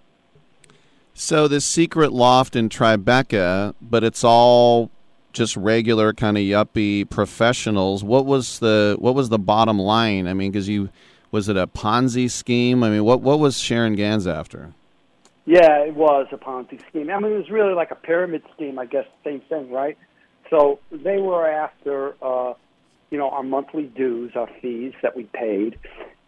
So 1.13 1.47
this 1.47 1.65
secret 1.65 2.13
loft 2.13 2.55
in 2.55 2.69
Tribeca, 2.69 3.73
but 3.81 4.03
it's 4.03 4.23
all 4.23 4.89
just 5.33 5.55
regular 5.57 6.13
kind 6.13 6.37
of 6.37 6.43
yuppie 6.43 7.09
professionals. 7.09 8.03
What 8.03 8.25
was 8.25 8.59
the 8.59 8.95
what 8.99 9.13
was 9.13 9.29
the 9.29 9.39
bottom 9.39 9.77
line? 9.77 10.27
I 10.27 10.33
mean, 10.33 10.51
because 10.51 10.69
you 10.69 10.89
was 11.31 11.49
it 11.49 11.57
a 11.57 11.67
Ponzi 11.67 12.29
scheme? 12.29 12.83
I 12.83 12.89
mean, 12.89 13.03
what 13.03 13.21
what 13.21 13.39
was 13.39 13.59
Sharon 13.59 13.95
Gans 13.95 14.25
after? 14.25 14.73
Yeah, 15.45 15.79
it 15.79 15.95
was 15.95 16.27
a 16.31 16.37
Ponzi 16.37 16.79
scheme. 16.89 17.09
I 17.09 17.19
mean, 17.19 17.31
it 17.31 17.37
was 17.37 17.49
really 17.49 17.73
like 17.73 17.91
a 17.91 17.95
pyramid 17.95 18.43
scheme. 18.55 18.77
I 18.77 18.85
guess 18.85 19.05
same 19.23 19.41
thing, 19.49 19.71
right? 19.71 19.97
So 20.49 20.79
they 20.91 21.17
were 21.17 21.49
after. 21.49 22.15
Uh, 22.21 22.53
you 23.11 23.17
know, 23.17 23.29
our 23.29 23.43
monthly 23.43 23.83
dues, 23.83 24.31
our 24.35 24.49
fees 24.61 24.93
that 25.03 25.15
we 25.15 25.23
paid, 25.25 25.77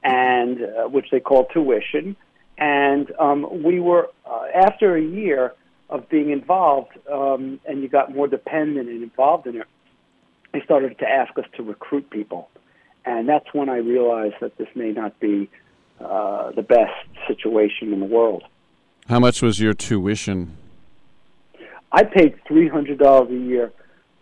and 0.04 0.62
uh, 0.62 0.88
which 0.90 1.08
they 1.12 1.20
call 1.20 1.46
tuition. 1.46 2.16
And 2.58 3.12
um, 3.20 3.64
we 3.64 3.80
were 3.80 4.10
uh, 4.30 4.46
after 4.54 4.96
a 4.96 5.02
year 5.02 5.54
of 5.90 6.08
being 6.10 6.30
involved, 6.30 6.92
um, 7.12 7.60
and 7.66 7.82
you 7.82 7.90
got 7.90 8.14
more 8.14 8.28
dependent 8.28 8.90
and 8.90 9.02
involved 9.02 9.48
in 9.48 9.56
it. 9.56 9.68
They 10.52 10.62
started 10.62 11.00
to 11.00 11.08
ask 11.08 11.36
us 11.40 11.46
to 11.58 11.64
recruit 11.64 12.10
people, 12.12 12.50
and 13.06 13.28
that's 13.28 13.52
when 13.54 13.70
I 13.70 13.78
realized 13.78 14.36
that 14.42 14.58
this 14.58 14.68
may 14.76 14.92
not 14.92 15.20
be 15.20 15.50
uh, 16.00 16.52
the 16.52 16.62
best 16.62 16.92
situation 17.28 17.92
in 17.92 18.00
the 18.02 18.06
world. 18.06 18.44
How 19.08 19.20
much 19.20 19.42
was 19.42 19.60
your 19.60 19.74
tuition? 19.74 20.58
I 21.92 22.04
paid 22.04 22.36
three 22.48 22.68
hundred 22.68 23.00
dollars 23.00 23.30
a 23.30 23.36
year 23.36 23.72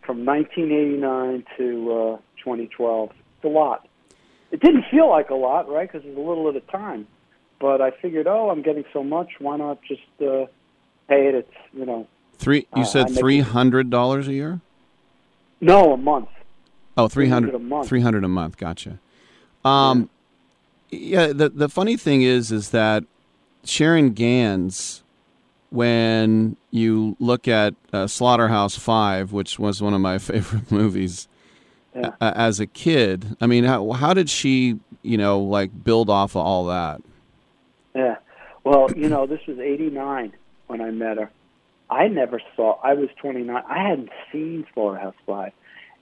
from 0.06 0.26
1989 0.26 1.46
to 1.58 1.92
uh, 1.92 2.18
2012. 2.44 3.10
It's 3.12 3.46
a 3.46 3.48
lot. 3.48 3.88
It 4.52 4.60
didn't 4.60 4.86
feel 4.92 5.10
like 5.10 5.30
a 5.30 5.36
lot, 5.36 5.70
right? 5.70 5.90
Because 5.90 6.06
it's 6.06 6.18
a 6.18 6.20
little 6.20 6.50
at 6.50 6.56
a 6.56 6.62
time. 6.62 7.08
But 7.60 7.80
I 7.80 7.92
figured, 7.92 8.28
oh, 8.28 8.50
I'm 8.50 8.64
getting 8.64 8.84
so 8.92 9.04
much. 9.04 9.30
Why 9.40 9.56
not 9.56 9.82
just 9.84 10.02
uh, 10.20 10.48
pay 11.08 11.28
it? 11.28 11.36
It's 11.36 11.54
you 11.74 11.86
know. 11.86 12.08
Three. 12.38 12.68
You 12.76 12.82
uh, 12.82 12.86
said 12.86 13.16
three 13.16 13.40
hundred 13.40 13.90
dollars 13.90 14.28
a 14.28 14.34
year. 14.34 14.60
No, 15.62 15.94
a 15.94 15.98
month. 15.98 16.30
Oh, 16.98 17.08
300, 17.08 17.52
300 17.52 17.56
a 17.56 17.60
month. 17.60 17.88
300 17.88 18.24
a 18.24 18.28
month. 18.28 18.58
Gotcha. 18.58 19.00
Um, 19.64 20.10
yeah. 20.90 21.28
yeah. 21.28 21.34
The 21.34 21.50
the 21.50 21.70
funny 21.70 21.98
thing 21.98 22.24
is, 22.24 22.52
is 22.52 22.72
that 22.72 23.04
Sharon 23.64 24.12
Gans, 24.12 25.04
when 25.70 26.58
you 26.72 27.16
look 27.20 27.48
at 27.48 27.76
uh, 27.94 28.08
Slaughterhouse 28.08 28.78
Five, 28.78 29.32
which 29.32 29.60
was 29.60 29.82
one 29.82 29.94
of 29.94 30.02
my 30.02 30.18
favorite 30.20 30.72
movies, 30.72 31.28
yeah. 31.96 32.12
as 32.20 32.60
a 32.60 32.68
kid. 32.68 33.36
I 33.42 33.48
mean, 33.48 33.64
how 33.64 33.92
how 33.92 34.14
did 34.14 34.30
she, 34.30 34.80
you 35.02 35.18
know, 35.18 35.40
like 35.40 35.84
build 35.84 36.10
off 36.10 36.36
of 36.36 36.46
all 36.46 36.66
that? 36.68 37.02
Yeah. 37.96 38.18
Well, 38.64 38.90
you 38.96 39.10
know, 39.10 39.26
this 39.26 39.42
was 39.48 39.60
89 39.60 40.34
when 40.68 40.82
I 40.82 40.92
met 40.92 41.18
her. 41.18 41.32
I 41.90 42.08
never 42.08 42.42
saw. 42.56 42.80
I 42.84 42.94
was 42.94 43.10
29. 43.20 43.64
I 43.68 43.90
hadn't 43.90 44.10
seen 44.32 44.66
Slaughterhouse 44.74 45.16
Five, 45.26 45.52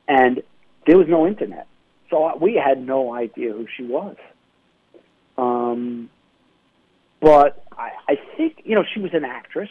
and 0.08 0.44
there 0.86 0.98
was 0.98 1.08
no 1.08 1.28
internet, 1.28 1.68
so 2.10 2.36
we 2.38 2.56
had 2.56 2.86
no 2.86 3.14
idea 3.14 3.54
who 3.54 3.68
she 3.76 3.84
was. 3.84 4.16
Um, 5.38 6.10
but 7.22 7.66
I, 7.78 7.92
I 8.08 8.16
think 8.38 8.62
you 8.64 8.76
know 8.76 8.84
she 8.94 9.00
was 9.00 9.14
an 9.14 9.26
actress, 9.26 9.70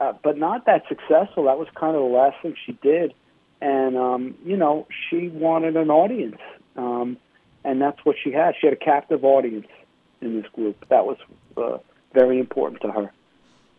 uh, 0.00 0.12
but 0.22 0.38
not 0.38 0.66
that 0.66 0.82
successful. 0.88 1.44
That 1.44 1.58
was 1.58 1.68
kind 1.74 1.96
of 1.96 2.02
the 2.02 2.08
last 2.08 2.36
thing 2.42 2.54
she 2.66 2.72
did 2.82 3.14
and 3.62 3.96
um, 3.96 4.34
you 4.44 4.56
know 4.56 4.86
she 5.08 5.28
wanted 5.28 5.76
an 5.76 5.88
audience, 5.88 6.40
um, 6.76 7.16
and 7.64 7.80
that's 7.80 8.04
what 8.04 8.16
she 8.22 8.32
had. 8.32 8.54
She 8.60 8.66
had 8.66 8.74
a 8.74 8.84
captive 8.84 9.24
audience 9.24 9.68
in 10.20 10.42
this 10.42 10.50
group. 10.52 10.84
That 10.88 11.06
was 11.06 11.16
uh, 11.56 11.78
very 12.12 12.40
important 12.40 12.82
to 12.82 12.90
her. 12.90 13.12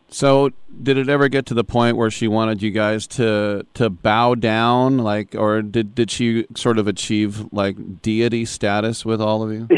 So, 0.07 0.52
did 0.82 0.98
it 0.98 1.10
ever 1.10 1.28
get 1.28 1.45
to 1.48 1.53
the 1.53 1.64
point 1.64 1.98
where 1.98 2.10
she 2.10 2.28
wanted 2.28 2.61
you 2.61 2.72
guys 2.72 3.07
to 3.07 3.65
to 3.74 3.90
bow 3.90 4.36
down, 4.36 4.99
like, 4.99 5.36
or 5.36 5.61
did 5.61 5.94
did 5.94 6.10
she 6.10 6.48
sort 6.56 6.80
of 6.80 6.88
achieve 6.88 7.52
like 7.52 8.02
deity 8.02 8.45
status 8.45 9.06
with 9.06 9.22
all 9.22 9.44
of 9.44 9.52
you? 9.52 9.68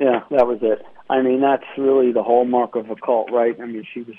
Yeah, 0.00 0.10
yeah, 0.10 0.36
that 0.36 0.46
was 0.46 0.58
it. 0.60 0.84
I 1.08 1.20
mean, 1.20 1.40
that's 1.40 1.64
really 1.76 2.12
the 2.12 2.22
hallmark 2.22 2.76
of 2.76 2.90
a 2.90 2.96
cult, 2.96 3.30
right? 3.30 3.58
I 3.60 3.66
mean, 3.66 3.84
she 3.92 4.02
was 4.02 4.16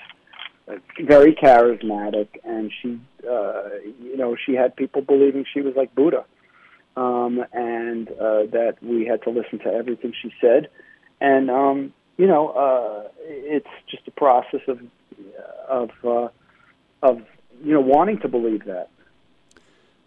very 1.00 1.34
charismatic, 1.34 2.28
and 2.44 2.72
she, 2.80 3.00
uh, 3.28 3.62
you 4.00 4.16
know, 4.16 4.36
she 4.36 4.54
had 4.54 4.76
people 4.76 5.02
believing 5.02 5.44
she 5.52 5.60
was 5.60 5.74
like 5.76 5.94
Buddha, 5.94 6.24
um, 6.96 7.44
and 7.52 8.08
uh, 8.08 8.46
that 8.52 8.76
we 8.82 9.04
had 9.04 9.22
to 9.22 9.30
listen 9.30 9.58
to 9.60 9.72
everything 9.72 10.12
she 10.20 10.32
said, 10.40 10.68
and 11.20 11.50
um, 11.50 11.92
you 12.16 12.26
know, 12.26 12.50
uh, 12.50 13.08
it's 13.20 13.66
just 13.90 14.06
a 14.06 14.10
process 14.12 14.60
of 14.68 14.80
of 15.68 15.90
uh, 16.04 16.28
of 17.02 17.22
you 17.62 17.72
know 17.72 17.80
wanting 17.80 18.18
to 18.20 18.28
believe 18.28 18.64
that. 18.64 18.88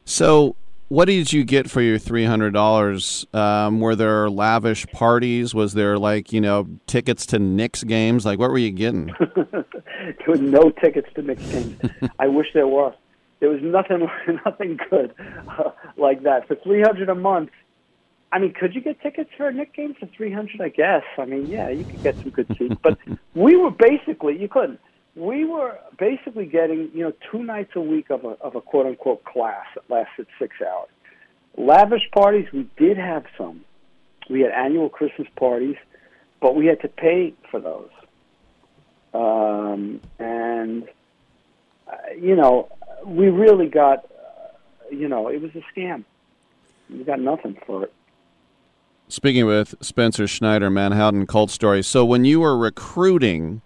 So, 0.05 0.55
what 0.89 1.05
did 1.05 1.31
you 1.31 1.43
get 1.43 1.69
for 1.69 1.81
your 1.81 1.97
three 1.97 2.25
hundred 2.25 2.51
dollars? 2.53 3.25
Um, 3.33 3.79
were 3.79 3.95
there 3.95 4.29
lavish 4.29 4.85
parties? 4.87 5.53
Was 5.53 5.73
there 5.73 5.97
like 5.97 6.33
you 6.33 6.41
know 6.41 6.67
tickets 6.87 7.27
to 7.27 7.39
Knicks 7.39 7.83
games? 7.83 8.25
Like 8.25 8.39
what 8.39 8.49
were 8.49 8.57
you 8.57 8.71
getting? 8.71 9.13
there 9.35 10.15
were 10.27 10.37
no 10.37 10.71
tickets 10.71 11.07
to 11.15 11.21
Knicks 11.21 11.45
games. 11.47 11.79
I 12.19 12.27
wish 12.27 12.47
there 12.53 12.67
were. 12.67 12.93
There 13.39 13.49
was 13.49 13.61
nothing 13.61 14.07
nothing 14.45 14.79
good 14.89 15.13
uh, 15.47 15.71
like 15.95 16.23
that 16.23 16.47
for 16.47 16.55
three 16.55 16.81
hundred 16.81 17.09
a 17.09 17.15
month. 17.15 17.51
I 18.31 18.37
mean, 18.37 18.53
could 18.53 18.75
you 18.75 18.81
get 18.81 19.01
tickets 19.01 19.29
for 19.37 19.47
a 19.47 19.53
Knicks 19.53 19.75
game 19.75 19.95
for 19.99 20.07
three 20.07 20.31
hundred? 20.31 20.59
I 20.59 20.69
guess. 20.69 21.03
I 21.19 21.25
mean, 21.25 21.45
yeah, 21.45 21.69
you 21.69 21.85
could 21.85 22.01
get 22.01 22.15
some 22.17 22.31
good 22.31 22.47
seats, 22.57 22.75
but 22.81 22.97
we 23.35 23.55
were 23.55 23.71
basically 23.71 24.39
you 24.39 24.47
couldn't 24.47 24.79
we 25.15 25.45
were 25.45 25.77
basically 25.97 26.45
getting 26.45 26.89
you 26.93 27.03
know 27.03 27.13
two 27.31 27.43
nights 27.43 27.71
a 27.75 27.81
week 27.81 28.09
of 28.09 28.23
a 28.23 28.37
of 28.41 28.55
a 28.55 28.61
quote 28.61 28.85
unquote 28.85 29.23
class 29.23 29.65
that 29.75 29.89
lasted 29.89 30.27
six 30.37 30.55
hours. 30.61 30.89
Lavish 31.57 32.09
parties, 32.13 32.47
we 32.53 32.69
did 32.77 32.97
have 32.97 33.25
some. 33.37 33.65
We 34.29 34.41
had 34.41 34.51
annual 34.51 34.89
Christmas 34.89 35.27
parties, 35.35 35.75
but 36.39 36.55
we 36.55 36.67
had 36.67 36.81
to 36.81 36.87
pay 36.87 37.33
for 37.49 37.59
those. 37.59 37.89
Um, 39.13 39.99
and 40.19 40.87
uh, 41.87 41.95
you 42.19 42.35
know, 42.35 42.69
we 43.05 43.29
really 43.29 43.67
got, 43.67 44.05
uh, 44.05 44.95
you 44.95 45.07
know, 45.07 45.27
it 45.27 45.41
was 45.41 45.51
a 45.55 45.63
scam. 45.73 46.03
We 46.89 47.03
got 47.03 47.19
nothing 47.19 47.57
for 47.65 47.83
it. 47.83 47.93
Speaking 49.07 49.47
with 49.47 49.73
Spencer 49.81 50.27
Schneider, 50.27 50.69
Manhattan 50.69 51.25
Cult 51.25 51.49
Story. 51.49 51.81
So 51.81 52.05
when 52.05 52.25
you 52.25 52.39
were 52.41 52.55
recruiting, 52.55 53.61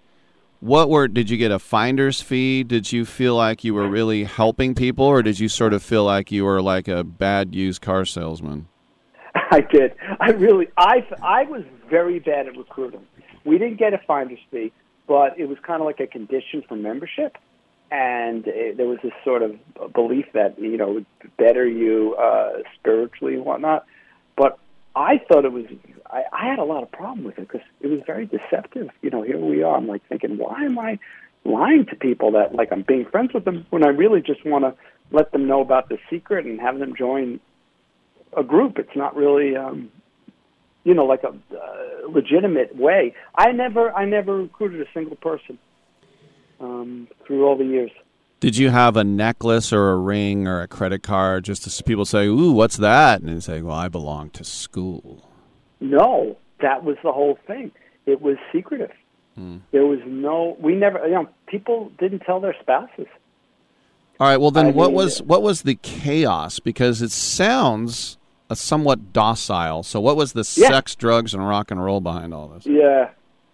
what 0.64 0.90
were 0.90 1.10
did 1.10 1.30
you 1.30 1.35
get 1.35 1.52
a 1.52 1.60
finder's 1.60 2.22
fee? 2.22 2.64
Did 2.64 2.90
you 2.90 3.03
feel 3.03 3.35
like 3.35 3.65
you 3.65 3.73
were 3.73 3.90
really 3.90 4.23
helping 4.23 4.73
people, 4.73 5.03
or 5.03 5.22
did 5.22 5.38
you 5.38 5.49
sort 5.49 5.73
of 5.73 5.84
feel 5.84 6.06
like 6.06 6.31
you 6.31 6.45
were 6.45 6.61
like 6.61 6.88
a 6.88 7.03
bad 7.03 7.53
used 7.53 7.81
car 7.81 8.06
salesman? 8.06 8.69
I 9.35 9.60
did. 9.60 9.94
I 10.22 10.31
really. 10.31 10.68
I 10.77 11.06
I 11.22 11.44
was 11.44 11.64
very 11.90 12.19
bad 12.19 12.48
at 12.48 12.56
recruiting. 12.56 13.06
We 13.44 13.57
didn't 13.57 13.77
get 13.77 13.94
a 13.94 13.98
finder's 14.07 14.40
fee, 14.52 14.72
but 15.06 15.38
it 15.38 15.49
was 15.49 15.57
kind 15.68 15.81
of 15.81 15.85
like 15.85 15.99
a 15.99 16.07
condition 16.07 16.64
for 16.65 16.77
membership, 16.77 17.38
and 17.91 18.48
it, 18.48 18.77
there 18.77 18.88
was 18.88 18.99
this 19.03 19.11
sort 19.26 19.41
of 19.41 19.60
belief 19.94 20.27
that 20.34 20.57
you 20.57 20.77
know 20.77 21.03
better 21.38 21.68
you 21.68 22.15
uh, 22.15 22.60
spiritually 22.80 23.34
and 23.34 23.44
whatnot. 23.44 23.85
But 24.38 24.57
I 24.95 25.19
thought 25.27 25.45
it 25.45 25.51
was. 25.51 25.65
I, 26.09 26.23
I 26.31 26.49
had 26.49 26.59
a 26.59 26.63
lot 26.63 26.83
of 26.83 26.91
problem 26.91 27.23
with 27.25 27.37
it 27.37 27.47
because 27.47 27.65
it 27.81 27.87
was 27.87 28.01
very 28.05 28.25
deceptive. 28.25 28.89
You 29.01 29.09
know, 29.09 29.23
here 29.23 29.39
we 29.39 29.63
are. 29.63 29.75
I'm 29.75 29.87
like 29.87 30.07
thinking, 30.07 30.37
why 30.37 30.63
am 30.63 30.77
I 30.77 30.99
lying 31.45 31.85
to 31.89 31.95
people 31.95 32.31
that 32.33 32.53
like 32.53 32.69
I'm 32.71 32.83
being 32.87 33.05
friends 33.11 33.31
with 33.33 33.45
them 33.45 33.65
when 33.69 33.83
I 33.83 33.89
really 33.89 34.21
just 34.21 34.45
want 34.45 34.63
to 34.65 34.75
let 35.11 35.31
them 35.31 35.47
know 35.47 35.61
about 35.61 35.89
the 35.89 35.97
secret 36.09 36.45
and 36.45 36.59
have 36.59 36.79
them 36.79 36.95
join 36.97 37.39
a 38.35 38.43
group. 38.43 38.77
It's 38.77 38.95
not 38.95 39.15
really, 39.15 39.55
um, 39.55 39.91
you 40.83 40.93
know, 40.93 41.05
like 41.05 41.23
a 41.23 41.29
uh, 41.29 42.09
legitimate 42.09 42.75
way. 42.75 43.13
I 43.37 43.51
never, 43.51 43.91
I 43.91 44.05
never 44.05 44.37
recruited 44.37 44.81
a 44.81 44.89
single 44.93 45.15
person 45.15 45.57
um, 46.59 47.07
through 47.25 47.45
all 47.45 47.57
the 47.57 47.65
years. 47.65 47.91
Did 48.43 48.57
you 48.57 48.71
have 48.71 48.97
a 48.97 49.05
necklace 49.05 49.71
or 49.71 49.91
a 49.91 49.95
ring 49.95 50.49
or 50.49 50.61
a 50.61 50.67
credit 50.67 51.01
card 51.01 51.45
just 51.45 51.65
as 51.65 51.81
people 51.81 52.03
say, 52.03 52.27
"Ooh, 52.27 52.51
what's 52.51 52.75
that?" 52.75 53.21
and 53.21 53.29
you 53.29 53.39
say, 53.39 53.61
"Well, 53.61 53.73
I 53.73 53.87
belong 53.87 54.31
to 54.31 54.43
school." 54.43 55.29
No, 55.79 56.35
that 56.59 56.83
was 56.83 56.97
the 57.03 57.13
whole 57.13 57.37
thing. 57.47 57.71
It 58.05 58.21
was 58.21 58.35
secretive. 58.51 58.91
Hmm. 59.35 59.59
There 59.71 59.85
was 59.85 59.99
no. 60.05 60.57
We 60.59 60.75
never. 60.75 61.07
You 61.07 61.13
know, 61.13 61.29
people 61.47 61.89
didn't 61.97 62.19
tell 62.19 62.41
their 62.41 62.53
spouses. 62.61 63.07
All 64.19 64.27
right. 64.27 64.35
Well, 64.35 64.51
then, 64.51 64.65
I 64.65 64.71
what 64.71 64.87
mean- 64.87 64.95
was 64.97 65.21
what 65.23 65.41
was 65.41 65.61
the 65.61 65.75
chaos? 65.75 66.59
Because 66.59 67.01
it 67.01 67.11
sounds 67.11 68.17
a 68.49 68.57
somewhat 68.57 69.13
docile. 69.13 69.83
So, 69.83 70.01
what 70.01 70.17
was 70.17 70.33
the 70.33 70.39
Yeah. 70.57 70.67
sex, 70.67 70.95
drugs, 70.95 71.33
and 71.33 71.47
rock 71.47 71.71
and 71.71 71.81
roll 71.81 72.01
behind 72.01 72.33
all 72.33 72.49
this? 72.49 72.65
Yeah, 72.65 73.07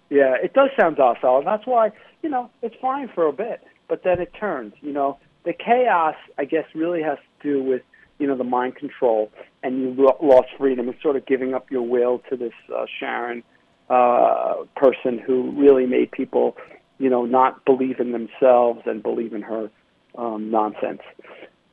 yeah, 0.09 0.33
it 0.43 0.53
does 0.53 0.71
sound 0.75 0.95
docile, 0.97 1.37
and 1.37 1.45
that's 1.45 1.67
why 1.67 1.91
you 2.23 2.29
know 2.29 2.49
it's 2.63 2.75
fine 2.81 3.07
for 3.09 3.27
a 3.27 3.31
bit, 3.33 3.61
but 3.89 4.03
then 4.03 4.21
it 4.21 4.31
turns. 4.39 4.73
You 4.81 4.93
know, 4.93 5.19
the 5.43 5.53
chaos, 5.53 6.15
I 6.37 6.45
guess, 6.45 6.65
really 6.73 7.01
has 7.01 7.17
to 7.41 7.51
do 7.51 7.63
with 7.63 7.81
you 8.19 8.27
know 8.27 8.37
the 8.37 8.43
mind 8.45 8.75
control, 8.75 9.31
and 9.63 9.79
you 9.81 9.95
lo- 9.97 10.17
lost 10.21 10.47
freedom, 10.57 10.87
and 10.87 10.97
sort 11.01 11.15
of 11.15 11.25
giving 11.25 11.53
up 11.53 11.69
your 11.69 11.81
will 11.81 12.21
to 12.29 12.37
this 12.37 12.53
uh, 12.73 12.85
Sharon 12.99 13.43
uh, 13.89 14.55
person 14.75 15.17
who 15.17 15.51
really 15.51 15.85
made 15.85 16.11
people, 16.11 16.55
you 16.99 17.09
know, 17.09 17.25
not 17.25 17.65
believe 17.65 17.99
in 17.99 18.11
themselves 18.11 18.81
and 18.85 19.01
believe 19.01 19.33
in 19.33 19.41
her 19.41 19.69
um, 20.17 20.51
nonsense. 20.51 21.01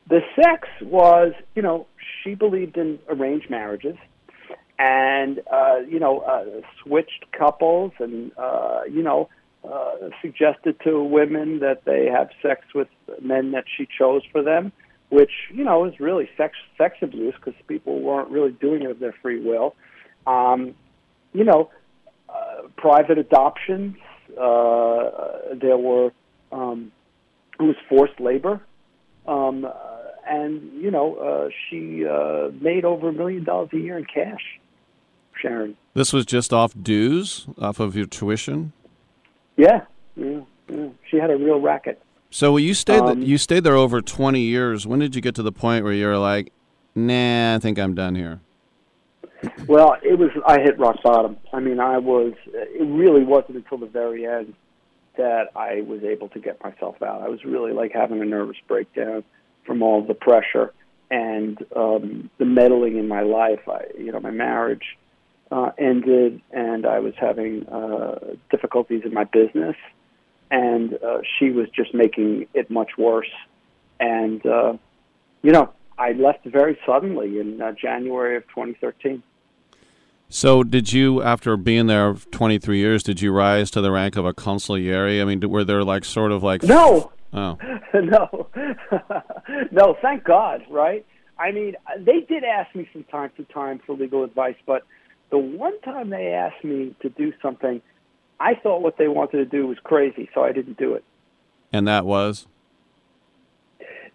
The 0.08 0.20
sex 0.34 0.68
was, 0.80 1.32
you 1.54 1.62
know, 1.62 1.86
she 2.22 2.34
believed 2.34 2.76
in 2.76 2.98
arranged 3.08 3.50
marriages 3.50 3.96
and 4.78 5.40
uh, 5.52 5.78
you 5.88 5.98
know 5.98 6.20
uh, 6.20 6.44
switched 6.82 7.24
couples 7.32 7.92
and 7.98 8.30
uh, 8.36 8.80
you 8.90 9.02
know 9.02 9.28
uh, 9.70 10.10
suggested 10.22 10.78
to 10.84 11.02
women 11.02 11.60
that 11.60 11.84
they 11.84 12.06
have 12.06 12.30
sex 12.42 12.62
with 12.74 12.88
men 13.20 13.52
that 13.52 13.64
she 13.76 13.86
chose 13.98 14.22
for 14.30 14.42
them, 14.42 14.72
which 15.08 15.30
you 15.52 15.64
know 15.64 15.84
is 15.84 15.98
really 16.00 16.28
sex 16.36 16.54
sex 16.78 16.96
abuse 17.02 17.34
because 17.34 17.54
people 17.66 18.00
weren't 18.00 18.30
really 18.30 18.52
doing 18.52 18.82
it 18.82 18.90
of 18.90 18.98
their 18.98 19.14
free 19.22 19.40
will. 19.40 19.74
Um, 20.26 20.74
you 21.32 21.44
know, 21.44 21.70
uh, 22.28 22.68
private 22.76 23.18
adoptions. 23.18 23.96
Uh, 24.30 25.54
there 25.54 25.78
were 25.78 26.10
um, 26.52 26.92
it 27.58 27.62
was 27.62 27.76
forced 27.88 28.20
labor. 28.20 28.60
Um, 29.26 29.64
uh, 29.64 29.70
and 30.28 30.72
you 30.80 30.90
know, 30.90 31.14
uh, 31.16 31.48
she 31.68 32.06
uh, 32.06 32.50
made 32.60 32.84
over 32.84 33.08
a 33.08 33.12
million 33.12 33.44
dollars 33.44 33.70
a 33.72 33.78
year 33.78 33.98
in 33.98 34.04
cash. 34.04 34.60
Sharon. 35.40 35.76
This 35.94 36.12
was 36.12 36.24
just 36.24 36.52
off 36.52 36.72
dues, 36.80 37.46
off 37.58 37.78
of 37.78 37.94
your 37.94 38.06
tuition. 38.06 38.72
Yeah, 39.56 39.82
yeah, 40.16 40.40
yeah. 40.68 40.88
She 41.10 41.16
had 41.16 41.30
a 41.30 41.36
real 41.36 41.60
racket. 41.60 42.00
So 42.30 42.56
you 42.56 42.74
stayed 42.74 43.00
Um, 43.00 43.22
you 43.22 43.38
stayed 43.38 43.64
there 43.64 43.76
over 43.76 44.02
twenty 44.02 44.40
years. 44.40 44.86
When 44.86 44.98
did 44.98 45.14
you 45.14 45.22
get 45.22 45.34
to 45.36 45.42
the 45.42 45.52
point 45.52 45.84
where 45.84 45.92
you 45.92 46.06
were 46.06 46.18
like, 46.18 46.52
"Nah, 46.94 47.54
I 47.54 47.58
think 47.58 47.78
I'm 47.78 47.94
done 47.94 48.14
here"? 48.14 48.40
Well, 49.66 49.96
it 50.02 50.18
was. 50.18 50.30
I 50.46 50.60
hit 50.60 50.78
rock 50.78 51.02
bottom. 51.02 51.36
I 51.52 51.60
mean, 51.60 51.80
I 51.80 51.98
was. 51.98 52.34
It 52.52 52.86
really 52.86 53.24
wasn't 53.24 53.56
until 53.56 53.78
the 53.78 53.86
very 53.86 54.26
end 54.26 54.54
that 55.16 55.50
I 55.56 55.82
was 55.82 56.02
able 56.02 56.28
to 56.30 56.38
get 56.38 56.62
myself 56.62 57.00
out. 57.02 57.22
I 57.22 57.28
was 57.28 57.44
really 57.44 57.72
like 57.72 57.92
having 57.92 58.20
a 58.20 58.24
nervous 58.24 58.56
breakdown 58.68 59.24
from 59.64 59.82
all 59.82 60.02
the 60.02 60.14
pressure 60.14 60.72
and 61.10 61.64
um, 61.74 62.30
the 62.38 62.44
meddling 62.44 62.98
in 62.98 63.08
my 63.08 63.22
life. 63.22 63.66
I, 63.68 63.84
you 63.98 64.12
know, 64.12 64.20
my 64.20 64.30
marriage 64.30 64.96
uh, 65.50 65.70
ended, 65.78 66.40
and 66.50 66.86
I 66.86 66.98
was 66.98 67.14
having 67.18 67.66
uh, 67.68 68.34
difficulties 68.50 69.02
in 69.04 69.14
my 69.14 69.24
business, 69.24 69.76
and 70.50 70.94
uh, 70.94 71.18
she 71.38 71.50
was 71.50 71.68
just 71.70 71.94
making 71.94 72.46
it 72.54 72.70
much 72.70 72.92
worse. 72.98 73.30
And 74.00 74.44
uh, 74.44 74.74
you 75.42 75.52
know, 75.52 75.70
I 75.98 76.12
left 76.12 76.44
very 76.44 76.78
suddenly 76.84 77.38
in 77.38 77.60
uh, 77.60 77.72
January 77.72 78.36
of 78.36 78.42
2013. 78.48 79.22
So 80.28 80.64
did 80.64 80.92
you, 80.92 81.22
after 81.22 81.56
being 81.56 81.86
there 81.86 82.14
23 82.14 82.78
years, 82.78 83.02
did 83.04 83.20
you 83.20 83.32
rise 83.32 83.70
to 83.70 83.80
the 83.80 83.92
rank 83.92 84.16
of 84.16 84.26
a 84.26 84.34
consigliere? 84.34 85.22
I 85.22 85.24
mean, 85.24 85.48
were 85.48 85.62
there 85.62 85.84
like 85.84 86.04
sort 86.04 86.32
of 86.32 86.42
like 86.42 86.62
No. 86.62 87.12
Oh, 87.32 87.58
no, 87.94 88.48
no. 89.70 89.96
Thank 90.00 90.24
God, 90.24 90.64
right? 90.70 91.04
I 91.38 91.52
mean, 91.52 91.76
they 91.98 92.20
did 92.20 92.44
ask 92.44 92.74
me 92.74 92.88
from 92.90 93.04
time 93.04 93.30
to 93.36 93.44
time 93.44 93.80
for 93.86 93.94
legal 93.94 94.24
advice, 94.24 94.56
but 94.64 94.86
the 95.30 95.38
one 95.38 95.78
time 95.80 96.10
they 96.10 96.28
asked 96.32 96.64
me 96.64 96.94
to 97.02 97.08
do 97.08 97.32
something, 97.42 97.82
I 98.38 98.54
thought 98.54 98.82
what 98.82 98.98
they 98.98 99.08
wanted 99.08 99.38
to 99.38 99.44
do 99.44 99.66
was 99.66 99.78
crazy, 99.82 100.28
so 100.34 100.42
I 100.44 100.52
didn't 100.52 100.78
do 100.78 100.94
it. 100.94 101.04
and 101.72 101.86
that 101.88 102.04
was 102.04 102.46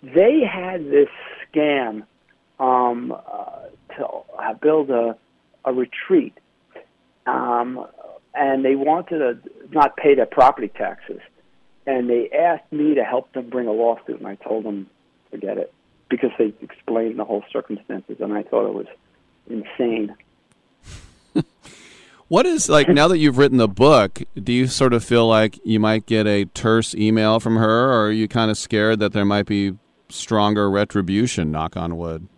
They 0.01 0.41
had 0.41 0.85
this 0.85 1.09
scam 1.45 2.03
um, 2.59 3.11
uh, 3.11 3.67
to 3.97 4.07
uh, 4.37 4.53
build 4.53 4.89
a 4.89 5.17
a 5.63 5.73
retreat, 5.73 6.33
um, 7.27 7.85
and 8.33 8.65
they 8.65 8.75
wanted 8.75 9.19
to 9.19 9.69
not 9.71 9.95
pay 9.95 10.15
their 10.15 10.25
property 10.25 10.69
taxes, 10.69 11.21
and 11.85 12.09
they 12.09 12.29
asked 12.31 12.71
me 12.71 12.95
to 12.95 13.03
help 13.03 13.31
them 13.33 13.49
bring 13.49 13.67
a 13.67 13.71
lawsuit, 13.71 14.17
and 14.17 14.27
I 14.27 14.35
told 14.35 14.65
them 14.65 14.89
forget 15.29 15.57
it 15.57 15.73
because 16.09 16.31
they 16.37 16.53
explained 16.61 17.19
the 17.19 17.25
whole 17.25 17.43
circumstances, 17.51 18.17
and 18.19 18.33
I 18.33 18.43
thought 18.43 18.67
it 18.67 18.73
was 18.73 18.87
insane. 19.49 20.15
What 22.31 22.45
is 22.45 22.69
like 22.69 22.87
now 22.87 23.09
that 23.09 23.17
you've 23.17 23.37
written 23.37 23.57
the 23.57 23.67
book? 23.67 24.21
Do 24.41 24.53
you 24.53 24.67
sort 24.67 24.93
of 24.93 25.03
feel 25.03 25.27
like 25.27 25.59
you 25.65 25.81
might 25.81 26.05
get 26.05 26.27
a 26.27 26.45
terse 26.45 26.95
email 26.95 27.41
from 27.41 27.57
her, 27.57 27.91
or 27.91 28.05
are 28.05 28.11
you 28.11 28.29
kind 28.29 28.49
of 28.49 28.57
scared 28.57 28.99
that 28.99 29.11
there 29.11 29.25
might 29.25 29.47
be 29.47 29.77
stronger 30.07 30.71
retribution? 30.71 31.51
Knock 31.51 31.75
on 31.75 31.97
wood. 31.97 32.29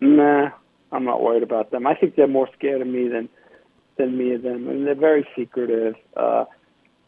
Nah, 0.00 0.50
I'm 0.92 1.02
not 1.02 1.20
worried 1.20 1.42
about 1.42 1.72
them. 1.72 1.84
I 1.84 1.96
think 1.96 2.14
they're 2.14 2.28
more 2.28 2.48
scared 2.56 2.80
of 2.80 2.86
me 2.86 3.08
than 3.08 3.28
than 3.96 4.16
me 4.16 4.34
of 4.34 4.42
them, 4.42 4.68
and 4.68 4.86
they're 4.86 4.94
very 4.94 5.26
secretive. 5.36 5.96
Uh, 6.16 6.44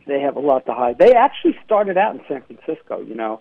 they 0.08 0.20
have 0.20 0.34
a 0.34 0.40
lot 0.40 0.66
to 0.66 0.74
hide. 0.74 0.98
They 0.98 1.14
actually 1.14 1.56
started 1.64 1.96
out 1.96 2.16
in 2.16 2.22
San 2.26 2.42
Francisco, 2.42 3.02
you 3.02 3.14
know, 3.14 3.40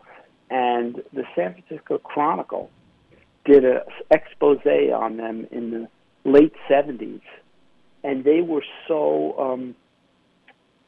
and 0.51 1.01
the 1.11 1.23
San 1.35 1.55
Francisco 1.55 1.97
Chronicle 1.97 2.69
did 3.45 3.65
a 3.65 3.81
expose 4.11 4.59
on 4.63 5.17
them 5.17 5.47
in 5.49 5.71
the 5.71 5.87
late 6.23 6.53
'70s, 6.69 7.21
and 8.03 8.23
they 8.23 8.41
were 8.41 8.63
so 8.87 9.73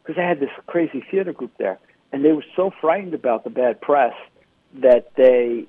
because 0.01 0.15
they 0.15 0.23
had 0.23 0.39
this 0.39 0.49
crazy 0.67 1.03
theater 1.11 1.33
group 1.33 1.51
there, 1.57 1.79
and 2.11 2.25
they 2.25 2.31
were 2.31 2.45
so 2.55 2.71
frightened 2.81 3.13
about 3.13 3.43
the 3.43 3.49
bad 3.49 3.79
press 3.81 4.13
that 4.81 5.11
they 5.15 5.65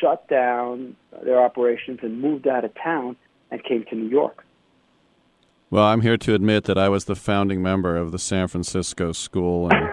shut 0.00 0.28
down 0.28 0.96
their 1.24 1.42
operations 1.42 2.00
and 2.02 2.20
moved 2.20 2.46
out 2.46 2.64
of 2.64 2.72
town 2.74 3.16
and 3.50 3.62
came 3.64 3.84
to 3.90 3.94
New 3.94 4.08
York. 4.08 4.44
Well, 5.70 5.84
I'm 5.84 6.00
here 6.00 6.16
to 6.16 6.34
admit 6.34 6.64
that 6.64 6.78
I 6.78 6.88
was 6.88 7.06
the 7.06 7.16
founding 7.16 7.62
member 7.62 7.96
of 7.96 8.12
the 8.12 8.18
San 8.18 8.46
Francisco 8.46 9.12
School, 9.12 9.68
and, 9.68 9.90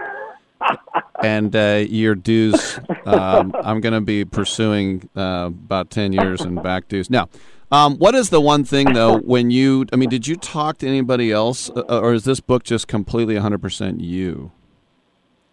and 1.24 1.56
uh, 1.56 1.84
your 1.88 2.14
dues. 2.16 2.80
Um, 3.06 3.54
I'm 3.64 3.82
going 3.82 3.94
to 3.94 4.02
be 4.02 4.24
pursuing 4.24 5.10
uh, 5.16 5.48
about 5.48 5.90
ten 5.90 6.14
years 6.14 6.42
in 6.42 6.56
back 6.56 6.88
dues. 6.88 7.10
Now, 7.10 7.28
um, 7.74 7.98
what 7.98 8.14
is 8.14 8.30
the 8.30 8.40
one 8.40 8.64
thing 8.64 8.94
though 8.94 9.18
when 9.18 9.50
you? 9.50 9.86
I 9.92 9.96
mean, 9.96 10.10
did 10.10 10.28
you 10.28 10.36
talk 10.36 10.78
to 10.78 10.88
anybody 10.88 11.32
else, 11.32 11.72
uh, 11.72 11.82
or 12.00 12.14
is 12.14 12.24
this 12.24 12.40
book 12.40 12.64
just 12.64 12.88
completely 12.88 13.34
100 13.34 13.62
percent 13.62 14.00
you? 14.00 14.52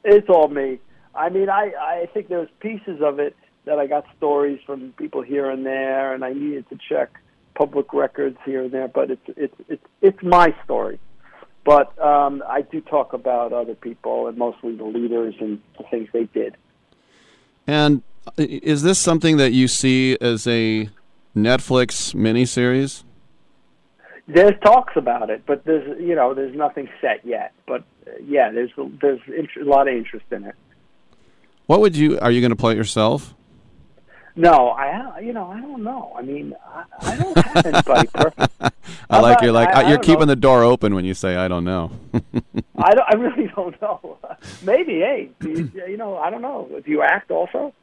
It's 0.04 0.28
all 0.28 0.48
me. 0.48 0.80
I 1.14 1.30
mean, 1.30 1.48
I 1.48 1.72
I 1.80 2.08
think 2.12 2.28
there's 2.28 2.50
pieces 2.60 3.00
of 3.00 3.18
it 3.20 3.34
that 3.64 3.78
I 3.78 3.86
got 3.86 4.04
stories 4.18 4.60
from 4.66 4.92
people 4.98 5.22
here 5.22 5.50
and 5.50 5.64
there, 5.64 6.12
and 6.12 6.22
I 6.22 6.34
needed 6.34 6.68
to 6.68 6.78
check 6.88 7.18
public 7.54 7.92
records 7.94 8.36
here 8.44 8.64
and 8.64 8.70
there, 8.70 8.88
but 8.88 9.10
it's 9.10 9.28
it's 9.28 9.54
it's 9.68 9.86
it's 10.02 10.22
my 10.22 10.54
story. 10.64 11.00
But 11.64 11.98
um, 12.02 12.42
I 12.46 12.62
do 12.62 12.82
talk 12.82 13.14
about 13.14 13.54
other 13.54 13.74
people 13.74 14.26
and 14.26 14.36
mostly 14.36 14.76
the 14.76 14.84
leaders 14.84 15.34
and 15.40 15.60
the 15.78 15.84
things 15.90 16.08
they 16.12 16.24
did. 16.24 16.56
And 17.66 18.02
is 18.36 18.82
this 18.82 18.98
something 18.98 19.36
that 19.36 19.52
you 19.52 19.68
see 19.68 20.16
as 20.20 20.46
a 20.46 20.88
Netflix 21.44 22.14
miniseries? 22.14 23.04
There's 24.28 24.58
talks 24.62 24.92
about 24.96 25.30
it, 25.30 25.42
but 25.46 25.64
there's 25.64 26.00
you 26.00 26.14
know 26.14 26.34
there's 26.34 26.54
nothing 26.54 26.88
set 27.00 27.24
yet. 27.26 27.52
But 27.66 27.82
uh, 28.06 28.12
yeah, 28.24 28.50
there's 28.50 28.70
there's 29.00 29.20
a 29.60 29.64
lot 29.64 29.88
of 29.88 29.94
interest 29.94 30.26
in 30.30 30.44
it. 30.44 30.54
What 31.66 31.80
would 31.80 31.96
you? 31.96 32.18
Are 32.20 32.30
you 32.30 32.40
going 32.40 32.50
to 32.50 32.56
play 32.56 32.72
it 32.74 32.76
yourself? 32.76 33.34
No, 34.36 34.68
I 34.68 35.18
you 35.20 35.32
know 35.32 35.46
I 35.50 35.60
don't 35.60 35.82
know. 35.82 36.12
I 36.16 36.22
mean, 36.22 36.54
I, 36.64 36.84
I 37.00 37.16
don't 37.16 37.36
have 37.38 37.66
anybody 37.66 38.08
perfect. 38.14 38.52
I 39.10 39.20
like 39.20 39.40
you're 39.42 39.52
like 39.52 39.74
I- 39.74 39.82
I 39.82 39.88
you're 39.88 39.98
keeping 39.98 40.20
know. 40.20 40.26
the 40.26 40.36
door 40.36 40.62
open 40.62 40.94
when 40.94 41.04
you 41.04 41.14
say 41.14 41.36
I 41.36 41.48
don't 41.48 41.64
know. 41.64 41.90
I 42.76 42.94
don't, 42.94 43.06
I 43.08 43.14
really 43.16 43.50
don't 43.54 43.80
know. 43.82 44.18
Maybe, 44.62 45.00
hey, 45.00 45.30
you, 45.42 45.70
you 45.88 45.96
know, 45.96 46.16
I 46.16 46.30
don't 46.30 46.40
know. 46.42 46.68
Do 46.84 46.90
you 46.90 47.02
act 47.02 47.30
also? 47.30 47.74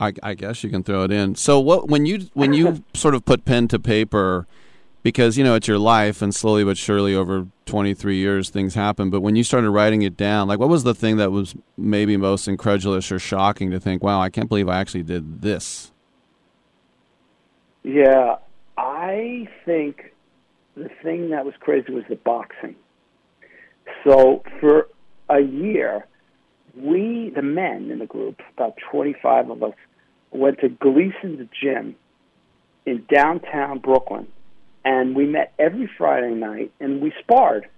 I, 0.00 0.14
I 0.22 0.34
guess 0.34 0.64
you 0.64 0.70
can 0.70 0.82
throw 0.82 1.04
it 1.04 1.12
in. 1.12 1.34
So 1.34 1.60
what 1.60 1.88
when 1.88 2.06
you 2.06 2.28
when 2.32 2.52
you 2.54 2.82
sort 2.94 3.14
of 3.14 3.24
put 3.24 3.44
pen 3.44 3.68
to 3.68 3.78
paper, 3.78 4.46
because 5.02 5.36
you 5.36 5.44
know 5.44 5.54
it's 5.54 5.68
your 5.68 5.78
life, 5.78 6.22
and 6.22 6.34
slowly 6.34 6.64
but 6.64 6.78
surely 6.78 7.14
over 7.14 7.46
23 7.66 8.16
years 8.16 8.50
things 8.50 8.74
happen. 8.74 9.10
But 9.10 9.20
when 9.20 9.36
you 9.36 9.44
started 9.44 9.70
writing 9.70 10.02
it 10.02 10.16
down, 10.16 10.48
like 10.48 10.58
what 10.58 10.70
was 10.70 10.84
the 10.84 10.94
thing 10.94 11.18
that 11.18 11.30
was 11.30 11.54
maybe 11.76 12.16
most 12.16 12.48
incredulous 12.48 13.12
or 13.12 13.18
shocking 13.18 13.70
to 13.70 13.78
think, 13.78 14.02
wow, 14.02 14.20
I 14.20 14.30
can't 14.30 14.48
believe 14.48 14.68
I 14.68 14.80
actually 14.80 15.02
did 15.02 15.42
this. 15.42 15.92
Yeah, 17.82 18.36
I 18.76 19.48
think 19.64 20.14
the 20.76 20.90
thing 21.02 21.30
that 21.30 21.44
was 21.44 21.54
crazy 21.60 21.92
was 21.92 22.04
the 22.08 22.16
boxing. 22.16 22.76
So 24.04 24.42
for 24.60 24.88
a 25.28 25.40
year, 25.40 26.06
we, 26.76 27.32
the 27.34 27.42
men 27.42 27.90
in 27.90 27.98
the 27.98 28.06
group, 28.06 28.40
about 28.56 28.76
25 28.90 29.50
of 29.50 29.62
us, 29.62 29.74
went 30.30 30.60
to 30.60 30.68
Gleason's 30.68 31.48
gym 31.60 31.96
in 32.86 33.04
downtown 33.12 33.78
Brooklyn, 33.78 34.28
and 34.84 35.14
we 35.14 35.26
met 35.26 35.52
every 35.58 35.90
Friday 35.98 36.34
night 36.34 36.72
and 36.80 37.00
we 37.00 37.12
sparred. 37.20 37.68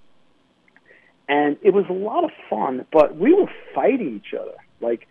And 1.29 1.57
it 1.63 1.73
was 1.73 1.87
a 1.89 1.93
lot 1.93 2.25
of 2.25 2.31
fun, 2.51 2.85
but 2.93 3.17
we 3.17 3.33
were 3.33 3.51
fighting 3.75 4.17
each 4.17 4.35
other. 4.39 4.57
Like 4.81 5.07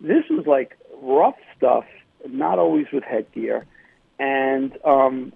this 0.00 0.24
was 0.30 0.46
like 0.46 0.76
rough 1.02 1.36
stuff, 1.56 1.84
not 2.26 2.58
always 2.58 2.86
with 2.92 3.04
headgear 3.04 3.66
and 4.18 4.72
um, 4.84 5.32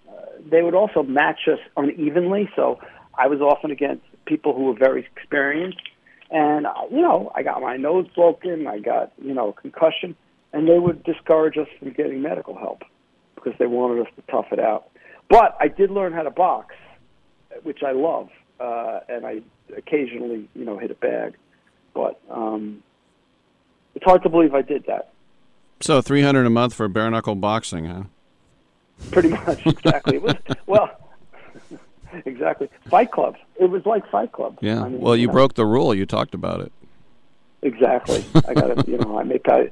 they 0.51 0.63
would 0.63 0.75
also 0.75 1.03
match 1.03 1.41
us 1.51 1.59
unevenly. 1.77 2.49
So 2.55 2.81
I 3.17 3.27
was 3.27 3.41
often 3.41 3.71
against 3.71 4.05
people 4.27 4.55
who 4.55 4.65
were 4.65 4.79
very 4.79 5.07
experienced, 5.15 5.81
and 6.31 6.67
you 6.91 7.01
know, 7.01 7.33
I 7.35 7.43
got 7.43 7.61
my 7.61 7.77
nose 7.77 8.07
broken, 8.15 8.67
I 8.67 8.79
got 8.79 9.13
you 9.23 9.35
know 9.35 9.53
concussion, 9.53 10.17
and 10.53 10.69
they 10.69 10.79
would 10.79 11.03
discourage 11.05 11.57
us 11.57 11.69
from 11.79 11.93
getting 11.93 12.23
medical 12.23 12.57
help 12.57 12.83
because 13.35 13.55
they 13.59 13.67
wanted 13.67 14.07
us 14.07 14.13
to 14.17 14.23
tough 14.31 14.47
it 14.53 14.59
out. 14.59 14.89
But 15.29 15.57
I 15.61 15.69
did 15.69 15.91
learn 15.91 16.13
how 16.13 16.23
to 16.23 16.31
box, 16.31 16.75
which 17.63 17.83
I 17.83 17.93
love, 17.93 18.31
uh, 18.61 19.01
and 19.09 19.27
I 19.27 19.43
occasionally 19.77 20.49
you 20.55 20.65
know 20.65 20.79
hit 20.79 20.91
a 20.91 20.95
bag, 20.95 21.37
but 21.95 22.21
um, 22.31 22.83
it's 23.95 24.05
hard 24.05 24.23
to 24.23 24.29
believe 24.29 24.55
I 24.55 24.63
did 24.63 24.87
that. 24.87 25.13
So 25.81 26.01
300 26.01 26.45
a 26.45 26.51
month 26.51 26.75
for 26.75 26.89
bare 26.89 27.11
knuckle 27.11 27.37
boxing, 27.37 27.85
huh? 27.85 28.03
Pretty 29.11 29.29
much, 29.29 29.61
exactly. 29.67 30.17
It 30.17 30.23
was 30.23 30.35
well, 30.67 30.91
exactly. 32.25 32.69
Fight 32.89 33.13
Club. 33.13 33.37
It 33.61 33.67
was 33.71 33.85
like 33.87 34.09
Fight 34.11 34.33
Club. 34.33 34.59
Yeah. 34.61 34.83
I 34.83 34.89
mean, 34.89 35.01
well, 35.01 35.17
you 35.17 35.27
know, 35.27 35.33
broke 35.33 35.55
the 35.55 35.67
rule. 35.67 35.95
You 35.95 36.07
talked 36.07 36.35
about 36.35 36.61
it. 36.61 36.73
Exactly. 37.63 38.25
I 38.49 38.55
got 38.55 38.77
to, 38.77 38.91
you 38.91 38.99
know, 38.99 39.19
I 39.19 39.25
make 39.25 39.49
I 39.49 39.71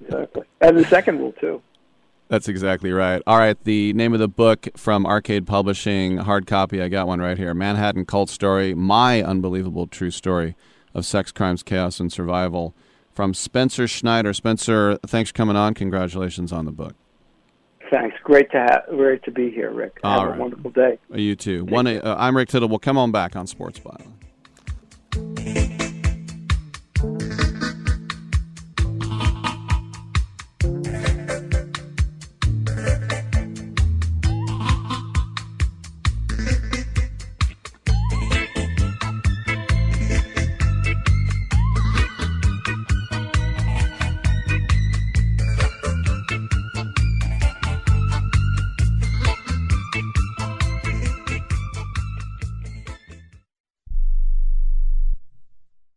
exactly, 0.00 0.42
and 0.60 0.76
the 0.76 0.84
second 0.84 1.18
rule 1.18 1.32
too. 1.32 1.62
That's 2.28 2.48
exactly 2.48 2.90
right. 2.90 3.22
All 3.26 3.38
right, 3.38 3.56
the 3.62 3.92
name 3.92 4.12
of 4.12 4.18
the 4.18 4.28
book 4.28 4.68
from 4.76 5.06
Arcade 5.06 5.46
Publishing, 5.46 6.16
hard 6.16 6.46
copy. 6.46 6.82
I 6.82 6.88
got 6.88 7.06
one 7.06 7.20
right 7.20 7.38
here. 7.38 7.54
Manhattan 7.54 8.04
Cult 8.04 8.30
Story: 8.30 8.74
My 8.74 9.22
Unbelievable 9.22 9.86
True 9.86 10.10
Story 10.10 10.56
of 10.94 11.06
Sex, 11.06 11.30
Crimes, 11.30 11.62
Chaos, 11.62 12.00
and 12.00 12.12
Survival, 12.12 12.74
from 13.12 13.32
Spencer 13.32 13.86
Schneider. 13.86 14.32
Spencer, 14.32 14.98
thanks 15.06 15.30
for 15.30 15.34
coming 15.34 15.56
on. 15.56 15.74
Congratulations 15.74 16.52
on 16.52 16.64
the 16.64 16.72
book. 16.72 16.94
Thanks. 17.90 18.16
Great 18.24 18.50
to 18.50 18.58
have, 18.58 18.82
great 18.88 19.22
to 19.24 19.30
be 19.30 19.50
here, 19.50 19.70
Rick. 19.70 20.00
All 20.02 20.20
have 20.20 20.30
right. 20.30 20.36
a 20.36 20.40
wonderful 20.40 20.70
day. 20.70 20.98
You 21.14 21.36
too. 21.36 21.64
One. 21.64 21.86
Uh, 21.86 22.16
I'm 22.18 22.36
Rick 22.36 22.48
Tittle. 22.48 22.68
We'll 22.68 22.78
come 22.78 22.98
on 22.98 23.12
back 23.12 23.36
on 23.36 23.46
Sports 23.46 23.78
Byline. 23.78 24.12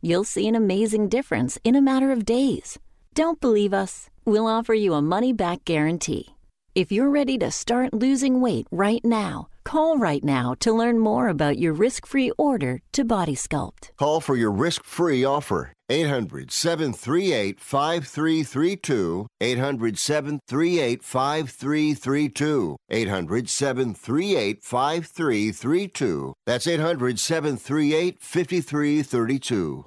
You'll 0.00 0.24
see 0.24 0.46
an 0.46 0.54
amazing 0.54 1.08
difference 1.08 1.58
in 1.64 1.74
a 1.74 1.80
matter 1.80 2.12
of 2.12 2.24
days. 2.24 2.78
Don't 3.14 3.40
believe 3.40 3.74
us? 3.74 4.08
We'll 4.24 4.46
offer 4.46 4.74
you 4.74 4.94
a 4.94 5.02
money 5.02 5.32
back 5.32 5.64
guarantee. 5.64 6.36
If 6.74 6.92
you're 6.92 7.10
ready 7.10 7.36
to 7.38 7.50
start 7.50 7.92
losing 7.92 8.40
weight 8.40 8.68
right 8.70 9.04
now, 9.04 9.48
call 9.64 9.98
right 9.98 10.22
now 10.22 10.54
to 10.60 10.72
learn 10.72 11.00
more 11.00 11.28
about 11.28 11.58
your 11.58 11.72
risk 11.72 12.06
free 12.06 12.30
order 12.38 12.80
to 12.92 13.04
Body 13.04 13.34
Sculpt. 13.34 13.90
Call 13.96 14.20
for 14.20 14.36
your 14.36 14.52
risk 14.52 14.84
free 14.84 15.24
offer. 15.24 15.72
800 15.90 16.50
738 16.52 17.60
5332. 17.60 19.26
800 19.40 19.98
738 19.98 21.02
5332. 21.02 22.76
800 22.90 23.48
738 23.48 24.62
5332. 24.62 26.34
That's 26.44 26.66
800 26.66 27.18
738 27.18 28.20
5332. 28.20 29.86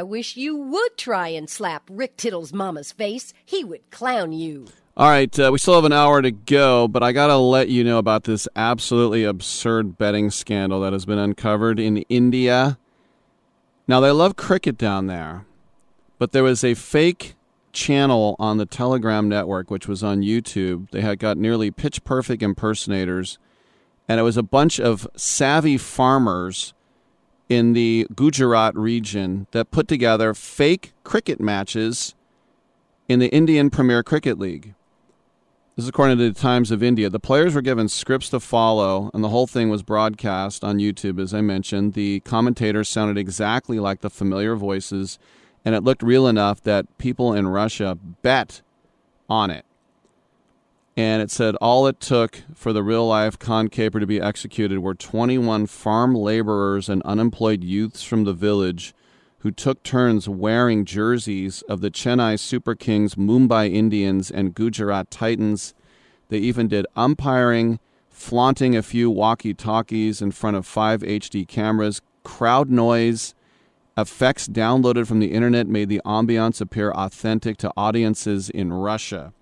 I 0.00 0.02
wish 0.02 0.34
you 0.34 0.56
would 0.56 0.96
try 0.96 1.28
and 1.28 1.46
slap 1.46 1.82
Rick 1.90 2.16
Tittle's 2.16 2.54
mama's 2.54 2.90
face. 2.90 3.34
He 3.44 3.64
would 3.64 3.90
clown 3.90 4.32
you. 4.32 4.68
All 4.96 5.10
right, 5.10 5.38
uh, 5.38 5.50
we 5.52 5.58
still 5.58 5.74
have 5.74 5.84
an 5.84 5.92
hour 5.92 6.22
to 6.22 6.30
go, 6.30 6.88
but 6.88 7.02
I 7.02 7.12
got 7.12 7.26
to 7.26 7.36
let 7.36 7.68
you 7.68 7.84
know 7.84 7.98
about 7.98 8.24
this 8.24 8.48
absolutely 8.56 9.24
absurd 9.24 9.98
betting 9.98 10.30
scandal 10.30 10.80
that 10.80 10.94
has 10.94 11.04
been 11.04 11.18
uncovered 11.18 11.78
in 11.78 11.98
India. 12.08 12.78
Now, 13.86 14.00
they 14.00 14.10
love 14.10 14.36
cricket 14.36 14.78
down 14.78 15.06
there, 15.06 15.44
but 16.18 16.32
there 16.32 16.44
was 16.44 16.64
a 16.64 16.72
fake 16.72 17.34
channel 17.74 18.36
on 18.38 18.56
the 18.56 18.64
Telegram 18.64 19.28
network, 19.28 19.70
which 19.70 19.86
was 19.86 20.02
on 20.02 20.22
YouTube. 20.22 20.90
They 20.92 21.02
had 21.02 21.18
got 21.18 21.36
nearly 21.36 21.70
pitch 21.70 22.04
perfect 22.04 22.42
impersonators, 22.42 23.38
and 24.08 24.18
it 24.18 24.22
was 24.22 24.38
a 24.38 24.42
bunch 24.42 24.80
of 24.80 25.06
savvy 25.14 25.76
farmers 25.76 26.72
in 27.50 27.72
the 27.72 28.06
Gujarat 28.14 28.74
region 28.76 29.48
that 29.50 29.72
put 29.72 29.88
together 29.88 30.32
fake 30.32 30.92
cricket 31.02 31.40
matches 31.40 32.14
in 33.08 33.18
the 33.18 33.28
Indian 33.28 33.68
Premier 33.68 34.04
Cricket 34.04 34.38
League. 34.38 34.74
This 35.74 35.84
is 35.84 35.88
according 35.88 36.18
to 36.18 36.32
the 36.32 36.38
Times 36.38 36.70
of 36.70 36.82
India. 36.82 37.10
The 37.10 37.18
players 37.18 37.54
were 37.54 37.60
given 37.60 37.88
scripts 37.88 38.28
to 38.30 38.38
follow, 38.38 39.10
and 39.12 39.24
the 39.24 39.30
whole 39.30 39.48
thing 39.48 39.68
was 39.68 39.82
broadcast 39.82 40.62
on 40.62 40.78
YouTube, 40.78 41.20
as 41.20 41.34
I 41.34 41.40
mentioned. 41.40 41.94
The 41.94 42.20
commentators 42.20 42.88
sounded 42.88 43.18
exactly 43.18 43.80
like 43.80 44.00
the 44.00 44.10
familiar 44.10 44.54
voices, 44.54 45.18
and 45.64 45.74
it 45.74 45.82
looked 45.82 46.02
real 46.02 46.28
enough 46.28 46.62
that 46.62 46.86
people 46.98 47.34
in 47.34 47.48
Russia 47.48 47.98
bet 48.22 48.62
on 49.28 49.50
it 49.50 49.64
and 50.96 51.22
it 51.22 51.30
said 51.30 51.54
all 51.56 51.86
it 51.86 52.00
took 52.00 52.42
for 52.54 52.72
the 52.72 52.82
real 52.82 53.06
life 53.06 53.38
con 53.38 53.68
caper 53.68 54.00
to 54.00 54.06
be 54.06 54.20
executed 54.20 54.80
were 54.80 54.94
21 54.94 55.66
farm 55.66 56.14
laborers 56.14 56.88
and 56.88 57.02
unemployed 57.02 57.62
youths 57.62 58.02
from 58.02 58.24
the 58.24 58.32
village 58.32 58.94
who 59.40 59.50
took 59.50 59.82
turns 59.82 60.28
wearing 60.28 60.84
jerseys 60.84 61.62
of 61.62 61.80
the 61.80 61.90
Chennai 61.90 62.38
Super 62.38 62.74
Kings, 62.74 63.14
Mumbai 63.14 63.72
Indians, 63.72 64.30
and 64.30 64.54
Gujarat 64.54 65.10
Titans. 65.10 65.74
They 66.28 66.38
even 66.38 66.68
did 66.68 66.86
umpiring, 66.94 67.80
flaunting 68.10 68.76
a 68.76 68.82
few 68.82 69.10
walkie 69.10 69.54
talkies 69.54 70.20
in 70.20 70.30
front 70.30 70.56
of 70.58 70.66
five 70.66 71.00
HD 71.00 71.48
cameras, 71.48 72.02
crowd 72.22 72.70
noise. 72.70 73.34
Effects 73.96 74.46
downloaded 74.46 75.06
from 75.06 75.20
the 75.20 75.32
internet 75.32 75.66
made 75.66 75.88
the 75.88 76.02
ambiance 76.04 76.60
appear 76.60 76.90
authentic 76.90 77.56
to 77.58 77.72
audiences 77.78 78.50
in 78.50 78.72
Russia. 78.72 79.32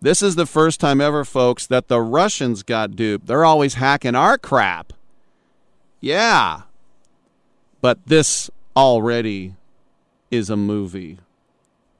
This 0.00 0.22
is 0.22 0.36
the 0.36 0.46
first 0.46 0.78
time 0.80 1.00
ever, 1.00 1.24
folks, 1.24 1.66
that 1.66 1.88
the 1.88 2.00
Russians 2.00 2.62
got 2.62 2.96
duped. 2.96 3.26
They're 3.26 3.44
always 3.44 3.74
hacking 3.74 4.14
our 4.14 4.36
crap. 4.36 4.92
Yeah. 6.00 6.62
But 7.80 8.06
this 8.06 8.50
already 8.76 9.54
is 10.30 10.50
a 10.50 10.56
movie. 10.56 11.18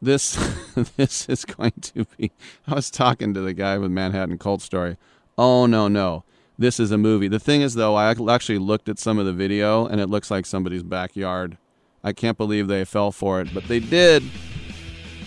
This 0.01 0.35
this 0.97 1.29
is 1.29 1.45
going 1.45 1.73
to 1.81 2.07
be 2.17 2.31
I 2.69 2.75
was 2.75 2.91
talking 2.91 3.33
to 3.35 3.41
the 3.41 3.55
guy 3.55 3.79
with 3.79 3.91
Manhattan 3.91 4.39
Cult 4.39 4.61
Story. 4.61 4.97
Oh 5.39 5.67
no, 5.67 5.89
no. 5.89 6.25
This 6.59 6.81
is 6.81 6.91
a 6.91 6.99
movie. 6.99 7.29
The 7.29 7.39
thing 7.39 7.63
is 7.63 7.75
though, 7.75 7.95
I 7.95 8.11
actually 8.11 8.59
looked 8.59 8.89
at 8.89 8.99
some 8.99 9.19
of 9.19 9.27
the 9.27 9.33
video 9.33 9.87
and 9.87 10.01
it 10.01 10.09
looks 10.09 10.31
like 10.31 10.47
somebody's 10.47 10.83
backyard. 10.83 11.57
I 12.05 12.13
can't 12.13 12.39
believe 12.39 12.69
they 12.69 12.85
fell 12.85 13.11
for 13.11 13.41
it, 13.41 13.53
but 13.53 13.65
they 13.65 13.81
did. 13.81 14.23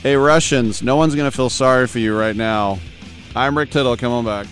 Hey, 0.02 0.16
Russians, 0.16 0.82
no 0.82 0.96
one's 0.96 1.14
going 1.14 1.30
to 1.30 1.36
feel 1.36 1.50
sorry 1.50 1.86
for 1.86 2.00
you 2.00 2.18
right 2.18 2.36
now. 2.36 2.80
I'm 3.36 3.58
Rick 3.58 3.72
Tittle. 3.72 3.98
Come 3.98 4.14
on 4.14 4.24
back. 4.24 4.48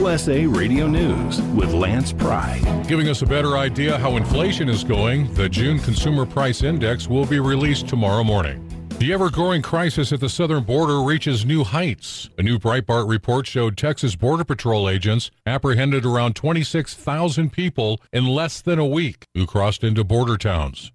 USA 0.00 0.46
Radio 0.46 0.86
News 0.86 1.42
with 1.52 1.74
Lance 1.74 2.10
Pry. 2.10 2.58
Giving 2.88 3.10
us 3.10 3.20
a 3.20 3.26
better 3.26 3.58
idea 3.58 3.98
how 3.98 4.16
inflation 4.16 4.66
is 4.70 4.82
going, 4.82 5.30
the 5.34 5.46
June 5.46 5.78
Consumer 5.78 6.24
Price 6.24 6.62
Index 6.62 7.06
will 7.06 7.26
be 7.26 7.38
released 7.38 7.86
tomorrow 7.86 8.24
morning. 8.24 8.66
The 8.98 9.12
ever 9.12 9.28
growing 9.28 9.60
crisis 9.60 10.10
at 10.10 10.20
the 10.20 10.30
southern 10.30 10.64
border 10.64 11.02
reaches 11.02 11.44
new 11.44 11.64
heights. 11.64 12.30
A 12.38 12.42
new 12.42 12.58
Breitbart 12.58 13.10
report 13.10 13.46
showed 13.46 13.76
Texas 13.76 14.16
Border 14.16 14.42
Patrol 14.42 14.88
agents 14.88 15.30
apprehended 15.44 16.06
around 16.06 16.34
26,000 16.34 17.52
people 17.52 18.00
in 18.10 18.24
less 18.24 18.62
than 18.62 18.78
a 18.78 18.86
week 18.86 19.26
who 19.34 19.44
crossed 19.44 19.84
into 19.84 20.02
border 20.02 20.38
towns. 20.38 20.92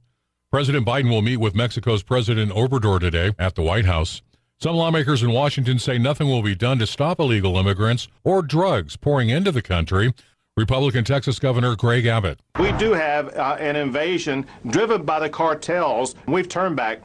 President 0.52 0.84
Biden 0.84 1.12
will 1.12 1.22
meet 1.22 1.38
with 1.38 1.54
Mexico's 1.54 2.02
President 2.02 2.52
Obrador 2.52 3.00
today 3.00 3.34
at 3.38 3.54
the 3.54 3.62
White 3.62 3.86
House. 3.86 4.24
Some 4.66 4.78
lawmakers 4.78 5.22
in 5.22 5.30
Washington 5.30 5.78
say 5.78 6.00
nothing 6.00 6.28
will 6.28 6.42
be 6.42 6.56
done 6.56 6.80
to 6.80 6.88
stop 6.88 7.20
illegal 7.20 7.56
immigrants 7.56 8.08
or 8.24 8.42
drugs 8.42 8.98
pouring 8.98 9.30
into 9.30 9.52
the 9.52 9.62
country. 9.62 10.12
Republican 10.58 11.04
Texas 11.04 11.38
Governor 11.38 11.76
Greg 11.76 12.08
Abbott. 12.08 12.40
We 12.60 12.72
do 12.72 12.94
have 12.94 13.28
uh, 13.36 13.58
an 13.60 13.76
invasion 13.76 14.48
driven 14.66 15.04
by 15.04 15.20
the 15.20 15.30
cartels. 15.30 16.16
We've 16.28 16.50
turned 16.50 16.76
back 16.76 17.04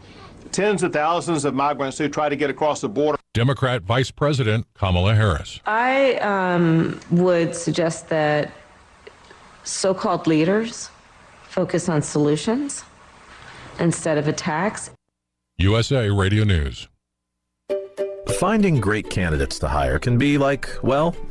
tens 0.53 0.83
of 0.83 0.95
thousands 0.95 1.45
of 1.45 1.53
migrants 1.53 1.99
who 1.99 2.09
try 2.09 2.31
to 2.31 2.35
get 2.35 2.49
across 2.49 2.81
the 2.81 2.89
border. 2.89 3.19
Democrat 3.35 3.83
Vice 3.83 4.11
President 4.11 4.67
Kamala 4.73 5.15
Harris. 5.15 5.61
I 5.67 6.15
um, 6.15 6.99
would 7.11 7.55
suggest 7.55 8.09
that 8.09 8.51
so 9.65 9.93
called 9.93 10.27
leaders 10.27 10.89
focus 11.43 11.91
on 11.91 12.01
solutions 12.01 12.85
instead 13.79 14.17
of 14.17 14.29
attacks. 14.29 14.93
USA 15.59 16.09
Radio 16.09 16.45
News. 16.45 16.89
Finding 18.39 18.81
great 18.81 19.11
candidates 19.11 19.59
to 19.59 19.69
hire 19.69 19.99
can 19.99 20.17
be 20.17 20.39
like, 20.39 20.69
well, 20.83 21.15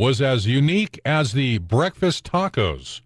was 0.00 0.22
as 0.22 0.46
unique 0.46 0.98
as 1.04 1.34
the 1.34 1.58
breakfast 1.58 2.24
tacos 2.24 3.02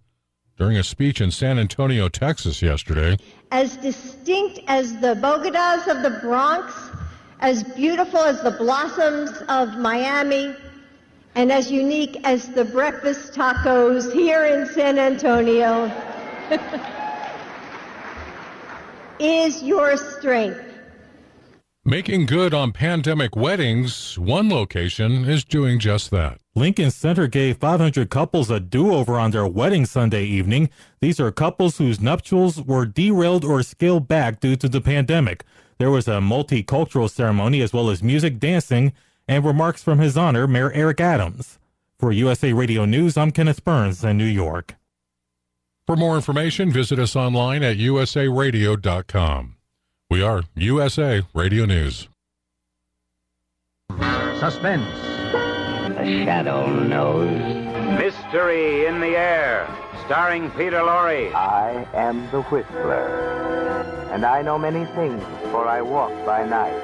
during 0.56 0.76
a 0.76 0.84
speech 0.84 1.20
in 1.20 1.28
San 1.28 1.58
Antonio, 1.58 2.08
Texas 2.08 2.62
yesterday. 2.62 3.16
As 3.50 3.76
distinct 3.78 4.60
as 4.68 4.92
the 5.00 5.16
bodegas 5.16 5.88
of 5.88 6.04
the 6.04 6.20
Bronx, 6.20 6.72
as 7.40 7.64
beautiful 7.64 8.20
as 8.20 8.40
the 8.42 8.52
blossoms 8.52 9.32
of 9.48 9.76
Miami, 9.76 10.54
and 11.34 11.50
as 11.50 11.68
unique 11.68 12.16
as 12.22 12.50
the 12.50 12.64
breakfast 12.64 13.32
tacos 13.32 14.12
here 14.12 14.44
in 14.44 14.64
San 14.64 14.96
Antonio 14.96 15.90
is 19.18 19.64
your 19.64 19.96
strength. 19.96 20.62
Making 21.84 22.26
good 22.26 22.54
on 22.54 22.70
pandemic 22.70 23.34
weddings, 23.34 24.16
one 24.16 24.48
location 24.48 25.28
is 25.28 25.44
doing 25.44 25.80
just 25.80 26.12
that. 26.12 26.38
Lincoln 26.56 26.92
Center 26.92 27.26
gave 27.26 27.56
500 27.56 28.10
couples 28.10 28.48
a 28.48 28.60
do 28.60 28.94
over 28.94 29.18
on 29.18 29.32
their 29.32 29.46
wedding 29.46 29.84
Sunday 29.84 30.24
evening. 30.24 30.70
These 31.00 31.18
are 31.18 31.32
couples 31.32 31.78
whose 31.78 32.00
nuptials 32.00 32.62
were 32.62 32.86
derailed 32.86 33.44
or 33.44 33.64
scaled 33.64 34.06
back 34.06 34.38
due 34.38 34.54
to 34.56 34.68
the 34.68 34.80
pandemic. 34.80 35.44
There 35.78 35.90
was 35.90 36.06
a 36.06 36.20
multicultural 36.20 37.10
ceremony 37.10 37.60
as 37.60 37.72
well 37.72 37.90
as 37.90 38.04
music, 38.04 38.38
dancing, 38.38 38.92
and 39.26 39.44
remarks 39.44 39.82
from 39.82 39.98
his 39.98 40.16
honor, 40.16 40.46
Mayor 40.46 40.70
Eric 40.72 41.00
Adams. 41.00 41.58
For 41.98 42.12
USA 42.12 42.52
Radio 42.52 42.84
News, 42.84 43.16
I'm 43.16 43.32
Kenneth 43.32 43.64
Burns 43.64 44.04
in 44.04 44.16
New 44.16 44.24
York. 44.24 44.76
For 45.86 45.96
more 45.96 46.14
information, 46.14 46.70
visit 46.70 47.00
us 47.00 47.16
online 47.16 47.64
at 47.64 47.78
usaradio.com. 47.78 49.56
We 50.08 50.22
are 50.22 50.44
USA 50.54 51.22
Radio 51.34 51.64
News. 51.64 52.08
Suspense. 54.38 55.53
The 56.04 56.24
shadow 56.26 56.66
knows. 56.66 57.30
Mystery 57.98 58.84
in 58.84 59.00
the 59.00 59.16
air. 59.16 59.66
Starring 60.04 60.50
Peter 60.50 60.80
Lorre. 60.80 61.32
I 61.34 61.88
am 61.94 62.30
the 62.30 62.42
Whistler. 62.42 63.08
And 64.12 64.26
I 64.26 64.42
know 64.42 64.58
many 64.58 64.84
things, 64.94 65.22
for 65.50 65.66
I 65.66 65.80
walk 65.80 66.12
by 66.26 66.44
night. 66.44 66.78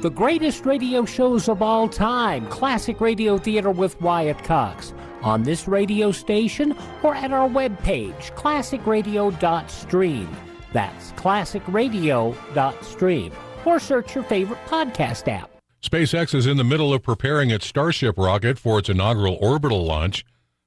The 0.00 0.08
greatest 0.08 0.64
radio 0.64 1.04
shows 1.04 1.46
of 1.46 1.60
all 1.60 1.90
time. 1.90 2.46
Classic 2.46 2.98
Radio 3.02 3.36
Theater 3.36 3.70
with 3.70 4.00
Wyatt 4.00 4.42
Cox. 4.44 4.94
On 5.20 5.42
this 5.42 5.68
radio 5.68 6.10
station 6.10 6.74
or 7.02 7.14
at 7.14 7.32
our 7.32 7.50
webpage, 7.50 8.32
classicradio.stream. 8.32 10.28
That's 10.72 11.12
classicradio.stream. 11.12 13.32
Or 13.66 13.78
search 13.78 14.14
your 14.14 14.24
favorite 14.24 14.64
podcast 14.68 15.28
app. 15.28 15.50
SpaceX 15.86 16.34
is 16.34 16.48
in 16.48 16.56
the 16.56 16.64
middle 16.64 16.92
of 16.92 17.04
preparing 17.04 17.50
its 17.50 17.64
Starship 17.64 18.18
rocket 18.18 18.58
for 18.58 18.80
its 18.80 18.88
inaugural 18.88 19.38
orbital 19.40 19.84
launch, 19.84 20.24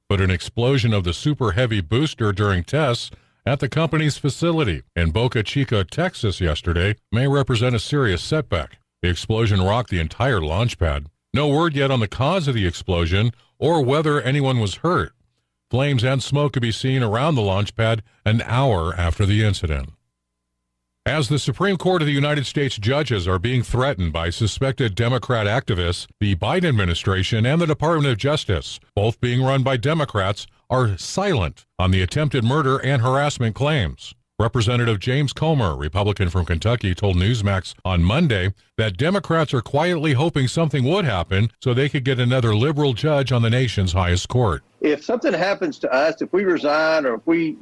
but 0.08 0.22
an 0.22 0.32
explosion 0.32 0.94
of 0.94 1.04
the 1.04 1.14
Super 1.14 1.52
Heavy 1.52 1.82
booster 1.82 2.32
during 2.32 2.64
tests 2.64 3.12
at 3.46 3.60
the 3.60 3.68
company's 3.68 4.18
facility 4.18 4.84
in 4.96 5.12
Boca 5.12 5.44
Chica, 5.44 5.84
Texas 5.84 6.40
yesterday 6.40 6.96
may 7.12 7.28
represent 7.28 7.76
a 7.76 7.80
serious 7.80 8.24
setback. 8.24 8.78
The 9.02 9.10
explosion 9.10 9.62
rocked 9.62 9.90
the 9.90 10.00
entire 10.00 10.40
launch 10.40 10.80
pad. 10.80 11.08
No 11.34 11.50
word 11.50 11.76
yet 11.76 11.92
on 11.92 12.00
the 12.00 12.08
cause 12.08 12.48
of 12.48 12.56
the 12.56 12.66
explosion 12.66 13.34
or 13.58 13.84
whether 13.84 14.22
anyone 14.22 14.62
was 14.62 14.76
hurt. 14.76 15.12
Flames 15.70 16.06
and 16.06 16.24
smoke 16.24 16.54
could 16.54 16.62
be 16.62 16.72
seen 16.72 17.04
around 17.04 17.36
the 17.36 17.42
launch 17.42 17.76
pad 17.76 18.04
an 18.26 18.42
hour 18.46 18.96
after 18.96 19.26
the 19.26 19.44
incident. 19.44 19.90
As 21.10 21.28
the 21.28 21.40
Supreme 21.40 21.76
Court 21.76 22.04
of 22.04 22.06
the 22.06 22.12
United 22.12 22.46
States 22.46 22.78
judges 22.78 23.28
are 23.28 23.40
being 23.40 23.64
threatened 23.64 24.14
by 24.14 24.30
suspected 24.30 24.94
Democrat 24.94 25.48
activists, 25.48 26.06
the 26.20 26.36
Biden 26.36 26.66
administration 26.70 27.48
and 27.48 27.60
the 27.60 27.66
Department 27.66 28.12
of 28.12 28.20
Justice, 28.20 28.80
both 28.94 29.20
being 29.20 29.42
run 29.42 29.64
by 29.64 29.76
Democrats, 29.76 30.46
are 30.70 31.00
silent 31.00 31.66
on 31.80 31.90
the 31.90 32.04
attempted 32.04 32.44
murder 32.44 32.78
and 32.78 33.02
harassment 33.02 33.56
claims. 33.56 34.14
Representative 34.38 35.00
James 35.00 35.34
Comer, 35.34 35.76
Republican 35.76 36.30
from 36.30 36.46
Kentucky, 36.46 36.94
told 36.94 37.18
Newsmax 37.18 37.74
on 37.84 38.04
Monday 38.04 38.54
that 38.78 38.96
Democrats 38.96 39.52
are 39.52 39.64
quietly 39.64 40.14
hoping 40.14 40.48
something 40.48 40.84
would 40.84 41.06
happen 41.06 41.50
so 41.60 41.74
they 41.74 41.90
could 41.90 42.06
get 42.06 42.20
another 42.20 42.56
liberal 42.56 42.94
judge 42.94 43.32
on 43.32 43.42
the 43.42 43.50
nation's 43.50 43.94
highest 43.94 44.30
court. 44.30 44.62
If 44.80 45.04
something 45.04 45.34
happens 45.34 45.80
to 45.80 45.92
us, 45.92 46.22
if 46.22 46.32
we 46.32 46.44
resign 46.44 47.08
or 47.08 47.16
if 47.16 47.22
we 47.26 47.58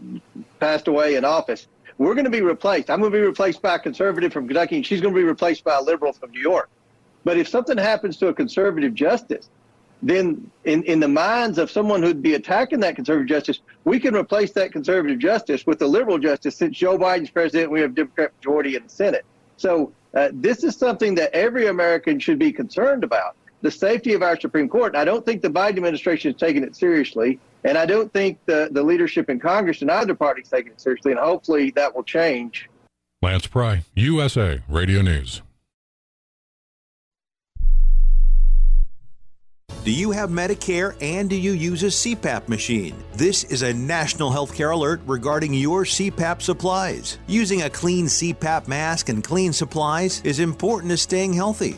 passed 0.60 0.90
away 0.90 1.16
in 1.16 1.24
office, 1.24 1.68
we're 1.98 2.14
going 2.14 2.26
to 2.26 2.32
be 2.32 2.42
replaced. 2.42 2.90
I'm 2.90 3.00
going 3.00 3.12
to 3.12 3.18
be 3.18 3.24
replaced 3.24 3.62
by 3.62 3.76
a 3.76 3.80
conservative 3.80 4.32
from 4.32 4.48
Kentucky, 4.48 4.78
and 4.78 4.86
she's 4.86 5.02
going 5.02 5.14
to 5.14 5.20
be 5.20 5.26
replaced 5.26 5.64
by 5.64 5.78
a 5.78 5.82
liberal 5.82 6.14
from 6.14 6.32
New 6.32 6.42
York. 6.42 6.70
But 7.24 7.38
if 7.38 7.48
something 7.48 7.78
happens 7.78 8.18
to 8.18 8.28
a 8.28 8.34
conservative 8.34 8.94
justice, 8.94 9.50
then 10.04 10.50
in, 10.66 10.84
in 10.84 11.00
the 11.00 11.08
minds 11.08 11.58
of 11.58 11.72
someone 11.72 12.04
who'd 12.04 12.22
be 12.22 12.36
attacking 12.36 12.80
that 12.82 12.96
conservative 12.96 13.28
justice, 13.28 13.62
we 13.84 14.00
can 14.00 14.16
replace 14.16 14.52
that 14.52 14.72
conservative 14.72 15.18
justice 15.18 15.66
with 15.66 15.82
a 15.82 15.88
liberal 15.88 16.20
justice. 16.20 16.56
Since 16.56 16.78
Joe 16.78 16.98
Biden's 16.98 17.32
president, 17.32 17.72
we 17.72 17.82
have 17.82 17.96
Democrat 17.96 18.32
majority 18.38 18.76
in 18.76 18.84
the 18.84 18.90
Senate. 18.90 19.26
So 19.58 19.92
uh, 20.14 20.30
this 20.34 20.64
is 20.64 20.76
something 20.76 21.16
that 21.16 21.34
every 21.34 21.68
American 21.68 22.20
should 22.20 22.38
be 22.38 22.52
concerned 22.52 23.04
about 23.04 23.36
the 23.62 23.72
safety 23.72 24.14
of 24.14 24.22
our 24.22 24.40
Supreme 24.40 24.70
Court. 24.70 24.94
And 24.94 25.02
I 25.02 25.06
don't 25.06 25.26
think 25.26 25.42
the 25.42 25.50
Biden 25.50 25.78
administration 25.78 26.32
is 26.32 26.38
taking 26.38 26.64
it 26.64 26.76
seriously. 26.76 27.40
And 27.64 27.78
I 27.78 27.86
don't 27.86 28.12
think 28.14 28.38
the, 28.46 28.70
the 28.72 28.84
leadership 28.84 29.30
in 29.30 29.40
Congress 29.40 29.82
in 29.82 29.90
either 29.90 30.16
party 30.16 30.42
is 30.42 30.50
taking 30.50 30.72
it 30.72 30.82
seriously. 30.82 31.12
And 31.12 31.20
hopefully 31.20 31.72
that 31.72 31.96
will 31.96 32.04
change. 32.04 32.70
Lance 33.22 33.48
Pry, 33.48 33.84
USA 33.96 34.62
Radio 34.70 35.02
News. 35.02 35.42
Do 39.88 39.94
you 39.94 40.12
have 40.12 40.30
Medicare 40.30 40.98
and 41.00 41.30
do 41.30 41.38
you 41.38 41.54
use 41.54 41.82
a 41.84 41.86
CPAP 41.86 42.50
machine? 42.50 42.94
This 43.14 43.46
is 43.46 43.62
a 43.62 43.74
national 43.74 44.30
healthcare 44.30 44.74
alert 44.74 45.00
regarding 45.06 45.54
your 45.54 45.86
CPAP 45.86 46.42
supplies. 46.42 47.20
Using 47.26 47.62
a 47.62 47.70
clean 47.70 48.08
CPAP 48.08 48.68
mask 48.68 49.08
and 49.08 49.24
clean 49.24 49.54
supplies 49.54 50.22
is 50.26 50.42
important 50.42 50.92
to 50.92 50.98
staying 50.98 51.32
healthy. 51.32 51.78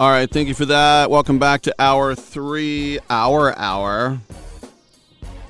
All 0.00 0.08
right, 0.08 0.30
thank 0.30 0.48
you 0.48 0.54
for 0.54 0.64
that. 0.64 1.10
Welcome 1.10 1.38
back 1.38 1.60
to 1.60 1.74
hour 1.78 2.14
three, 2.14 2.98
hour 3.10 3.54
hour. 3.58 4.18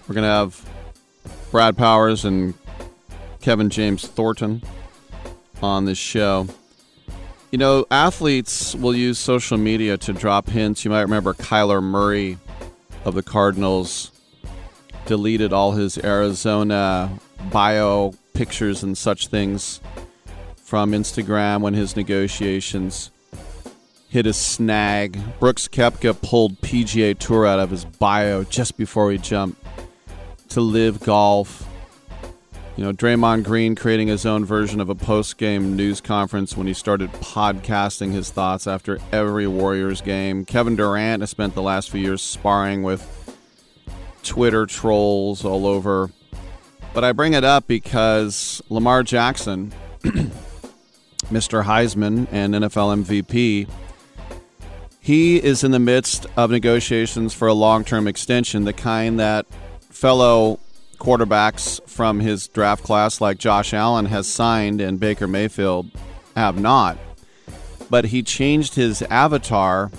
We're 0.09 0.15
gonna 0.17 0.27
have 0.27 0.69
Brad 1.53 1.77
Powers 1.77 2.25
and 2.25 2.55
Kevin 3.41 3.71
James 3.71 4.05
Thornton 4.05 4.65
on 5.63 5.85
this 5.85 5.99
show. 5.99 6.49
You 7.53 7.59
know, 7.59 7.87
athletes 7.93 8.75
will 8.75 8.93
use 8.93 9.21
social 9.21 9.57
media 9.57 9.97
to 9.99 10.13
drop 10.13 10.49
hints. 10.49 10.85
You 10.85 10.91
might 10.91 11.03
remember 11.03 11.33
Kyler 11.33 11.81
Murray 11.81 12.37
of 13.05 13.15
the 13.15 13.23
Cardinals 13.23 14.11
deleted 15.07 15.53
all 15.53 15.75
his 15.75 15.97
Arizona 15.97 17.21
bio 17.53 18.15
pictures 18.33 18.83
and 18.83 18.99
such 18.99 19.29
things 19.29 19.81
from 20.57 20.91
Instagram 20.91 21.61
when 21.61 21.75
his 21.75 21.95
negotiations 21.95 23.13
hit 24.11 24.27
a 24.27 24.33
snag. 24.33 25.19
Brooks 25.39 25.69
Koepka 25.69 26.21
pulled 26.21 26.61
PGA 26.61 27.17
Tour 27.17 27.47
out 27.47 27.61
of 27.61 27.71
his 27.71 27.85
bio 27.85 28.43
just 28.43 28.77
before 28.77 29.11
he 29.13 29.19
jumped 29.19 29.65
to 30.51 30.61
LIV 30.61 31.01
Golf. 31.01 31.67
You 32.77 32.85
know, 32.85 32.93
Draymond 32.93 33.45
Green 33.45 33.77
creating 33.77 34.09
his 34.09 34.27
own 34.27 34.45
version 34.45 34.81
of 34.81 34.89
a 34.89 34.95
post 34.97 35.39
game 35.39 35.77
news 35.77 36.01
conference 36.01 36.57
when 36.57 36.67
he 36.67 36.75
started 36.75 37.13
podcasting 37.13 38.13
his 38.13 38.31
thoughts 38.31 38.67
after 38.67 38.99
every 39.13 39.47
Warriors 39.47 40.01
game. 40.01 40.45
Kevin 40.45 40.75
Durant 40.75 41.23
has 41.23 41.31
spent 41.31 41.55
the 41.55 41.63
last 41.63 41.91
few 41.91 42.01
years 42.01 42.21
sparring 42.21 42.83
with 42.83 43.37
Twitter 44.25 44.67
trolls 44.67 45.45
all 45.45 45.67
over. 45.67 46.11
But 46.93 47.05
I 47.05 47.13
bring 47.13 47.35
it 47.35 47.45
up 47.45 47.69
because 47.69 48.61
Lamar 48.69 49.05
Jackson, 49.05 49.73
Mr. 51.31 51.63
Heisman 51.63 52.27
and 52.33 52.55
NFL 52.55 53.05
MVP, 53.05 53.69
he 55.01 55.43
is 55.43 55.65
in 55.65 55.71
the 55.71 55.79
midst 55.79 56.27
of 56.37 56.51
negotiations 56.51 57.33
for 57.33 57.49
a 57.49 57.55
long 57.55 57.85
term 57.85 58.07
extension, 58.07 58.65
the 58.65 58.73
kind 58.73 59.19
that 59.19 59.47
fellow 59.89 60.61
quarterbacks 60.99 61.81
from 61.89 62.21
his 62.21 62.47
draft 62.49 62.85
class, 62.85 63.21
like 63.21 63.39
Josh 63.39 63.73
Allen, 63.73 64.07
has 64.07 64.29
signed 64.29 64.81
and 64.81 65.01
Baker 65.01 65.27
Mayfield 65.27 65.91
have 66.37 66.61
not. 66.61 66.99
But 67.89 68.07
he 68.07 68.23
changed 68.23 68.75
his 68.75 69.03
avatar 69.03 69.91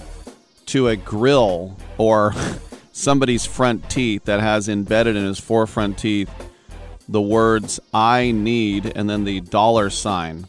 to 0.67 0.87
a 0.87 0.95
grill 0.95 1.75
or 1.97 2.33
somebody's 2.93 3.45
front 3.45 3.89
teeth 3.89 4.25
that 4.25 4.39
has 4.39 4.69
embedded 4.69 5.15
in 5.15 5.25
his 5.25 5.39
four 5.39 5.65
front 5.65 5.97
teeth 5.97 6.29
the 7.09 7.21
words 7.21 7.79
I 7.93 8.31
need 8.31 8.93
and 8.95 9.09
then 9.09 9.25
the 9.25 9.41
dollar 9.41 9.89
sign. 9.89 10.47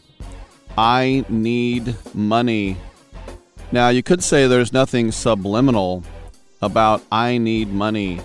I 0.77 1.25
need 1.27 1.95
money 2.13 2.77
now, 3.73 3.89
you 3.89 4.03
could 4.03 4.23
say 4.23 4.45
there's 4.45 4.71
nothing 4.71 5.11
subliminal 5.11 6.03
about 6.61 7.01
I 7.11 7.39
need 7.39 7.69
money. 7.69 8.21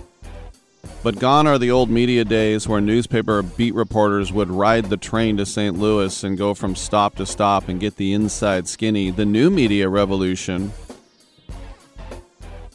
But 1.03 1.19
gone 1.19 1.47
are 1.47 1.57
the 1.57 1.71
old 1.71 1.89
media 1.89 2.23
days 2.27 2.69
where 2.69 2.83
newspaper 2.83 3.41
beat 3.41 3.75
reporters 3.75 4.31
would 4.31 4.51
ride 4.51 4.91
the 4.91 4.99
train 4.99 5.39
to 5.39 5.47
St. 5.47 5.79
Louis 5.79 6.23
and 6.23 6.37
go 6.37 6.53
from 6.53 6.77
stop 6.77 7.15
to 7.17 7.25
stop 7.25 7.67
and 7.67 7.81
get 7.81 7.97
the 7.97 8.13
inside 8.13 8.69
skinny. 8.69 9.11
The 9.11 9.25
new 9.25 9.49
media 9.49 9.89
revolution 9.89 10.71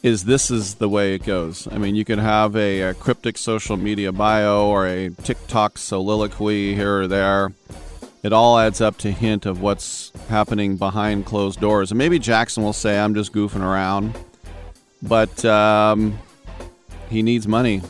is 0.02 0.24
this 0.24 0.50
is 0.50 0.74
the 0.74 0.88
way 0.88 1.14
it 1.14 1.24
goes. 1.24 1.68
I 1.70 1.78
mean, 1.78 1.94
you 1.94 2.04
can 2.04 2.18
have 2.18 2.56
a, 2.56 2.80
a 2.80 2.94
cryptic 2.94 3.38
social 3.38 3.76
media 3.76 4.10
bio 4.10 4.66
or 4.66 4.84
a 4.88 5.10
TikTok 5.10 5.78
soliloquy 5.78 6.74
here 6.74 7.02
or 7.02 7.06
there 7.06 7.52
it 8.24 8.32
all 8.32 8.58
adds 8.58 8.80
up 8.80 8.96
to 8.96 9.10
hint 9.10 9.44
of 9.44 9.60
what's 9.60 10.10
happening 10.30 10.76
behind 10.76 11.26
closed 11.26 11.60
doors. 11.60 11.90
And 11.90 11.98
maybe 11.98 12.18
Jackson 12.18 12.62
will 12.62 12.72
say, 12.72 12.98
I'm 12.98 13.14
just 13.14 13.34
goofing 13.34 13.62
around. 13.62 14.18
But 15.02 15.44
um, 15.44 16.18
he 17.10 17.22
needs 17.22 17.46
money. 17.46 17.82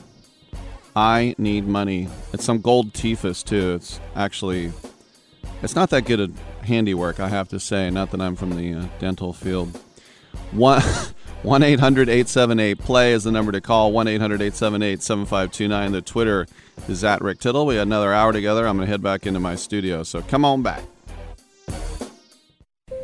I 0.96 1.36
need 1.38 1.68
money. 1.68 2.08
It's 2.32 2.44
some 2.44 2.60
gold 2.60 2.92
tephus, 2.94 3.44
too. 3.44 3.74
It's 3.74 4.00
actually, 4.16 4.72
it's 5.62 5.76
not 5.76 5.90
that 5.90 6.04
good 6.04 6.20
a 6.20 6.64
handiwork, 6.66 7.20
I 7.20 7.28
have 7.28 7.48
to 7.50 7.60
say. 7.60 7.88
Not 7.90 8.10
that 8.10 8.20
I'm 8.20 8.34
from 8.34 8.56
the 8.56 8.74
uh, 8.74 8.86
dental 8.98 9.32
field. 9.32 9.80
One. 10.50 10.82
1 11.44 11.62
800 11.62 12.08
878 12.08 12.78
play 12.78 13.12
is 13.12 13.24
the 13.24 13.30
number 13.30 13.52
to 13.52 13.60
call. 13.60 13.92
1 13.92 14.08
800 14.08 14.36
878 14.36 15.02
7529. 15.02 15.92
The 15.92 16.00
Twitter 16.00 16.46
is 16.88 17.04
at 17.04 17.22
Rick 17.22 17.40
Tittle. 17.40 17.66
We 17.66 17.76
had 17.76 17.86
another 17.86 18.12
hour 18.12 18.32
together. 18.32 18.66
I'm 18.66 18.76
going 18.76 18.86
to 18.86 18.90
head 18.90 19.02
back 19.02 19.26
into 19.26 19.40
my 19.40 19.56
studio. 19.56 20.02
So 20.02 20.22
come 20.22 20.44
on 20.44 20.62
back. 20.62 20.82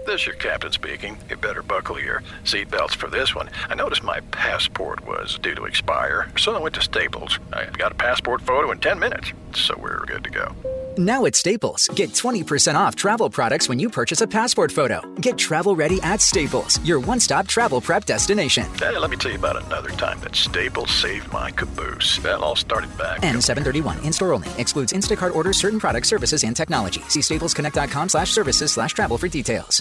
This 0.06 0.22
is 0.22 0.26
your 0.26 0.36
captain 0.36 0.72
speaking. 0.72 1.18
You 1.28 1.36
better 1.36 1.62
buckle 1.62 2.00
your 2.00 2.22
seatbelts 2.44 2.96
for 2.96 3.08
this 3.08 3.34
one. 3.34 3.48
I 3.68 3.74
noticed 3.74 4.02
my 4.02 4.20
passport 4.32 5.06
was 5.06 5.38
due 5.38 5.54
to 5.54 5.66
expire, 5.66 6.28
so 6.36 6.54
I 6.54 6.58
went 6.58 6.74
to 6.74 6.82
Staples. 6.82 7.38
I 7.52 7.66
got 7.66 7.92
a 7.92 7.94
passport 7.94 8.42
photo 8.42 8.72
in 8.72 8.80
10 8.80 8.98
minutes, 8.98 9.32
so 9.54 9.76
we're 9.78 10.04
good 10.06 10.24
to 10.24 10.30
go. 10.30 10.79
Now 11.00 11.24
at 11.24 11.34
Staples, 11.34 11.88
get 11.94 12.10
20% 12.10 12.74
off 12.74 12.94
travel 12.94 13.30
products 13.30 13.70
when 13.70 13.78
you 13.78 13.88
purchase 13.88 14.20
a 14.20 14.26
passport 14.26 14.70
photo. 14.70 15.00
Get 15.14 15.38
travel 15.38 15.74
ready 15.74 15.98
at 16.02 16.20
Staples, 16.20 16.78
your 16.84 17.00
one 17.00 17.18
stop 17.18 17.48
travel 17.48 17.80
prep 17.80 18.04
destination. 18.04 18.66
Hey, 18.74 18.98
let 18.98 19.08
me 19.08 19.16
tell 19.16 19.30
you 19.30 19.38
about 19.38 19.64
another 19.64 19.88
time 19.92 20.20
that 20.20 20.36
Staples 20.36 20.90
saved 20.90 21.32
my 21.32 21.52
caboose. 21.52 22.18
That 22.18 22.40
all 22.40 22.54
started 22.54 22.96
back. 22.98 23.20
N731, 23.22 24.04
in 24.04 24.12
store 24.12 24.34
only, 24.34 24.48
excludes 24.58 24.92
Instacart 24.92 25.34
orders, 25.34 25.56
certain 25.56 25.80
products, 25.80 26.10
services, 26.10 26.44
and 26.44 26.54
technology. 26.54 27.00
See 27.08 27.20
staplesconnect.com 27.20 28.10
slash 28.10 28.30
services 28.30 28.72
slash 28.72 28.92
travel 28.92 29.16
for 29.16 29.28
details. 29.28 29.80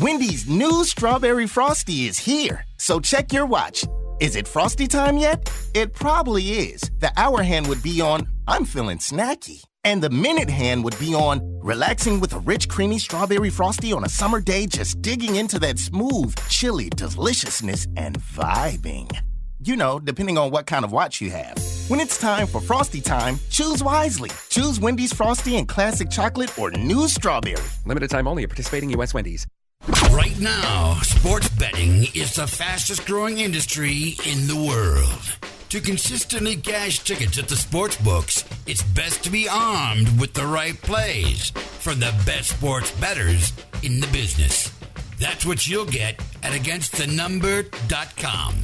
Wendy's 0.00 0.48
new 0.48 0.82
strawberry 0.82 1.46
frosty 1.46 2.08
is 2.08 2.18
here. 2.18 2.64
So 2.78 2.98
check 2.98 3.32
your 3.32 3.46
watch. 3.46 3.84
Is 4.20 4.34
it 4.34 4.48
frosty 4.48 4.88
time 4.88 5.16
yet? 5.18 5.48
It 5.72 5.92
probably 5.92 6.42
is. 6.42 6.80
The 6.98 7.12
hour 7.16 7.42
hand 7.42 7.68
would 7.68 7.80
be 7.80 8.00
on, 8.00 8.26
I'm 8.48 8.64
feeling 8.64 8.98
snacky. 8.98 9.62
And 9.84 10.02
the 10.02 10.10
minute 10.10 10.50
hand 10.50 10.82
would 10.82 10.98
be 10.98 11.14
on, 11.14 11.60
relaxing 11.62 12.18
with 12.18 12.32
a 12.32 12.40
rich, 12.40 12.68
creamy 12.68 12.98
strawberry 12.98 13.50
frosty 13.50 13.92
on 13.92 14.02
a 14.02 14.08
summer 14.08 14.40
day, 14.40 14.66
just 14.66 15.00
digging 15.00 15.36
into 15.36 15.60
that 15.60 15.78
smooth, 15.78 16.34
chilly 16.48 16.90
deliciousness 16.90 17.86
and 17.96 18.18
vibing. 18.18 19.16
You 19.62 19.76
know, 19.76 20.00
depending 20.00 20.38
on 20.38 20.50
what 20.50 20.66
kind 20.66 20.84
of 20.84 20.90
watch 20.90 21.20
you 21.20 21.30
have. 21.30 21.56
When 21.86 22.00
it's 22.00 22.18
time 22.18 22.48
for 22.48 22.60
Frosty 22.60 23.00
time, 23.00 23.38
choose 23.48 23.80
wisely. 23.80 24.30
Choose 24.48 24.80
Wendy's 24.80 25.12
Frosty 25.12 25.56
and 25.56 25.68
Classic 25.68 26.10
Chocolate 26.10 26.58
or 26.58 26.72
New 26.72 27.06
Strawberry. 27.06 27.62
Limited 27.86 28.10
time 28.10 28.26
only 28.26 28.42
at 28.42 28.48
participating 28.48 28.90
U.S. 28.90 29.14
Wendy's. 29.14 29.46
Right 29.88 30.38
now, 30.40 30.94
sports 31.02 31.48
betting 31.50 32.04
is 32.14 32.36
the 32.36 32.46
fastest 32.46 33.04
growing 33.06 33.38
industry 33.38 34.16
in 34.24 34.46
the 34.46 34.56
world. 34.56 35.36
To 35.68 35.80
consistently 35.80 36.56
cash 36.56 37.00
tickets 37.00 37.38
at 37.38 37.48
the 37.48 37.56
sports 37.56 37.96
books, 37.96 38.44
it's 38.66 38.82
best 38.82 39.22
to 39.24 39.30
be 39.30 39.46
armed 39.48 40.18
with 40.18 40.32
the 40.32 40.46
right 40.46 40.80
plays 40.82 41.50
from 41.50 42.00
the 42.00 42.14
best 42.24 42.56
sports 42.56 42.90
bettors 42.92 43.52
in 43.82 44.00
the 44.00 44.06
business. 44.06 44.72
That's 45.18 45.44
what 45.44 45.66
you'll 45.66 45.84
get 45.84 46.18
at 46.42 46.52
againstthenumber.com. 46.52 48.54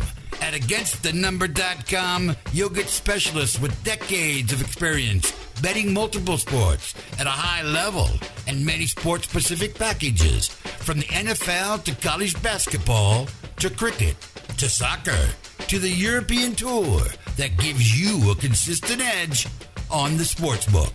At 0.41 0.55
againstthenumber.com, 0.55 2.37
you'll 2.53 2.71
get 2.71 2.89
specialists 2.89 3.61
with 3.61 3.85
decades 3.85 4.53
of 4.53 4.63
experience 4.63 5.33
betting 5.61 5.93
multiple 5.93 6.39
sports 6.39 6.95
at 7.19 7.27
a 7.27 7.31
high 7.31 7.63
level 7.63 8.09
and 8.47 8.65
many 8.65 8.87
sports 8.87 9.29
specific 9.29 9.75
packages 9.75 10.57
from 10.81 10.99
the 10.99 11.07
NFL 11.07 11.85
to 11.85 11.95
college 12.07 12.41
basketball 12.43 13.29
to 13.59 13.71
cricket 13.71 14.17
to 14.59 14.69
soccer 14.69 15.29
to 15.69 15.79
the 15.79 15.89
European 15.89 16.55
tour 16.55 17.01
that 17.37 17.57
gives 17.59 17.99
you 18.01 18.31
a 18.31 18.35
consistent 18.35 19.01
edge 19.01 19.47
on 19.91 20.17
the 20.17 20.25
sports 20.25 20.67
book. 20.67 20.93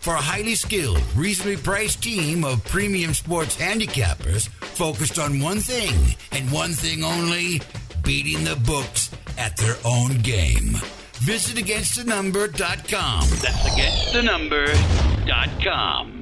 For 0.00 0.14
a 0.14 0.20
highly 0.20 0.54
skilled, 0.56 1.00
reasonably 1.14 1.56
priced 1.56 2.02
team 2.02 2.44
of 2.44 2.62
premium 2.64 3.14
sports 3.14 3.56
handicappers 3.56 4.48
focused 4.48 5.18
on 5.18 5.40
one 5.40 5.60
thing 5.60 5.94
and 6.32 6.50
one 6.50 6.72
thing 6.72 7.04
only 7.04 7.62
beating 8.02 8.42
the 8.44 8.56
books 8.66 9.10
at 9.38 9.56
their 9.56 9.76
own 9.84 10.18
game. 10.18 10.76
Visit 11.22 11.64
againstthenumber.com. 11.64 13.20
That's 13.40 13.68
againstthenumber.com. 13.68 16.21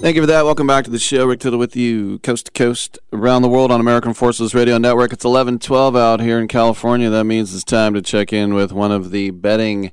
Thank 0.00 0.14
you 0.14 0.22
for 0.22 0.26
that. 0.26 0.44
Welcome 0.44 0.68
back 0.68 0.84
to 0.84 0.90
the 0.90 0.98
show. 1.00 1.26
Rick 1.26 1.40
Tittle 1.40 1.58
with 1.58 1.74
you, 1.74 2.20
coast 2.20 2.46
to 2.46 2.52
coast, 2.52 3.00
around 3.12 3.42
the 3.42 3.48
world 3.48 3.72
on 3.72 3.80
American 3.80 4.14
Forces 4.14 4.54
Radio 4.54 4.78
Network. 4.78 5.12
It's 5.12 5.24
11:12 5.24 5.96
out 5.96 6.20
here 6.20 6.38
in 6.38 6.46
California. 6.46 7.10
That 7.10 7.24
means 7.24 7.52
it's 7.52 7.64
time 7.64 7.94
to 7.94 8.00
check 8.00 8.32
in 8.32 8.54
with 8.54 8.72
one 8.72 8.92
of 8.92 9.10
the 9.10 9.30
betting 9.30 9.90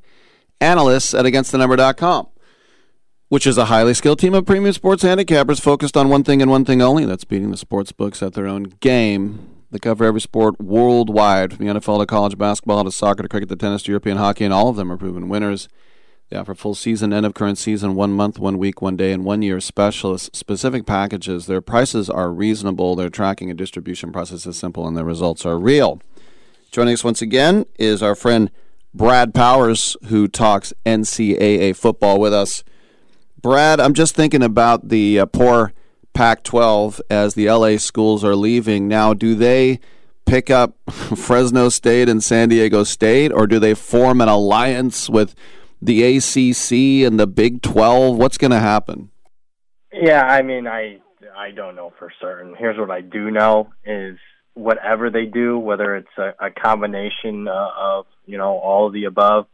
analysts 0.62 1.16
at 1.16 1.26
AgainstTheNumber.com, 1.26 2.28
which 3.30 3.48
is 3.48 3.58
a 3.58 3.66
highly 3.66 3.96
skilled 3.96 4.20
team 4.20 4.36
of 4.36 4.46
premium 4.46 4.74
sports 4.74 5.04
handicappers 5.04 5.60
focused 5.60 5.98
on 5.98 6.08
one 6.08 6.24
thing 6.24 6.40
and 6.40 6.52
one 6.52 6.66
thing 6.66 6.84
only. 6.84 7.04
That's 7.06 7.26
beating 7.26 7.50
the 7.50 7.58
sports 7.58 7.92
books 7.92 8.22
at 8.22 8.34
their 8.34 8.46
own 8.46 8.76
game. 8.80 9.40
They 9.72 9.80
cover 9.80 10.06
every 10.06 10.22
sport 10.22 10.62
worldwide, 10.62 11.54
from 11.54 11.66
the 11.66 11.74
NFL 11.74 12.00
to 12.00 12.06
college 12.06 12.38
basketball 12.38 12.84
to 12.84 12.92
soccer 12.92 13.24
to 13.24 13.28
cricket 13.28 13.50
to 13.50 13.56
tennis 13.56 13.82
to 13.84 13.92
European 13.92 14.18
hockey, 14.18 14.46
and 14.46 14.54
all 14.54 14.70
of 14.70 14.76
them 14.76 14.92
are 14.92 14.98
proven 14.98 15.30
winners. 15.30 15.68
They 16.30 16.38
offer 16.38 16.56
full 16.56 16.74
season, 16.74 17.14
end 17.14 17.26
of 17.26 17.36
current 17.36 17.60
season, 17.60 17.94
one 17.94 18.12
month, 18.12 18.40
one 18.40 18.58
week, 18.58 18.82
one 18.82 18.98
day, 18.98 19.12
and 19.12 19.24
one 19.24 19.44
year 19.44 19.60
specialist 19.60 20.36
specific 20.36 20.86
packages. 20.86 21.46
Their 21.46 21.62
prices 21.62 22.10
are 22.10 22.32
reasonable, 22.32 22.96
their 22.96 23.10
tracking 23.10 23.52
and 23.52 23.58
distribution 23.58 24.12
process 24.12 24.48
is 24.48 24.58
simple, 24.58 24.88
and 24.88 24.98
their 24.98 25.06
results 25.06 25.46
are 25.46 25.60
real. 25.60 26.02
Joining 26.72 26.96
us 26.96 27.04
once 27.04 27.22
again 27.22 27.66
is 27.78 28.02
our 28.02 28.16
friend 28.16 28.50
Brad 28.94 29.34
Powers, 29.36 29.96
who 30.08 30.28
talks 30.28 30.74
NCAA 30.86 31.76
football 31.76 32.20
with 32.20 32.34
us. 32.34 32.64
Brad, 33.40 33.80
I'm 33.80 33.94
just 33.94 34.16
thinking 34.16 34.42
about 34.42 34.90
the 34.90 35.20
uh, 35.20 35.26
poor 35.28 35.74
Pac 36.14 36.44
12 36.44 37.02
as 37.10 37.36
the 37.36 37.52
LA 37.52 37.78
schools 37.78 38.24
are 38.24 38.36
leaving. 38.36 38.88
Now, 38.88 39.14
do 39.14 39.36
they 39.36 39.80
pick 40.26 40.50
up 40.50 40.76
Fresno 40.90 41.70
State 41.70 42.10
and 42.10 42.24
San 42.24 42.50
Diego 42.50 42.84
State, 42.84 43.32
or 43.32 43.46
do 43.46 43.60
they 43.60 43.76
form 43.76 44.22
an 44.22 44.30
alliance 44.30 45.08
with 45.08 45.36
the 45.86 46.04
ACC 46.04 47.08
and 47.08 47.20
the 47.20 47.28
Big 47.28 47.62
12? 47.62 48.18
What's 48.18 48.38
going 48.38 48.52
to 48.52 48.60
happen? 48.60 49.10
Yeah, 49.94 50.24
I 50.24 50.42
mean, 50.42 50.68
I 50.68 51.00
I 51.38 51.52
don't 51.52 51.76
know 51.76 51.94
for 51.98 52.12
certain. 52.22 52.56
Here's 52.58 52.78
what 52.78 52.92
I 52.92 53.02
do 53.02 53.32
know 53.32 53.70
is 53.86 54.18
whatever 54.54 55.10
they 55.10 55.26
do, 55.26 55.58
whether 55.58 55.96
it's 55.96 56.18
a, 56.18 56.34
a 56.40 56.50
combination 56.52 57.48
uh, 57.48 57.70
of 57.78 58.06
you 58.26 58.38
know 58.38 58.58
all 58.58 58.88
of 58.88 58.94
the 58.94 59.06
above, 59.06 59.48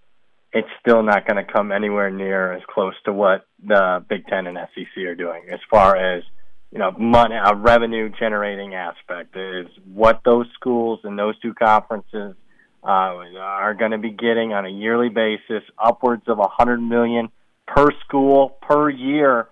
it's 0.54 0.68
still 0.80 1.04
not 1.04 1.28
going 1.28 1.44
to 1.44 1.52
come 1.52 1.72
anywhere 1.72 2.10
near 2.10 2.54
as 2.54 2.62
close 2.68 2.94
to 3.06 3.14
what 3.14 3.46
the 3.64 4.04
Big 4.08 4.26
Ten 4.28 4.48
and 4.48 4.58
SEC 4.74 5.04
are 5.04 5.16
doing 5.16 5.44
as 5.52 5.60
far 5.70 5.96
as 5.96 6.24
you 6.72 6.80
know 6.80 6.92
money, 6.92 7.36
a 7.36 7.56
revenue 7.56 8.10
generating 8.20 8.74
aspect 8.76 9.36
is 9.36 9.68
what 9.86 10.22
those 10.24 10.48
schools 10.54 11.00
and 11.04 11.18
those 11.18 11.40
two 11.40 11.54
conferences 11.54 12.36
uh, 12.36 12.51
are 12.84 13.74
going 13.74 13.92
to 13.92 13.98
be 13.98 14.10
getting 14.10 14.54
on 14.54 14.66
a 14.66 14.70
yearly 14.70 15.10
basis 15.10 15.64
upwards 15.78 16.24
of 16.28 16.40
a 16.40 16.48
hundred 16.48 16.82
million 16.82 17.30
per 17.68 17.88
school 18.06 18.58
per 18.62 18.90
year. 18.90 19.48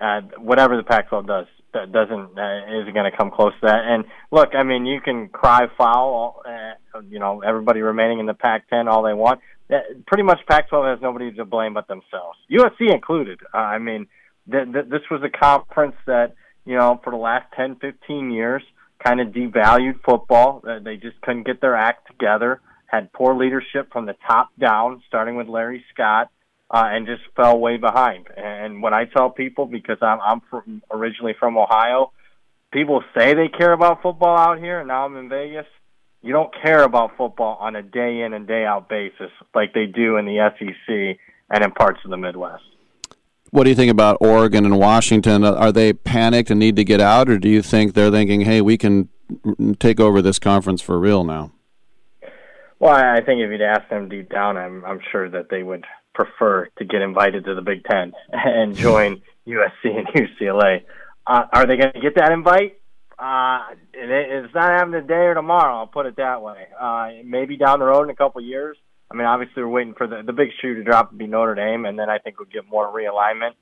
Uh, 0.00 0.20
whatever 0.38 0.76
the 0.76 0.82
Pac-12 0.82 1.26
does 1.26 1.46
that 1.72 1.92
doesn't 1.92 2.38
uh, 2.38 2.80
isn't 2.80 2.92
going 2.92 3.10
to 3.10 3.16
come 3.16 3.30
close 3.30 3.52
to 3.60 3.66
that. 3.66 3.80
And 3.84 4.04
look, 4.30 4.50
I 4.54 4.62
mean, 4.62 4.84
you 4.84 5.00
can 5.00 5.28
cry 5.28 5.68
foul, 5.78 6.42
uh, 6.46 7.00
you 7.08 7.18
know, 7.18 7.40
everybody 7.40 7.80
remaining 7.80 8.18
in 8.18 8.26
the 8.26 8.34
Pac-10 8.34 8.90
all 8.90 9.02
they 9.02 9.14
want. 9.14 9.40
Uh, 9.72 9.78
pretty 10.06 10.22
much, 10.22 10.40
Pac-12 10.48 10.90
has 10.90 11.02
nobody 11.02 11.32
to 11.32 11.44
blame 11.44 11.74
but 11.74 11.88
themselves, 11.88 12.38
USC 12.50 12.92
included. 12.92 13.40
Uh, 13.54 13.58
I 13.58 13.78
mean, 13.78 14.06
th- 14.50 14.70
th- 14.72 14.86
this 14.90 15.02
was 15.10 15.22
a 15.22 15.30
conference 15.30 15.96
that 16.06 16.34
you 16.64 16.76
know 16.76 17.00
for 17.02 17.10
the 17.10 17.16
last 17.16 17.46
10, 17.56 17.76
15 17.76 18.30
years 18.30 18.62
kind 19.02 19.20
of 19.20 19.28
devalued 19.28 20.00
football. 20.04 20.62
Uh, 20.66 20.78
they 20.78 20.96
just 20.96 21.20
couldn't 21.22 21.44
get 21.44 21.60
their 21.60 21.74
act 21.74 22.08
together 22.08 22.60
had 22.92 23.12
poor 23.12 23.34
leadership 23.34 23.90
from 23.90 24.04
the 24.04 24.14
top 24.26 24.50
down, 24.58 25.02
starting 25.08 25.36
with 25.36 25.48
Larry 25.48 25.82
Scott, 25.94 26.30
uh, 26.70 26.84
and 26.86 27.06
just 27.06 27.22
fell 27.34 27.58
way 27.58 27.78
behind. 27.78 28.26
And 28.36 28.82
when 28.82 28.92
I 28.92 29.06
tell 29.06 29.30
people, 29.30 29.66
because 29.66 29.96
I'm, 30.02 30.20
I'm 30.20 30.42
from, 30.50 30.82
originally 30.90 31.34
from 31.38 31.56
Ohio, 31.56 32.12
people 32.70 33.02
say 33.16 33.34
they 33.34 33.48
care 33.48 33.72
about 33.72 34.02
football 34.02 34.36
out 34.36 34.58
here, 34.58 34.80
and 34.80 34.88
now 34.88 35.06
I'm 35.06 35.16
in 35.16 35.30
Vegas. 35.30 35.66
You 36.20 36.32
don't 36.32 36.52
care 36.62 36.82
about 36.82 37.16
football 37.16 37.56
on 37.60 37.76
a 37.76 37.82
day 37.82 38.20
in 38.20 38.34
and 38.34 38.46
day 38.46 38.64
out 38.64 38.88
basis 38.88 39.30
like 39.54 39.72
they 39.72 39.86
do 39.86 40.18
in 40.18 40.26
the 40.26 40.50
SEC 40.58 41.18
and 41.50 41.64
in 41.64 41.70
parts 41.72 42.00
of 42.04 42.10
the 42.10 42.16
Midwest. 42.16 42.62
What 43.50 43.64
do 43.64 43.70
you 43.70 43.76
think 43.76 43.90
about 43.90 44.18
Oregon 44.20 44.64
and 44.64 44.78
Washington? 44.78 45.44
Are 45.44 45.72
they 45.72 45.92
panicked 45.92 46.50
and 46.50 46.60
need 46.60 46.76
to 46.76 46.84
get 46.84 47.00
out, 47.00 47.28
or 47.28 47.38
do 47.38 47.48
you 47.48 47.60
think 47.60 47.94
they're 47.94 48.10
thinking, 48.10 48.42
hey, 48.42 48.60
we 48.60 48.78
can 48.78 49.08
take 49.78 49.98
over 49.98 50.22
this 50.22 50.38
conference 50.38 50.80
for 50.80 50.98
real 50.98 51.24
now? 51.24 51.50
Well, 52.82 52.96
I 52.96 53.20
think 53.20 53.40
if 53.40 53.48
you'd 53.48 53.62
ask 53.62 53.88
them 53.90 54.08
deep 54.08 54.28
down, 54.28 54.56
I'm 54.56 54.84
I'm 54.84 54.98
sure 55.12 55.30
that 55.30 55.48
they 55.48 55.62
would 55.62 55.84
prefer 56.16 56.68
to 56.78 56.84
get 56.84 57.00
invited 57.00 57.44
to 57.44 57.54
the 57.54 57.62
Big 57.62 57.84
Ten 57.84 58.12
and 58.32 58.74
join 58.74 59.22
USC 59.46 59.84
and 59.84 60.08
UCLA 60.08 60.82
Uh, 61.24 61.44
are 61.52 61.64
they 61.64 61.76
going 61.76 61.92
to 61.92 62.00
get 62.00 62.16
that 62.16 62.32
invite? 62.32 62.80
Uh, 63.16 63.60
it, 63.94 64.10
it's 64.10 64.52
not 64.52 64.70
happening 64.70 65.02
today 65.02 65.26
or 65.26 65.34
tomorrow. 65.34 65.76
I'll 65.76 65.86
put 65.86 66.06
it 66.06 66.16
that 66.16 66.42
way. 66.42 66.66
Uh, 66.76 67.10
maybe 67.24 67.56
down 67.56 67.78
the 67.78 67.84
road 67.84 68.02
in 68.02 68.10
a 68.10 68.16
couple 68.16 68.40
years. 68.40 68.76
I 69.08 69.14
mean, 69.14 69.26
obviously, 69.28 69.62
we're 69.62 69.68
waiting 69.68 69.94
for 69.94 70.08
the 70.08 70.24
the 70.26 70.32
big 70.32 70.48
shoe 70.60 70.74
to 70.74 70.82
drop 70.82 71.10
and 71.10 71.18
be 71.20 71.28
Notre 71.28 71.54
Dame, 71.54 71.84
and 71.84 71.96
then 71.96 72.10
I 72.10 72.18
think 72.18 72.40
we'll 72.40 72.48
get 72.52 72.68
more 72.68 72.92
realignment. 72.92 73.52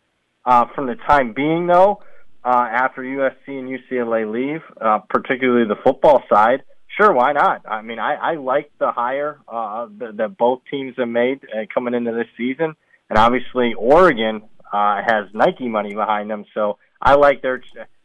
Uh, 0.46 0.64
from 0.74 0.86
the 0.86 0.94
time 0.94 1.34
being, 1.34 1.66
though, 1.66 2.00
uh, 2.42 2.66
after 2.72 3.02
USC 3.02 3.48
and 3.48 3.68
UCLA 3.68 4.32
leave, 4.32 4.62
uh, 4.80 5.00
particularly 5.10 5.68
the 5.68 5.76
football 5.84 6.22
side, 6.32 6.62
sure, 7.00 7.12
why 7.12 7.32
not? 7.32 7.62
I 7.68 7.82
mean, 7.82 7.98
I, 7.98 8.14
I 8.14 8.34
like 8.34 8.70
the 8.78 8.92
hire 8.92 9.38
uh, 9.48 9.88
that, 9.98 10.36
both 10.38 10.60
teams 10.70 10.94
have 10.98 11.08
made 11.08 11.40
uh, 11.44 11.64
coming 11.72 11.94
into 11.94 12.12
this 12.12 12.26
season, 12.36 12.74
and 13.08 13.18
obviously 13.18 13.74
Oregon 13.74 14.42
uh, 14.72 15.02
has 15.06 15.26
Nike 15.32 15.68
money 15.68 15.94
behind 15.94 16.30
them, 16.30 16.44
so 16.54 16.78
I 17.00 17.14
like 17.14 17.42
their. 17.42 17.62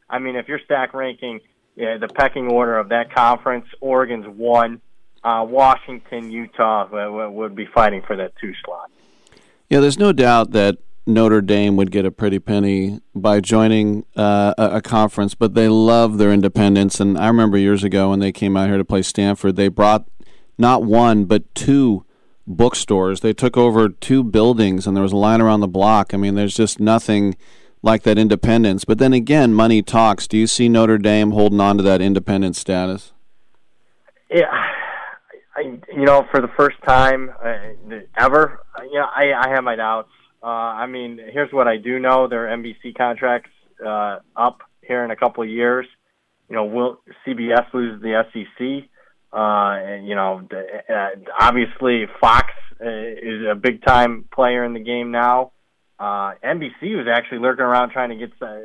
I 0.10 0.20
mean, 0.20 0.36
if 0.36 0.48
you're 0.48 0.60
stack 0.66 0.94
ranking 0.94 1.42
yeah, 1.76 1.98
the 1.98 2.08
pecking 2.08 2.48
order 2.48 2.78
of 2.78 2.90
that 2.90 3.14
conference, 3.14 3.66
Oregon's 3.82 4.28
one. 4.28 4.82
Uh, 5.24 5.44
Washington, 5.44 6.32
Utah 6.32 6.84
uh, 6.84 7.30
would 7.32 7.56
be 7.56 7.66
fighting 7.74 8.04
for 8.06 8.16
that 8.16 8.34
two 8.40 8.54
slot. 8.64 8.92
Yeah, 9.70 9.80
there's 9.80 9.98
no 9.98 10.14
doubt 10.14 10.52
that 10.52 10.78
Notre 11.08 11.42
Dame 11.42 11.76
would 11.78 11.92
get 11.92 12.06
a 12.06 12.12
pretty 12.12 12.40
penny 12.40 13.00
by 13.14 13.40
joining 13.40 14.06
uh, 14.16 14.54
a, 14.58 14.78
a, 14.78 14.82
conference, 14.82 15.36
but 15.36 15.54
they 15.54 15.68
love 15.68 16.18
their 16.18 16.34
independence. 16.34 17.00
And 17.00 17.18
I 17.18 17.28
remember 17.28 17.58
years 17.58 17.84
ago 17.84 18.10
when 18.10 18.20
they 18.20 18.32
came 18.32 18.58
out 18.58 18.70
here 18.70 18.78
to 18.78 18.86
play 18.86 19.04
Stanford, 19.04 19.56
they 19.56 19.68
brought 19.68 20.08
not 20.58 20.84
one 20.84 21.26
but 21.26 21.54
two 21.54 22.06
bookstores. 22.48 23.22
They 23.22 23.34
took 23.34 23.56
over 23.56 23.90
two 23.90 24.24
buildings, 24.24 24.88
and 24.88 24.96
there 24.96 25.04
was 25.04 25.12
a 25.12 25.18
line 25.18 25.42
around 25.42 25.60
the 25.60 25.68
block. 25.68 26.14
I 26.14 26.18
mean, 26.18 26.36
there's 26.36 26.56
just 26.56 26.80
nothing 26.80 27.36
like 27.84 28.02
that 28.04 28.18
independence. 28.18 28.84
But 28.84 28.98
then 28.98 29.14
again, 29.14 29.54
money 29.54 29.84
talks. 29.84 30.28
Do 30.28 30.38
you 30.38 30.48
see 30.48 30.70
Notre 30.70 30.98
Dame 30.98 31.32
holding 31.32 31.62
on 31.62 31.78
to 31.78 31.84
that 31.84 32.02
independent 32.02 32.56
status? 32.56 33.14
Yeah, 34.32 34.52
I, 35.56 35.80
you 35.96 36.04
know, 36.04 36.26
for 36.32 36.42
the 36.42 36.50
first 36.58 36.78
time 36.86 37.32
uh, 37.44 37.58
ever, 38.18 38.60
you 38.84 39.00
know, 39.00 39.06
I, 39.16 39.34
I 39.34 39.50
have 39.50 39.64
my 39.64 39.76
doubts. 39.76 40.10
Uh, 40.44 40.48
I 40.48 40.88
mean, 40.88 41.20
here's 41.32 41.52
what 41.52 41.68
I 41.68 41.78
do 41.78 42.00
know: 42.00 42.28
their 42.28 42.48
NBC 42.48 42.96
contracts 42.98 43.52
uh, 43.86 44.20
up 44.36 44.60
here 44.82 45.04
in 45.04 45.12
a 45.12 45.16
couple 45.16 45.44
of 45.44 45.50
years. 45.50 45.88
You 46.50 46.56
know, 46.56 46.66
will 46.66 47.00
CBS 47.26 47.74
lose 47.74 48.02
the 48.02 48.24
SEC? 48.32 48.90
Uh, 49.34 49.76
and, 49.84 50.08
you 50.08 50.16
know, 50.16 50.48
uh, 50.54 51.08
obviously 51.38 52.06
Fox 52.22 52.54
uh, 52.80 52.88
is 52.88 53.46
a 53.52 53.56
big 53.56 53.84
time 53.84 54.26
player 54.32 54.64
in 54.64 54.74
the 54.74 54.80
game 54.80 55.12
now 55.12 55.52
uh, 56.00 56.34
NBC 56.44 56.98
was 56.98 57.08
actually 57.12 57.40
lurking 57.40 57.64
around 57.64 57.92
trying 57.92 58.10
to 58.10 58.16
get, 58.16 58.32
uh, 58.42 58.58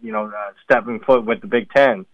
you 0.00 0.12
know, 0.12 0.26
uh, 0.26 0.52
stepping 0.64 1.00
foot 1.00 1.24
with 1.24 1.40
the 1.40 1.48
Big 1.48 1.68
Ten. 1.74 2.06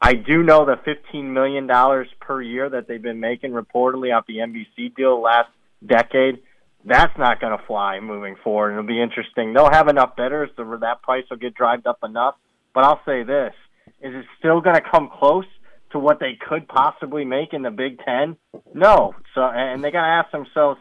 I 0.00 0.14
do 0.14 0.42
know 0.42 0.64
the 0.64 0.76
fifteen 0.84 1.32
million 1.32 1.66
dollars 1.66 2.08
per 2.20 2.40
year 2.40 2.68
that 2.70 2.88
they've 2.88 3.02
been 3.02 3.20
making 3.20 3.52
reportedly 3.52 4.16
off 4.16 4.26
the 4.26 4.38
NBC 4.38 4.94
deal 4.96 5.20
last 5.20 5.50
decade. 5.84 6.42
That's 6.84 7.16
not 7.16 7.40
going 7.40 7.56
to 7.56 7.64
fly 7.66 8.00
moving 8.00 8.36
forward. 8.42 8.72
It'll 8.72 8.82
be 8.82 9.00
interesting. 9.00 9.52
They'll 9.52 9.70
have 9.70 9.88
enough 9.88 10.16
bidders 10.16 10.50
that 10.56 11.02
price 11.02 11.24
will 11.30 11.36
get 11.36 11.54
drived 11.54 11.86
up 11.86 11.98
enough. 12.02 12.34
But 12.74 12.84
I'll 12.84 13.00
say 13.06 13.22
this: 13.22 13.54
is 14.00 14.14
it 14.14 14.24
still 14.38 14.60
going 14.60 14.76
to 14.76 14.82
come 14.82 15.10
close 15.18 15.44
to 15.92 15.98
what 15.98 16.18
they 16.18 16.38
could 16.48 16.66
possibly 16.66 17.24
make 17.24 17.52
in 17.52 17.62
the 17.62 17.70
Big 17.70 17.98
Ten? 18.04 18.36
No. 18.74 19.14
So, 19.34 19.42
and 19.42 19.82
they 19.84 19.90
got 19.90 20.02
to 20.02 20.24
ask 20.24 20.32
themselves, 20.32 20.80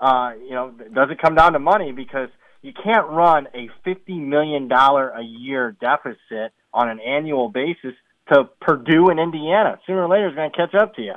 uh, 0.00 0.32
you 0.42 0.52
know, 0.52 0.72
does 0.94 1.10
it 1.10 1.20
come 1.20 1.34
down 1.34 1.52
to 1.52 1.58
money? 1.58 1.92
Because 1.92 2.28
you 2.62 2.72
can't 2.72 3.08
run 3.08 3.48
a 3.54 3.68
$50 3.86 4.26
million 4.26 4.70
a 4.70 5.22
year 5.22 5.76
deficit 5.80 6.52
on 6.72 6.88
an 6.88 7.00
annual 7.00 7.48
basis 7.48 7.94
to 8.32 8.48
Purdue 8.60 9.08
and 9.10 9.18
Indiana. 9.18 9.78
Sooner 9.86 10.04
or 10.04 10.08
later, 10.08 10.28
it's 10.28 10.36
going 10.36 10.50
to 10.50 10.56
catch 10.56 10.74
up 10.74 10.94
to 10.94 11.02
you. 11.02 11.14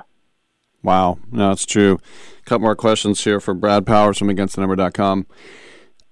Wow. 0.85 1.17
No, 1.31 1.55
true. 1.55 1.99
A 2.39 2.43
couple 2.45 2.61
more 2.61 2.75
questions 2.75 3.23
here 3.23 3.39
for 3.39 3.53
Brad 3.53 3.85
Powers 3.85 4.17
from 4.17 4.29
AgainstTheNumber.com. 4.29 5.27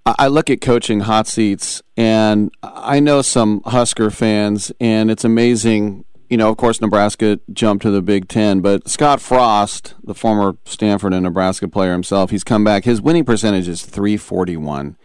I 0.06 0.28
look 0.28 0.50
at 0.50 0.60
coaching 0.60 1.02
hot 1.02 1.28
seats, 1.28 1.82
and 1.96 2.52
I 2.62 3.00
know 3.00 3.22
some 3.22 3.62
Husker 3.66 4.10
fans, 4.10 4.70
and 4.82 5.10
it's 5.10 5.24
amazing. 5.24 6.04
You 6.30 6.36
know, 6.36 6.50
of 6.50 6.58
course, 6.58 6.82
Nebraska 6.82 7.40
jumped 7.54 7.84
to 7.84 7.92
the 7.92 8.02
Big 8.02 8.28
Ten, 8.28 8.60
but 8.60 8.90
Scott 8.90 9.22
Frost, 9.22 9.94
the 10.04 10.14
former 10.14 10.58
Stanford 10.66 11.14
and 11.14 11.24
Nebraska 11.24 11.70
player 11.70 11.94
himself, 11.94 12.32
he's 12.32 12.44
come 12.44 12.66
back. 12.66 12.84
His 12.84 13.02
winning 13.02 13.24
percentage 13.24 13.70
is 13.70 13.84
341 13.84 14.98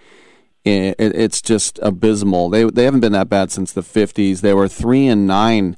it's 0.68 1.40
just 1.40 1.78
abysmal. 1.82 2.48
They 2.50 2.64
they 2.64 2.84
haven't 2.84 3.00
been 3.00 3.12
that 3.12 3.28
bad 3.28 3.50
since 3.50 3.72
the 3.72 3.82
50s. 3.82 4.40
They 4.40 4.54
were 4.54 4.68
3 4.68 5.06
and 5.06 5.26
9 5.26 5.76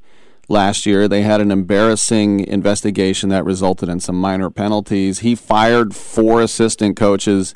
last 0.51 0.85
year. 0.85 1.09
They 1.09 1.23
had 1.23 1.41
an 1.41 1.51
embarrassing 1.51 2.41
investigation 2.41 3.29
that 3.31 3.45
resulted 3.45 3.89
in 3.89 4.01
some 4.01 4.17
minor 4.17 4.51
penalties. 4.51 5.21
He 5.21 5.35
fired 5.35 5.95
four 5.95 6.43
assistant 6.43 6.97
coaches. 6.97 7.55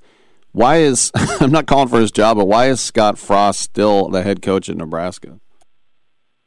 Why 0.52 0.76
is 0.76 1.10
I'm 1.40 1.50
not 1.50 1.66
calling 1.66 1.88
for 1.88 2.00
his 2.00 2.12
job, 2.12 2.38
but 2.38 2.46
why 2.46 2.68
is 2.68 2.80
Scott 2.80 3.18
Frost 3.18 3.60
still 3.60 4.08
the 4.08 4.22
head 4.22 4.40
coach 4.40 4.68
at 4.68 4.76
Nebraska? 4.76 5.40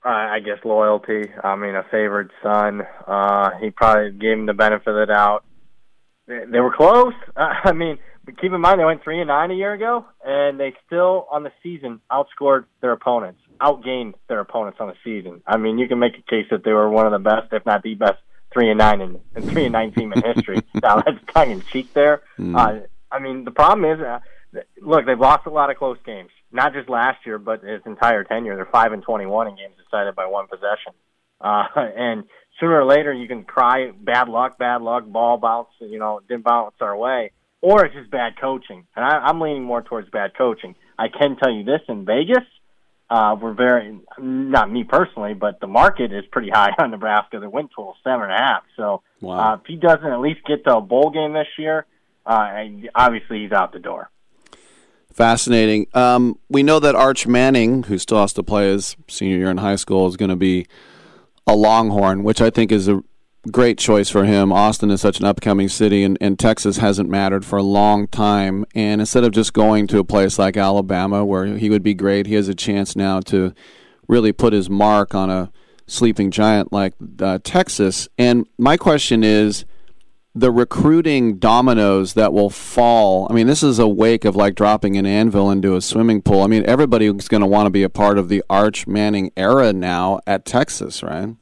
Uh, 0.06 0.10
I 0.10 0.40
guess 0.40 0.64
loyalty. 0.64 1.24
I 1.44 1.58
mean, 1.58 1.76
a 1.76 1.84
favored 1.92 2.32
son. 2.42 2.82
Uh, 3.06 3.50
he 3.62 3.72
probably 3.72 4.12
gave 4.12 4.38
him 4.38 4.46
the 4.46 4.54
benefit 4.54 4.88
of 4.88 4.96
the 4.96 5.06
doubt. 5.06 5.44
They, 6.28 6.60
were 6.60 6.74
close. 6.74 7.14
I 7.36 7.74
mean, 7.74 7.98
keep 8.40 8.54
in 8.54 8.62
mind, 8.62 8.80
they 8.80 8.86
went 8.86 9.04
three 9.04 9.20
and 9.20 9.28
nine 9.28 9.52
a 9.52 9.54
year 9.54 9.74
ago, 9.74 10.06
and 10.24 10.58
they 10.58 10.74
still 10.86 11.28
on 11.30 11.44
the 11.44 11.52
season 11.62 12.00
outscored 12.10 12.66
their 12.82 12.94
opponents, 12.94 13.42
outgained 13.60 14.14
their 14.28 14.40
opponents 14.40 14.80
on 14.80 14.88
the 14.88 14.96
season. 15.04 15.42
I 15.46 15.58
mean, 15.58 15.78
you 15.78 15.88
can 15.88 16.00
make 16.00 16.18
a 16.18 16.22
case 16.22 16.48
that 16.52 16.64
they 16.64 16.74
were 16.74 16.90
one 16.90 17.06
of 17.06 17.12
the 17.12 17.20
best, 17.20 17.52
if 17.52 17.66
not 17.66 17.84
the 17.84 17.96
best, 17.96 18.20
three 18.54 18.70
and 18.70 18.78
nine 18.78 19.02
and, 19.02 19.20
and 19.36 19.50
three 19.50 19.66
and 19.66 19.74
nine 19.74 19.94
team 19.94 20.14
in 20.14 20.22
history. 20.22 20.62
now 20.82 21.02
that's 21.02 21.18
tongue 21.34 21.52
in 21.52 21.62
cheek 21.62 21.94
there. 21.94 22.22
Mm. 22.40 22.58
Uh, 22.58 22.86
I 23.12 23.20
mean, 23.20 23.46
the 23.46 23.52
problem 23.52 23.86
is, 23.86 24.00
uh, 24.00 24.20
look, 24.82 25.06
they've 25.06 25.20
lost 25.20 25.46
a 25.46 25.50
lot 25.50 25.70
of 25.70 25.78
close 25.78 25.98
games, 26.06 26.30
not 26.52 26.74
just 26.74 26.90
last 26.90 27.26
year, 27.26 27.38
but 27.38 27.64
his 27.64 27.82
entire 27.86 28.24
tenure. 28.24 28.56
They're 28.56 28.66
five 28.66 28.92
and 28.92 29.04
twenty-one 29.04 29.48
in 29.48 29.56
games 29.56 29.76
decided 29.84 30.16
by 30.16 30.26
one 30.26 30.48
possession. 30.48 30.94
Uh, 31.40 31.66
and 31.76 32.24
sooner 32.60 32.82
or 32.82 32.86
later, 32.86 33.14
you 33.14 33.28
can 33.28 33.44
cry 33.44 33.92
bad 33.92 34.30
luck, 34.30 34.58
bad 34.58 34.82
luck, 34.82 35.06
ball 35.06 35.38
bounce, 35.38 35.70
you 35.80 36.00
know, 36.00 36.22
didn't 36.28 36.44
bounce 36.44 36.76
our 36.82 36.96
way 36.96 37.32
or 37.62 37.86
it's 37.86 37.96
just 37.96 38.12
bad 38.12 38.40
coaching. 38.40 38.86
And 38.96 39.06
I, 39.06 39.18
I'm 39.18 39.42
leaning 39.42 39.64
more 39.64 39.82
towards 39.82 40.10
bad 40.10 40.38
coaching. 40.38 40.76
I 40.98 41.08
can 41.08 41.36
tell 41.38 41.52
you 41.52 41.64
this 41.64 41.82
in 41.88 42.06
Vegas, 42.06 42.44
uh, 43.10 43.36
we're 43.42 43.54
very 43.54 44.00
not 44.20 44.72
me 44.72 44.84
personally, 44.84 45.34
but 45.34 45.60
the 45.60 45.68
market 45.68 46.12
is 46.12 46.26
pretty 46.32 46.50
high 46.50 46.72
on 46.78 46.92
Nebraska. 46.92 47.40
The 47.40 47.50
win 47.50 47.70
total 47.74 47.96
seven 48.04 48.24
and 48.24 48.34
a 48.34 48.38
half. 48.38 48.64
So 48.76 49.02
wow. 49.22 49.54
uh, 49.54 49.56
if 49.56 49.66
he 49.66 49.76
doesn't 49.76 50.06
at 50.06 50.20
least 50.20 50.42
get 50.46 50.64
to 50.66 50.78
a 50.78 50.82
bowl 50.82 51.10
game 51.10 51.34
this 51.34 51.48
year, 51.58 51.86
uh, 52.26 52.64
obviously 52.94 53.44
he's 53.44 53.52
out 53.52 53.72
the 53.72 53.80
door. 53.80 54.10
Fascinating. 55.14 55.88
Um, 55.94 56.38
we 56.50 56.62
know 56.62 56.80
that 56.80 56.94
Arch 56.94 57.26
Manning, 57.26 57.84
who 57.84 57.98
still 57.98 58.20
has 58.20 58.34
to 58.34 58.44
play 58.44 58.72
his 58.72 58.96
senior 59.08 59.38
year 59.38 59.50
in 59.50 59.58
high 59.58 59.78
school, 59.78 60.08
is 60.08 60.16
going 60.16 60.30
to 60.30 60.36
be 60.36 60.68
a 61.48 61.56
Longhorn, 61.56 62.24
which 62.24 62.42
I 62.42 62.50
think 62.50 62.72
is 62.72 62.88
a 62.88 63.04
great 63.52 63.78
choice 63.78 64.10
for 64.10 64.26
him. 64.26 64.52
Austin 64.52 64.92
is 64.92 65.02
such 65.02 65.20
an 65.20 65.26
upcoming 65.26 65.70
city, 65.70 66.04
and, 66.04 66.18
and 66.22 66.38
Texas 66.38 66.78
hasn't 66.78 67.10
mattered 67.10 67.46
for 67.46 67.58
a 67.58 67.64
long 67.64 68.08
time. 68.08 68.66
And 68.76 69.02
instead 69.02 69.24
of 69.24 69.32
just 69.32 69.54
going 69.54 69.88
to 69.88 70.00
a 70.00 70.04
place 70.04 70.38
like 70.38 70.58
Alabama, 70.58 71.26
where 71.26 71.58
he 71.58 71.70
would 71.70 71.84
be 71.84 71.94
great, 71.94 72.28
he 72.28 72.36
has 72.36 72.48
a 72.48 72.56
chance 72.56 72.96
now 72.96 73.20
to 73.22 73.54
really 74.08 74.32
put 74.32 74.54
his 74.54 74.70
mark 74.70 75.14
on 75.16 75.30
a 75.30 75.52
sleeping 75.88 76.32
giant 76.32 76.72
like 76.72 76.94
uh, 77.20 77.40
Texas. 77.44 78.08
And 78.18 78.48
my 78.58 78.78
question 78.78 79.24
is 79.24 79.66
the 80.36 80.52
recruiting 80.52 81.40
dominoes 81.40 82.14
that 82.14 82.32
will 82.32 82.50
fall. 82.50 83.28
I 83.30 83.34
mean, 83.34 83.48
this 83.48 83.64
is 83.64 83.80
a 83.80 83.88
wake 83.88 84.24
of 84.24 84.36
like 84.36 84.54
dropping 84.56 84.96
an 84.96 85.06
anvil 85.06 85.50
into 85.50 85.76
a 85.76 85.82
swimming 85.82 86.22
pool. 86.22 86.44
I 86.44 86.48
mean, 86.48 86.64
everybody's 86.66 87.28
going 87.28 87.42
to 87.42 87.48
want 87.48 87.66
to 87.66 87.72
be 87.72 87.84
a 87.84 87.90
part 87.90 88.18
of 88.18 88.30
the 88.30 88.44
Arch 88.50 88.86
Manning 88.86 89.32
era 89.36 89.74
now 89.74 90.20
at 90.28 90.46
Texas, 90.46 91.02
right? 91.02 91.36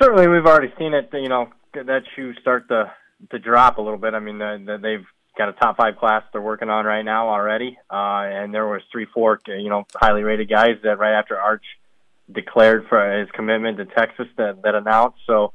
Certainly 0.00 0.28
we've 0.28 0.46
already 0.46 0.72
seen 0.78 0.94
it. 0.94 1.10
You 1.12 1.28
know 1.28 1.48
that 1.74 2.02
shoe 2.16 2.34
start 2.40 2.68
to 2.68 2.92
to 3.30 3.38
drop 3.38 3.78
a 3.78 3.82
little 3.82 3.98
bit. 3.98 4.14
I 4.14 4.20
mean, 4.20 4.38
the, 4.38 4.62
the, 4.64 4.78
they've 4.78 5.06
got 5.36 5.50
a 5.50 5.52
top 5.52 5.76
five 5.76 5.96
class 5.98 6.22
they're 6.32 6.40
working 6.40 6.70
on 6.70 6.84
right 6.84 7.04
now 7.04 7.28
already, 7.28 7.78
uh, 7.90 8.24
and 8.24 8.52
there 8.52 8.66
was 8.66 8.82
three, 8.90 9.06
four, 9.12 9.38
you 9.46 9.68
know, 9.68 9.84
highly 9.94 10.22
rated 10.22 10.48
guys 10.48 10.76
that 10.82 10.98
right 10.98 11.18
after 11.18 11.38
Arch 11.38 11.64
declared 12.32 12.86
for 12.88 13.18
his 13.18 13.28
commitment 13.32 13.78
to 13.78 13.84
Texas 13.84 14.26
that 14.36 14.62
that 14.62 14.74
announced. 14.74 15.18
So 15.26 15.52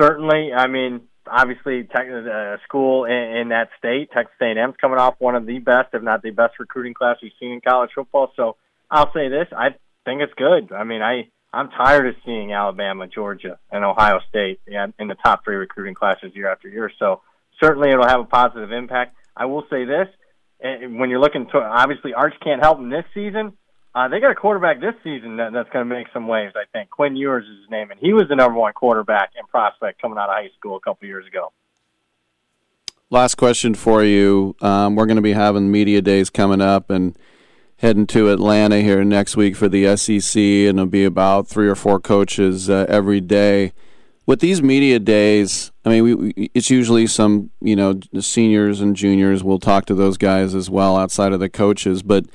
certainly, 0.00 0.52
I 0.52 0.66
mean, 0.66 1.02
obviously, 1.26 1.84
tech, 1.84 2.08
uh, 2.08 2.56
school 2.64 3.04
in, 3.04 3.12
in 3.12 3.48
that 3.48 3.70
state, 3.78 4.10
Texas 4.12 4.36
A&M's 4.40 4.76
coming 4.80 4.98
off 4.98 5.14
one 5.18 5.34
of 5.34 5.46
the 5.46 5.58
best, 5.58 5.88
if 5.92 6.02
not 6.02 6.22
the 6.22 6.30
best, 6.30 6.58
recruiting 6.58 6.94
class 6.94 7.16
we've 7.22 7.32
seen 7.40 7.52
in 7.52 7.60
college 7.60 7.90
football. 7.94 8.32
So 8.36 8.56
I'll 8.90 9.12
say 9.12 9.28
this: 9.28 9.48
I 9.56 9.70
think 10.04 10.22
it's 10.22 10.34
good. 10.34 10.72
I 10.72 10.84
mean, 10.84 11.02
I 11.02 11.28
I'm 11.52 11.70
tired 11.70 12.06
of 12.06 12.14
seeing 12.24 12.52
Alabama, 12.52 13.06
Georgia, 13.06 13.58
and 13.70 13.84
Ohio 13.84 14.20
State 14.28 14.60
in 14.66 15.08
the 15.08 15.16
top 15.24 15.44
three 15.44 15.56
recruiting 15.56 15.94
classes 15.94 16.32
year 16.34 16.50
after 16.50 16.68
year. 16.68 16.90
So 16.98 17.22
certainly 17.60 17.90
it'll 17.90 18.06
have 18.06 18.20
a 18.20 18.24
positive 18.24 18.72
impact. 18.72 19.16
I 19.36 19.46
will 19.46 19.64
say 19.70 19.84
this: 19.84 20.08
eh, 20.62 20.86
when 20.86 21.10
you're 21.10 21.20
looking 21.20 21.46
to 21.52 21.58
obviously 21.58 22.12
Arch 22.12 22.34
can't 22.42 22.62
help 22.62 22.78
him 22.78 22.90
this 22.90 23.04
season, 23.14 23.54
Uh, 23.94 24.06
they 24.06 24.20
got 24.20 24.30
a 24.30 24.34
quarterback 24.34 24.80
this 24.80 24.94
season 25.02 25.38
that, 25.38 25.52
that's 25.52 25.70
going 25.70 25.88
to 25.88 25.92
make 25.92 26.06
some 26.12 26.28
waves. 26.28 26.54
I 26.54 26.66
think 26.72 26.90
Quinn 26.90 27.16
Ewers 27.16 27.44
is 27.44 27.62
his 27.62 27.70
name, 27.70 27.90
and 27.90 27.98
he 27.98 28.12
was 28.12 28.28
the 28.28 28.36
number 28.36 28.56
one 28.56 28.72
quarterback 28.72 29.30
in 29.38 29.44
prospect 29.46 30.00
coming 30.00 30.18
out 30.18 30.28
of 30.28 30.36
high 30.36 30.50
school 30.58 30.76
a 30.76 30.80
couple 30.80 31.08
years 31.08 31.26
ago. 31.26 31.52
Last 33.10 33.36
question 33.36 33.74
for 33.74 34.04
you. 34.04 34.54
Um, 34.60 34.94
we're 34.94 35.06
going 35.06 35.16
to 35.16 35.22
be 35.22 35.32
having 35.32 35.72
media 35.72 36.02
days 36.02 36.28
coming 36.30 36.60
up 36.60 36.90
and 36.90 37.16
heading 37.78 38.06
to 38.08 38.28
Atlanta 38.30 38.80
here 38.80 39.04
next 39.04 39.36
week 39.36 39.56
for 39.56 39.68
the 39.68 39.96
SEC, 39.96 40.36
and 40.36 40.78
it'll 40.78 40.86
be 40.86 41.04
about 41.04 41.46
three 41.46 41.68
or 41.68 41.74
four 41.74 42.00
coaches 42.00 42.68
uh, 42.68 42.86
every 42.88 43.20
day. 43.20 43.72
With 44.26 44.40
these 44.40 44.60
media 44.60 44.98
days, 44.98 45.72
I 45.84 45.88
mean, 45.88 46.04
we, 46.04 46.14
we, 46.14 46.50
it's 46.52 46.70
usually 46.70 47.06
some 47.06 47.50
you 47.60 47.76
know 47.76 48.00
seniors 48.20 48.80
and 48.80 48.94
juniors. 48.94 49.42
We'll 49.42 49.58
talk 49.58 49.86
to 49.86 49.94
those 49.94 50.18
guys 50.18 50.54
as 50.54 50.68
well 50.68 50.96
outside 50.96 51.32
of 51.32 51.40
the 51.40 51.48
coaches, 51.48 52.02
but 52.02 52.26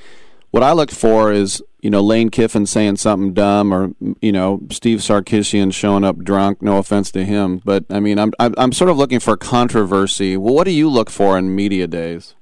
what 0.51 0.63
I 0.63 0.71
look 0.71 0.91
for 0.91 1.31
is 1.31 1.61
you 1.81 1.89
know 1.89 2.01
Lane 2.01 2.29
Kiffin 2.29 2.65
saying 2.65 2.97
something 2.97 3.33
dumb 3.33 3.73
or 3.73 3.91
you 4.21 4.31
know 4.31 4.61
Steve 4.71 4.99
Sarkisian 4.99 5.73
showing 5.73 6.03
up 6.03 6.19
drunk. 6.19 6.61
No 6.61 6.77
offense 6.77 7.11
to 7.11 7.25
him, 7.25 7.61
but 7.65 7.85
I 7.89 7.99
mean 7.99 8.17
I'm 8.17 8.31
I'm 8.39 8.71
sort 8.71 8.89
of 8.89 8.97
looking 8.97 9.19
for 9.19 9.35
controversy. 9.35 10.37
Well, 10.37 10.53
what 10.53 10.63
do 10.63 10.71
you 10.71 10.89
look 10.89 11.09
for 11.09 11.37
in 11.37 11.55
media 11.55 11.85
days? 11.85 12.33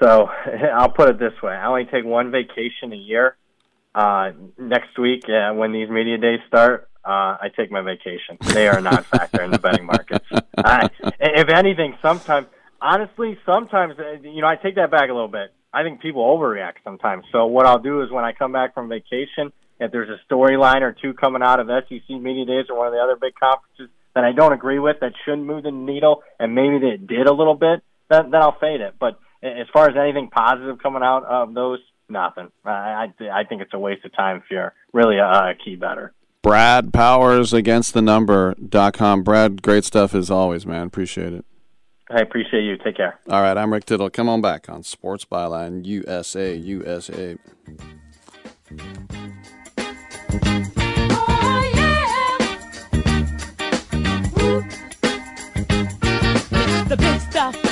So 0.00 0.28
I'll 0.74 0.90
put 0.90 1.08
it 1.08 1.18
this 1.18 1.34
way: 1.42 1.52
I 1.52 1.66
only 1.66 1.84
take 1.86 2.04
one 2.04 2.30
vacation 2.30 2.92
a 2.92 2.96
year. 2.96 3.36
Uh, 3.94 4.32
next 4.58 4.98
week, 4.98 5.24
uh, 5.28 5.52
when 5.52 5.72
these 5.72 5.90
media 5.90 6.16
days 6.16 6.40
start, 6.48 6.88
uh, 7.04 7.36
I 7.40 7.50
take 7.54 7.70
my 7.70 7.82
vacation. 7.82 8.38
They 8.40 8.68
are 8.68 8.80
not 8.80 9.04
factor 9.06 9.42
in 9.42 9.50
the 9.50 9.58
betting 9.58 9.84
markets. 9.84 10.24
I, 10.56 10.88
if 11.20 11.48
anything, 11.50 11.98
sometimes, 12.00 12.46
honestly, 12.80 13.38
sometimes, 13.44 13.94
uh, 13.98 14.22
you 14.22 14.40
know, 14.40 14.46
I 14.46 14.56
take 14.56 14.76
that 14.76 14.90
back 14.90 15.10
a 15.10 15.12
little 15.12 15.28
bit. 15.28 15.52
I 15.74 15.82
think 15.82 16.00
people 16.00 16.22
overreact 16.22 16.76
sometimes. 16.84 17.24
So 17.32 17.46
what 17.46 17.66
I'll 17.66 17.80
do 17.80 18.02
is 18.02 18.10
when 18.10 18.24
I 18.24 18.32
come 18.32 18.52
back 18.52 18.72
from 18.72 18.88
vacation, 18.88 19.52
if 19.80 19.90
there's 19.90 20.08
a 20.08 20.32
storyline 20.32 20.82
or 20.82 20.92
two 20.92 21.12
coming 21.12 21.42
out 21.42 21.60
of 21.60 21.66
SEC 21.66 22.08
media 22.08 22.44
days 22.44 22.66
or 22.70 22.78
one 22.78 22.86
of 22.86 22.92
the 22.92 23.00
other 23.00 23.16
big 23.16 23.34
conferences 23.34 23.88
that 24.14 24.24
I 24.24 24.32
don't 24.32 24.52
agree 24.52 24.78
with 24.78 25.00
that 25.00 25.12
shouldn't 25.24 25.46
move 25.46 25.64
the 25.64 25.70
needle, 25.70 26.22
and 26.38 26.54
maybe 26.54 26.78
they 26.78 26.96
did 26.98 27.26
a 27.26 27.32
little 27.32 27.54
bit, 27.54 27.82
then, 28.08 28.30
then 28.30 28.42
I'll 28.42 28.58
fade 28.58 28.80
it. 28.80 28.94
But 29.00 29.18
as 29.42 29.66
far 29.72 29.88
as 29.88 29.96
anything 29.96 30.28
positive 30.28 30.78
coming 30.82 31.02
out 31.02 31.24
of 31.24 31.54
those, 31.54 31.80
nothing. 32.08 32.48
I 32.64 33.08
I, 33.20 33.40
I 33.40 33.44
think 33.44 33.62
it's 33.62 33.74
a 33.74 33.78
waste 33.78 34.04
of 34.04 34.14
time 34.14 34.38
if 34.38 34.44
you're 34.50 34.74
really 34.92 35.18
a, 35.18 35.24
a 35.24 35.54
key 35.62 35.76
better. 35.76 36.12
Brad 36.42 36.92
Powers 36.92 37.52
against 37.52 37.94
the 37.94 38.02
number.com. 38.02 39.22
Brad, 39.22 39.62
great 39.62 39.84
stuff 39.84 40.14
as 40.14 40.30
always, 40.30 40.66
man. 40.66 40.88
Appreciate 40.88 41.32
it. 41.32 41.44
I 42.10 42.20
appreciate 42.20 42.64
you. 42.64 42.76
Take 42.78 42.96
care. 42.96 43.18
All 43.30 43.40
right, 43.40 43.56
I'm 43.56 43.72
Rick 43.72 43.86
Tittle. 43.86 44.10
Come 44.10 44.28
on 44.28 44.42
back 44.42 44.68
on 44.68 44.82
Sports 44.82 45.24
Byline 45.24 45.86
USA, 45.86 46.54
USA. 46.54 47.36
Oh, 54.44 54.62
the 56.88 56.96
big 56.98 57.20
stuff. 57.20 57.71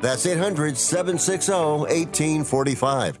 That's 0.00 0.26
800 0.26 0.76
760 0.76 1.52
1845. 1.52 3.18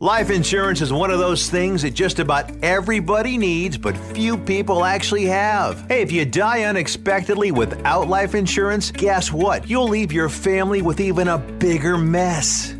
Life 0.00 0.30
insurance 0.30 0.80
is 0.80 0.92
one 0.92 1.10
of 1.10 1.18
those 1.18 1.50
things 1.50 1.82
that 1.82 1.90
just 1.90 2.20
about 2.20 2.48
everybody 2.62 3.36
needs, 3.36 3.76
but 3.76 3.96
few 3.96 4.38
people 4.38 4.84
actually 4.84 5.24
have. 5.24 5.88
Hey, 5.88 6.02
if 6.02 6.12
you 6.12 6.24
die 6.24 6.62
unexpectedly 6.62 7.50
without 7.50 8.06
life 8.06 8.36
insurance, 8.36 8.92
guess 8.92 9.32
what? 9.32 9.68
You'll 9.68 9.88
leave 9.88 10.12
your 10.12 10.28
family 10.28 10.82
with 10.82 11.00
even 11.00 11.26
a 11.26 11.38
bigger 11.38 11.98
mess. 11.98 12.77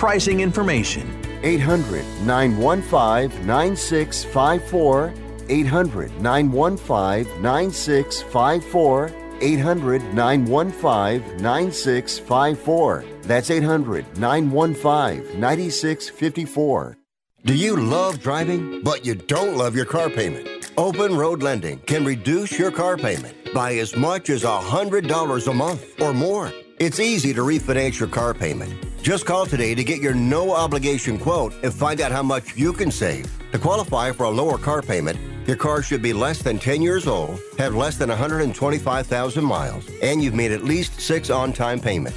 pricing 0.00 0.40
information. 0.40 1.04
800 1.42 2.02
915 2.24 3.46
9654. 3.46 5.12
800 5.50 6.22
915 6.22 7.42
9654. 7.42 9.10
800 9.42 10.14
915 10.14 11.42
9654. 11.42 13.04
That's 13.24 13.50
800 13.50 14.16
915 14.16 15.38
9654. 15.38 16.96
Do 17.44 17.54
you 17.54 17.76
love 17.76 18.20
driving, 18.20 18.82
but 18.82 19.04
you 19.04 19.14
don't 19.16 19.58
love 19.58 19.76
your 19.76 19.84
car 19.84 20.08
payment? 20.08 20.72
Open 20.78 21.14
Road 21.14 21.42
Lending 21.42 21.78
can 21.80 22.06
reduce 22.06 22.58
your 22.58 22.70
car 22.70 22.96
payment 22.96 23.52
by 23.52 23.74
as 23.74 23.94
much 23.94 24.30
as 24.30 24.44
$100 24.44 25.46
a 25.46 25.52
month 25.52 26.00
or 26.00 26.14
more. 26.14 26.50
It's 26.80 26.98
easy 26.98 27.34
to 27.34 27.42
refinance 27.42 28.00
your 28.00 28.08
car 28.08 28.32
payment. 28.32 28.72
Just 29.02 29.26
call 29.26 29.44
today 29.44 29.74
to 29.74 29.84
get 29.84 30.00
your 30.00 30.14
no 30.14 30.54
obligation 30.54 31.18
quote 31.18 31.52
and 31.62 31.74
find 31.74 32.00
out 32.00 32.10
how 32.10 32.22
much 32.22 32.56
you 32.56 32.72
can 32.72 32.90
save. 32.90 33.30
To 33.52 33.58
qualify 33.58 34.12
for 34.12 34.24
a 34.24 34.30
lower 34.30 34.56
car 34.56 34.80
payment, 34.80 35.18
your 35.46 35.58
car 35.58 35.82
should 35.82 36.00
be 36.00 36.14
less 36.14 36.40
than 36.40 36.58
10 36.58 36.80
years 36.80 37.06
old, 37.06 37.38
have 37.58 37.74
less 37.74 37.98
than 37.98 38.08
125,000 38.08 39.44
miles, 39.44 39.90
and 40.02 40.24
you've 40.24 40.32
made 40.32 40.52
at 40.52 40.64
least 40.64 40.98
six 40.98 41.28
on 41.28 41.52
time 41.52 41.80
payments. 41.80 42.16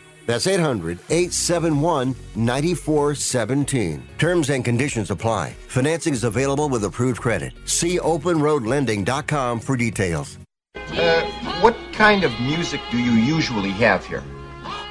That's 0.31 0.47
800 0.47 0.99
871 1.09 2.15
9417. 2.35 4.01
Terms 4.17 4.49
and 4.49 4.63
conditions 4.63 5.11
apply. 5.11 5.49
Financing 5.67 6.13
is 6.13 6.23
available 6.23 6.69
with 6.69 6.85
approved 6.85 7.19
credit. 7.19 7.51
See 7.65 7.99
openroadlending.com 7.99 9.59
for 9.59 9.75
details. 9.75 10.37
Uh, 10.75 11.23
what 11.59 11.75
kind 11.91 12.23
of 12.23 12.31
music 12.39 12.79
do 12.91 12.97
you 12.97 13.11
usually 13.11 13.71
have 13.71 14.05
here? 14.05 14.23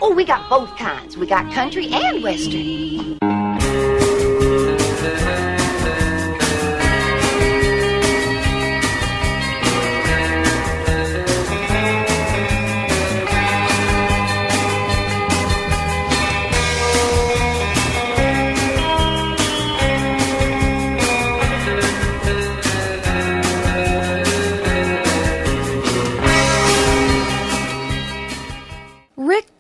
Oh, 0.03 0.13
we 0.15 0.27
got 0.27 0.51
both 0.51 0.77
kinds. 0.77 1.17
We 1.17 1.27
got 1.27 1.51
country 1.55 1.89
and 1.91 2.23
western. 2.23 3.40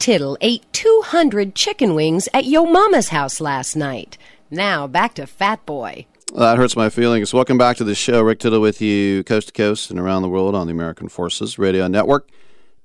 Tittle 0.00 0.36
ate 0.40 0.64
200 0.72 1.54
chicken 1.54 1.94
wings 1.94 2.26
at 2.32 2.46
Yo 2.46 2.64
Mama's 2.64 3.10
house 3.10 3.38
last 3.38 3.76
night. 3.76 4.16
Now 4.50 4.86
back 4.86 5.12
to 5.16 5.26
Fat 5.26 5.66
Boy. 5.66 6.06
Well, 6.32 6.40
that 6.40 6.56
hurts 6.56 6.74
my 6.74 6.88
feelings. 6.88 7.34
Welcome 7.34 7.58
back 7.58 7.76
to 7.76 7.84
the 7.84 7.94
show. 7.94 8.22
Rick 8.22 8.38
Tittle 8.38 8.62
with 8.62 8.80
you, 8.80 9.22
coast 9.24 9.48
to 9.48 9.52
coast 9.52 9.90
and 9.90 10.00
around 10.00 10.22
the 10.22 10.30
world 10.30 10.54
on 10.54 10.66
the 10.66 10.72
American 10.72 11.10
Forces 11.10 11.58
Radio 11.58 11.86
Network. 11.86 12.30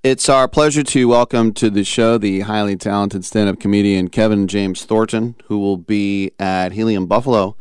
It's 0.04 0.28
our 0.28 0.50
pleasure 0.50 0.84
to 0.84 1.08
welcome 1.08 1.54
to 1.54 1.70
the 1.70 1.86
show 1.86 2.18
the 2.18 2.42
highly 2.42 2.76
talented 2.76 3.24
stand 3.24 3.48
up 3.48 3.62
comedian 3.62 4.10
Kevin 4.10 4.46
James 4.46 4.84
Thornton, 4.84 5.36
who 5.46 5.58
will 5.58 5.78
be 5.78 6.34
at 6.38 6.74
Helium 6.74 7.06
Buffalo 7.06 7.56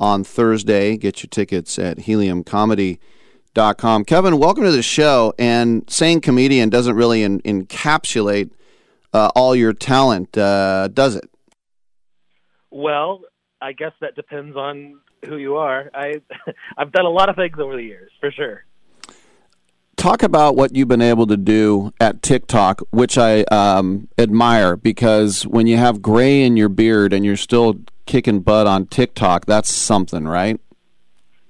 on 0.00 0.24
Thursday. 0.24 0.96
Get 0.96 1.22
your 1.22 1.28
tickets 1.28 1.78
at 1.78 1.98
heliumcomedy.com. 1.98 4.04
Kevin, 4.04 4.38
welcome 4.38 4.64
to 4.64 4.72
the 4.72 4.82
show. 4.82 5.32
And 5.38 5.88
saying 5.88 6.22
comedian 6.22 6.70
doesn't 6.70 6.96
really 6.96 7.20
encapsulate 7.20 8.50
uh, 9.16 9.30
all 9.34 9.56
your 9.56 9.72
talent, 9.72 10.36
uh, 10.36 10.88
does 10.88 11.16
it? 11.16 11.28
Well, 12.70 13.22
I 13.62 13.72
guess 13.72 13.92
that 14.00 14.14
depends 14.14 14.56
on 14.56 15.00
who 15.24 15.38
you 15.38 15.56
are. 15.56 15.90
I 15.94 16.20
I've 16.76 16.92
done 16.92 17.06
a 17.06 17.10
lot 17.10 17.28
of 17.28 17.36
things 17.36 17.58
over 17.58 17.76
the 17.76 17.82
years, 17.82 18.12
for 18.20 18.30
sure. 18.30 18.64
Talk 19.96 20.22
about 20.22 20.56
what 20.56 20.76
you've 20.76 20.88
been 20.88 21.00
able 21.00 21.26
to 21.28 21.38
do 21.38 21.90
at 21.98 22.22
TikTok, 22.22 22.82
which 22.90 23.16
I 23.16 23.40
um, 23.44 24.08
admire 24.18 24.76
because 24.76 25.46
when 25.46 25.66
you 25.66 25.78
have 25.78 26.02
gray 26.02 26.42
in 26.42 26.58
your 26.58 26.68
beard 26.68 27.14
and 27.14 27.24
you're 27.24 27.38
still 27.38 27.76
kicking 28.04 28.40
butt 28.40 28.66
on 28.66 28.86
TikTok, 28.86 29.46
that's 29.46 29.70
something, 29.70 30.28
right? 30.28 30.60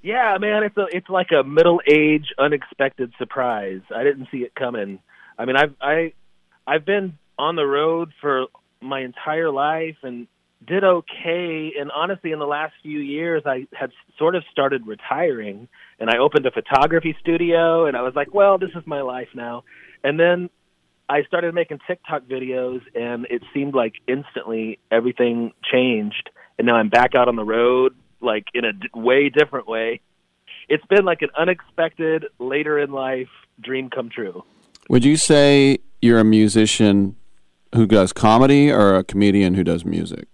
Yeah, 0.00 0.38
man, 0.38 0.62
it's 0.62 0.76
a 0.76 0.86
it's 0.92 1.08
like 1.08 1.32
a 1.32 1.42
middle 1.42 1.80
age 1.84 2.32
unexpected 2.38 3.12
surprise. 3.18 3.80
I 3.94 4.04
didn't 4.04 4.28
see 4.30 4.38
it 4.38 4.54
coming. 4.54 5.00
I 5.36 5.44
mean, 5.44 5.56
I've 5.56 5.74
I 5.80 6.12
I've 6.64 6.84
been 6.84 7.18
on 7.38 7.56
the 7.56 7.66
road 7.66 8.12
for 8.20 8.46
my 8.80 9.00
entire 9.00 9.50
life 9.50 9.96
and 10.02 10.26
did 10.66 10.82
okay 10.82 11.72
and 11.78 11.90
honestly 11.90 12.32
in 12.32 12.38
the 12.38 12.46
last 12.46 12.74
few 12.82 12.98
years 12.98 13.42
I 13.44 13.66
had 13.72 13.90
sort 14.18 14.34
of 14.34 14.42
started 14.50 14.86
retiring 14.86 15.68
and 16.00 16.10
I 16.10 16.18
opened 16.18 16.46
a 16.46 16.50
photography 16.50 17.16
studio 17.20 17.86
and 17.86 17.96
I 17.96 18.02
was 18.02 18.14
like, 18.14 18.34
well, 18.34 18.58
this 18.58 18.70
is 18.74 18.86
my 18.86 19.02
life 19.02 19.28
now. 19.34 19.64
And 20.02 20.18
then 20.18 20.50
I 21.08 21.22
started 21.24 21.54
making 21.54 21.78
TikTok 21.86 22.24
videos 22.24 22.80
and 22.94 23.26
it 23.30 23.42
seemed 23.54 23.74
like 23.74 23.94
instantly 24.08 24.78
everything 24.90 25.52
changed 25.70 26.30
and 26.58 26.66
now 26.66 26.76
I'm 26.76 26.88
back 26.88 27.14
out 27.14 27.28
on 27.28 27.36
the 27.36 27.44
road 27.44 27.94
like 28.20 28.46
in 28.54 28.64
a 28.64 28.72
d- 28.72 28.88
way 28.94 29.28
different 29.28 29.68
way. 29.68 30.00
It's 30.68 30.84
been 30.86 31.04
like 31.04 31.22
an 31.22 31.30
unexpected 31.38 32.26
later 32.38 32.78
in 32.78 32.90
life 32.92 33.28
dream 33.60 33.90
come 33.90 34.10
true. 34.10 34.42
Would 34.88 35.04
you 35.04 35.16
say 35.16 35.78
you're 36.00 36.18
a 36.18 36.24
musician 36.24 37.16
who 37.76 37.86
does 37.86 38.12
comedy 38.12 38.70
or 38.70 38.96
a 38.96 39.04
comedian 39.04 39.54
who 39.54 39.62
does 39.62 39.84
music? 39.84 40.26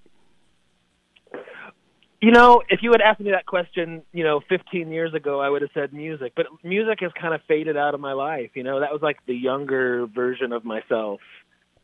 You 2.20 2.30
know, 2.30 2.62
if 2.68 2.80
you 2.82 2.92
had 2.92 3.00
asked 3.00 3.20
me 3.20 3.32
that 3.32 3.46
question, 3.46 4.02
you 4.12 4.22
know, 4.22 4.40
15 4.48 4.92
years 4.92 5.12
ago, 5.12 5.40
I 5.40 5.50
would 5.50 5.60
have 5.62 5.72
said 5.74 5.92
music. 5.92 6.32
But 6.36 6.46
music 6.62 7.00
has 7.00 7.10
kind 7.20 7.34
of 7.34 7.40
faded 7.48 7.76
out 7.76 7.94
of 7.94 8.00
my 8.00 8.12
life. 8.12 8.50
You 8.54 8.62
know, 8.62 8.78
that 8.78 8.92
was 8.92 9.02
like 9.02 9.18
the 9.26 9.34
younger 9.34 10.06
version 10.06 10.52
of 10.52 10.64
myself. 10.64 11.20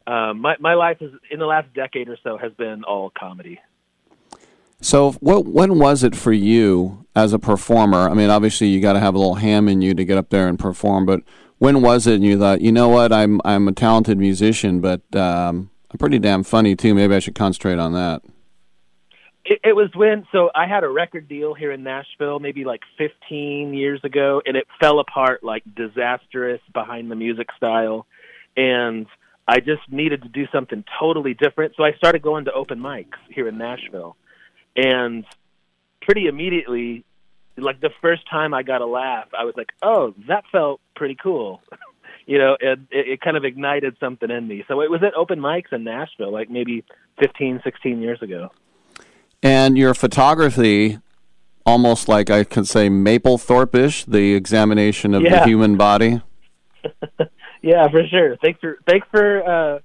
Um, 0.06 0.40
my 0.40 0.54
my 0.60 0.74
life 0.74 0.98
is 1.00 1.12
in 1.30 1.38
the 1.38 1.46
last 1.46 1.74
decade 1.74 2.08
or 2.08 2.16
so 2.22 2.38
has 2.38 2.52
been 2.52 2.84
all 2.84 3.10
comedy. 3.10 3.58
So, 4.80 5.12
what 5.14 5.44
when 5.44 5.78
was 5.80 6.04
it 6.04 6.14
for 6.14 6.32
you 6.32 7.04
as 7.16 7.32
a 7.32 7.38
performer? 7.38 8.08
I 8.08 8.14
mean, 8.14 8.30
obviously, 8.30 8.68
you 8.68 8.80
got 8.80 8.92
to 8.92 9.00
have 9.00 9.16
a 9.16 9.18
little 9.18 9.34
ham 9.34 9.68
in 9.68 9.82
you 9.82 9.92
to 9.92 10.04
get 10.04 10.16
up 10.16 10.30
there 10.30 10.46
and 10.46 10.56
perform. 10.56 11.04
But 11.04 11.22
when 11.58 11.82
was 11.82 12.06
it? 12.06 12.14
And 12.14 12.24
you 12.24 12.38
thought, 12.38 12.60
you 12.60 12.72
know 12.72 12.88
what, 12.88 13.12
I'm 13.12 13.40
I'm 13.44 13.68
a 13.68 13.72
talented 13.72 14.18
musician, 14.18 14.80
but 14.80 15.02
um, 15.14 15.70
I'm 15.90 15.98
pretty 15.98 16.18
damn 16.18 16.44
funny 16.44 16.76
too. 16.76 16.94
Maybe 16.94 17.14
I 17.14 17.18
should 17.18 17.34
concentrate 17.34 17.78
on 17.78 17.92
that. 17.94 18.22
It, 19.44 19.60
it 19.64 19.76
was 19.76 19.90
when 19.94 20.26
so 20.32 20.50
I 20.54 20.66
had 20.66 20.84
a 20.84 20.88
record 20.88 21.28
deal 21.28 21.54
here 21.54 21.72
in 21.72 21.82
Nashville 21.82 22.38
maybe 22.38 22.64
like 22.64 22.80
15 22.98 23.74
years 23.74 24.00
ago, 24.04 24.42
and 24.44 24.56
it 24.56 24.66
fell 24.80 25.00
apart 25.00 25.42
like 25.42 25.64
disastrous 25.74 26.60
behind 26.72 27.10
the 27.10 27.16
music 27.16 27.48
style, 27.56 28.06
and 28.56 29.06
I 29.46 29.60
just 29.60 29.82
needed 29.90 30.22
to 30.22 30.28
do 30.28 30.46
something 30.52 30.84
totally 31.00 31.34
different. 31.34 31.74
So 31.76 31.84
I 31.84 31.92
started 31.94 32.22
going 32.22 32.44
to 32.44 32.52
open 32.52 32.78
mics 32.78 33.18
here 33.30 33.48
in 33.48 33.56
Nashville, 33.58 34.16
and 34.76 35.24
pretty 36.02 36.26
immediately, 36.26 37.04
like 37.60 37.80
the 37.80 37.90
first 38.00 38.28
time 38.30 38.54
I 38.54 38.62
got 38.62 38.80
a 38.80 38.86
laugh, 38.86 39.28
I 39.38 39.44
was 39.44 39.54
like, 39.56 39.70
"Oh, 39.82 40.14
that 40.28 40.44
felt 40.50 40.80
pretty 40.96 41.16
cool." 41.20 41.60
you 42.26 42.38
know, 42.38 42.56
and 42.60 42.86
it, 42.90 43.08
it 43.08 43.20
kind 43.20 43.36
of 43.36 43.44
ignited 43.44 43.96
something 44.00 44.30
in 44.30 44.46
me. 44.46 44.64
So 44.68 44.80
it 44.82 44.90
was 44.90 45.02
at 45.02 45.14
open 45.14 45.40
mics 45.40 45.72
in 45.72 45.84
Nashville, 45.84 46.32
like 46.32 46.50
maybe 46.50 46.84
15, 47.20 47.60
16 47.64 48.00
years 48.02 48.20
ago. 48.22 48.50
And 49.42 49.78
your 49.78 49.94
photography, 49.94 50.98
almost 51.64 52.06
like 52.08 52.28
I 52.28 52.44
could 52.44 52.68
say 52.68 52.88
Mapplethorpe-ish, 52.90 54.04
the 54.04 54.34
examination 54.34 55.14
of 55.14 55.22
Yeah. 55.22 55.40
the 55.40 55.46
human 55.46 55.76
body. 55.76 56.20
Yeah, 57.60 57.88
for 57.88 58.06
sure. 58.06 58.36
Thanks 58.36 58.60
for 58.60 58.78
thanks 58.86 59.06
for 59.10 59.42
uh, 59.42 59.78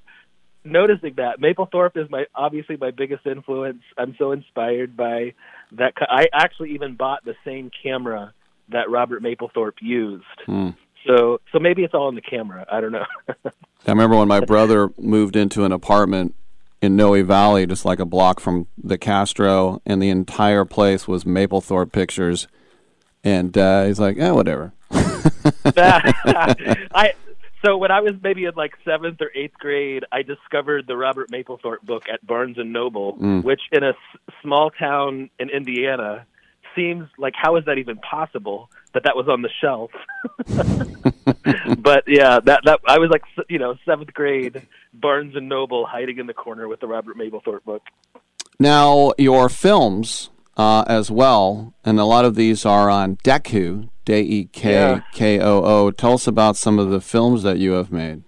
noticing 0.63 1.15
that. 1.15 1.39
Mapplethorpe 1.39 1.97
is 1.97 2.09
my 2.09 2.25
obviously 2.35 2.77
my 2.77 2.91
biggest 2.91 3.25
influence. 3.25 3.81
I'm 3.97 4.15
so 4.19 4.31
inspired 4.31 4.95
by 4.95 5.33
that. 5.77 5.93
I 5.99 6.27
actually 6.33 6.71
even 6.71 6.95
bought 6.95 7.23
the 7.25 7.35
same 7.45 7.71
camera 7.81 8.33
that 8.69 8.89
Robert 8.89 9.21
Mapplethorpe 9.21 9.81
used. 9.81 10.25
Hmm. 10.45 10.69
So 11.05 11.41
so 11.51 11.59
maybe 11.59 11.83
it's 11.83 11.93
all 11.93 12.09
in 12.09 12.15
the 12.15 12.21
camera. 12.21 12.65
I 12.71 12.81
don't 12.81 12.91
know. 12.91 13.05
I 13.45 13.91
remember 13.91 14.17
when 14.17 14.27
my 14.27 14.39
brother 14.39 14.89
moved 14.97 15.35
into 15.35 15.65
an 15.65 15.71
apartment 15.71 16.35
in 16.81 16.95
Noe 16.95 17.23
Valley, 17.23 17.65
just 17.65 17.85
like 17.85 17.99
a 17.99 18.05
block 18.05 18.39
from 18.39 18.67
the 18.81 18.97
Castro, 18.97 19.81
and 19.85 20.01
the 20.01 20.09
entire 20.09 20.65
place 20.65 21.07
was 21.07 21.23
Mapplethorpe 21.23 21.91
pictures. 21.91 22.47
And 23.23 23.57
uh, 23.57 23.85
he's 23.85 23.99
like, 23.99 24.17
"Eh, 24.17 24.31
whatever." 24.31 24.73
I 24.91 27.13
so 27.65 27.77
when 27.77 27.91
I 27.91 28.01
was 28.01 28.13
maybe 28.21 28.45
in 28.45 28.53
like 28.55 28.73
seventh 28.85 29.21
or 29.21 29.31
eighth 29.35 29.53
grade, 29.57 30.03
I 30.11 30.21
discovered 30.21 30.87
the 30.87 30.97
Robert 30.97 31.29
Mapplethorpe 31.31 31.81
book 31.83 32.03
at 32.11 32.25
Barnes 32.25 32.57
and 32.57 32.73
Noble, 32.73 33.13
Mm. 33.17 33.43
which 33.43 33.61
in 33.71 33.83
a 33.83 33.89
s- 33.89 33.95
small 34.41 34.69
town 34.71 35.29
in 35.39 35.49
Indiana 35.49 36.25
seems 36.75 37.07
like 37.17 37.33
how 37.35 37.55
is 37.57 37.65
that 37.65 37.77
even 37.77 37.97
possible 37.97 38.69
that 38.93 39.03
that 39.03 39.15
was 39.15 39.27
on 39.27 39.41
the 39.43 39.49
shelf? 39.61 39.91
but 41.77 42.03
yeah, 42.07 42.39
that 42.39 42.61
that 42.65 42.79
I 42.87 42.97
was 42.99 43.09
like 43.09 43.23
you 43.49 43.59
know 43.59 43.75
seventh 43.85 44.13
grade, 44.13 44.61
Barnes 44.93 45.35
and 45.35 45.47
Noble, 45.49 45.85
hiding 45.85 46.17
in 46.19 46.27
the 46.27 46.33
corner 46.33 46.67
with 46.67 46.79
the 46.79 46.87
Robert 46.87 47.17
Mapplethorpe 47.17 47.63
book. 47.63 47.83
Now, 48.59 49.13
your 49.17 49.49
films 49.49 50.29
uh, 50.57 50.83
as 50.87 51.09
well, 51.09 51.73
and 51.83 51.99
a 51.99 52.05
lot 52.05 52.25
of 52.25 52.35
these 52.35 52.65
are 52.65 52.89
on 52.89 53.17
Dekkoo, 53.17 53.89
D 54.05 54.13
E 54.15 54.45
K 54.45 55.01
K 55.13 55.39
O 55.39 55.63
O. 55.63 55.91
Tell 55.91 56.13
us 56.13 56.27
about 56.27 56.55
some 56.57 56.79
of 56.79 56.89
the 56.89 57.01
films 57.01 57.43
that 57.43 57.57
you 57.57 57.71
have 57.73 57.91
made. 57.91 58.23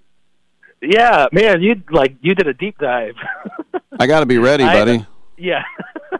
Yeah, 0.81 1.27
man, 1.31 1.61
you 1.61 1.81
like 1.89 2.15
you 2.21 2.35
did 2.35 2.47
a 2.47 2.53
deep 2.53 2.77
dive. 2.77 3.15
I 3.99 4.07
got 4.07 4.19
to 4.21 4.25
be 4.25 4.37
ready, 4.37 4.63
I- 4.63 4.73
buddy. 4.73 5.05
Yeah. 5.37 5.63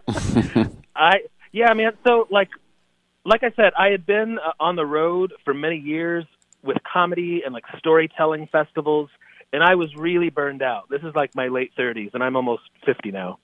I 0.95 1.21
yeah, 1.51 1.73
man. 1.73 1.93
So 2.05 2.27
like 2.29 2.49
like 3.23 3.43
I 3.43 3.51
said, 3.55 3.73
I 3.77 3.87
had 3.89 4.05
been 4.05 4.37
uh, 4.39 4.51
on 4.59 4.75
the 4.75 4.85
road 4.85 5.33
for 5.43 5.53
many 5.53 5.77
years 5.77 6.25
with 6.63 6.77
comedy 6.91 7.41
and 7.45 7.53
like 7.53 7.63
storytelling 7.77 8.47
festivals, 8.51 9.09
and 9.53 9.63
I 9.63 9.75
was 9.75 9.95
really 9.95 10.29
burned 10.29 10.61
out. 10.61 10.89
This 10.89 11.01
is 11.01 11.13
like 11.15 11.35
my 11.35 11.47
late 11.47 11.71
30s, 11.77 12.13
and 12.13 12.23
I'm 12.23 12.35
almost 12.35 12.63
50 12.85 13.11
now. 13.11 13.39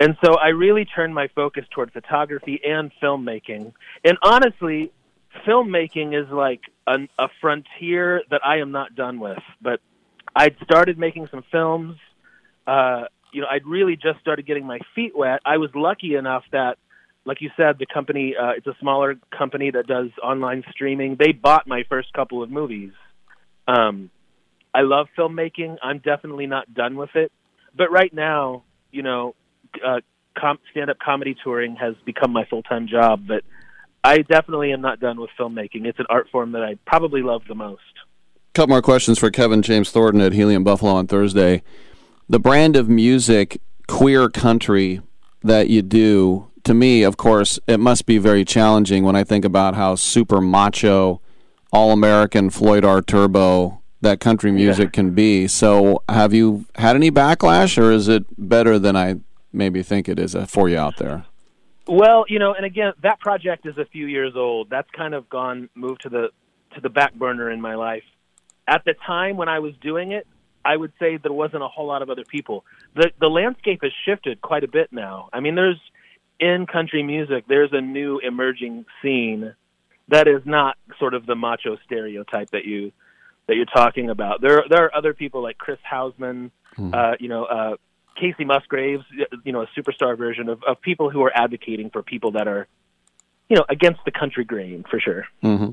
And 0.00 0.16
so 0.24 0.34
I 0.34 0.48
really 0.48 0.84
turned 0.84 1.14
my 1.14 1.28
focus 1.34 1.64
toward 1.74 1.92
photography 1.92 2.60
and 2.64 2.92
filmmaking. 3.02 3.72
And 4.04 4.16
honestly, 4.22 4.92
filmmaking 5.46 6.20
is 6.20 6.30
like 6.30 6.60
an, 6.86 7.08
a 7.18 7.28
frontier 7.40 8.22
that 8.30 8.40
I 8.44 8.58
am 8.58 8.70
not 8.70 8.94
done 8.94 9.18
with. 9.18 9.42
But 9.60 9.80
I'd 10.36 10.56
started 10.62 10.98
making 10.98 11.28
some 11.30 11.42
films. 11.50 11.96
uh, 12.68 13.04
you 13.32 13.40
know, 13.40 13.46
I'd 13.50 13.66
really 13.66 13.96
just 13.96 14.20
started 14.20 14.46
getting 14.46 14.66
my 14.66 14.78
feet 14.94 15.16
wet. 15.16 15.40
I 15.44 15.56
was 15.56 15.70
lucky 15.74 16.14
enough 16.14 16.44
that, 16.52 16.76
like 17.24 17.40
you 17.40 17.50
said, 17.56 17.78
the 17.78 17.86
company, 17.86 18.34
uh, 18.40 18.52
it's 18.56 18.66
a 18.66 18.76
smaller 18.80 19.16
company 19.36 19.70
that 19.70 19.86
does 19.86 20.08
online 20.22 20.64
streaming. 20.70 21.16
They 21.18 21.32
bought 21.32 21.66
my 21.66 21.84
first 21.88 22.12
couple 22.12 22.42
of 22.42 22.50
movies. 22.50 22.92
Um, 23.66 24.10
I 24.74 24.82
love 24.82 25.08
filmmaking. 25.16 25.76
I'm 25.82 25.98
definitely 25.98 26.46
not 26.46 26.72
done 26.72 26.96
with 26.96 27.10
it. 27.14 27.32
But 27.76 27.90
right 27.90 28.12
now, 28.12 28.64
you 28.90 29.02
know, 29.02 29.34
uh, 29.84 30.00
com- 30.38 30.58
stand-up 30.70 30.98
comedy 30.98 31.36
touring 31.42 31.76
has 31.76 31.94
become 32.04 32.32
my 32.32 32.44
full-time 32.44 32.88
job. 32.88 33.24
But 33.26 33.44
I 34.04 34.18
definitely 34.18 34.72
am 34.72 34.80
not 34.80 35.00
done 35.00 35.20
with 35.20 35.30
filmmaking. 35.38 35.86
It's 35.86 35.98
an 35.98 36.06
art 36.08 36.28
form 36.30 36.52
that 36.52 36.62
I 36.62 36.76
probably 36.86 37.22
love 37.22 37.42
the 37.48 37.54
most. 37.54 37.82
A 38.36 38.54
couple 38.54 38.74
more 38.74 38.82
questions 38.82 39.18
for 39.18 39.30
Kevin 39.30 39.62
James 39.62 39.90
Thornton 39.90 40.20
at 40.20 40.32
Helium 40.32 40.64
Buffalo 40.64 40.92
on 40.92 41.06
Thursday. 41.06 41.62
The 42.28 42.40
brand 42.40 42.76
of 42.76 42.88
music, 42.88 43.60
queer 43.86 44.28
country, 44.28 45.00
that 45.42 45.68
you 45.68 45.82
do, 45.82 46.50
to 46.64 46.74
me, 46.74 47.02
of 47.02 47.16
course, 47.16 47.58
it 47.66 47.80
must 47.80 48.06
be 48.06 48.18
very 48.18 48.44
challenging 48.44 49.04
when 49.04 49.16
I 49.16 49.24
think 49.24 49.44
about 49.44 49.74
how 49.74 49.94
super 49.94 50.40
macho, 50.40 51.20
all 51.72 51.92
American 51.92 52.50
Floyd 52.50 52.84
R. 52.84 53.00
Turbo 53.00 53.80
that 54.00 54.20
country 54.20 54.52
music 54.52 54.92
can 54.92 55.12
be. 55.12 55.48
So, 55.48 56.02
have 56.08 56.32
you 56.32 56.66
had 56.76 56.94
any 56.94 57.10
backlash, 57.10 57.82
or 57.82 57.90
is 57.90 58.06
it 58.06 58.24
better 58.36 58.78
than 58.78 58.96
I 58.96 59.16
maybe 59.52 59.82
think 59.82 60.08
it 60.08 60.18
is 60.18 60.36
for 60.46 60.68
you 60.68 60.78
out 60.78 60.96
there? 60.96 61.24
Well, 61.86 62.26
you 62.28 62.38
know, 62.38 62.52
and 62.52 62.66
again, 62.66 62.92
that 63.02 63.18
project 63.20 63.66
is 63.66 63.78
a 63.78 63.86
few 63.86 64.06
years 64.06 64.34
old. 64.36 64.68
That's 64.68 64.88
kind 64.90 65.14
of 65.14 65.28
gone 65.28 65.70
moved 65.74 66.02
to 66.02 66.08
the 66.08 66.28
to 66.74 66.80
the 66.80 66.90
back 66.90 67.14
burner 67.14 67.50
in 67.50 67.60
my 67.60 67.76
life. 67.76 68.04
At 68.66 68.84
the 68.84 68.94
time 69.06 69.38
when 69.38 69.48
I 69.48 69.60
was 69.60 69.72
doing 69.80 70.12
it, 70.12 70.26
I 70.64 70.76
would 70.76 70.92
say 70.98 71.16
there 71.16 71.32
wasn't 71.32 71.62
a 71.62 71.68
whole 71.68 71.86
lot 71.86 72.02
of 72.02 72.10
other 72.10 72.24
people. 72.24 72.64
The 72.94 73.10
the 73.18 73.28
landscape 73.28 73.80
has 73.82 73.92
shifted 74.04 74.42
quite 74.42 74.64
a 74.64 74.68
bit 74.68 74.92
now. 74.92 75.30
I 75.32 75.40
mean, 75.40 75.54
there's 75.54 75.80
in 76.38 76.66
country 76.66 77.02
music, 77.02 77.44
there's 77.48 77.72
a 77.72 77.80
new 77.80 78.18
emerging 78.18 78.84
scene 79.02 79.54
that 80.08 80.28
is 80.28 80.42
not 80.44 80.76
sort 80.98 81.14
of 81.14 81.26
the 81.26 81.34
macho 81.34 81.76
stereotype 81.84 82.50
that 82.50 82.64
you 82.64 82.92
that 83.46 83.56
you're 83.56 83.66
talking 83.66 84.10
about. 84.10 84.40
There 84.40 84.62
there 84.68 84.84
are 84.84 84.94
other 84.94 85.14
people 85.14 85.42
like 85.42 85.56
Chris 85.56 85.78
Housman, 85.90 86.50
uh, 86.78 87.12
you 87.18 87.28
know, 87.28 87.44
uh, 87.44 87.76
Kacey 88.20 88.44
Musgraves, 88.46 89.04
you 89.44 89.52
know, 89.52 89.62
a 89.62 89.66
superstar 89.78 90.16
version 90.16 90.48
of, 90.48 90.62
of 90.64 90.80
people 90.80 91.10
who 91.10 91.22
are 91.22 91.32
advocating 91.36 91.90
for 91.90 92.02
people 92.02 92.32
that 92.32 92.48
are, 92.48 92.66
you 93.48 93.56
know, 93.56 93.64
against 93.68 94.00
the 94.04 94.10
country 94.10 94.44
grain 94.44 94.84
for 94.90 94.98
sure. 95.00 95.24
hmm 95.42 95.70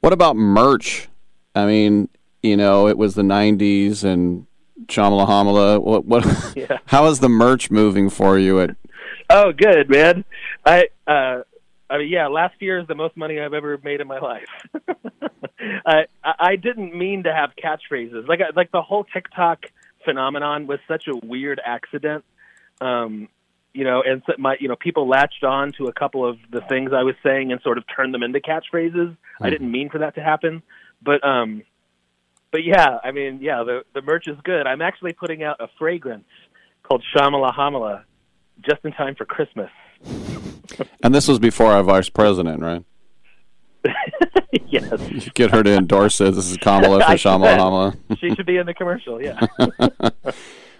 What 0.00 0.12
about 0.12 0.36
merch? 0.36 1.08
I 1.54 1.66
mean, 1.66 2.08
you 2.42 2.56
know, 2.56 2.88
it 2.88 2.98
was 2.98 3.14
the 3.14 3.22
'90s 3.22 4.04
and 4.04 4.46
Shamala 4.86 5.26
Hamala. 5.26 5.82
What? 5.82 6.04
What? 6.04 6.52
Yeah. 6.56 6.78
How 6.86 7.06
is 7.06 7.20
the 7.20 7.28
merch 7.28 7.70
moving 7.70 8.10
for 8.10 8.38
you? 8.38 8.60
At 8.60 8.76
Oh, 9.30 9.52
good 9.52 9.88
man. 9.88 10.24
I 10.66 10.88
uh, 11.06 11.42
I 11.88 11.98
mean, 11.98 12.08
yeah, 12.08 12.26
last 12.26 12.54
year 12.60 12.78
is 12.80 12.86
the 12.88 12.94
most 12.94 13.16
money 13.16 13.40
I've 13.40 13.54
ever 13.54 13.78
made 13.82 14.00
in 14.00 14.06
my 14.08 14.18
life. 14.18 14.48
I 15.86 16.06
I 16.24 16.56
didn't 16.56 16.94
mean 16.94 17.22
to 17.24 17.32
have 17.32 17.52
catchphrases. 17.62 18.26
Like 18.28 18.40
I- 18.40 18.50
like 18.54 18.70
the 18.72 18.82
whole 18.82 19.04
TikTok 19.04 19.66
phenomenon 20.04 20.66
was 20.66 20.78
such 20.86 21.08
a 21.08 21.16
weird 21.16 21.60
accident. 21.64 22.24
Um, 22.80 23.28
you 23.72 23.84
know, 23.84 24.02
and 24.06 24.22
so 24.26 24.34
my 24.38 24.56
you 24.60 24.68
know 24.68 24.76
people 24.76 25.08
latched 25.08 25.42
on 25.42 25.72
to 25.72 25.86
a 25.86 25.92
couple 25.92 26.28
of 26.28 26.38
the 26.50 26.60
things 26.62 26.92
I 26.94 27.02
was 27.02 27.16
saying 27.24 27.50
and 27.50 27.60
sort 27.62 27.76
of 27.76 27.84
turned 27.94 28.14
them 28.14 28.22
into 28.22 28.40
catchphrases. 28.40 29.16
I 29.40 29.50
didn't 29.50 29.70
mean 29.70 29.90
for 29.90 29.98
that 29.98 30.14
to 30.14 30.22
happen, 30.22 30.62
but 31.02 31.26
um, 31.26 31.62
but 32.52 32.62
yeah, 32.64 32.98
I 33.02 33.10
mean, 33.10 33.40
yeah, 33.42 33.64
the 33.64 33.82
the 33.94 34.02
merch 34.02 34.28
is 34.28 34.36
good. 34.44 34.68
I'm 34.68 34.80
actually 34.80 35.12
putting 35.12 35.42
out 35.42 35.56
a 35.60 35.66
fragrance 35.76 36.28
called 36.84 37.02
Shamala 37.14 37.52
Hamala 37.52 38.04
just 38.62 38.84
in 38.84 38.92
time 38.92 39.16
for 39.16 39.24
Christmas. 39.24 39.70
and 41.02 41.12
this 41.12 41.26
was 41.26 41.40
before 41.40 41.72
our 41.72 41.82
vice 41.82 42.08
president, 42.08 42.62
right? 42.62 42.84
yes. 44.74 45.10
You 45.10 45.30
get 45.32 45.50
her 45.50 45.62
to 45.62 45.76
endorse 45.76 46.20
it. 46.20 46.34
This 46.34 46.50
is 46.50 46.56
Kamala 46.58 47.00
for 47.00 47.04
I 47.10 47.14
Shamala. 47.14 47.56
Hamala. 47.58 48.18
she 48.20 48.34
should 48.34 48.46
be 48.46 48.56
in 48.56 48.66
the 48.66 48.74
commercial. 48.74 49.22
Yeah. 49.22 49.40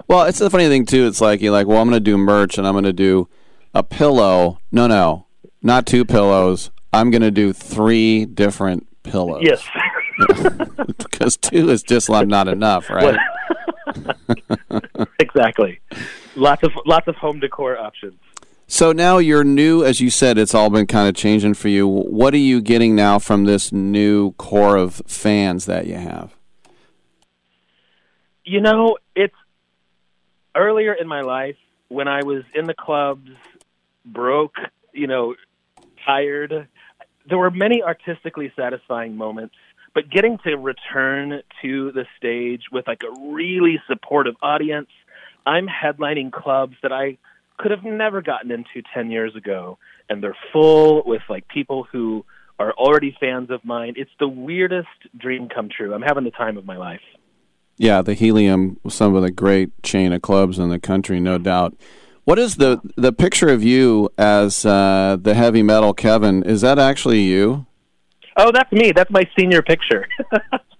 Well, 0.06 0.24
it's 0.24 0.39
the 0.39 0.50
funny 0.50 0.68
thing 0.68 0.84
too. 0.84 1.06
It's 1.06 1.20
like 1.20 1.40
you're 1.40 1.52
like, 1.52 1.66
well, 1.66 1.78
I'm 1.81 1.89
going 1.89 1.97
to 1.97 2.10
do 2.10 2.18
merch 2.18 2.58
and 2.58 2.66
I'm 2.66 2.74
going 2.74 2.84
to 2.84 2.92
do 2.92 3.28
a 3.73 3.82
pillow. 3.82 4.58
No, 4.70 4.86
no, 4.86 5.26
not 5.62 5.86
two 5.86 6.05
pillows. 6.05 6.70
I'm 6.92 7.10
going 7.10 7.23
to 7.23 7.31
do 7.31 7.52
three 7.52 8.26
different 8.26 8.86
pillows. 9.02 9.42
yes. 9.42 9.66
because 10.98 11.36
two 11.36 11.70
is 11.70 11.82
just 11.82 12.08
like 12.08 12.28
not 12.28 12.48
enough, 12.48 12.90
right? 12.90 13.18
exactly. 15.18 15.81
Lots 16.36 16.62
of 16.62 16.73
lots 16.86 17.08
of 17.08 17.16
home 17.16 17.40
decor 17.40 17.78
options. 17.78 18.14
So 18.67 18.93
now 18.93 19.18
you're 19.18 19.44
new, 19.44 19.84
as 19.84 20.01
you 20.01 20.10
said, 20.10 20.39
it's 20.39 20.55
all 20.55 20.70
been 20.70 20.86
kind 20.86 21.09
of 21.09 21.15
changing 21.15 21.55
for 21.55 21.68
you. 21.68 21.86
What 21.86 22.33
are 22.34 22.39
you 22.39 22.60
getting 22.60 22.94
now 22.94 23.18
from 23.18 23.44
this 23.44 23.73
new 23.73 24.33
core 24.33 24.76
of 24.76 25.02
fans 25.07 25.67
that 25.67 25.86
you 25.86 25.97
have? 25.97 26.34
You 28.44 28.60
know, 28.60 28.97
it's 29.15 29.34
earlier 30.55 30.93
in 30.93 31.07
my 31.07 31.20
life 31.20 31.57
when 31.89 32.09
I 32.09 32.23
was 32.25 32.43
in 32.55 32.67
the 32.67 32.75
clubs, 32.75 33.31
broke, 34.05 34.57
you 34.93 35.07
know, 35.07 35.34
tired. 36.05 36.68
There 37.28 37.39
were 37.39 37.51
many 37.51 37.83
artistically 37.83 38.52
satisfying 38.57 39.17
moments, 39.17 39.55
but 39.94 40.10
getting 40.10 40.39
to 40.44 40.57
return 40.57 41.43
to 41.62 41.93
the 41.93 42.07
stage 42.17 42.65
with 42.73 42.86
like 42.86 43.02
a 43.02 43.31
really 43.31 43.81
supportive 43.89 44.34
audience. 44.43 44.89
I'm 45.47 45.67
headlining 45.68 46.33
clubs 46.33 46.76
that 46.83 46.93
I 46.93 47.18
could 47.58 47.70
have 47.70 47.84
never 47.84 48.23
gotten 48.23 48.50
into 48.50 48.83
10 48.94 49.10
years 49.10 49.34
ago, 49.36 49.78
and 50.08 50.23
they're 50.23 50.36
full 50.52 51.02
with 51.07 51.23
like 51.28 51.47
people 51.49 51.86
who 51.91 52.24
are 52.58 52.73
already 52.73 53.16
fans 53.18 53.50
of 53.50 53.65
mine. 53.65 53.94
It's 53.97 54.10
the 54.18 54.28
weirdest 54.28 54.89
dream 55.16 55.49
come 55.49 55.68
true. 55.74 55.94
I'm 55.94 56.02
having 56.02 56.24
the 56.24 56.31
time 56.31 56.57
of 56.57 56.65
my 56.65 56.76
life. 56.76 57.00
Yeah, 57.76 58.02
the 58.02 58.15
Helium, 58.15 58.78
some 58.89 59.16
of 59.16 59.23
the 59.23 59.33
great 59.33 59.83
chain 59.83 60.12
of 60.12 60.23
clubs 60.23 60.58
in 60.58 60.68
the 60.68 60.78
country, 60.78 61.18
no 61.18 61.39
doubt. 61.39 61.74
What 62.24 62.39
is 62.39 62.57
the 62.57 62.81
the 62.97 63.12
picture 63.12 63.49
of 63.49 63.62
you 63.62 64.08
as 64.16 64.65
uh, 64.65 65.18
the 65.20 65.34
heavy 65.34 65.62
metal 65.62 65.92
Kevin? 65.92 66.42
Is 66.44 66.62
that 66.62 66.78
actually 66.78 67.20
you? 67.20 67.66
Oh, 68.36 68.50
that's 68.52 68.73
me. 68.73 68.92
That's 68.92 69.10
my 69.10 69.28
senior 69.39 69.62
picture. 69.62 70.07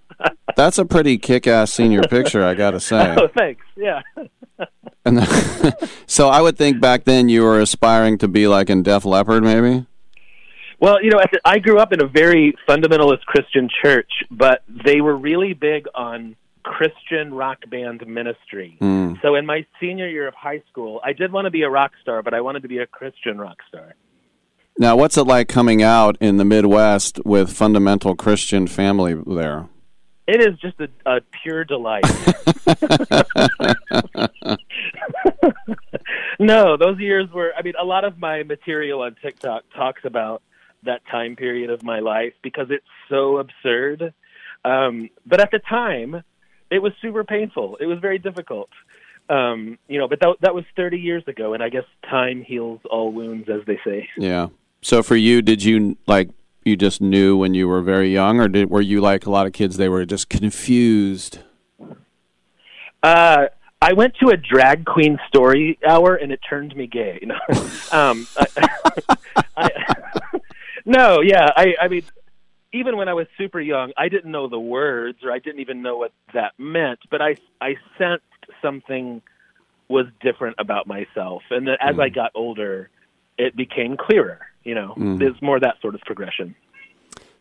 That's 0.55 0.77
a 0.77 0.85
pretty 0.85 1.17
kick-ass 1.17 1.73
senior 1.73 2.01
picture, 2.09 2.43
I 2.43 2.53
got 2.53 2.71
to 2.71 2.79
say. 2.79 3.15
oh, 3.17 3.27
thanks. 3.35 3.65
Yeah. 3.75 4.01
And 5.05 5.21
so 6.07 6.29
I 6.29 6.41
would 6.41 6.57
think 6.57 6.81
back 6.81 7.03
then 7.03 7.29
you 7.29 7.43
were 7.43 7.59
aspiring 7.59 8.17
to 8.19 8.27
be 8.27 8.47
like 8.47 8.69
in 8.69 8.81
Def 8.81 9.05
Leppard, 9.05 9.43
maybe. 9.43 9.85
Well, 10.79 11.01
you 11.01 11.11
know, 11.11 11.19
I 11.45 11.59
grew 11.59 11.77
up 11.77 11.93
in 11.93 12.01
a 12.01 12.07
very 12.07 12.55
fundamentalist 12.67 13.21
Christian 13.25 13.69
church, 13.83 14.11
but 14.31 14.63
they 14.67 15.01
were 15.01 15.15
really 15.15 15.53
big 15.53 15.85
on 15.93 16.35
Christian 16.63 17.33
rock 17.33 17.59
band 17.69 18.05
ministry. 18.07 18.77
Mm. 18.81 19.21
So 19.21 19.35
in 19.35 19.45
my 19.45 19.65
senior 19.79 20.09
year 20.09 20.27
of 20.27 20.33
high 20.33 20.63
school, 20.69 20.99
I 21.03 21.13
did 21.13 21.31
want 21.31 21.45
to 21.45 21.51
be 21.51 21.61
a 21.61 21.69
rock 21.69 21.91
star, 22.01 22.23
but 22.23 22.33
I 22.33 22.41
wanted 22.41 22.63
to 22.63 22.67
be 22.67 22.79
a 22.79 22.87
Christian 22.87 23.37
rock 23.37 23.57
star. 23.67 23.93
Now, 24.77 24.97
what's 24.97 25.17
it 25.17 25.23
like 25.23 25.47
coming 25.47 25.81
out 25.81 26.17
in 26.19 26.35
the 26.37 26.43
Midwest 26.43 27.23
with 27.23 27.53
fundamental 27.53 28.15
Christian 28.15 28.67
family 28.67 29.13
there? 29.13 29.69
It 30.27 30.41
is 30.41 30.57
just 30.59 30.79
a, 30.79 30.89
a 31.05 31.21
pure 31.43 31.65
delight. 31.65 32.03
no, 36.39 36.77
those 36.77 36.99
years 36.99 37.29
were. 37.31 37.53
I 37.55 37.61
mean, 37.61 37.75
a 37.79 37.85
lot 37.85 38.05
of 38.05 38.17
my 38.17 38.43
material 38.43 39.01
on 39.01 39.15
TikTok 39.21 39.63
talks 39.75 40.01
about 40.03 40.41
that 40.83 41.01
time 41.11 41.35
period 41.35 41.69
of 41.69 41.83
my 41.83 41.99
life 41.99 42.33
because 42.41 42.67
it's 42.69 42.85
so 43.09 43.37
absurd. 43.37 44.13
Um, 44.63 45.09
but 45.25 45.41
at 45.41 45.51
the 45.51 45.59
time, 45.59 46.23
it 46.71 46.79
was 46.79 46.93
super 47.01 47.23
painful. 47.23 47.77
It 47.79 47.85
was 47.85 47.99
very 47.99 48.17
difficult. 48.17 48.69
Um, 49.29 49.77
you 49.87 49.99
know, 49.99 50.07
but 50.07 50.19
that 50.21 50.37
that 50.41 50.55
was 50.55 50.65
30 50.75 50.99
years 50.99 51.23
ago, 51.27 51.53
and 51.53 51.63
I 51.63 51.69
guess 51.69 51.85
time 52.09 52.43
heals 52.43 52.79
all 52.89 53.11
wounds, 53.11 53.49
as 53.49 53.61
they 53.65 53.79
say. 53.85 54.09
Yeah. 54.17 54.47
So 54.81 55.01
for 55.01 55.15
you, 55.15 55.41
did 55.41 55.63
you 55.63 55.97
like 56.07 56.29
you 56.65 56.75
just 56.75 56.99
knew 56.99 57.37
when 57.37 57.53
you 57.53 57.67
were 57.67 57.81
very 57.81 58.11
young, 58.11 58.39
or 58.39 58.47
did 58.47 58.69
were 58.71 58.81
you 58.81 58.99
like 58.99 59.25
a 59.25 59.29
lot 59.29 59.45
of 59.45 59.53
kids? 59.53 59.77
They 59.77 59.87
were 59.87 60.05
just 60.05 60.29
confused. 60.29 61.39
Uh, 63.03 63.45
I 63.81 63.93
went 63.93 64.15
to 64.21 64.29
a 64.29 64.37
drag 64.37 64.83
queen 64.83 65.19
story 65.27 65.77
hour, 65.87 66.15
and 66.15 66.31
it 66.31 66.39
turned 66.49 66.75
me 66.75 66.87
gay. 66.87 67.19
You 67.21 67.27
know? 67.27 67.39
um, 67.91 68.27
I, 68.35 69.15
I, 69.57 69.69
no, 70.85 71.21
yeah, 71.21 71.49
I, 71.55 71.75
I 71.79 71.87
mean, 71.87 72.03
even 72.73 72.97
when 72.97 73.07
I 73.07 73.13
was 73.13 73.27
super 73.37 73.61
young, 73.61 73.93
I 73.95 74.09
didn't 74.09 74.31
know 74.31 74.49
the 74.49 74.59
words, 74.59 75.19
or 75.23 75.31
I 75.31 75.37
didn't 75.37 75.59
even 75.59 75.83
know 75.83 75.97
what 75.97 76.13
that 76.33 76.53
meant. 76.57 76.99
But 77.11 77.21
I, 77.21 77.35
I 77.61 77.75
sensed 77.99 78.23
something 78.61 79.21
was 79.87 80.07
different 80.19 80.55
about 80.57 80.87
myself, 80.87 81.43
and 81.51 81.67
that 81.67 81.77
as 81.79 81.99
I 81.99 82.09
got 82.09 82.31
older, 82.33 82.89
it 83.37 83.55
became 83.55 83.97
clearer. 83.97 84.47
You 84.65 84.75
know, 84.75 84.93
Mm. 84.97 85.19
there's 85.19 85.41
more 85.41 85.59
that 85.59 85.75
sort 85.81 85.95
of 85.95 86.01
progression. 86.01 86.55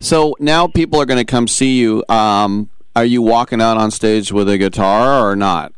So 0.00 0.36
now 0.38 0.66
people 0.66 1.00
are 1.00 1.06
going 1.06 1.18
to 1.18 1.24
come 1.24 1.48
see 1.48 1.78
you. 1.80 2.04
Um, 2.08 2.68
are 2.94 3.04
you 3.04 3.22
walking 3.22 3.60
out 3.60 3.76
on 3.76 3.90
stage 3.90 4.30
with 4.30 4.48
a 4.48 4.58
guitar 4.58 5.28
or 5.28 5.34
not? 5.34 5.72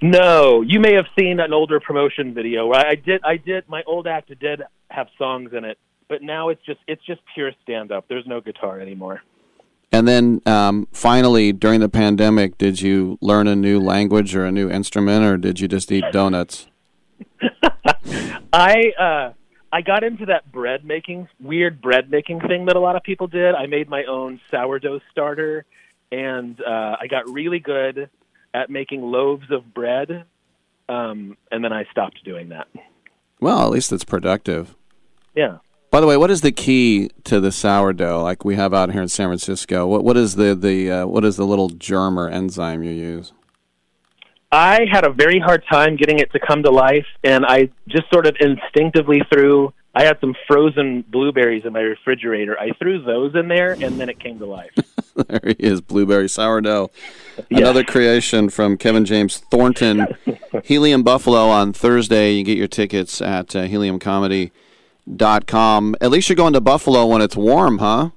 No, 0.00 0.62
you 0.62 0.80
may 0.80 0.94
have 0.94 1.06
seen 1.18 1.40
an 1.40 1.52
older 1.52 1.80
promotion 1.80 2.32
video. 2.34 2.66
Where 2.66 2.86
I 2.86 2.94
did, 2.94 3.20
I 3.24 3.36
did. 3.36 3.68
My 3.68 3.82
old 3.86 4.06
act 4.06 4.28
did 4.38 4.62
have 4.90 5.08
songs 5.18 5.52
in 5.52 5.64
it, 5.64 5.78
but 6.08 6.22
now 6.22 6.48
it's 6.50 6.64
just 6.64 6.80
it's 6.86 7.04
just 7.04 7.20
pure 7.34 7.52
stand 7.62 7.90
up. 7.90 8.06
There's 8.08 8.26
no 8.26 8.40
guitar 8.40 8.80
anymore. 8.80 9.22
And 9.92 10.08
then 10.08 10.40
um, 10.46 10.88
finally, 10.92 11.52
during 11.52 11.80
the 11.80 11.88
pandemic, 11.88 12.58
did 12.58 12.80
you 12.80 13.18
learn 13.20 13.46
a 13.46 13.54
new 13.56 13.78
language 13.80 14.34
or 14.34 14.44
a 14.44 14.52
new 14.52 14.68
instrument, 14.70 15.24
or 15.24 15.36
did 15.36 15.60
you 15.60 15.68
just 15.68 15.90
eat 15.92 16.04
donuts? 16.12 16.66
I 18.52 18.92
uh, 18.98 19.32
I 19.74 19.80
got 19.80 20.04
into 20.04 20.26
that 20.26 20.52
bread 20.52 20.84
making 20.84 21.26
weird 21.40 21.82
bread 21.82 22.08
making 22.08 22.38
thing 22.42 22.66
that 22.66 22.76
a 22.76 22.80
lot 22.80 22.94
of 22.94 23.02
people 23.02 23.26
did. 23.26 23.56
I 23.56 23.66
made 23.66 23.88
my 23.88 24.04
own 24.04 24.40
sourdough 24.48 25.00
starter, 25.10 25.64
and 26.12 26.60
uh, 26.60 26.94
I 27.00 27.08
got 27.10 27.28
really 27.28 27.58
good 27.58 28.08
at 28.54 28.70
making 28.70 29.02
loaves 29.02 29.50
of 29.50 29.74
bread. 29.74 30.26
Um, 30.88 31.36
and 31.50 31.64
then 31.64 31.72
I 31.72 31.86
stopped 31.90 32.24
doing 32.24 32.50
that. 32.50 32.68
Well, 33.40 33.64
at 33.64 33.70
least 33.70 33.92
it's 33.92 34.04
productive. 34.04 34.76
Yeah. 35.34 35.58
By 35.90 36.00
the 36.00 36.06
way, 36.06 36.16
what 36.16 36.30
is 36.30 36.42
the 36.42 36.52
key 36.52 37.10
to 37.24 37.40
the 37.40 37.50
sourdough 37.50 38.22
like 38.22 38.44
we 38.44 38.54
have 38.54 38.72
out 38.72 38.92
here 38.92 39.02
in 39.02 39.08
San 39.08 39.26
Francisco? 39.26 39.88
What 39.88 40.04
what 40.04 40.16
is 40.16 40.36
the 40.36 40.54
the 40.54 40.88
uh, 40.92 41.06
what 41.06 41.24
is 41.24 41.36
the 41.36 41.46
little 41.46 41.68
germ 41.68 42.16
or 42.16 42.28
enzyme 42.28 42.84
you 42.84 42.92
use? 42.92 43.32
I 44.54 44.86
had 44.90 45.04
a 45.04 45.10
very 45.10 45.38
hard 45.40 45.62
time 45.68 45.96
getting 45.96 46.20
it 46.20 46.30
to 46.30 46.38
come 46.38 46.62
to 46.62 46.70
life, 46.70 47.06
and 47.24 47.44
I 47.44 47.70
just 47.88 48.08
sort 48.12 48.28
of 48.28 48.36
instinctively 48.38 49.20
threw. 49.32 49.74
I 49.96 50.04
had 50.04 50.20
some 50.20 50.36
frozen 50.46 51.02
blueberries 51.08 51.64
in 51.64 51.72
my 51.72 51.80
refrigerator. 51.80 52.56
I 52.58 52.70
threw 52.78 53.02
those 53.02 53.34
in 53.34 53.48
there, 53.48 53.72
and 53.72 54.00
then 54.00 54.08
it 54.08 54.20
came 54.20 54.38
to 54.38 54.46
life. 54.46 54.70
there 55.16 55.40
he 55.44 55.56
is, 55.58 55.80
blueberry 55.80 56.28
sourdough. 56.28 56.92
Yeah. 57.48 57.58
Another 57.58 57.82
creation 57.82 58.48
from 58.48 58.76
Kevin 58.76 59.04
James 59.04 59.38
Thornton. 59.38 60.06
Helium 60.64 61.02
Buffalo 61.02 61.48
on 61.48 61.72
Thursday. 61.72 62.34
You 62.34 62.44
get 62.44 62.56
your 62.56 62.68
tickets 62.68 63.20
at 63.20 63.56
uh, 63.56 63.64
heliumcomedy.com. 63.64 65.96
At 66.00 66.12
least 66.12 66.28
you're 66.28 66.36
going 66.36 66.52
to 66.52 66.60
Buffalo 66.60 67.06
when 67.06 67.22
it's 67.22 67.34
warm, 67.34 67.78
huh? 67.78 68.10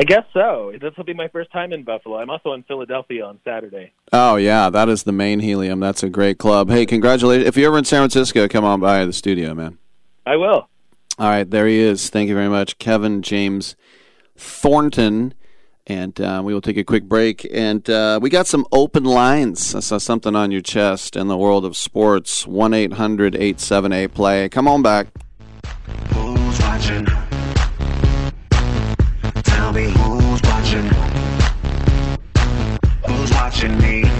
I 0.00 0.02
guess 0.02 0.24
so. 0.32 0.72
This 0.80 0.96
will 0.96 1.04
be 1.04 1.12
my 1.12 1.28
first 1.28 1.52
time 1.52 1.74
in 1.74 1.84
Buffalo. 1.84 2.16
I'm 2.16 2.30
also 2.30 2.54
in 2.54 2.62
Philadelphia 2.62 3.22
on 3.22 3.38
Saturday. 3.44 3.92
Oh 4.14 4.36
yeah, 4.36 4.70
that 4.70 4.88
is 4.88 5.02
the 5.02 5.12
main 5.12 5.40
Helium. 5.40 5.78
That's 5.78 6.02
a 6.02 6.08
great 6.08 6.38
club. 6.38 6.70
Hey, 6.70 6.86
congratulations! 6.86 7.46
If 7.46 7.58
you're 7.58 7.66
ever 7.66 7.76
in 7.76 7.84
San 7.84 8.00
Francisco, 8.00 8.48
come 8.48 8.64
on 8.64 8.80
by 8.80 9.04
the 9.04 9.12
studio, 9.12 9.52
man. 9.52 9.76
I 10.24 10.36
will. 10.36 10.70
All 11.18 11.28
right, 11.28 11.48
there 11.48 11.66
he 11.66 11.76
is. 11.80 12.08
Thank 12.08 12.30
you 12.30 12.34
very 12.34 12.48
much, 12.48 12.78
Kevin 12.78 13.20
James 13.20 13.76
Thornton. 14.38 15.34
And 15.86 16.18
uh, 16.18 16.40
we 16.42 16.54
will 16.54 16.62
take 16.62 16.78
a 16.78 16.84
quick 16.84 17.04
break. 17.04 17.46
And 17.52 17.88
uh, 17.90 18.20
we 18.22 18.30
got 18.30 18.46
some 18.46 18.64
open 18.72 19.04
lines. 19.04 19.74
I 19.74 19.80
saw 19.80 19.98
something 19.98 20.34
on 20.34 20.50
your 20.50 20.62
chest 20.62 21.14
in 21.14 21.28
the 21.28 21.36
world 21.36 21.66
of 21.66 21.76
sports. 21.76 22.46
1 22.46 22.72
800 22.72 23.34
878 23.34 24.14
play. 24.14 24.48
Come 24.48 24.66
on 24.66 24.80
back. 24.80 25.08
Who's 26.14 26.58
watching? 26.60 27.06
Watching 33.62 33.78
me? 33.78 34.19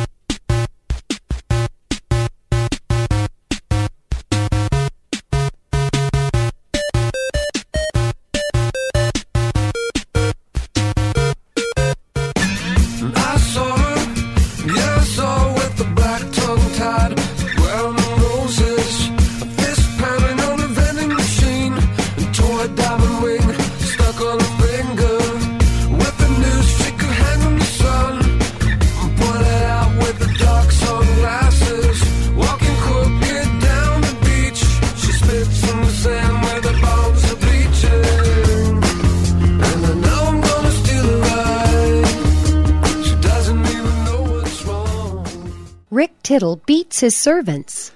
Tittle 46.31 46.61
beats 46.65 47.01
his 47.01 47.13
servants. 47.13 47.91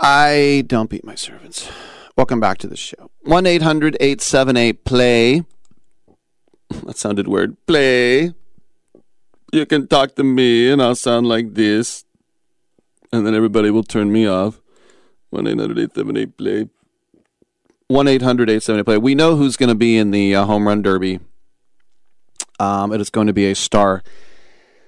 I 0.00 0.64
don't 0.66 0.90
beat 0.90 1.04
my 1.04 1.14
servants. 1.14 1.70
Welcome 2.16 2.40
back 2.40 2.58
to 2.58 2.66
the 2.66 2.76
show. 2.76 3.12
1 3.22 3.46
800 3.46 3.96
878 4.00 4.84
play. 4.84 5.44
That 6.86 6.98
sounded 6.98 7.28
weird. 7.28 7.56
Play. 7.68 8.34
You 9.52 9.64
can 9.64 9.86
talk 9.86 10.16
to 10.16 10.24
me 10.24 10.68
and 10.72 10.82
I'll 10.82 10.96
sound 10.96 11.28
like 11.28 11.54
this. 11.54 12.04
And 13.12 13.24
then 13.24 13.36
everybody 13.36 13.70
will 13.70 13.84
turn 13.84 14.10
me 14.10 14.26
off. 14.26 14.60
1 15.30 15.46
800 15.46 15.78
878 15.78 16.36
play. 16.36 16.68
1 17.86 18.08
800 18.08 18.50
878 18.50 18.84
play. 18.84 18.98
We 18.98 19.14
know 19.14 19.36
who's 19.36 19.56
going 19.56 19.68
to 19.68 19.76
be 19.76 19.96
in 19.96 20.10
the 20.10 20.34
uh, 20.34 20.46
home 20.46 20.66
run 20.66 20.82
derby. 20.82 21.20
Um, 22.58 22.92
it 22.92 23.00
is 23.00 23.08
going 23.08 23.28
to 23.28 23.32
be 23.32 23.48
a 23.48 23.54
star 23.54 24.02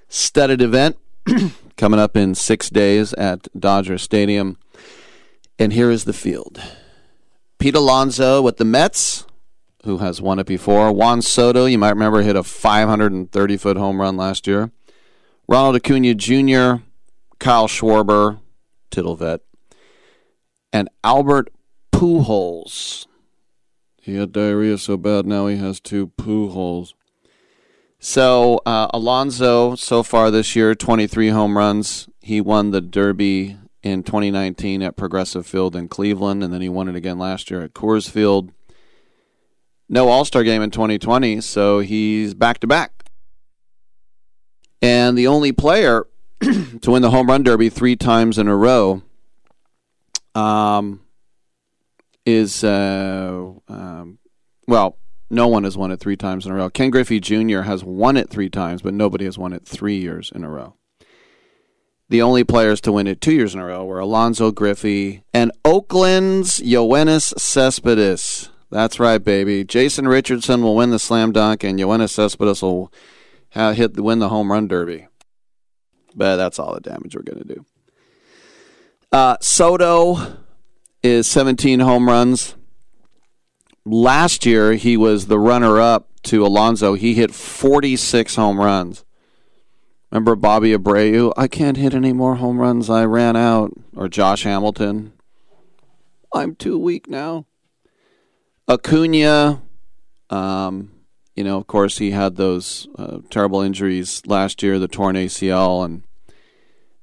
studded 0.09 0.61
event 0.61 0.97
coming 1.81 1.99
up 1.99 2.15
in 2.15 2.35
six 2.35 2.69
days 2.69 3.15
at 3.15 3.49
Dodger 3.59 3.97
Stadium. 3.97 4.59
And 5.59 5.73
here 5.73 5.91
is 5.91 6.05
the 6.05 6.13
field 6.13 6.61
Pete 7.59 7.75
Alonso 7.75 8.43
with 8.43 8.59
the 8.59 8.67
Mets, 8.67 9.25
who 9.85 9.97
has 9.97 10.21
won 10.21 10.39
it 10.39 10.47
before. 10.47 10.93
Juan 10.93 11.23
Soto, 11.23 11.65
you 11.65 11.79
might 11.79 11.93
remember, 11.93 12.21
hit 12.21 12.37
a 12.37 12.43
530 12.43 13.57
foot 13.57 13.79
home 13.79 13.99
run 13.99 14.19
last 14.19 14.47
year. 14.47 14.71
Ronald 15.49 15.75
Acuna 15.75 16.15
Jr., 16.15 16.85
Kyle 17.39 17.67
Schwarber, 17.67 18.41
Tittlevet, 18.91 19.41
and 20.75 20.91
Albert 21.03 21.51
Pujols. 21.95 23.07
He 24.03 24.17
had 24.17 24.33
diarrhea 24.33 24.77
so 24.77 24.99
bad 24.99 25.25
now 25.25 25.47
he 25.47 25.57
has 25.57 25.81
two 25.81 26.09
poo 26.09 26.51
holes. 26.51 26.95
So 28.03 28.63
uh, 28.65 28.89
Alonso, 28.95 29.75
so 29.75 30.03
far 30.03 30.31
this 30.31 30.57
year, 30.57 30.75
23 30.75 31.29
home 31.29 31.57
runs. 31.57 32.09
He 32.23 32.41
won 32.41 32.71
the 32.71 32.81
Derby 32.81 33.59
in 33.83 34.03
2019 34.03 34.81
at 34.83 34.97
Progressive 34.97 35.47
Field 35.47 35.77
in 35.77 35.87
Cleveland, 35.87 36.43
and 36.43 36.51
then 36.53 36.63
he 36.63 36.71
won 36.71 36.89
it 36.89 36.97
again 36.97 37.19
last 37.19 37.51
year 37.51 37.61
at 37.61 37.75
Coors 37.75 38.09
Field. 38.09 38.53
No 39.87 40.09
All 40.09 40.25
Star 40.25 40.43
game 40.43 40.63
in 40.63 40.71
2020, 40.71 41.43
so 41.43 41.81
he's 41.81 42.33
back 42.33 42.59
to 42.61 42.67
back. 42.67 43.05
And 44.81 45.17
the 45.19 45.27
only 45.27 45.53
player 45.53 46.07
to 46.41 46.91
win 46.91 47.03
the 47.03 47.11
home 47.11 47.27
run 47.27 47.43
derby 47.43 47.69
three 47.69 47.97
times 47.97 48.39
in 48.39 48.49
a 48.49 48.57
row 48.57 49.03
um, 50.35 51.03
is, 52.25 52.65
uh, 52.65 53.53
um, 53.69 54.19
well, 54.67 54.97
no 55.31 55.47
one 55.47 55.65
has 55.65 55.77
won 55.77 55.93
it 55.93 56.01
three 56.01 56.17
times 56.17 56.45
in 56.45 56.53
a 56.53 56.55
row. 56.55 56.69
Ken 56.69 56.91
Griffey 56.91 57.21
Jr. 57.21 57.61
has 57.63 57.85
won 57.85 58.17
it 58.17 58.29
three 58.29 58.51
times, 58.51 58.83
but 58.83 58.95
nobody 58.95 59.25
has 59.25 59.39
won 59.39 59.53
it 59.53 59.65
three 59.65 59.97
years 59.97 60.33
in 60.35 60.45
a 60.45 60.51
row. 60.51 60.75
The 62.09 62.23
only 62.23 62.43
players 62.43 62.81
to 62.83 62.93
win 62.93 63.07
it 63.07 63.21
two 63.21 63.33
years 63.33 63.55
in 63.55 63.61
a 63.61 63.65
row 63.65 63.85
were 63.85 64.01
Alonso 64.01 64.51
Griffey 64.51 65.23
and 65.33 65.53
Oakland's 65.65 66.61
Yoenis 66.61 67.39
Cespedes. 67.39 68.51
That's 68.71 68.99
right, 68.99 69.23
baby. 69.23 69.63
Jason 69.65 70.09
Richardson 70.09 70.63
will 70.63 70.75
win 70.75 70.91
the 70.91 70.99
slam 70.99 71.31
dunk, 71.31 71.63
and 71.63 71.79
Yoenis 71.79 72.11
Cespedes 72.11 72.63
will 72.63 72.93
hit 73.53 73.99
win 73.99 74.19
the 74.19 74.29
home 74.29 74.51
run 74.51 74.67
derby. 74.67 75.07
But 76.15 76.37
that's 76.37 76.59
all 76.59 76.75
the 76.75 76.81
damage 76.81 77.15
we're 77.15 77.23
going 77.23 77.47
to 77.47 77.55
do. 77.55 77.65
Uh, 79.13 79.37
Soto 79.41 80.37
is 81.03 81.29
17 81.29 81.81
home 81.81 82.09
runs. 82.09 82.57
Last 83.93 84.47
year, 84.47 84.75
he 84.75 84.97
was 84.97 85.27
the 85.27 85.41
runner 85.41 85.81
up 85.81 86.09
to 86.23 86.47
Alonso. 86.47 86.95
He 86.95 87.15
hit 87.15 87.35
46 87.35 88.37
home 88.37 88.61
runs. 88.61 89.05
Remember 90.13 90.37
Bobby 90.37 90.73
Abreu? 90.73 91.33
I 91.37 91.49
can't 91.49 91.77
hit 91.77 91.93
any 91.93 92.13
more 92.13 92.37
home 92.37 92.61
runs. 92.61 92.89
I 92.89 93.05
ran 93.05 93.35
out. 93.35 93.73
Or 93.97 94.09
Josh 94.09 94.45
Hamilton. 94.45 95.13
I'm 96.33 96.55
too 96.55 96.79
weak 96.79 97.09
now. 97.09 97.47
Acuna, 98.69 99.61
um, 100.31 100.93
you 101.35 101.43
know, 101.43 101.57
of 101.57 101.67
course, 101.67 101.99
he 101.99 102.13
had 102.13 102.37
those 102.37 102.87
uh, 102.97 103.19
terrible 103.29 103.61
injuries 103.61 104.23
last 104.25 104.63
year, 104.63 104.79
the 104.79 104.87
torn 104.87 105.17
ACL, 105.17 105.85
and 105.85 106.05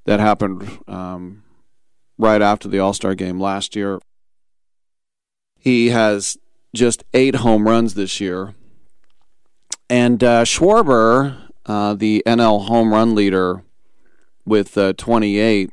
that 0.06 0.22
happened 0.22 0.80
um, 0.88 1.44
right 2.18 2.42
after 2.42 2.70
the 2.70 2.80
All 2.80 2.94
Star 2.94 3.14
game 3.14 3.42
last 3.42 3.76
year. 3.76 4.00
He 5.60 5.90
has 5.90 6.38
just 6.74 7.04
eight 7.14 7.36
home 7.36 7.68
runs 7.68 7.94
this 7.94 8.20
year. 8.20 8.54
And 9.90 10.24
uh, 10.24 10.44
Schwarber, 10.44 11.52
uh, 11.66 11.94
the 11.94 12.24
NL 12.26 12.68
home 12.68 12.94
run 12.94 13.16
leader, 13.16 13.64
with 14.48 14.78
uh, 14.78 14.94
28, 14.94 15.72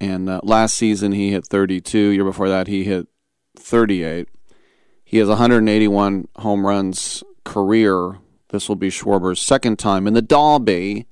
and 0.00 0.28
uh, 0.28 0.40
last 0.42 0.74
season 0.74 1.12
he 1.12 1.30
hit 1.30 1.46
32. 1.46 1.98
Year 1.98 2.24
before 2.24 2.48
that 2.48 2.66
he 2.66 2.84
hit 2.84 3.08
38. 3.56 4.28
He 5.04 5.18
has 5.18 5.28
181 5.28 6.28
home 6.36 6.66
runs 6.66 7.24
career. 7.44 8.18
This 8.50 8.68
will 8.68 8.76
be 8.76 8.90
Schwarber's 8.90 9.40
second 9.40 9.78
time 9.78 10.06
in 10.06 10.14
the 10.14 10.22
Derby. 10.22 11.06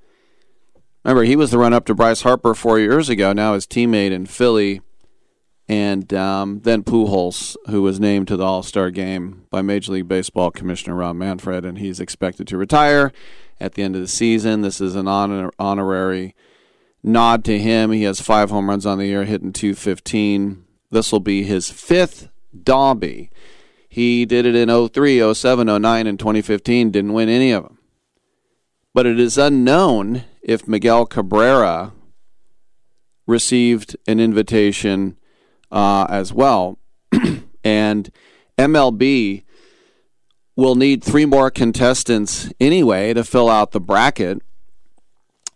Remember, 1.04 1.24
he 1.24 1.36
was 1.36 1.50
the 1.50 1.58
run 1.58 1.72
up 1.72 1.86
to 1.86 1.94
Bryce 1.94 2.22
Harper 2.22 2.54
four 2.54 2.78
years 2.78 3.08
ago. 3.08 3.32
Now 3.32 3.54
his 3.54 3.66
teammate 3.66 4.10
in 4.10 4.26
Philly, 4.26 4.82
and 5.70 6.12
um, 6.14 6.58
then 6.64 6.82
Pujols, 6.82 7.56
who 7.68 7.80
was 7.80 8.00
named 8.00 8.26
to 8.26 8.36
the 8.36 8.42
All 8.42 8.64
Star 8.64 8.90
game 8.90 9.46
by 9.50 9.62
Major 9.62 9.92
League 9.92 10.08
Baseball 10.08 10.50
Commissioner 10.50 10.96
Rob 10.96 11.14
Manfred, 11.14 11.64
and 11.64 11.78
he's 11.78 12.00
expected 12.00 12.48
to 12.48 12.56
retire 12.56 13.12
at 13.60 13.74
the 13.74 13.84
end 13.84 13.94
of 13.94 14.02
the 14.02 14.08
season. 14.08 14.62
This 14.62 14.80
is 14.80 14.96
an 14.96 15.06
honor- 15.06 15.52
honorary 15.60 16.34
nod 17.04 17.44
to 17.44 17.56
him. 17.56 17.92
He 17.92 18.02
has 18.02 18.20
five 18.20 18.50
home 18.50 18.68
runs 18.68 18.84
on 18.84 18.98
the 18.98 19.06
year, 19.06 19.22
hitting 19.22 19.52
215. 19.52 20.64
This 20.90 21.12
will 21.12 21.20
be 21.20 21.44
his 21.44 21.70
fifth 21.70 22.30
Derby. 22.64 23.30
He 23.88 24.26
did 24.26 24.46
it 24.46 24.56
in 24.56 24.88
03, 24.88 25.32
07, 25.32 25.82
09, 25.82 26.06
and 26.08 26.18
2015. 26.18 26.90
Didn't 26.90 27.12
win 27.12 27.28
any 27.28 27.52
of 27.52 27.62
them. 27.62 27.78
But 28.92 29.06
it 29.06 29.20
is 29.20 29.38
unknown 29.38 30.24
if 30.42 30.66
Miguel 30.66 31.06
Cabrera 31.06 31.92
received 33.24 33.96
an 34.08 34.18
invitation 34.18 35.16
uh, 35.70 36.06
as 36.08 36.32
well. 36.32 36.78
and 37.64 38.10
MLB 38.58 39.44
will 40.56 40.74
need 40.74 41.02
three 41.02 41.26
more 41.26 41.50
contestants 41.50 42.52
anyway 42.60 43.14
to 43.14 43.24
fill 43.24 43.48
out 43.48 43.72
the 43.72 43.80
bracket. 43.80 44.42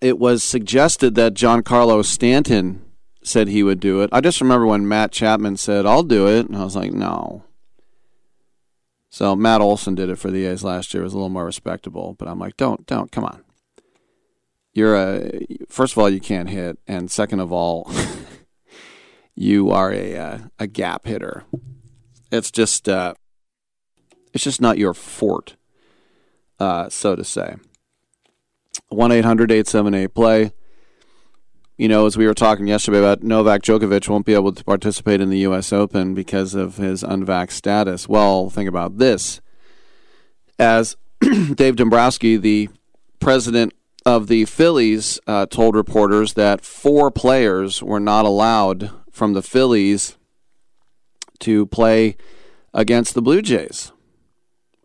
It 0.01 0.19
was 0.19 0.43
suggested 0.43 1.15
that 1.15 1.35
Giancarlo 1.35 2.05
Stanton 2.05 2.85
said 3.23 3.49
he 3.49 3.63
would 3.63 3.81
do 3.81 4.03
it. 4.03 4.11
I 4.13 4.21
just 4.21 4.41
remember 4.41 4.67
when 4.67 4.87
Matt 4.87 5.13
Chapman 5.13 5.57
said, 5.57 5.87
I'll 5.87 6.03
do 6.03 6.27
it. 6.27 6.47
And 6.47 6.57
I 6.57 6.65
was 6.65 6.77
like, 6.77 6.93
no. 6.93 7.45
So 9.11 9.37
Matt 9.37 9.61
Olson 9.61 9.95
did 9.95 10.11
it 10.11 10.19
for 10.19 10.31
the 10.31 10.45
A's 10.45 10.65
last 10.65 10.93
year. 10.93 11.03
It 11.03 11.05
was 11.05 11.13
a 11.13 11.17
little 11.17 11.29
more 11.29 11.45
respectable, 11.45 12.17
but 12.19 12.29
I'm 12.29 12.39
like, 12.39 12.57
don't, 12.57 12.85
don't, 12.87 13.13
come 13.13 13.25
on. 13.25 13.45
You're 14.73 14.97
a 14.97 15.47
first 15.69 15.93
of 15.93 15.99
all, 15.99 16.11
you 16.11 16.19
can't 16.19 16.51
hit, 16.51 16.81
and 16.89 17.09
second 17.09 17.39
of 17.39 17.53
all, 17.53 17.85
you 19.35 19.71
are 19.71 19.93
a 19.93 20.17
uh, 20.17 20.39
a 20.59 20.67
gap 20.67 21.07
hitter. 21.07 21.45
It's 22.31 22.51
just 22.51 22.89
uh, 22.89 23.15
it's 24.33 24.45
just 24.45 24.61
not 24.61 24.79
your 24.79 24.95
forte, 24.95 25.55
uh, 26.59 26.89
so 26.89 27.17
to 27.17 27.25
say. 27.25 27.57
One 28.89 29.13
878 29.13 30.15
play. 30.15 30.53
You 31.77 31.89
know, 31.89 32.07
as 32.07 32.17
we 32.17 32.27
were 32.27 32.35
talking 32.35 32.69
yesterday 32.69 33.01
about 33.01 33.25
Novak 33.25 33.63
Djokovic 33.63 34.09
won't 34.09 34.27
be 34.27 34.35
able 34.35 34.53
to 34.53 34.63
participate 34.63 35.21
in 35.21 35.31
the 35.31 35.39
U.S. 35.39 35.73
Open 35.73 36.15
because 36.15 36.55
of 36.55 36.77
his 36.77 37.03
unvaxxed 37.03 37.53
status. 37.53 38.09
Well, 38.09 38.49
think 38.49 38.69
about 38.69 38.99
this. 38.99 39.41
As 40.57 40.97
Dave 41.55 41.75
Dombrowski, 41.75 42.37
the 42.37 42.69
president 43.19 43.73
of 44.07 44.29
the 44.29 44.45
Phillies, 44.45 45.19
uh, 45.27 45.47
told 45.47 45.75
reporters 45.75 46.35
that 46.35 46.65
four 46.65 47.11
players 47.11 47.83
were 47.83 47.99
not 47.99 48.25
allowed 48.25 48.93
from 49.15 49.33
the 49.33 49.43
Phillies 49.43 50.19
to 51.39 51.67
play 51.67 52.17
against 52.75 53.15
the 53.15 53.23
Blue 53.23 53.41
Jays. 53.41 53.93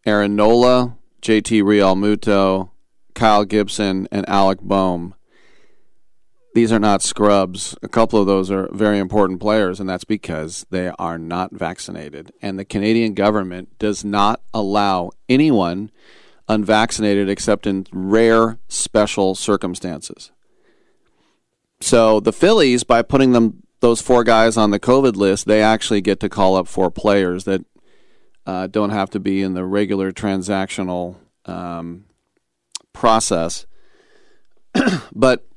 Aaron 0.05 0.35
Nola, 0.35 0.95
JT 1.23 1.63
Realmuto, 1.63 2.69
Kyle 3.15 3.43
Gibson, 3.43 4.07
and 4.11 4.29
Alec 4.29 4.59
Bohm. 4.61 5.15
These 6.53 6.71
are 6.71 6.79
not 6.79 7.01
scrubs. 7.01 7.75
A 7.81 7.87
couple 7.87 8.21
of 8.21 8.27
those 8.27 8.51
are 8.51 8.69
very 8.71 8.99
important 8.99 9.39
players, 9.39 9.79
and 9.79 9.89
that's 9.89 10.03
because 10.03 10.63
they 10.69 10.91
are 10.99 11.17
not 11.17 11.51
vaccinated. 11.51 12.31
And 12.39 12.59
the 12.59 12.65
Canadian 12.65 13.15
government 13.15 13.79
does 13.79 14.05
not 14.05 14.41
allow 14.53 15.09
anyone 15.27 15.89
unvaccinated 16.47 17.29
except 17.29 17.65
in 17.65 17.87
rare 17.91 18.59
special 18.67 19.33
circumstances. 19.33 20.31
So 21.81 22.19
the 22.19 22.33
Phillies, 22.33 22.83
by 22.83 23.01
putting 23.01 23.31
them 23.31 23.63
those 23.79 24.01
four 24.01 24.23
guys 24.23 24.57
on 24.57 24.71
the 24.71 24.79
COVID 24.79 25.15
list, 25.15 25.45
they 25.45 25.61
actually 25.61 26.01
get 26.01 26.19
to 26.19 26.29
call 26.29 26.55
up 26.55 26.67
four 26.67 26.91
players 26.91 27.45
that 27.45 27.65
uh, 28.45 28.67
don't 28.67 28.89
have 28.89 29.09
to 29.11 29.19
be 29.19 29.41
in 29.41 29.53
the 29.53 29.65
regular 29.65 30.11
transactional 30.11 31.15
um, 31.45 32.05
process. 32.93 33.65
but 35.13 35.47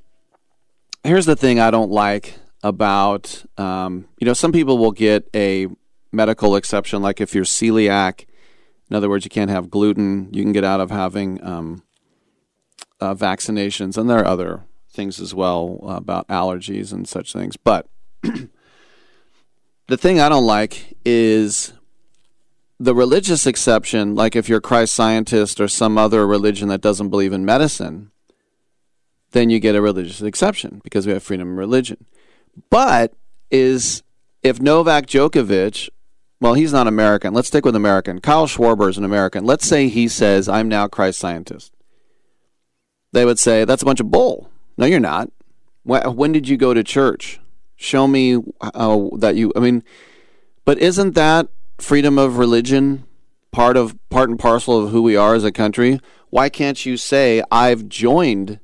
here's 1.04 1.26
the 1.26 1.36
thing 1.36 1.58
I 1.58 1.70
don't 1.70 1.90
like 1.90 2.38
about 2.62 3.44
um, 3.58 4.06
you 4.18 4.24
know 4.24 4.32
some 4.32 4.52
people 4.52 4.78
will 4.78 4.92
get 4.92 5.28
a 5.34 5.66
medical 6.12 6.54
exception 6.54 7.02
like 7.02 7.20
if 7.20 7.34
you're 7.34 7.44
celiac 7.44 8.24
in 8.88 8.96
other 8.96 9.08
words 9.08 9.24
you 9.24 9.30
can't 9.30 9.50
have 9.50 9.70
gluten 9.70 10.28
you 10.32 10.42
can 10.42 10.52
get 10.52 10.64
out 10.64 10.80
of 10.80 10.90
having 10.90 11.42
um, 11.44 11.82
uh, 13.00 13.14
vaccinations 13.14 13.98
and 13.98 14.08
there 14.08 14.18
are 14.18 14.26
other 14.26 14.62
things 14.90 15.20
as 15.20 15.34
well 15.34 15.80
about 15.88 16.28
allergies 16.28 16.92
and 16.92 17.08
such 17.08 17.32
things 17.32 17.56
but 17.56 17.88
the 19.88 19.96
thing 19.96 20.20
I 20.20 20.28
don't 20.28 20.46
like 20.46 20.96
is 21.04 21.72
the 22.78 22.94
religious 22.94 23.46
exception 23.46 24.14
like 24.14 24.34
if 24.34 24.48
you're 24.48 24.58
a 24.58 24.62
Christ 24.62 24.94
scientist 24.94 25.60
or 25.60 25.68
some 25.68 25.98
other 25.98 26.26
religion 26.26 26.68
that 26.68 26.80
doesn't 26.80 27.10
believe 27.10 27.32
in 27.32 27.44
medicine 27.44 28.12
then 29.32 29.50
you 29.50 29.58
get 29.58 29.74
a 29.74 29.82
religious 29.82 30.22
exception 30.22 30.80
because 30.84 31.06
we 31.06 31.12
have 31.12 31.22
freedom 31.22 31.52
of 31.52 31.58
religion. 31.58 32.04
But 32.70 33.14
is 33.50 34.02
if 34.42 34.60
Novak 34.60 35.06
Djokovic, 35.06 35.88
well, 36.40 36.54
he's 36.54 36.72
not 36.72 36.86
American. 36.86 37.34
Let's 37.34 37.48
stick 37.48 37.64
with 37.64 37.76
American. 37.76 38.20
Kyle 38.20 38.46
Schwarber 38.46 38.88
is 38.88 38.98
an 38.98 39.04
American. 39.04 39.44
Let's 39.44 39.66
say 39.66 39.88
he 39.88 40.08
says, 40.08 40.48
I'm 40.48 40.68
now 40.68 40.86
Christ 40.86 41.18
scientist. 41.18 41.72
They 43.12 43.24
would 43.24 43.38
say, 43.38 43.64
that's 43.64 43.82
a 43.82 43.86
bunch 43.86 44.00
of 44.00 44.10
bull. 44.10 44.50
No, 44.76 44.86
you're 44.86 45.00
not. 45.00 45.30
When 45.84 46.32
did 46.32 46.48
you 46.48 46.56
go 46.56 46.72
to 46.72 46.84
church? 46.84 47.40
Show 47.82 48.06
me 48.06 48.38
uh, 48.60 49.08
that 49.16 49.34
you, 49.36 49.52
I 49.56 49.60
mean, 49.60 49.82
but 50.64 50.78
isn't 50.78 51.14
that 51.14 51.48
freedom 51.78 52.18
of 52.18 52.38
religion 52.38 53.04
part 53.50 53.76
of 53.76 53.98
part 54.08 54.30
and 54.30 54.38
parcel 54.38 54.84
of 54.84 54.90
who 54.90 55.02
we 55.02 55.16
are 55.16 55.34
as 55.34 55.44
a 55.44 55.52
country? 55.52 56.00
Why 56.30 56.48
can't 56.48 56.86
you 56.86 56.96
say, 56.96 57.42
I've 57.50 57.88
joined 57.88 58.60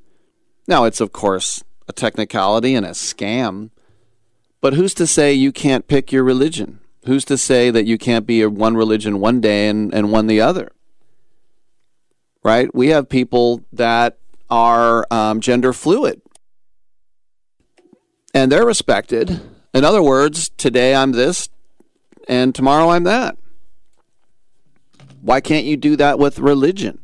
now, 0.69 0.85
it's 0.85 1.01
of 1.01 1.13
course 1.13 1.65
a 1.89 1.93
technicality 1.95 2.75
and 2.75 2.85
a 2.85 2.91
scam, 2.91 3.71
but 4.61 4.75
who's 4.75 4.93
to 4.95 5.07
say 5.07 5.33
you 5.33 5.51
can't 5.51 5.89
pick 5.89 6.13
your 6.13 6.23
religion? 6.23 6.81
Who's 7.07 7.25
to 7.25 7.39
say 7.39 7.71
that 7.71 7.87
you 7.87 7.97
can't 7.97 8.27
be 8.27 8.45
one 8.45 8.77
religion 8.77 9.19
one 9.19 9.41
day 9.41 9.69
and, 9.69 9.93
and 9.95 10.13
one 10.13 10.27
the 10.27 10.43
other? 10.43 10.71
Right? 12.45 12.73
We 12.75 12.89
have 12.89 13.09
people 13.09 13.65
that 13.73 14.19
are 14.51 15.07
um, 15.11 15.41
gender 15.41 15.73
fluid 15.73 16.21
and 18.35 18.51
they're 18.51 18.67
respected. 18.67 19.41
In 19.75 19.85
other 19.85 20.03
words, 20.03 20.51
today 20.57 20.95
I'm 20.95 21.13
this 21.13 21.49
and 22.29 22.55
tomorrow 22.55 22.91
I'm 22.91 23.05
that. 23.05 23.37
Why 25.21 25.41
can't 25.41 25.67
you 25.67 25.77
do 25.77 25.97
that 25.97 26.19
with 26.19 26.39
religion? 26.39 27.01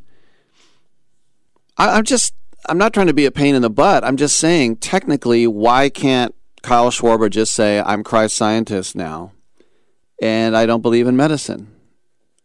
I, 1.76 1.96
I'm 1.96 2.04
just 2.04 2.34
I'm 2.66 2.78
not 2.78 2.94
trying 2.94 3.08
to 3.08 3.14
be 3.14 3.26
a 3.26 3.30
pain 3.30 3.54
in 3.54 3.62
the 3.62 3.70
butt. 3.70 4.04
I'm 4.04 4.16
just 4.16 4.38
saying, 4.38 4.76
technically, 4.76 5.46
why 5.46 5.90
can't 5.90 6.34
Kyle 6.62 6.90
Schwarber 6.90 7.28
just 7.28 7.52
say, 7.52 7.80
I'm 7.80 8.02
Christ 8.02 8.36
scientist 8.36 8.96
now, 8.96 9.32
and 10.22 10.56
I 10.56 10.64
don't 10.64 10.80
believe 10.80 11.06
in 11.06 11.16
medicine? 11.16 11.70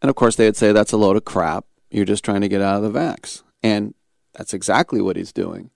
And 0.02 0.10
of 0.10 0.16
course, 0.16 0.36
they 0.36 0.44
would 0.44 0.56
say 0.56 0.72
that's 0.72 0.92
a 0.92 0.98
load 0.98 1.16
of 1.16 1.24
crap. 1.24 1.64
You're 1.90 2.04
just 2.04 2.24
trying 2.24 2.42
to 2.42 2.48
get 2.48 2.60
out 2.60 2.82
of 2.82 2.92
the 2.92 2.98
vax. 2.98 3.42
And 3.62 3.94
that's 4.34 4.54
exactly 4.54 5.00
what 5.00 5.16
he's 5.16 5.32
doing. 5.32 5.70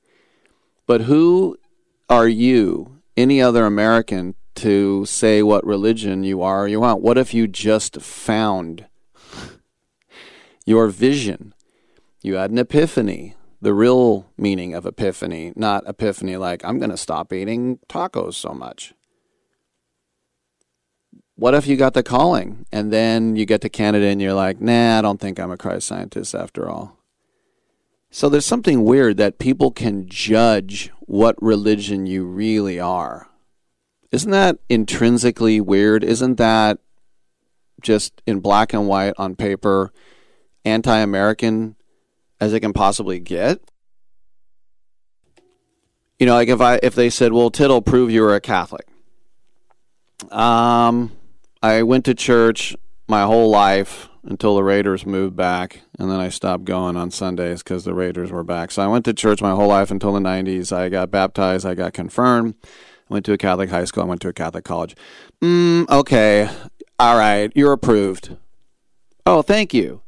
But 0.87 1.03
who 1.03 1.57
are 2.09 2.29
you, 2.29 2.94
any 3.17 3.41
other 3.41 3.65
American, 3.65 4.35
to 4.57 5.05
say 5.05 5.43
what 5.43 5.67
religion 5.67 6.23
you 6.23 6.41
are 6.41 6.63
or 6.63 6.69
you 6.69 6.81
want? 6.81 7.03
What 7.03 7.19
if 7.19 7.35
you 7.35 7.49
just 7.49 8.01
found 8.01 8.87
your 10.65 10.89
vision? 10.89 11.55
You 12.23 12.37
had 12.37 12.51
an 12.53 12.59
epiphany 12.59 13.35
the 13.65 13.75
real 13.75 14.27
meaning 14.37 14.75
of 14.75 14.85
epiphany, 14.85 15.53
not 15.57 15.89
epiphany 15.89 16.37
like, 16.37 16.63
I'm 16.65 16.79
going 16.79 16.91
to 16.91 16.99
stop 16.99 17.33
eating 17.33 17.79
tacos 17.89 18.35
so 18.35 18.51
much. 18.51 18.93
What 21.37 21.55
if 21.55 21.67
you 21.67 21.77
got 21.77 21.95
the 21.95 22.03
calling 22.03 22.67
and 22.71 22.93
then 22.93 23.37
you 23.37 23.47
get 23.47 23.63
to 23.63 23.69
Canada 23.69 24.07
and 24.07 24.21
you're 24.21 24.35
like, 24.35 24.61
nah, 24.61 24.99
I 24.99 25.03
don't 25.03 25.19
think 25.19 25.41
I'm 25.41 25.51
a 25.51 25.57
Christ 25.57 25.89
scientist 25.89 26.35
after 26.35 26.69
all? 26.69 26.99
So 28.15 28.29
there's 28.29 28.47
something 28.47 28.85
weird 28.85 29.17
that 29.17 29.41
people 29.41 29.73
can 29.73 30.09
judge 30.09 30.93
what 31.01 31.35
religion 31.43 32.07
you 32.07 32.25
really 32.25 32.79
are. 32.79 33.29
Isn't 34.13 34.31
that 34.31 34.59
intrinsically 34.69 35.61
weird? 35.61 36.05
Isn't 36.05 36.37
that 36.37 36.79
just 37.83 38.23
in 38.25 38.39
black 38.39 38.73
and 38.73 38.87
white 38.87 39.15
on 39.19 39.35
paper 39.35 39.93
anti 40.65 40.97
American? 40.97 41.75
as 42.41 42.53
it 42.53 42.61
can 42.61 42.73
possibly 42.73 43.19
get. 43.19 43.61
You 46.19 46.27
know, 46.27 46.35
like 46.35 46.49
if 46.49 46.61
I 46.61 46.79
if 46.83 46.95
they 46.95 47.11
said, 47.11 47.33
"Well, 47.33 47.51
Tittle, 47.51 47.83
prove 47.83 48.11
you 48.11 48.23
were 48.23 48.35
a 48.35 48.41
Catholic." 48.41 48.87
Um, 50.31 51.13
I 51.63 51.83
went 51.83 52.05
to 52.05 52.15
church 52.15 52.77
my 53.09 53.23
whole 53.23 53.51
life 53.51 54.09
until 54.25 54.55
the 54.55 54.65
Raiders 54.65 55.07
moved 55.07 55.37
back, 55.37 55.83
and 55.99 56.11
then 56.11 56.19
I 56.19 56.29
stopped 56.29 56.65
going 56.65 56.97
on 56.97 57.11
Sundays 57.11 57.63
because 57.63 57.85
the 57.85 57.95
Raiders 57.95 58.31
were 58.31 58.45
back. 58.45 58.71
So 58.71 58.83
I 58.83 58.87
went 58.87 59.05
to 59.05 59.15
church 59.15 59.43
my 59.43 59.53
whole 59.53 59.69
life 59.69 59.91
until 59.91 60.13
the 60.13 60.21
'90s. 60.21 60.73
I 60.73 60.89
got 60.89 61.11
baptized. 61.11 61.67
I 61.67 61.75
got 61.75 61.93
confirmed. 61.93 62.55
I 62.65 63.15
went 63.15 63.25
to 63.27 63.33
a 63.33 63.39
Catholic 63.39 63.71
high 63.71 63.85
school. 63.85 64.03
I 64.03 64.07
went 64.07 64.23
to 64.23 64.29
a 64.29 64.33
Catholic 64.33 64.65
college. 64.65 64.97
Mm, 65.43 65.89
okay, 65.91 66.49
all 66.99 67.19
right, 67.19 67.53
you're 67.55 67.73
approved. 67.73 68.37
Oh, 69.27 69.43
thank 69.43 69.75
you. 69.75 70.03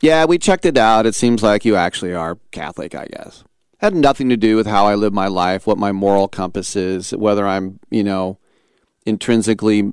Yeah, 0.00 0.24
we 0.24 0.38
checked 0.38 0.66
it 0.66 0.76
out. 0.76 1.06
It 1.06 1.14
seems 1.14 1.42
like 1.42 1.64
you 1.64 1.76
actually 1.76 2.12
are 2.12 2.38
Catholic, 2.50 2.94
I 2.94 3.06
guess. 3.06 3.44
Had 3.78 3.94
nothing 3.94 4.28
to 4.28 4.36
do 4.36 4.56
with 4.56 4.66
how 4.66 4.86
I 4.86 4.94
live 4.94 5.12
my 5.12 5.28
life, 5.28 5.66
what 5.66 5.78
my 5.78 5.92
moral 5.92 6.28
compass 6.28 6.76
is, 6.76 7.12
whether 7.12 7.46
I'm, 7.46 7.80
you 7.90 8.04
know, 8.04 8.38
intrinsically 9.06 9.92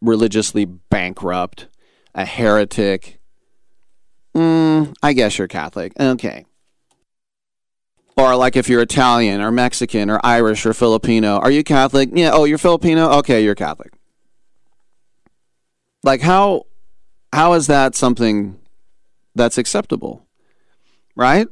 religiously 0.00 0.64
bankrupt, 0.64 1.68
a 2.14 2.24
heretic. 2.24 3.20
Mm, 4.34 4.94
I 5.02 5.12
guess 5.12 5.38
you're 5.38 5.48
Catholic. 5.48 5.92
Okay. 5.98 6.44
Or 8.16 8.36
like 8.36 8.56
if 8.56 8.68
you're 8.68 8.82
Italian 8.82 9.40
or 9.40 9.50
Mexican 9.50 10.10
or 10.10 10.20
Irish 10.22 10.66
or 10.66 10.74
Filipino, 10.74 11.38
are 11.38 11.50
you 11.50 11.64
Catholic? 11.64 12.10
Yeah, 12.12 12.30
oh, 12.32 12.44
you're 12.44 12.58
Filipino? 12.58 13.10
Okay, 13.18 13.42
you're 13.42 13.54
Catholic. 13.54 13.92
Like 16.02 16.20
how 16.20 16.66
how 17.32 17.52
is 17.54 17.66
that 17.68 17.94
something 17.94 18.58
that's 19.34 19.58
acceptable, 19.58 20.26
right? 21.14 21.48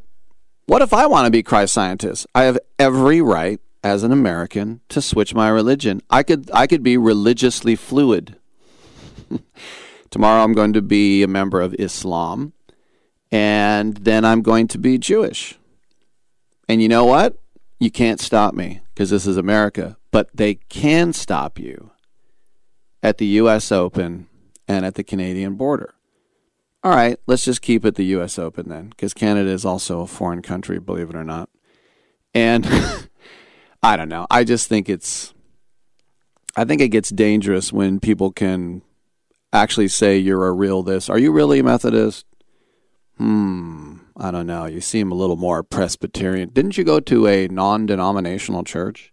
What 0.66 0.82
if 0.82 0.92
I 0.92 1.06
want 1.06 1.24
to 1.24 1.30
be 1.30 1.42
Christ 1.42 1.72
scientist? 1.72 2.26
I 2.34 2.42
have 2.42 2.58
every 2.78 3.22
right 3.22 3.60
as 3.82 4.02
an 4.02 4.12
American 4.12 4.80
to 4.90 5.00
switch 5.00 5.34
my 5.34 5.48
religion. 5.48 6.02
I 6.10 6.22
could 6.22 6.50
I 6.52 6.66
could 6.66 6.82
be 6.82 6.96
religiously 6.96 7.76
fluid. 7.76 8.36
Tomorrow 10.10 10.42
I'm 10.42 10.52
going 10.52 10.72
to 10.72 10.82
be 10.82 11.22
a 11.22 11.28
member 11.28 11.60
of 11.60 11.74
Islam. 11.78 12.52
And 13.30 13.96
then 13.98 14.24
I'm 14.24 14.42
going 14.42 14.68
to 14.68 14.78
be 14.78 14.98
Jewish. 14.98 15.58
And 16.68 16.80
you 16.82 16.88
know 16.88 17.04
what? 17.04 17.36
You 17.78 17.90
can't 17.90 18.20
stop 18.20 18.54
me 18.54 18.80
because 18.94 19.10
this 19.10 19.26
is 19.26 19.36
America. 19.36 19.96
But 20.10 20.30
they 20.34 20.54
can 20.54 21.12
stop 21.12 21.58
you 21.58 21.90
at 23.02 23.18
the 23.18 23.26
U.S. 23.26 23.70
Open 23.70 24.26
and 24.66 24.84
at 24.84 24.94
the 24.94 25.04
Canadian 25.04 25.54
border. 25.54 25.94
All 26.84 26.94
right, 26.94 27.18
let's 27.26 27.44
just 27.44 27.60
keep 27.60 27.84
it 27.84 27.96
the 27.96 28.04
U.S. 28.04 28.38
Open 28.38 28.68
then, 28.68 28.90
because 28.90 29.12
Canada 29.12 29.50
is 29.50 29.64
also 29.64 30.00
a 30.00 30.06
foreign 30.06 30.42
country, 30.42 30.78
believe 30.78 31.10
it 31.10 31.16
or 31.16 31.24
not. 31.24 31.50
And 32.32 32.66
I 33.82 33.96
don't 33.96 34.08
know. 34.08 34.26
I 34.30 34.44
just 34.44 34.68
think 34.68 34.88
it's. 34.88 35.34
I 36.56 36.64
think 36.64 36.80
it 36.80 36.88
gets 36.88 37.10
dangerous 37.10 37.72
when 37.72 38.00
people 38.00 38.32
can 38.32 38.82
actually 39.52 39.88
say 39.88 40.18
you're 40.18 40.46
a 40.46 40.52
real 40.52 40.82
this. 40.82 41.08
Are 41.08 41.18
you 41.18 41.32
really 41.32 41.60
a 41.60 41.64
Methodist? 41.64 42.26
Hmm. 43.16 43.98
I 44.20 44.32
don't 44.32 44.46
know. 44.46 44.66
You 44.66 44.80
seem 44.80 45.12
a 45.12 45.14
little 45.14 45.36
more 45.36 45.62
Presbyterian. 45.62 46.50
Didn't 46.52 46.76
you 46.76 46.82
go 46.82 46.98
to 46.98 47.28
a 47.28 47.46
non 47.46 47.86
denominational 47.86 48.64
church? 48.64 49.12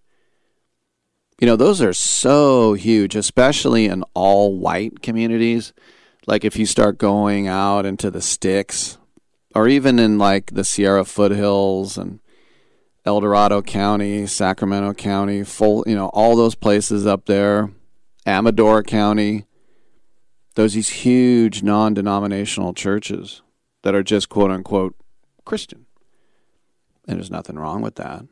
You 1.39 1.45
know, 1.45 1.55
those 1.55 1.81
are 1.81 1.93
so 1.93 2.73
huge, 2.73 3.15
especially 3.15 3.85
in 3.85 4.03
all 4.13 4.57
white 4.57 5.03
communities. 5.03 5.73
Like 6.25 6.43
if 6.43 6.57
you 6.57 6.65
start 6.65 6.97
going 6.97 7.47
out 7.47 7.85
into 7.85 8.09
the 8.09 8.21
sticks, 8.21 8.97
or 9.53 9.67
even 9.67 9.99
in 9.99 10.17
like 10.17 10.51
the 10.53 10.63
Sierra 10.63 11.05
foothills 11.05 11.97
and 11.97 12.19
El 13.05 13.21
Dorado 13.21 13.61
County, 13.61 14.25
Sacramento 14.25 14.93
County, 14.93 15.43
full, 15.43 15.83
you 15.85 15.95
know, 15.95 16.07
all 16.13 16.35
those 16.35 16.55
places 16.55 17.05
up 17.05 17.25
there, 17.25 17.69
Amador 18.25 18.81
County, 18.81 19.45
those 20.55 20.73
these 20.73 20.89
huge 20.89 21.63
non-denominational 21.63 22.73
churches 22.73 23.41
that 23.83 23.93
are 23.93 24.03
just 24.03 24.29
quote 24.29 24.51
unquote 24.51 24.95
Christian. 25.45 25.85
And 27.07 27.17
there's 27.17 27.31
nothing 27.31 27.57
wrong 27.57 27.81
with 27.81 27.95
that. 27.95 28.25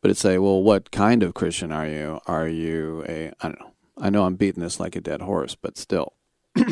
But 0.00 0.10
it's 0.10 0.20
say, 0.20 0.38
well, 0.38 0.62
what 0.62 0.90
kind 0.90 1.22
of 1.22 1.34
Christian 1.34 1.72
are 1.72 1.86
you? 1.86 2.20
Are 2.26 2.48
you 2.48 3.04
a 3.08 3.32
I 3.40 3.48
don't 3.48 3.60
know. 3.60 3.72
I 3.98 4.10
know 4.10 4.24
I'm 4.24 4.36
beating 4.36 4.62
this 4.62 4.78
like 4.78 4.94
a 4.94 5.00
dead 5.00 5.22
horse, 5.22 5.54
but 5.54 5.76
still. 5.76 6.14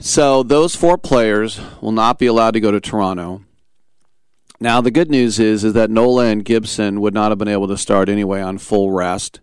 so 0.00 0.42
those 0.42 0.76
four 0.76 0.98
players 0.98 1.60
will 1.80 1.92
not 1.92 2.18
be 2.18 2.26
allowed 2.26 2.52
to 2.52 2.60
go 2.60 2.70
to 2.70 2.80
Toronto. 2.80 3.42
Now 4.60 4.80
the 4.80 4.90
good 4.90 5.10
news 5.10 5.38
is 5.38 5.64
is 5.64 5.72
that 5.72 5.90
Nola 5.90 6.26
and 6.26 6.44
Gibson 6.44 7.00
would 7.00 7.14
not 7.14 7.30
have 7.30 7.38
been 7.38 7.48
able 7.48 7.68
to 7.68 7.76
start 7.76 8.08
anyway 8.08 8.40
on 8.40 8.58
full 8.58 8.92
rest. 8.92 9.40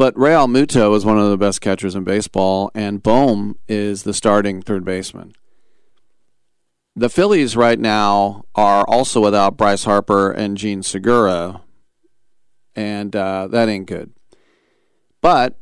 But 0.00 0.14
Realmuto 0.14 0.96
is 0.96 1.04
one 1.04 1.18
of 1.18 1.28
the 1.28 1.36
best 1.36 1.60
catchers 1.60 1.94
in 1.94 2.04
baseball, 2.04 2.70
and 2.74 3.02
Bohm 3.02 3.58
is 3.68 4.04
the 4.04 4.14
starting 4.14 4.62
third 4.62 4.82
baseman. 4.82 5.34
The 6.96 7.10
Phillies 7.10 7.54
right 7.54 7.78
now 7.78 8.46
are 8.54 8.86
also 8.88 9.20
without 9.20 9.58
Bryce 9.58 9.84
Harper 9.84 10.32
and 10.32 10.56
Jean 10.56 10.82
Segura, 10.82 11.60
and 12.74 13.14
uh, 13.14 13.46
that 13.48 13.68
ain't 13.68 13.88
good. 13.88 14.14
But 15.20 15.58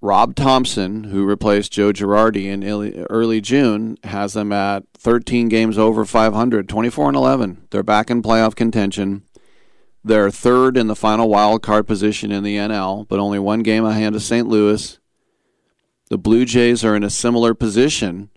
Rob 0.00 0.34
Thompson, 0.34 1.04
who 1.04 1.24
replaced 1.24 1.70
Joe 1.70 1.92
Girardi 1.92 2.46
in 2.46 2.64
early, 2.64 3.06
early 3.08 3.40
June, 3.40 3.98
has 4.02 4.32
them 4.32 4.50
at 4.50 4.82
13 4.98 5.48
games 5.48 5.78
over 5.78 6.04
500, 6.04 6.68
24 6.68 7.06
and 7.06 7.16
11. 7.16 7.68
They're 7.70 7.84
back 7.84 8.10
in 8.10 8.20
playoff 8.20 8.56
contention. 8.56 9.22
They're 10.06 10.30
third 10.30 10.76
in 10.76 10.86
the 10.86 10.94
final 10.94 11.28
wild 11.28 11.62
card 11.62 11.88
position 11.88 12.30
in 12.30 12.44
the 12.44 12.56
NL, 12.56 13.08
but 13.08 13.18
only 13.18 13.40
one 13.40 13.64
game 13.64 13.84
ahead 13.84 14.14
of 14.14 14.22
St. 14.22 14.46
Louis. 14.46 15.00
The 16.10 16.16
Blue 16.16 16.44
Jays 16.44 16.84
are 16.84 16.94
in 16.94 17.02
a 17.02 17.10
similar 17.10 17.54
position. 17.54 18.30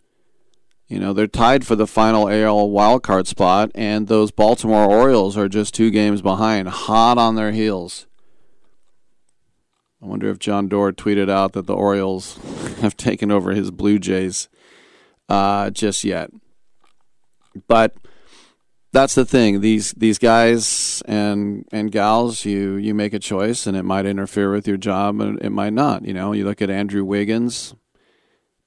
You 0.87 0.97
know, 0.97 1.13
they're 1.13 1.27
tied 1.27 1.67
for 1.67 1.75
the 1.75 1.85
final 1.85 2.27
AL 2.27 2.71
wild 2.71 3.03
card 3.03 3.27
spot, 3.27 3.69
and 3.75 4.07
those 4.07 4.31
Baltimore 4.31 4.89
Orioles 4.89 5.37
are 5.37 5.47
just 5.47 5.75
two 5.75 5.91
games 5.91 6.23
behind, 6.23 6.69
hot 6.69 7.19
on 7.19 7.35
their 7.35 7.51
heels. 7.51 8.07
I 10.01 10.07
wonder 10.07 10.27
if 10.31 10.39
John 10.39 10.69
Doerr 10.69 10.93
tweeted 10.93 11.29
out 11.29 11.53
that 11.53 11.67
the 11.67 11.75
Orioles 11.75 12.39
have 12.81 12.97
taken 12.97 13.29
over 13.29 13.51
his 13.51 13.69
Blue 13.69 13.99
Jays 13.99 14.49
uh, 15.29 15.69
just 15.69 16.03
yet. 16.03 16.31
But 17.67 17.93
that's 18.91 19.15
the 19.15 19.25
thing. 19.25 19.61
These 19.61 19.93
these 19.93 20.17
guys 20.17 21.03
and 21.05 21.65
and 21.71 21.91
gals, 21.91 22.45
you 22.45 22.75
you 22.75 22.93
make 22.93 23.13
a 23.13 23.19
choice, 23.19 23.67
and 23.67 23.77
it 23.77 23.83
might 23.83 24.05
interfere 24.05 24.51
with 24.51 24.67
your 24.67 24.77
job, 24.77 25.21
and 25.21 25.39
it 25.41 25.51
might 25.51 25.73
not. 25.73 26.05
You 26.05 26.13
know, 26.13 26.31
you 26.31 26.45
look 26.45 26.61
at 26.61 26.69
Andrew 26.69 27.03
Wiggins. 27.03 27.75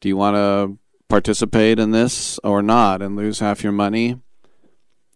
Do 0.01 0.09
you 0.09 0.17
want 0.17 0.36
to 0.36 0.78
participate 1.09 1.78
in 1.78 1.91
this 1.91 2.39
or 2.44 2.62
not, 2.62 3.02
and 3.02 3.17
lose 3.17 3.41
half 3.41 3.62
your 3.62 3.73
money? 3.73 4.20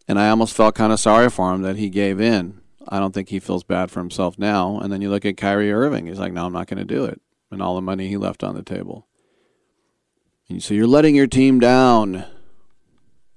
And 0.09 0.19
I 0.19 0.29
almost 0.29 0.55
felt 0.55 0.75
kind 0.77 0.93
of 0.93 1.01
sorry 1.01 1.29
for 1.31 1.53
him 1.53 1.63
that 1.63 1.77
he 1.77 1.89
gave 1.89 2.21
in. 2.21 2.61
I 2.89 3.01
don't 3.01 3.13
think 3.13 3.29
he 3.29 3.41
feels 3.41 3.65
bad 3.65 3.91
for 3.91 4.01
himself 4.01 4.39
now. 4.39 4.79
And 4.79 4.93
then 4.93 5.03
you 5.03 5.11
look 5.11 5.25
at 5.25 5.37
Kyrie 5.37 5.73
Irving. 5.73 6.07
He's 6.07 6.21
like, 6.21 6.33
no, 6.33 6.47
I'm 6.47 6.53
not 6.53 6.69
going 6.69 6.79
to 6.79 6.85
do 6.85 7.05
it. 7.05 7.21
And 7.51 7.61
all 7.61 7.75
the 7.75 7.83
money 7.83 8.09
he 8.09 8.17
left 8.17 8.45
on 8.45 8.55
the 8.55 8.63
table. 8.63 9.09
And 10.49 10.63
so 10.63 10.75
you're 10.75 10.87
letting 10.87 11.17
your 11.17 11.27
team 11.27 11.59
down. 11.59 12.25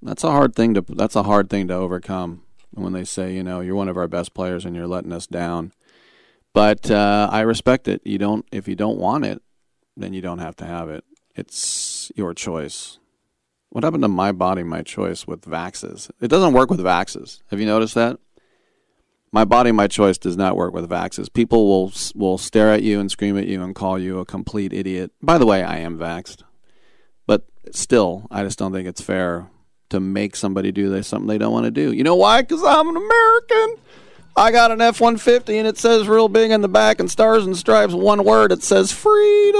That's 0.02 0.24
a 0.24 0.32
hard 0.32 0.56
thing 0.56 0.74
to 0.76 0.82
that's 0.88 1.16
a 1.16 1.24
hard 1.24 1.50
thing 1.50 1.68
to 1.68 1.74
overcome 1.74 2.44
when 2.72 2.94
they 2.94 3.03
say, 3.03 3.34
you 3.34 3.44
know, 3.44 3.60
you're 3.60 3.76
one 3.76 3.90
of 3.90 3.98
our 3.98 4.08
best 4.08 4.34
players 4.34 4.66
and 4.66 4.76
you're 4.76 4.88
letting 4.88 5.11
us 5.11 5.28
down. 5.28 5.74
But 6.53 6.90
uh, 6.90 7.30
I 7.32 7.42
respect 7.42 7.88
it. 7.88 8.02
You 8.06 8.18
don't 8.18 8.45
if 8.52 8.68
you 8.68 8.76
don't 8.76 8.98
want 8.98 9.26
it, 9.26 9.42
then 9.98 10.14
you 10.14 10.22
don't 10.22 10.40
have 10.40 10.56
to 10.58 10.66
have 10.66 10.90
it. 10.90 11.03
It's 11.36 12.11
your 12.16 12.34
choice. 12.34 13.00
What 13.69 13.84
happened 13.84 14.03
to 14.03 14.10
my 14.10 14.32
body, 14.32 14.64
my 14.64 14.82
choice 14.82 15.28
with 15.28 15.42
Vaxes? 15.42 16.10
It 16.19 16.30
doesn't 16.30 16.53
work 16.53 16.72
with 16.72 16.80
Vaxes. 16.80 17.42
Have 17.52 17.60
you 17.60 17.68
noticed 17.68 17.94
that? 17.95 18.19
My 19.32 19.45
body, 19.45 19.72
my 19.72 19.88
choice 19.88 20.18
does 20.18 20.36
not 20.36 20.56
work 20.56 20.74
with 20.74 20.90
Vaxes. 20.90 21.32
People 21.32 21.68
will 21.68 21.92
will 22.16 22.38
stare 22.38 22.72
at 22.74 22.84
you 22.84 23.00
and 23.00 23.11
scream 23.11 23.38
at 23.38 23.48
you 23.48 23.61
and 23.61 23.76
call 23.76 24.00
you 24.00 24.19
a 24.19 24.26
complete 24.26 24.74
idiot. 24.74 25.11
By 25.22 25.38
the 25.38 25.45
way, 25.45 25.61
I 25.61 25.78
am 25.78 26.00
vaxed, 26.00 26.44
but 27.28 27.45
still, 27.72 28.28
I 28.32 28.44
just 28.44 28.58
don't 28.58 28.72
think 28.72 28.88
it's 28.88 29.02
fair 29.02 29.50
to 29.90 30.00
make 30.00 30.35
somebody 30.35 30.72
do 30.72 30.90
this 30.90 31.08
something 31.08 31.27
they 31.27 31.38
don't 31.38 31.53
want 31.53 31.66
to 31.66 31.72
do. 31.72 31.92
You 31.92 32.03
know 32.03 32.16
why? 32.16 32.42
Because 32.42 32.64
I'm 32.64 32.88
an 32.90 32.98
American. 32.98 33.76
I 34.35 34.51
got 34.51 34.72
an 34.72 34.80
F 34.80 35.01
one 35.01 35.18
fifty 35.18 35.58
and 35.58 35.68
it 35.68 35.77
says 35.77 36.08
real 36.08 36.30
big 36.30 36.51
in 36.51 36.61
the 36.61 36.69
back 36.69 37.00
and 37.00 37.11
stars 37.11 37.45
and 37.45 37.58
stripes. 37.58 37.93
One 37.93 38.24
word. 38.24 38.51
It 38.51 38.64
says 38.64 38.92
freedom. 38.92 39.59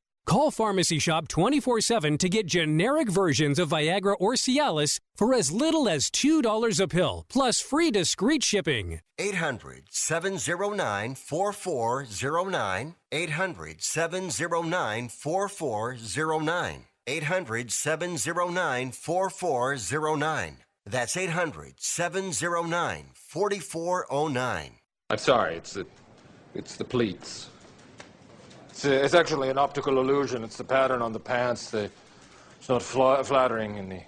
Call 0.25 0.51
Pharmacy 0.51 0.99
Shop 0.99 1.27
24 1.27 1.81
7 1.81 2.17
to 2.19 2.29
get 2.29 2.45
generic 2.45 3.09
versions 3.09 3.59
of 3.59 3.69
Viagra 3.69 4.15
or 4.19 4.33
Cialis 4.33 4.99
for 5.15 5.33
as 5.33 5.51
little 5.51 5.89
as 5.89 6.09
$2 6.09 6.79
a 6.79 6.87
pill, 6.87 7.25
plus 7.27 7.59
free 7.59 7.91
discreet 7.91 8.43
shipping. 8.43 9.01
800 9.17 9.85
709 9.89 11.15
4409. 11.15 12.95
800 13.11 13.81
709 13.81 15.09
4409. 15.09 16.85
800 17.07 17.71
709 17.71 18.91
4409. 18.91 20.57
That's 20.85 21.17
800 21.17 21.73
709 21.79 23.05
4409. 23.13 24.71
I'm 25.09 25.17
sorry, 25.17 25.55
it's 25.55 25.73
the, 25.73 25.85
it's 26.55 26.75
the 26.77 26.85
pleats. 26.85 27.49
It's, 28.81 28.87
uh, 28.87 29.05
it's 29.05 29.13
actually 29.13 29.49
an 29.49 29.59
optical 29.59 29.99
illusion. 29.99 30.43
It's 30.43 30.57
the 30.57 30.63
pattern 30.63 31.03
on 31.03 31.13
the 31.13 31.19
pants. 31.19 31.69
The, 31.69 31.91
it's 32.59 32.67
not 32.67 32.81
fla- 32.81 33.23
flattering 33.23 33.77
in 33.77 33.89
the, 33.89 34.01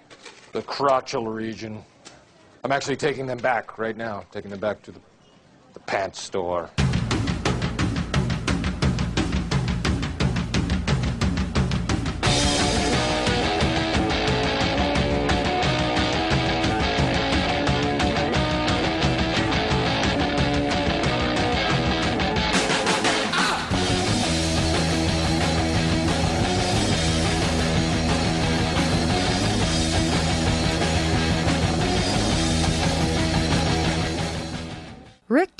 the 0.50 0.62
crotchal 0.62 1.32
region. 1.32 1.84
I'm 2.64 2.72
actually 2.72 2.96
taking 2.96 3.24
them 3.24 3.38
back 3.38 3.78
right 3.78 3.96
now, 3.96 4.24
taking 4.32 4.50
them 4.50 4.58
back 4.58 4.82
to 4.82 4.90
the, 4.90 4.98
the 5.74 5.80
pants 5.80 6.20
store. 6.20 6.70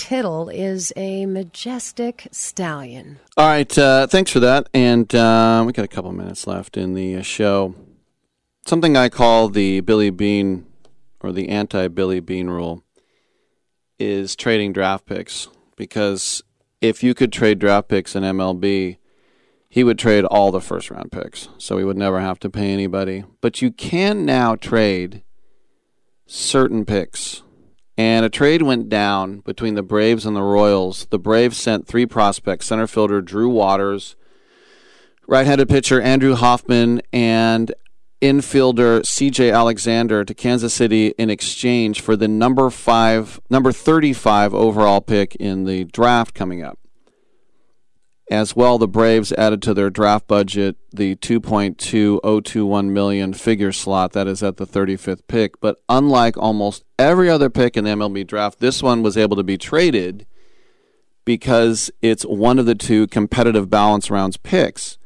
Tittle 0.05 0.51
is 0.51 0.93
a 0.97 1.25
majestic 1.25 2.29
stallion. 2.31 3.21
All 3.39 3.47
right, 3.47 3.79
uh, 3.79 4.07
thanks 4.07 4.31
for 4.31 4.41
that. 4.41 4.69
And 4.75 5.13
uh, 5.15 5.65
we 5.67 5.73
got 5.73 5.87
a 5.87 5.89
couple 5.89 6.13
minutes 6.13 6.47
left 6.47 6.77
in 6.77 6.93
the 6.93 7.17
uh, 7.17 7.23
show. 7.23 7.75
Something 8.67 8.99
I 8.99 9.09
call 9.09 9.49
the 9.49 9.81
Billy 9.81 10.11
Beane 10.11 10.67
or 11.21 11.33
the 11.33 11.49
anti 11.49 11.89
Billy 11.89 12.21
Beane 12.21 12.51
rule 12.51 12.85
is 13.99 14.37
trading 14.37 14.75
draft 14.75 15.07
picks. 15.07 15.49
Because 15.75 16.43
if 16.83 17.03
you 17.03 17.15
could 17.15 17.33
trade 17.33 17.59
draft 17.59 17.89
picks 17.89 18.15
in 18.15 18.25
MLB, 18.25 18.99
he 19.71 19.83
would 19.83 19.99
trade 19.99 20.27
all 20.27 20.51
the 20.51 20.61
first 20.61 20.91
round 20.91 21.13
picks. 21.13 21.49
So 21.57 21.79
he 21.79 21.85
would 21.85 21.97
never 21.97 22.21
have 22.21 22.39
to 22.41 22.51
pay 22.51 22.75
anybody. 22.75 23.25
But 23.41 23.63
you 23.63 23.71
can 23.73 24.27
now 24.27 24.55
trade 24.55 25.23
certain 26.27 26.85
picks. 26.85 27.43
And 27.97 28.25
a 28.25 28.29
trade 28.29 28.63
went 28.63 28.89
down 28.89 29.39
between 29.41 29.75
the 29.75 29.83
Braves 29.83 30.27
and 30.27 30.35
the 30.35 30.43
Royals. 30.43 31.07
The 31.11 31.19
Braves 31.19 31.57
sent 31.57 31.87
three 31.87 32.07
prospects 32.07 32.67
center 32.67 32.87
fielder 32.87 33.23
Drew 33.23 33.49
Waters, 33.49 34.17
right 35.29 35.47
handed 35.47 35.69
pitcher 35.69 36.01
Andrew 36.01 36.35
Hoffman, 36.35 37.03
and 37.13 37.73
infielder 38.21 39.03
CJ 39.03 39.53
Alexander 39.55 40.25
to 40.25 40.35
Kansas 40.35 40.75
City 40.75 41.09
in 41.19 41.31
exchange 41.31 42.01
for 42.01 42.17
the 42.17 42.27
number 42.27 42.71
five, 42.71 43.41
number 43.51 43.71
35 43.71 44.55
overall 44.55 45.01
pick 45.01 45.37
in 45.37 45.65
the 45.65 45.85
draft 45.85 46.35
coming 46.35 46.63
up. 46.63 46.79
As 48.31 48.57
well, 48.57 48.79
the 48.79 48.89
Braves 48.89 49.33
added 49.33 49.61
to 49.63 49.75
their 49.75 49.91
draft 49.91 50.27
budget 50.27 50.77
the 50.91 51.15
2.2021 51.17 52.89
million 52.89 53.35
figure 53.35 53.73
slot 53.73 54.13
that 54.13 54.27
is 54.27 54.43
at 54.43 54.57
the 54.57 54.67
35th 54.67 55.27
pick. 55.29 55.61
But 55.61 55.83
unlike 55.91 56.39
almost 56.39 56.85
every 56.99 57.29
other 57.29 57.51
pick 57.51 57.77
in 57.77 57.85
the 57.85 57.91
MLB 57.91 58.27
draft, 58.27 58.61
this 58.61 58.83
one 58.83 59.03
was 59.03 59.19
able 59.19 59.37
to 59.37 59.43
be 59.43 59.59
traded 59.59 60.27
because 61.27 61.91
it's 62.01 62.25
one 62.25 62.59
of 62.59 62.65
the 62.65 62.75
two 62.75 63.07
competitive 63.09 63.69
balance 63.69 64.11
rounds 64.11 64.39
picks, 64.39 64.97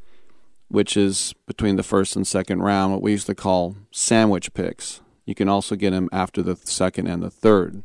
which 0.68 0.96
is 0.96 1.34
between 1.46 1.74
the 1.74 1.82
first 1.82 2.14
and 2.14 2.26
second 2.26 2.60
round, 2.60 2.92
what 2.92 3.02
we 3.02 3.12
used 3.12 3.26
to 3.26 3.34
call 3.34 3.76
sandwich 3.90 4.54
picks. 4.54 5.00
You 5.24 5.34
can 5.34 5.48
also 5.48 5.74
get 5.74 5.90
them 5.90 6.08
after 6.12 6.40
the 6.40 6.56
second 6.56 7.08
and 7.08 7.22
the 7.22 7.30
third. 7.30 7.82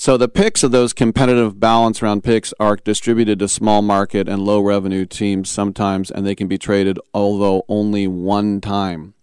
So 0.00 0.16
the 0.16 0.28
picks 0.28 0.62
of 0.62 0.70
those 0.70 0.92
competitive 0.92 1.58
balance 1.58 2.02
round 2.02 2.22
picks 2.22 2.54
are 2.60 2.76
distributed 2.76 3.40
to 3.40 3.48
small 3.48 3.82
market 3.82 4.28
and 4.28 4.44
low 4.44 4.60
revenue 4.60 5.04
teams 5.04 5.50
sometimes, 5.50 6.08
and 6.08 6.24
they 6.24 6.36
can 6.36 6.46
be 6.46 6.56
traded, 6.56 7.00
although 7.12 7.64
only 7.68 8.06
one 8.06 8.60
time. 8.60 9.14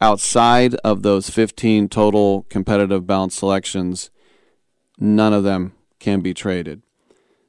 Outside 0.00 0.76
of 0.76 1.02
those 1.02 1.28
15 1.28 1.90
total 1.90 2.46
competitive 2.48 3.06
balance 3.06 3.34
selections, 3.34 4.10
none 4.98 5.34
of 5.34 5.44
them 5.44 5.74
can 5.98 6.22
be 6.22 6.32
traded. 6.32 6.80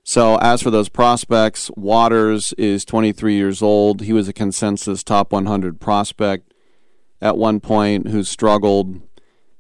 So, 0.04 0.36
as 0.40 0.62
for 0.62 0.70
those 0.70 0.90
prospects, 0.90 1.72
Waters 1.78 2.52
is 2.58 2.84
23 2.84 3.36
years 3.36 3.62
old. 3.62 4.02
He 4.02 4.12
was 4.12 4.28
a 4.28 4.34
consensus 4.34 5.02
top 5.02 5.32
100 5.32 5.80
prospect 5.80 6.54
at 7.22 7.38
one 7.38 7.62
point 7.62 8.10
who 8.10 8.22
struggled 8.26 9.07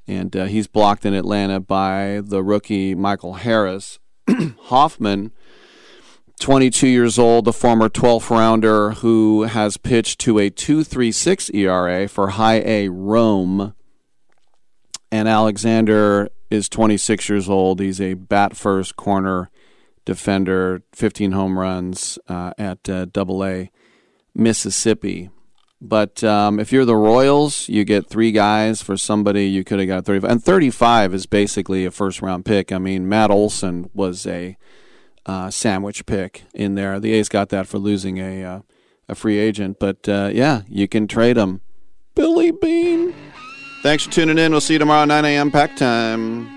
and 0.08 0.36
uh, 0.36 0.46
he's 0.46 0.68
blocked 0.68 1.06
in 1.06 1.14
Atlanta 1.14 1.60
by 1.60 2.22
the 2.24 2.44
rookie 2.44 2.96
Michael 2.96 3.36
Harris. 3.36 4.00
Hoffman, 4.64 5.32
22 6.40 6.88
years 6.88 7.18
old, 7.20 7.46
the 7.46 7.54
former 7.54 7.90
12th 7.90 8.30
rounder 8.30 8.92
who 8.92 9.44
has 9.44 9.78
pitched 9.78 10.20
to 10.20 10.40
a 10.40 10.50
2.36 10.50 11.54
ERA 11.54 12.08
for 12.08 12.30
High 12.30 12.62
A 12.66 12.90
Rome. 12.90 13.74
And 15.12 15.28
Alexander 15.28 16.30
is 16.50 16.70
26 16.70 17.30
years 17.30 17.50
old. 17.50 17.80
He's 17.80 18.02
a 18.02 18.14
bat 18.14 18.56
first 18.56 18.96
corner 18.96 19.50
defender, 20.06 20.84
15 20.94 21.34
home 21.34 21.60
runs 21.60 22.18
uh, 22.30 22.54
at 22.58 22.90
uh, 22.90 23.06
Double 23.06 23.44
A, 23.44 23.70
Mississippi. 24.34 25.30
But 25.80 26.24
um, 26.24 26.60
if 26.60 26.72
you're 26.72 26.86
the 26.86 26.96
Royals, 26.96 27.70
you 27.70 27.86
get 27.86 28.08
three 28.08 28.32
guys 28.32 28.82
for 28.82 28.98
somebody 28.98 29.46
you 29.46 29.64
could 29.64 29.80
have 29.80 29.88
got 29.88 30.06
35. 30.06 30.32
And 30.32 30.44
35 30.44 31.14
is 31.14 31.26
basically 31.28 31.86
a 31.86 31.92
first 31.92 32.22
round 32.22 32.46
pick. 32.46 32.72
I 32.72 32.80
mean, 32.80 33.08
Matt 33.08 33.30
Olson 33.30 33.90
was 33.94 34.26
a 34.26 34.58
uh, 35.26 35.52
sandwich 35.52 36.06
pick 36.06 36.44
in 36.54 36.76
there. 36.76 37.00
The 37.00 37.14
A's 37.14 37.30
got 37.30 37.50
that 37.50 37.68
for 37.68 37.78
losing 37.78 38.18
a 38.18 38.44
uh, 38.44 38.62
a 39.08 39.16
free 39.16 39.38
agent. 39.38 39.78
But 39.80 40.10
uh, 40.10 40.32
yeah, 40.34 40.64
you 40.68 40.88
can 40.88 41.08
trade 41.08 41.38
them. 41.38 41.62
Billy 42.16 42.52
Beane. 42.52 43.14
Thanks 43.84 44.06
for 44.06 44.12
tuning 44.12 44.40
in. 44.40 44.52
We'll 44.52 44.62
see 44.62 44.74
you 44.74 44.80
tomorrow, 44.80 45.06
9 45.06 45.24
a.m. 45.26 45.52
pack 45.52 45.76
time. 45.76 46.57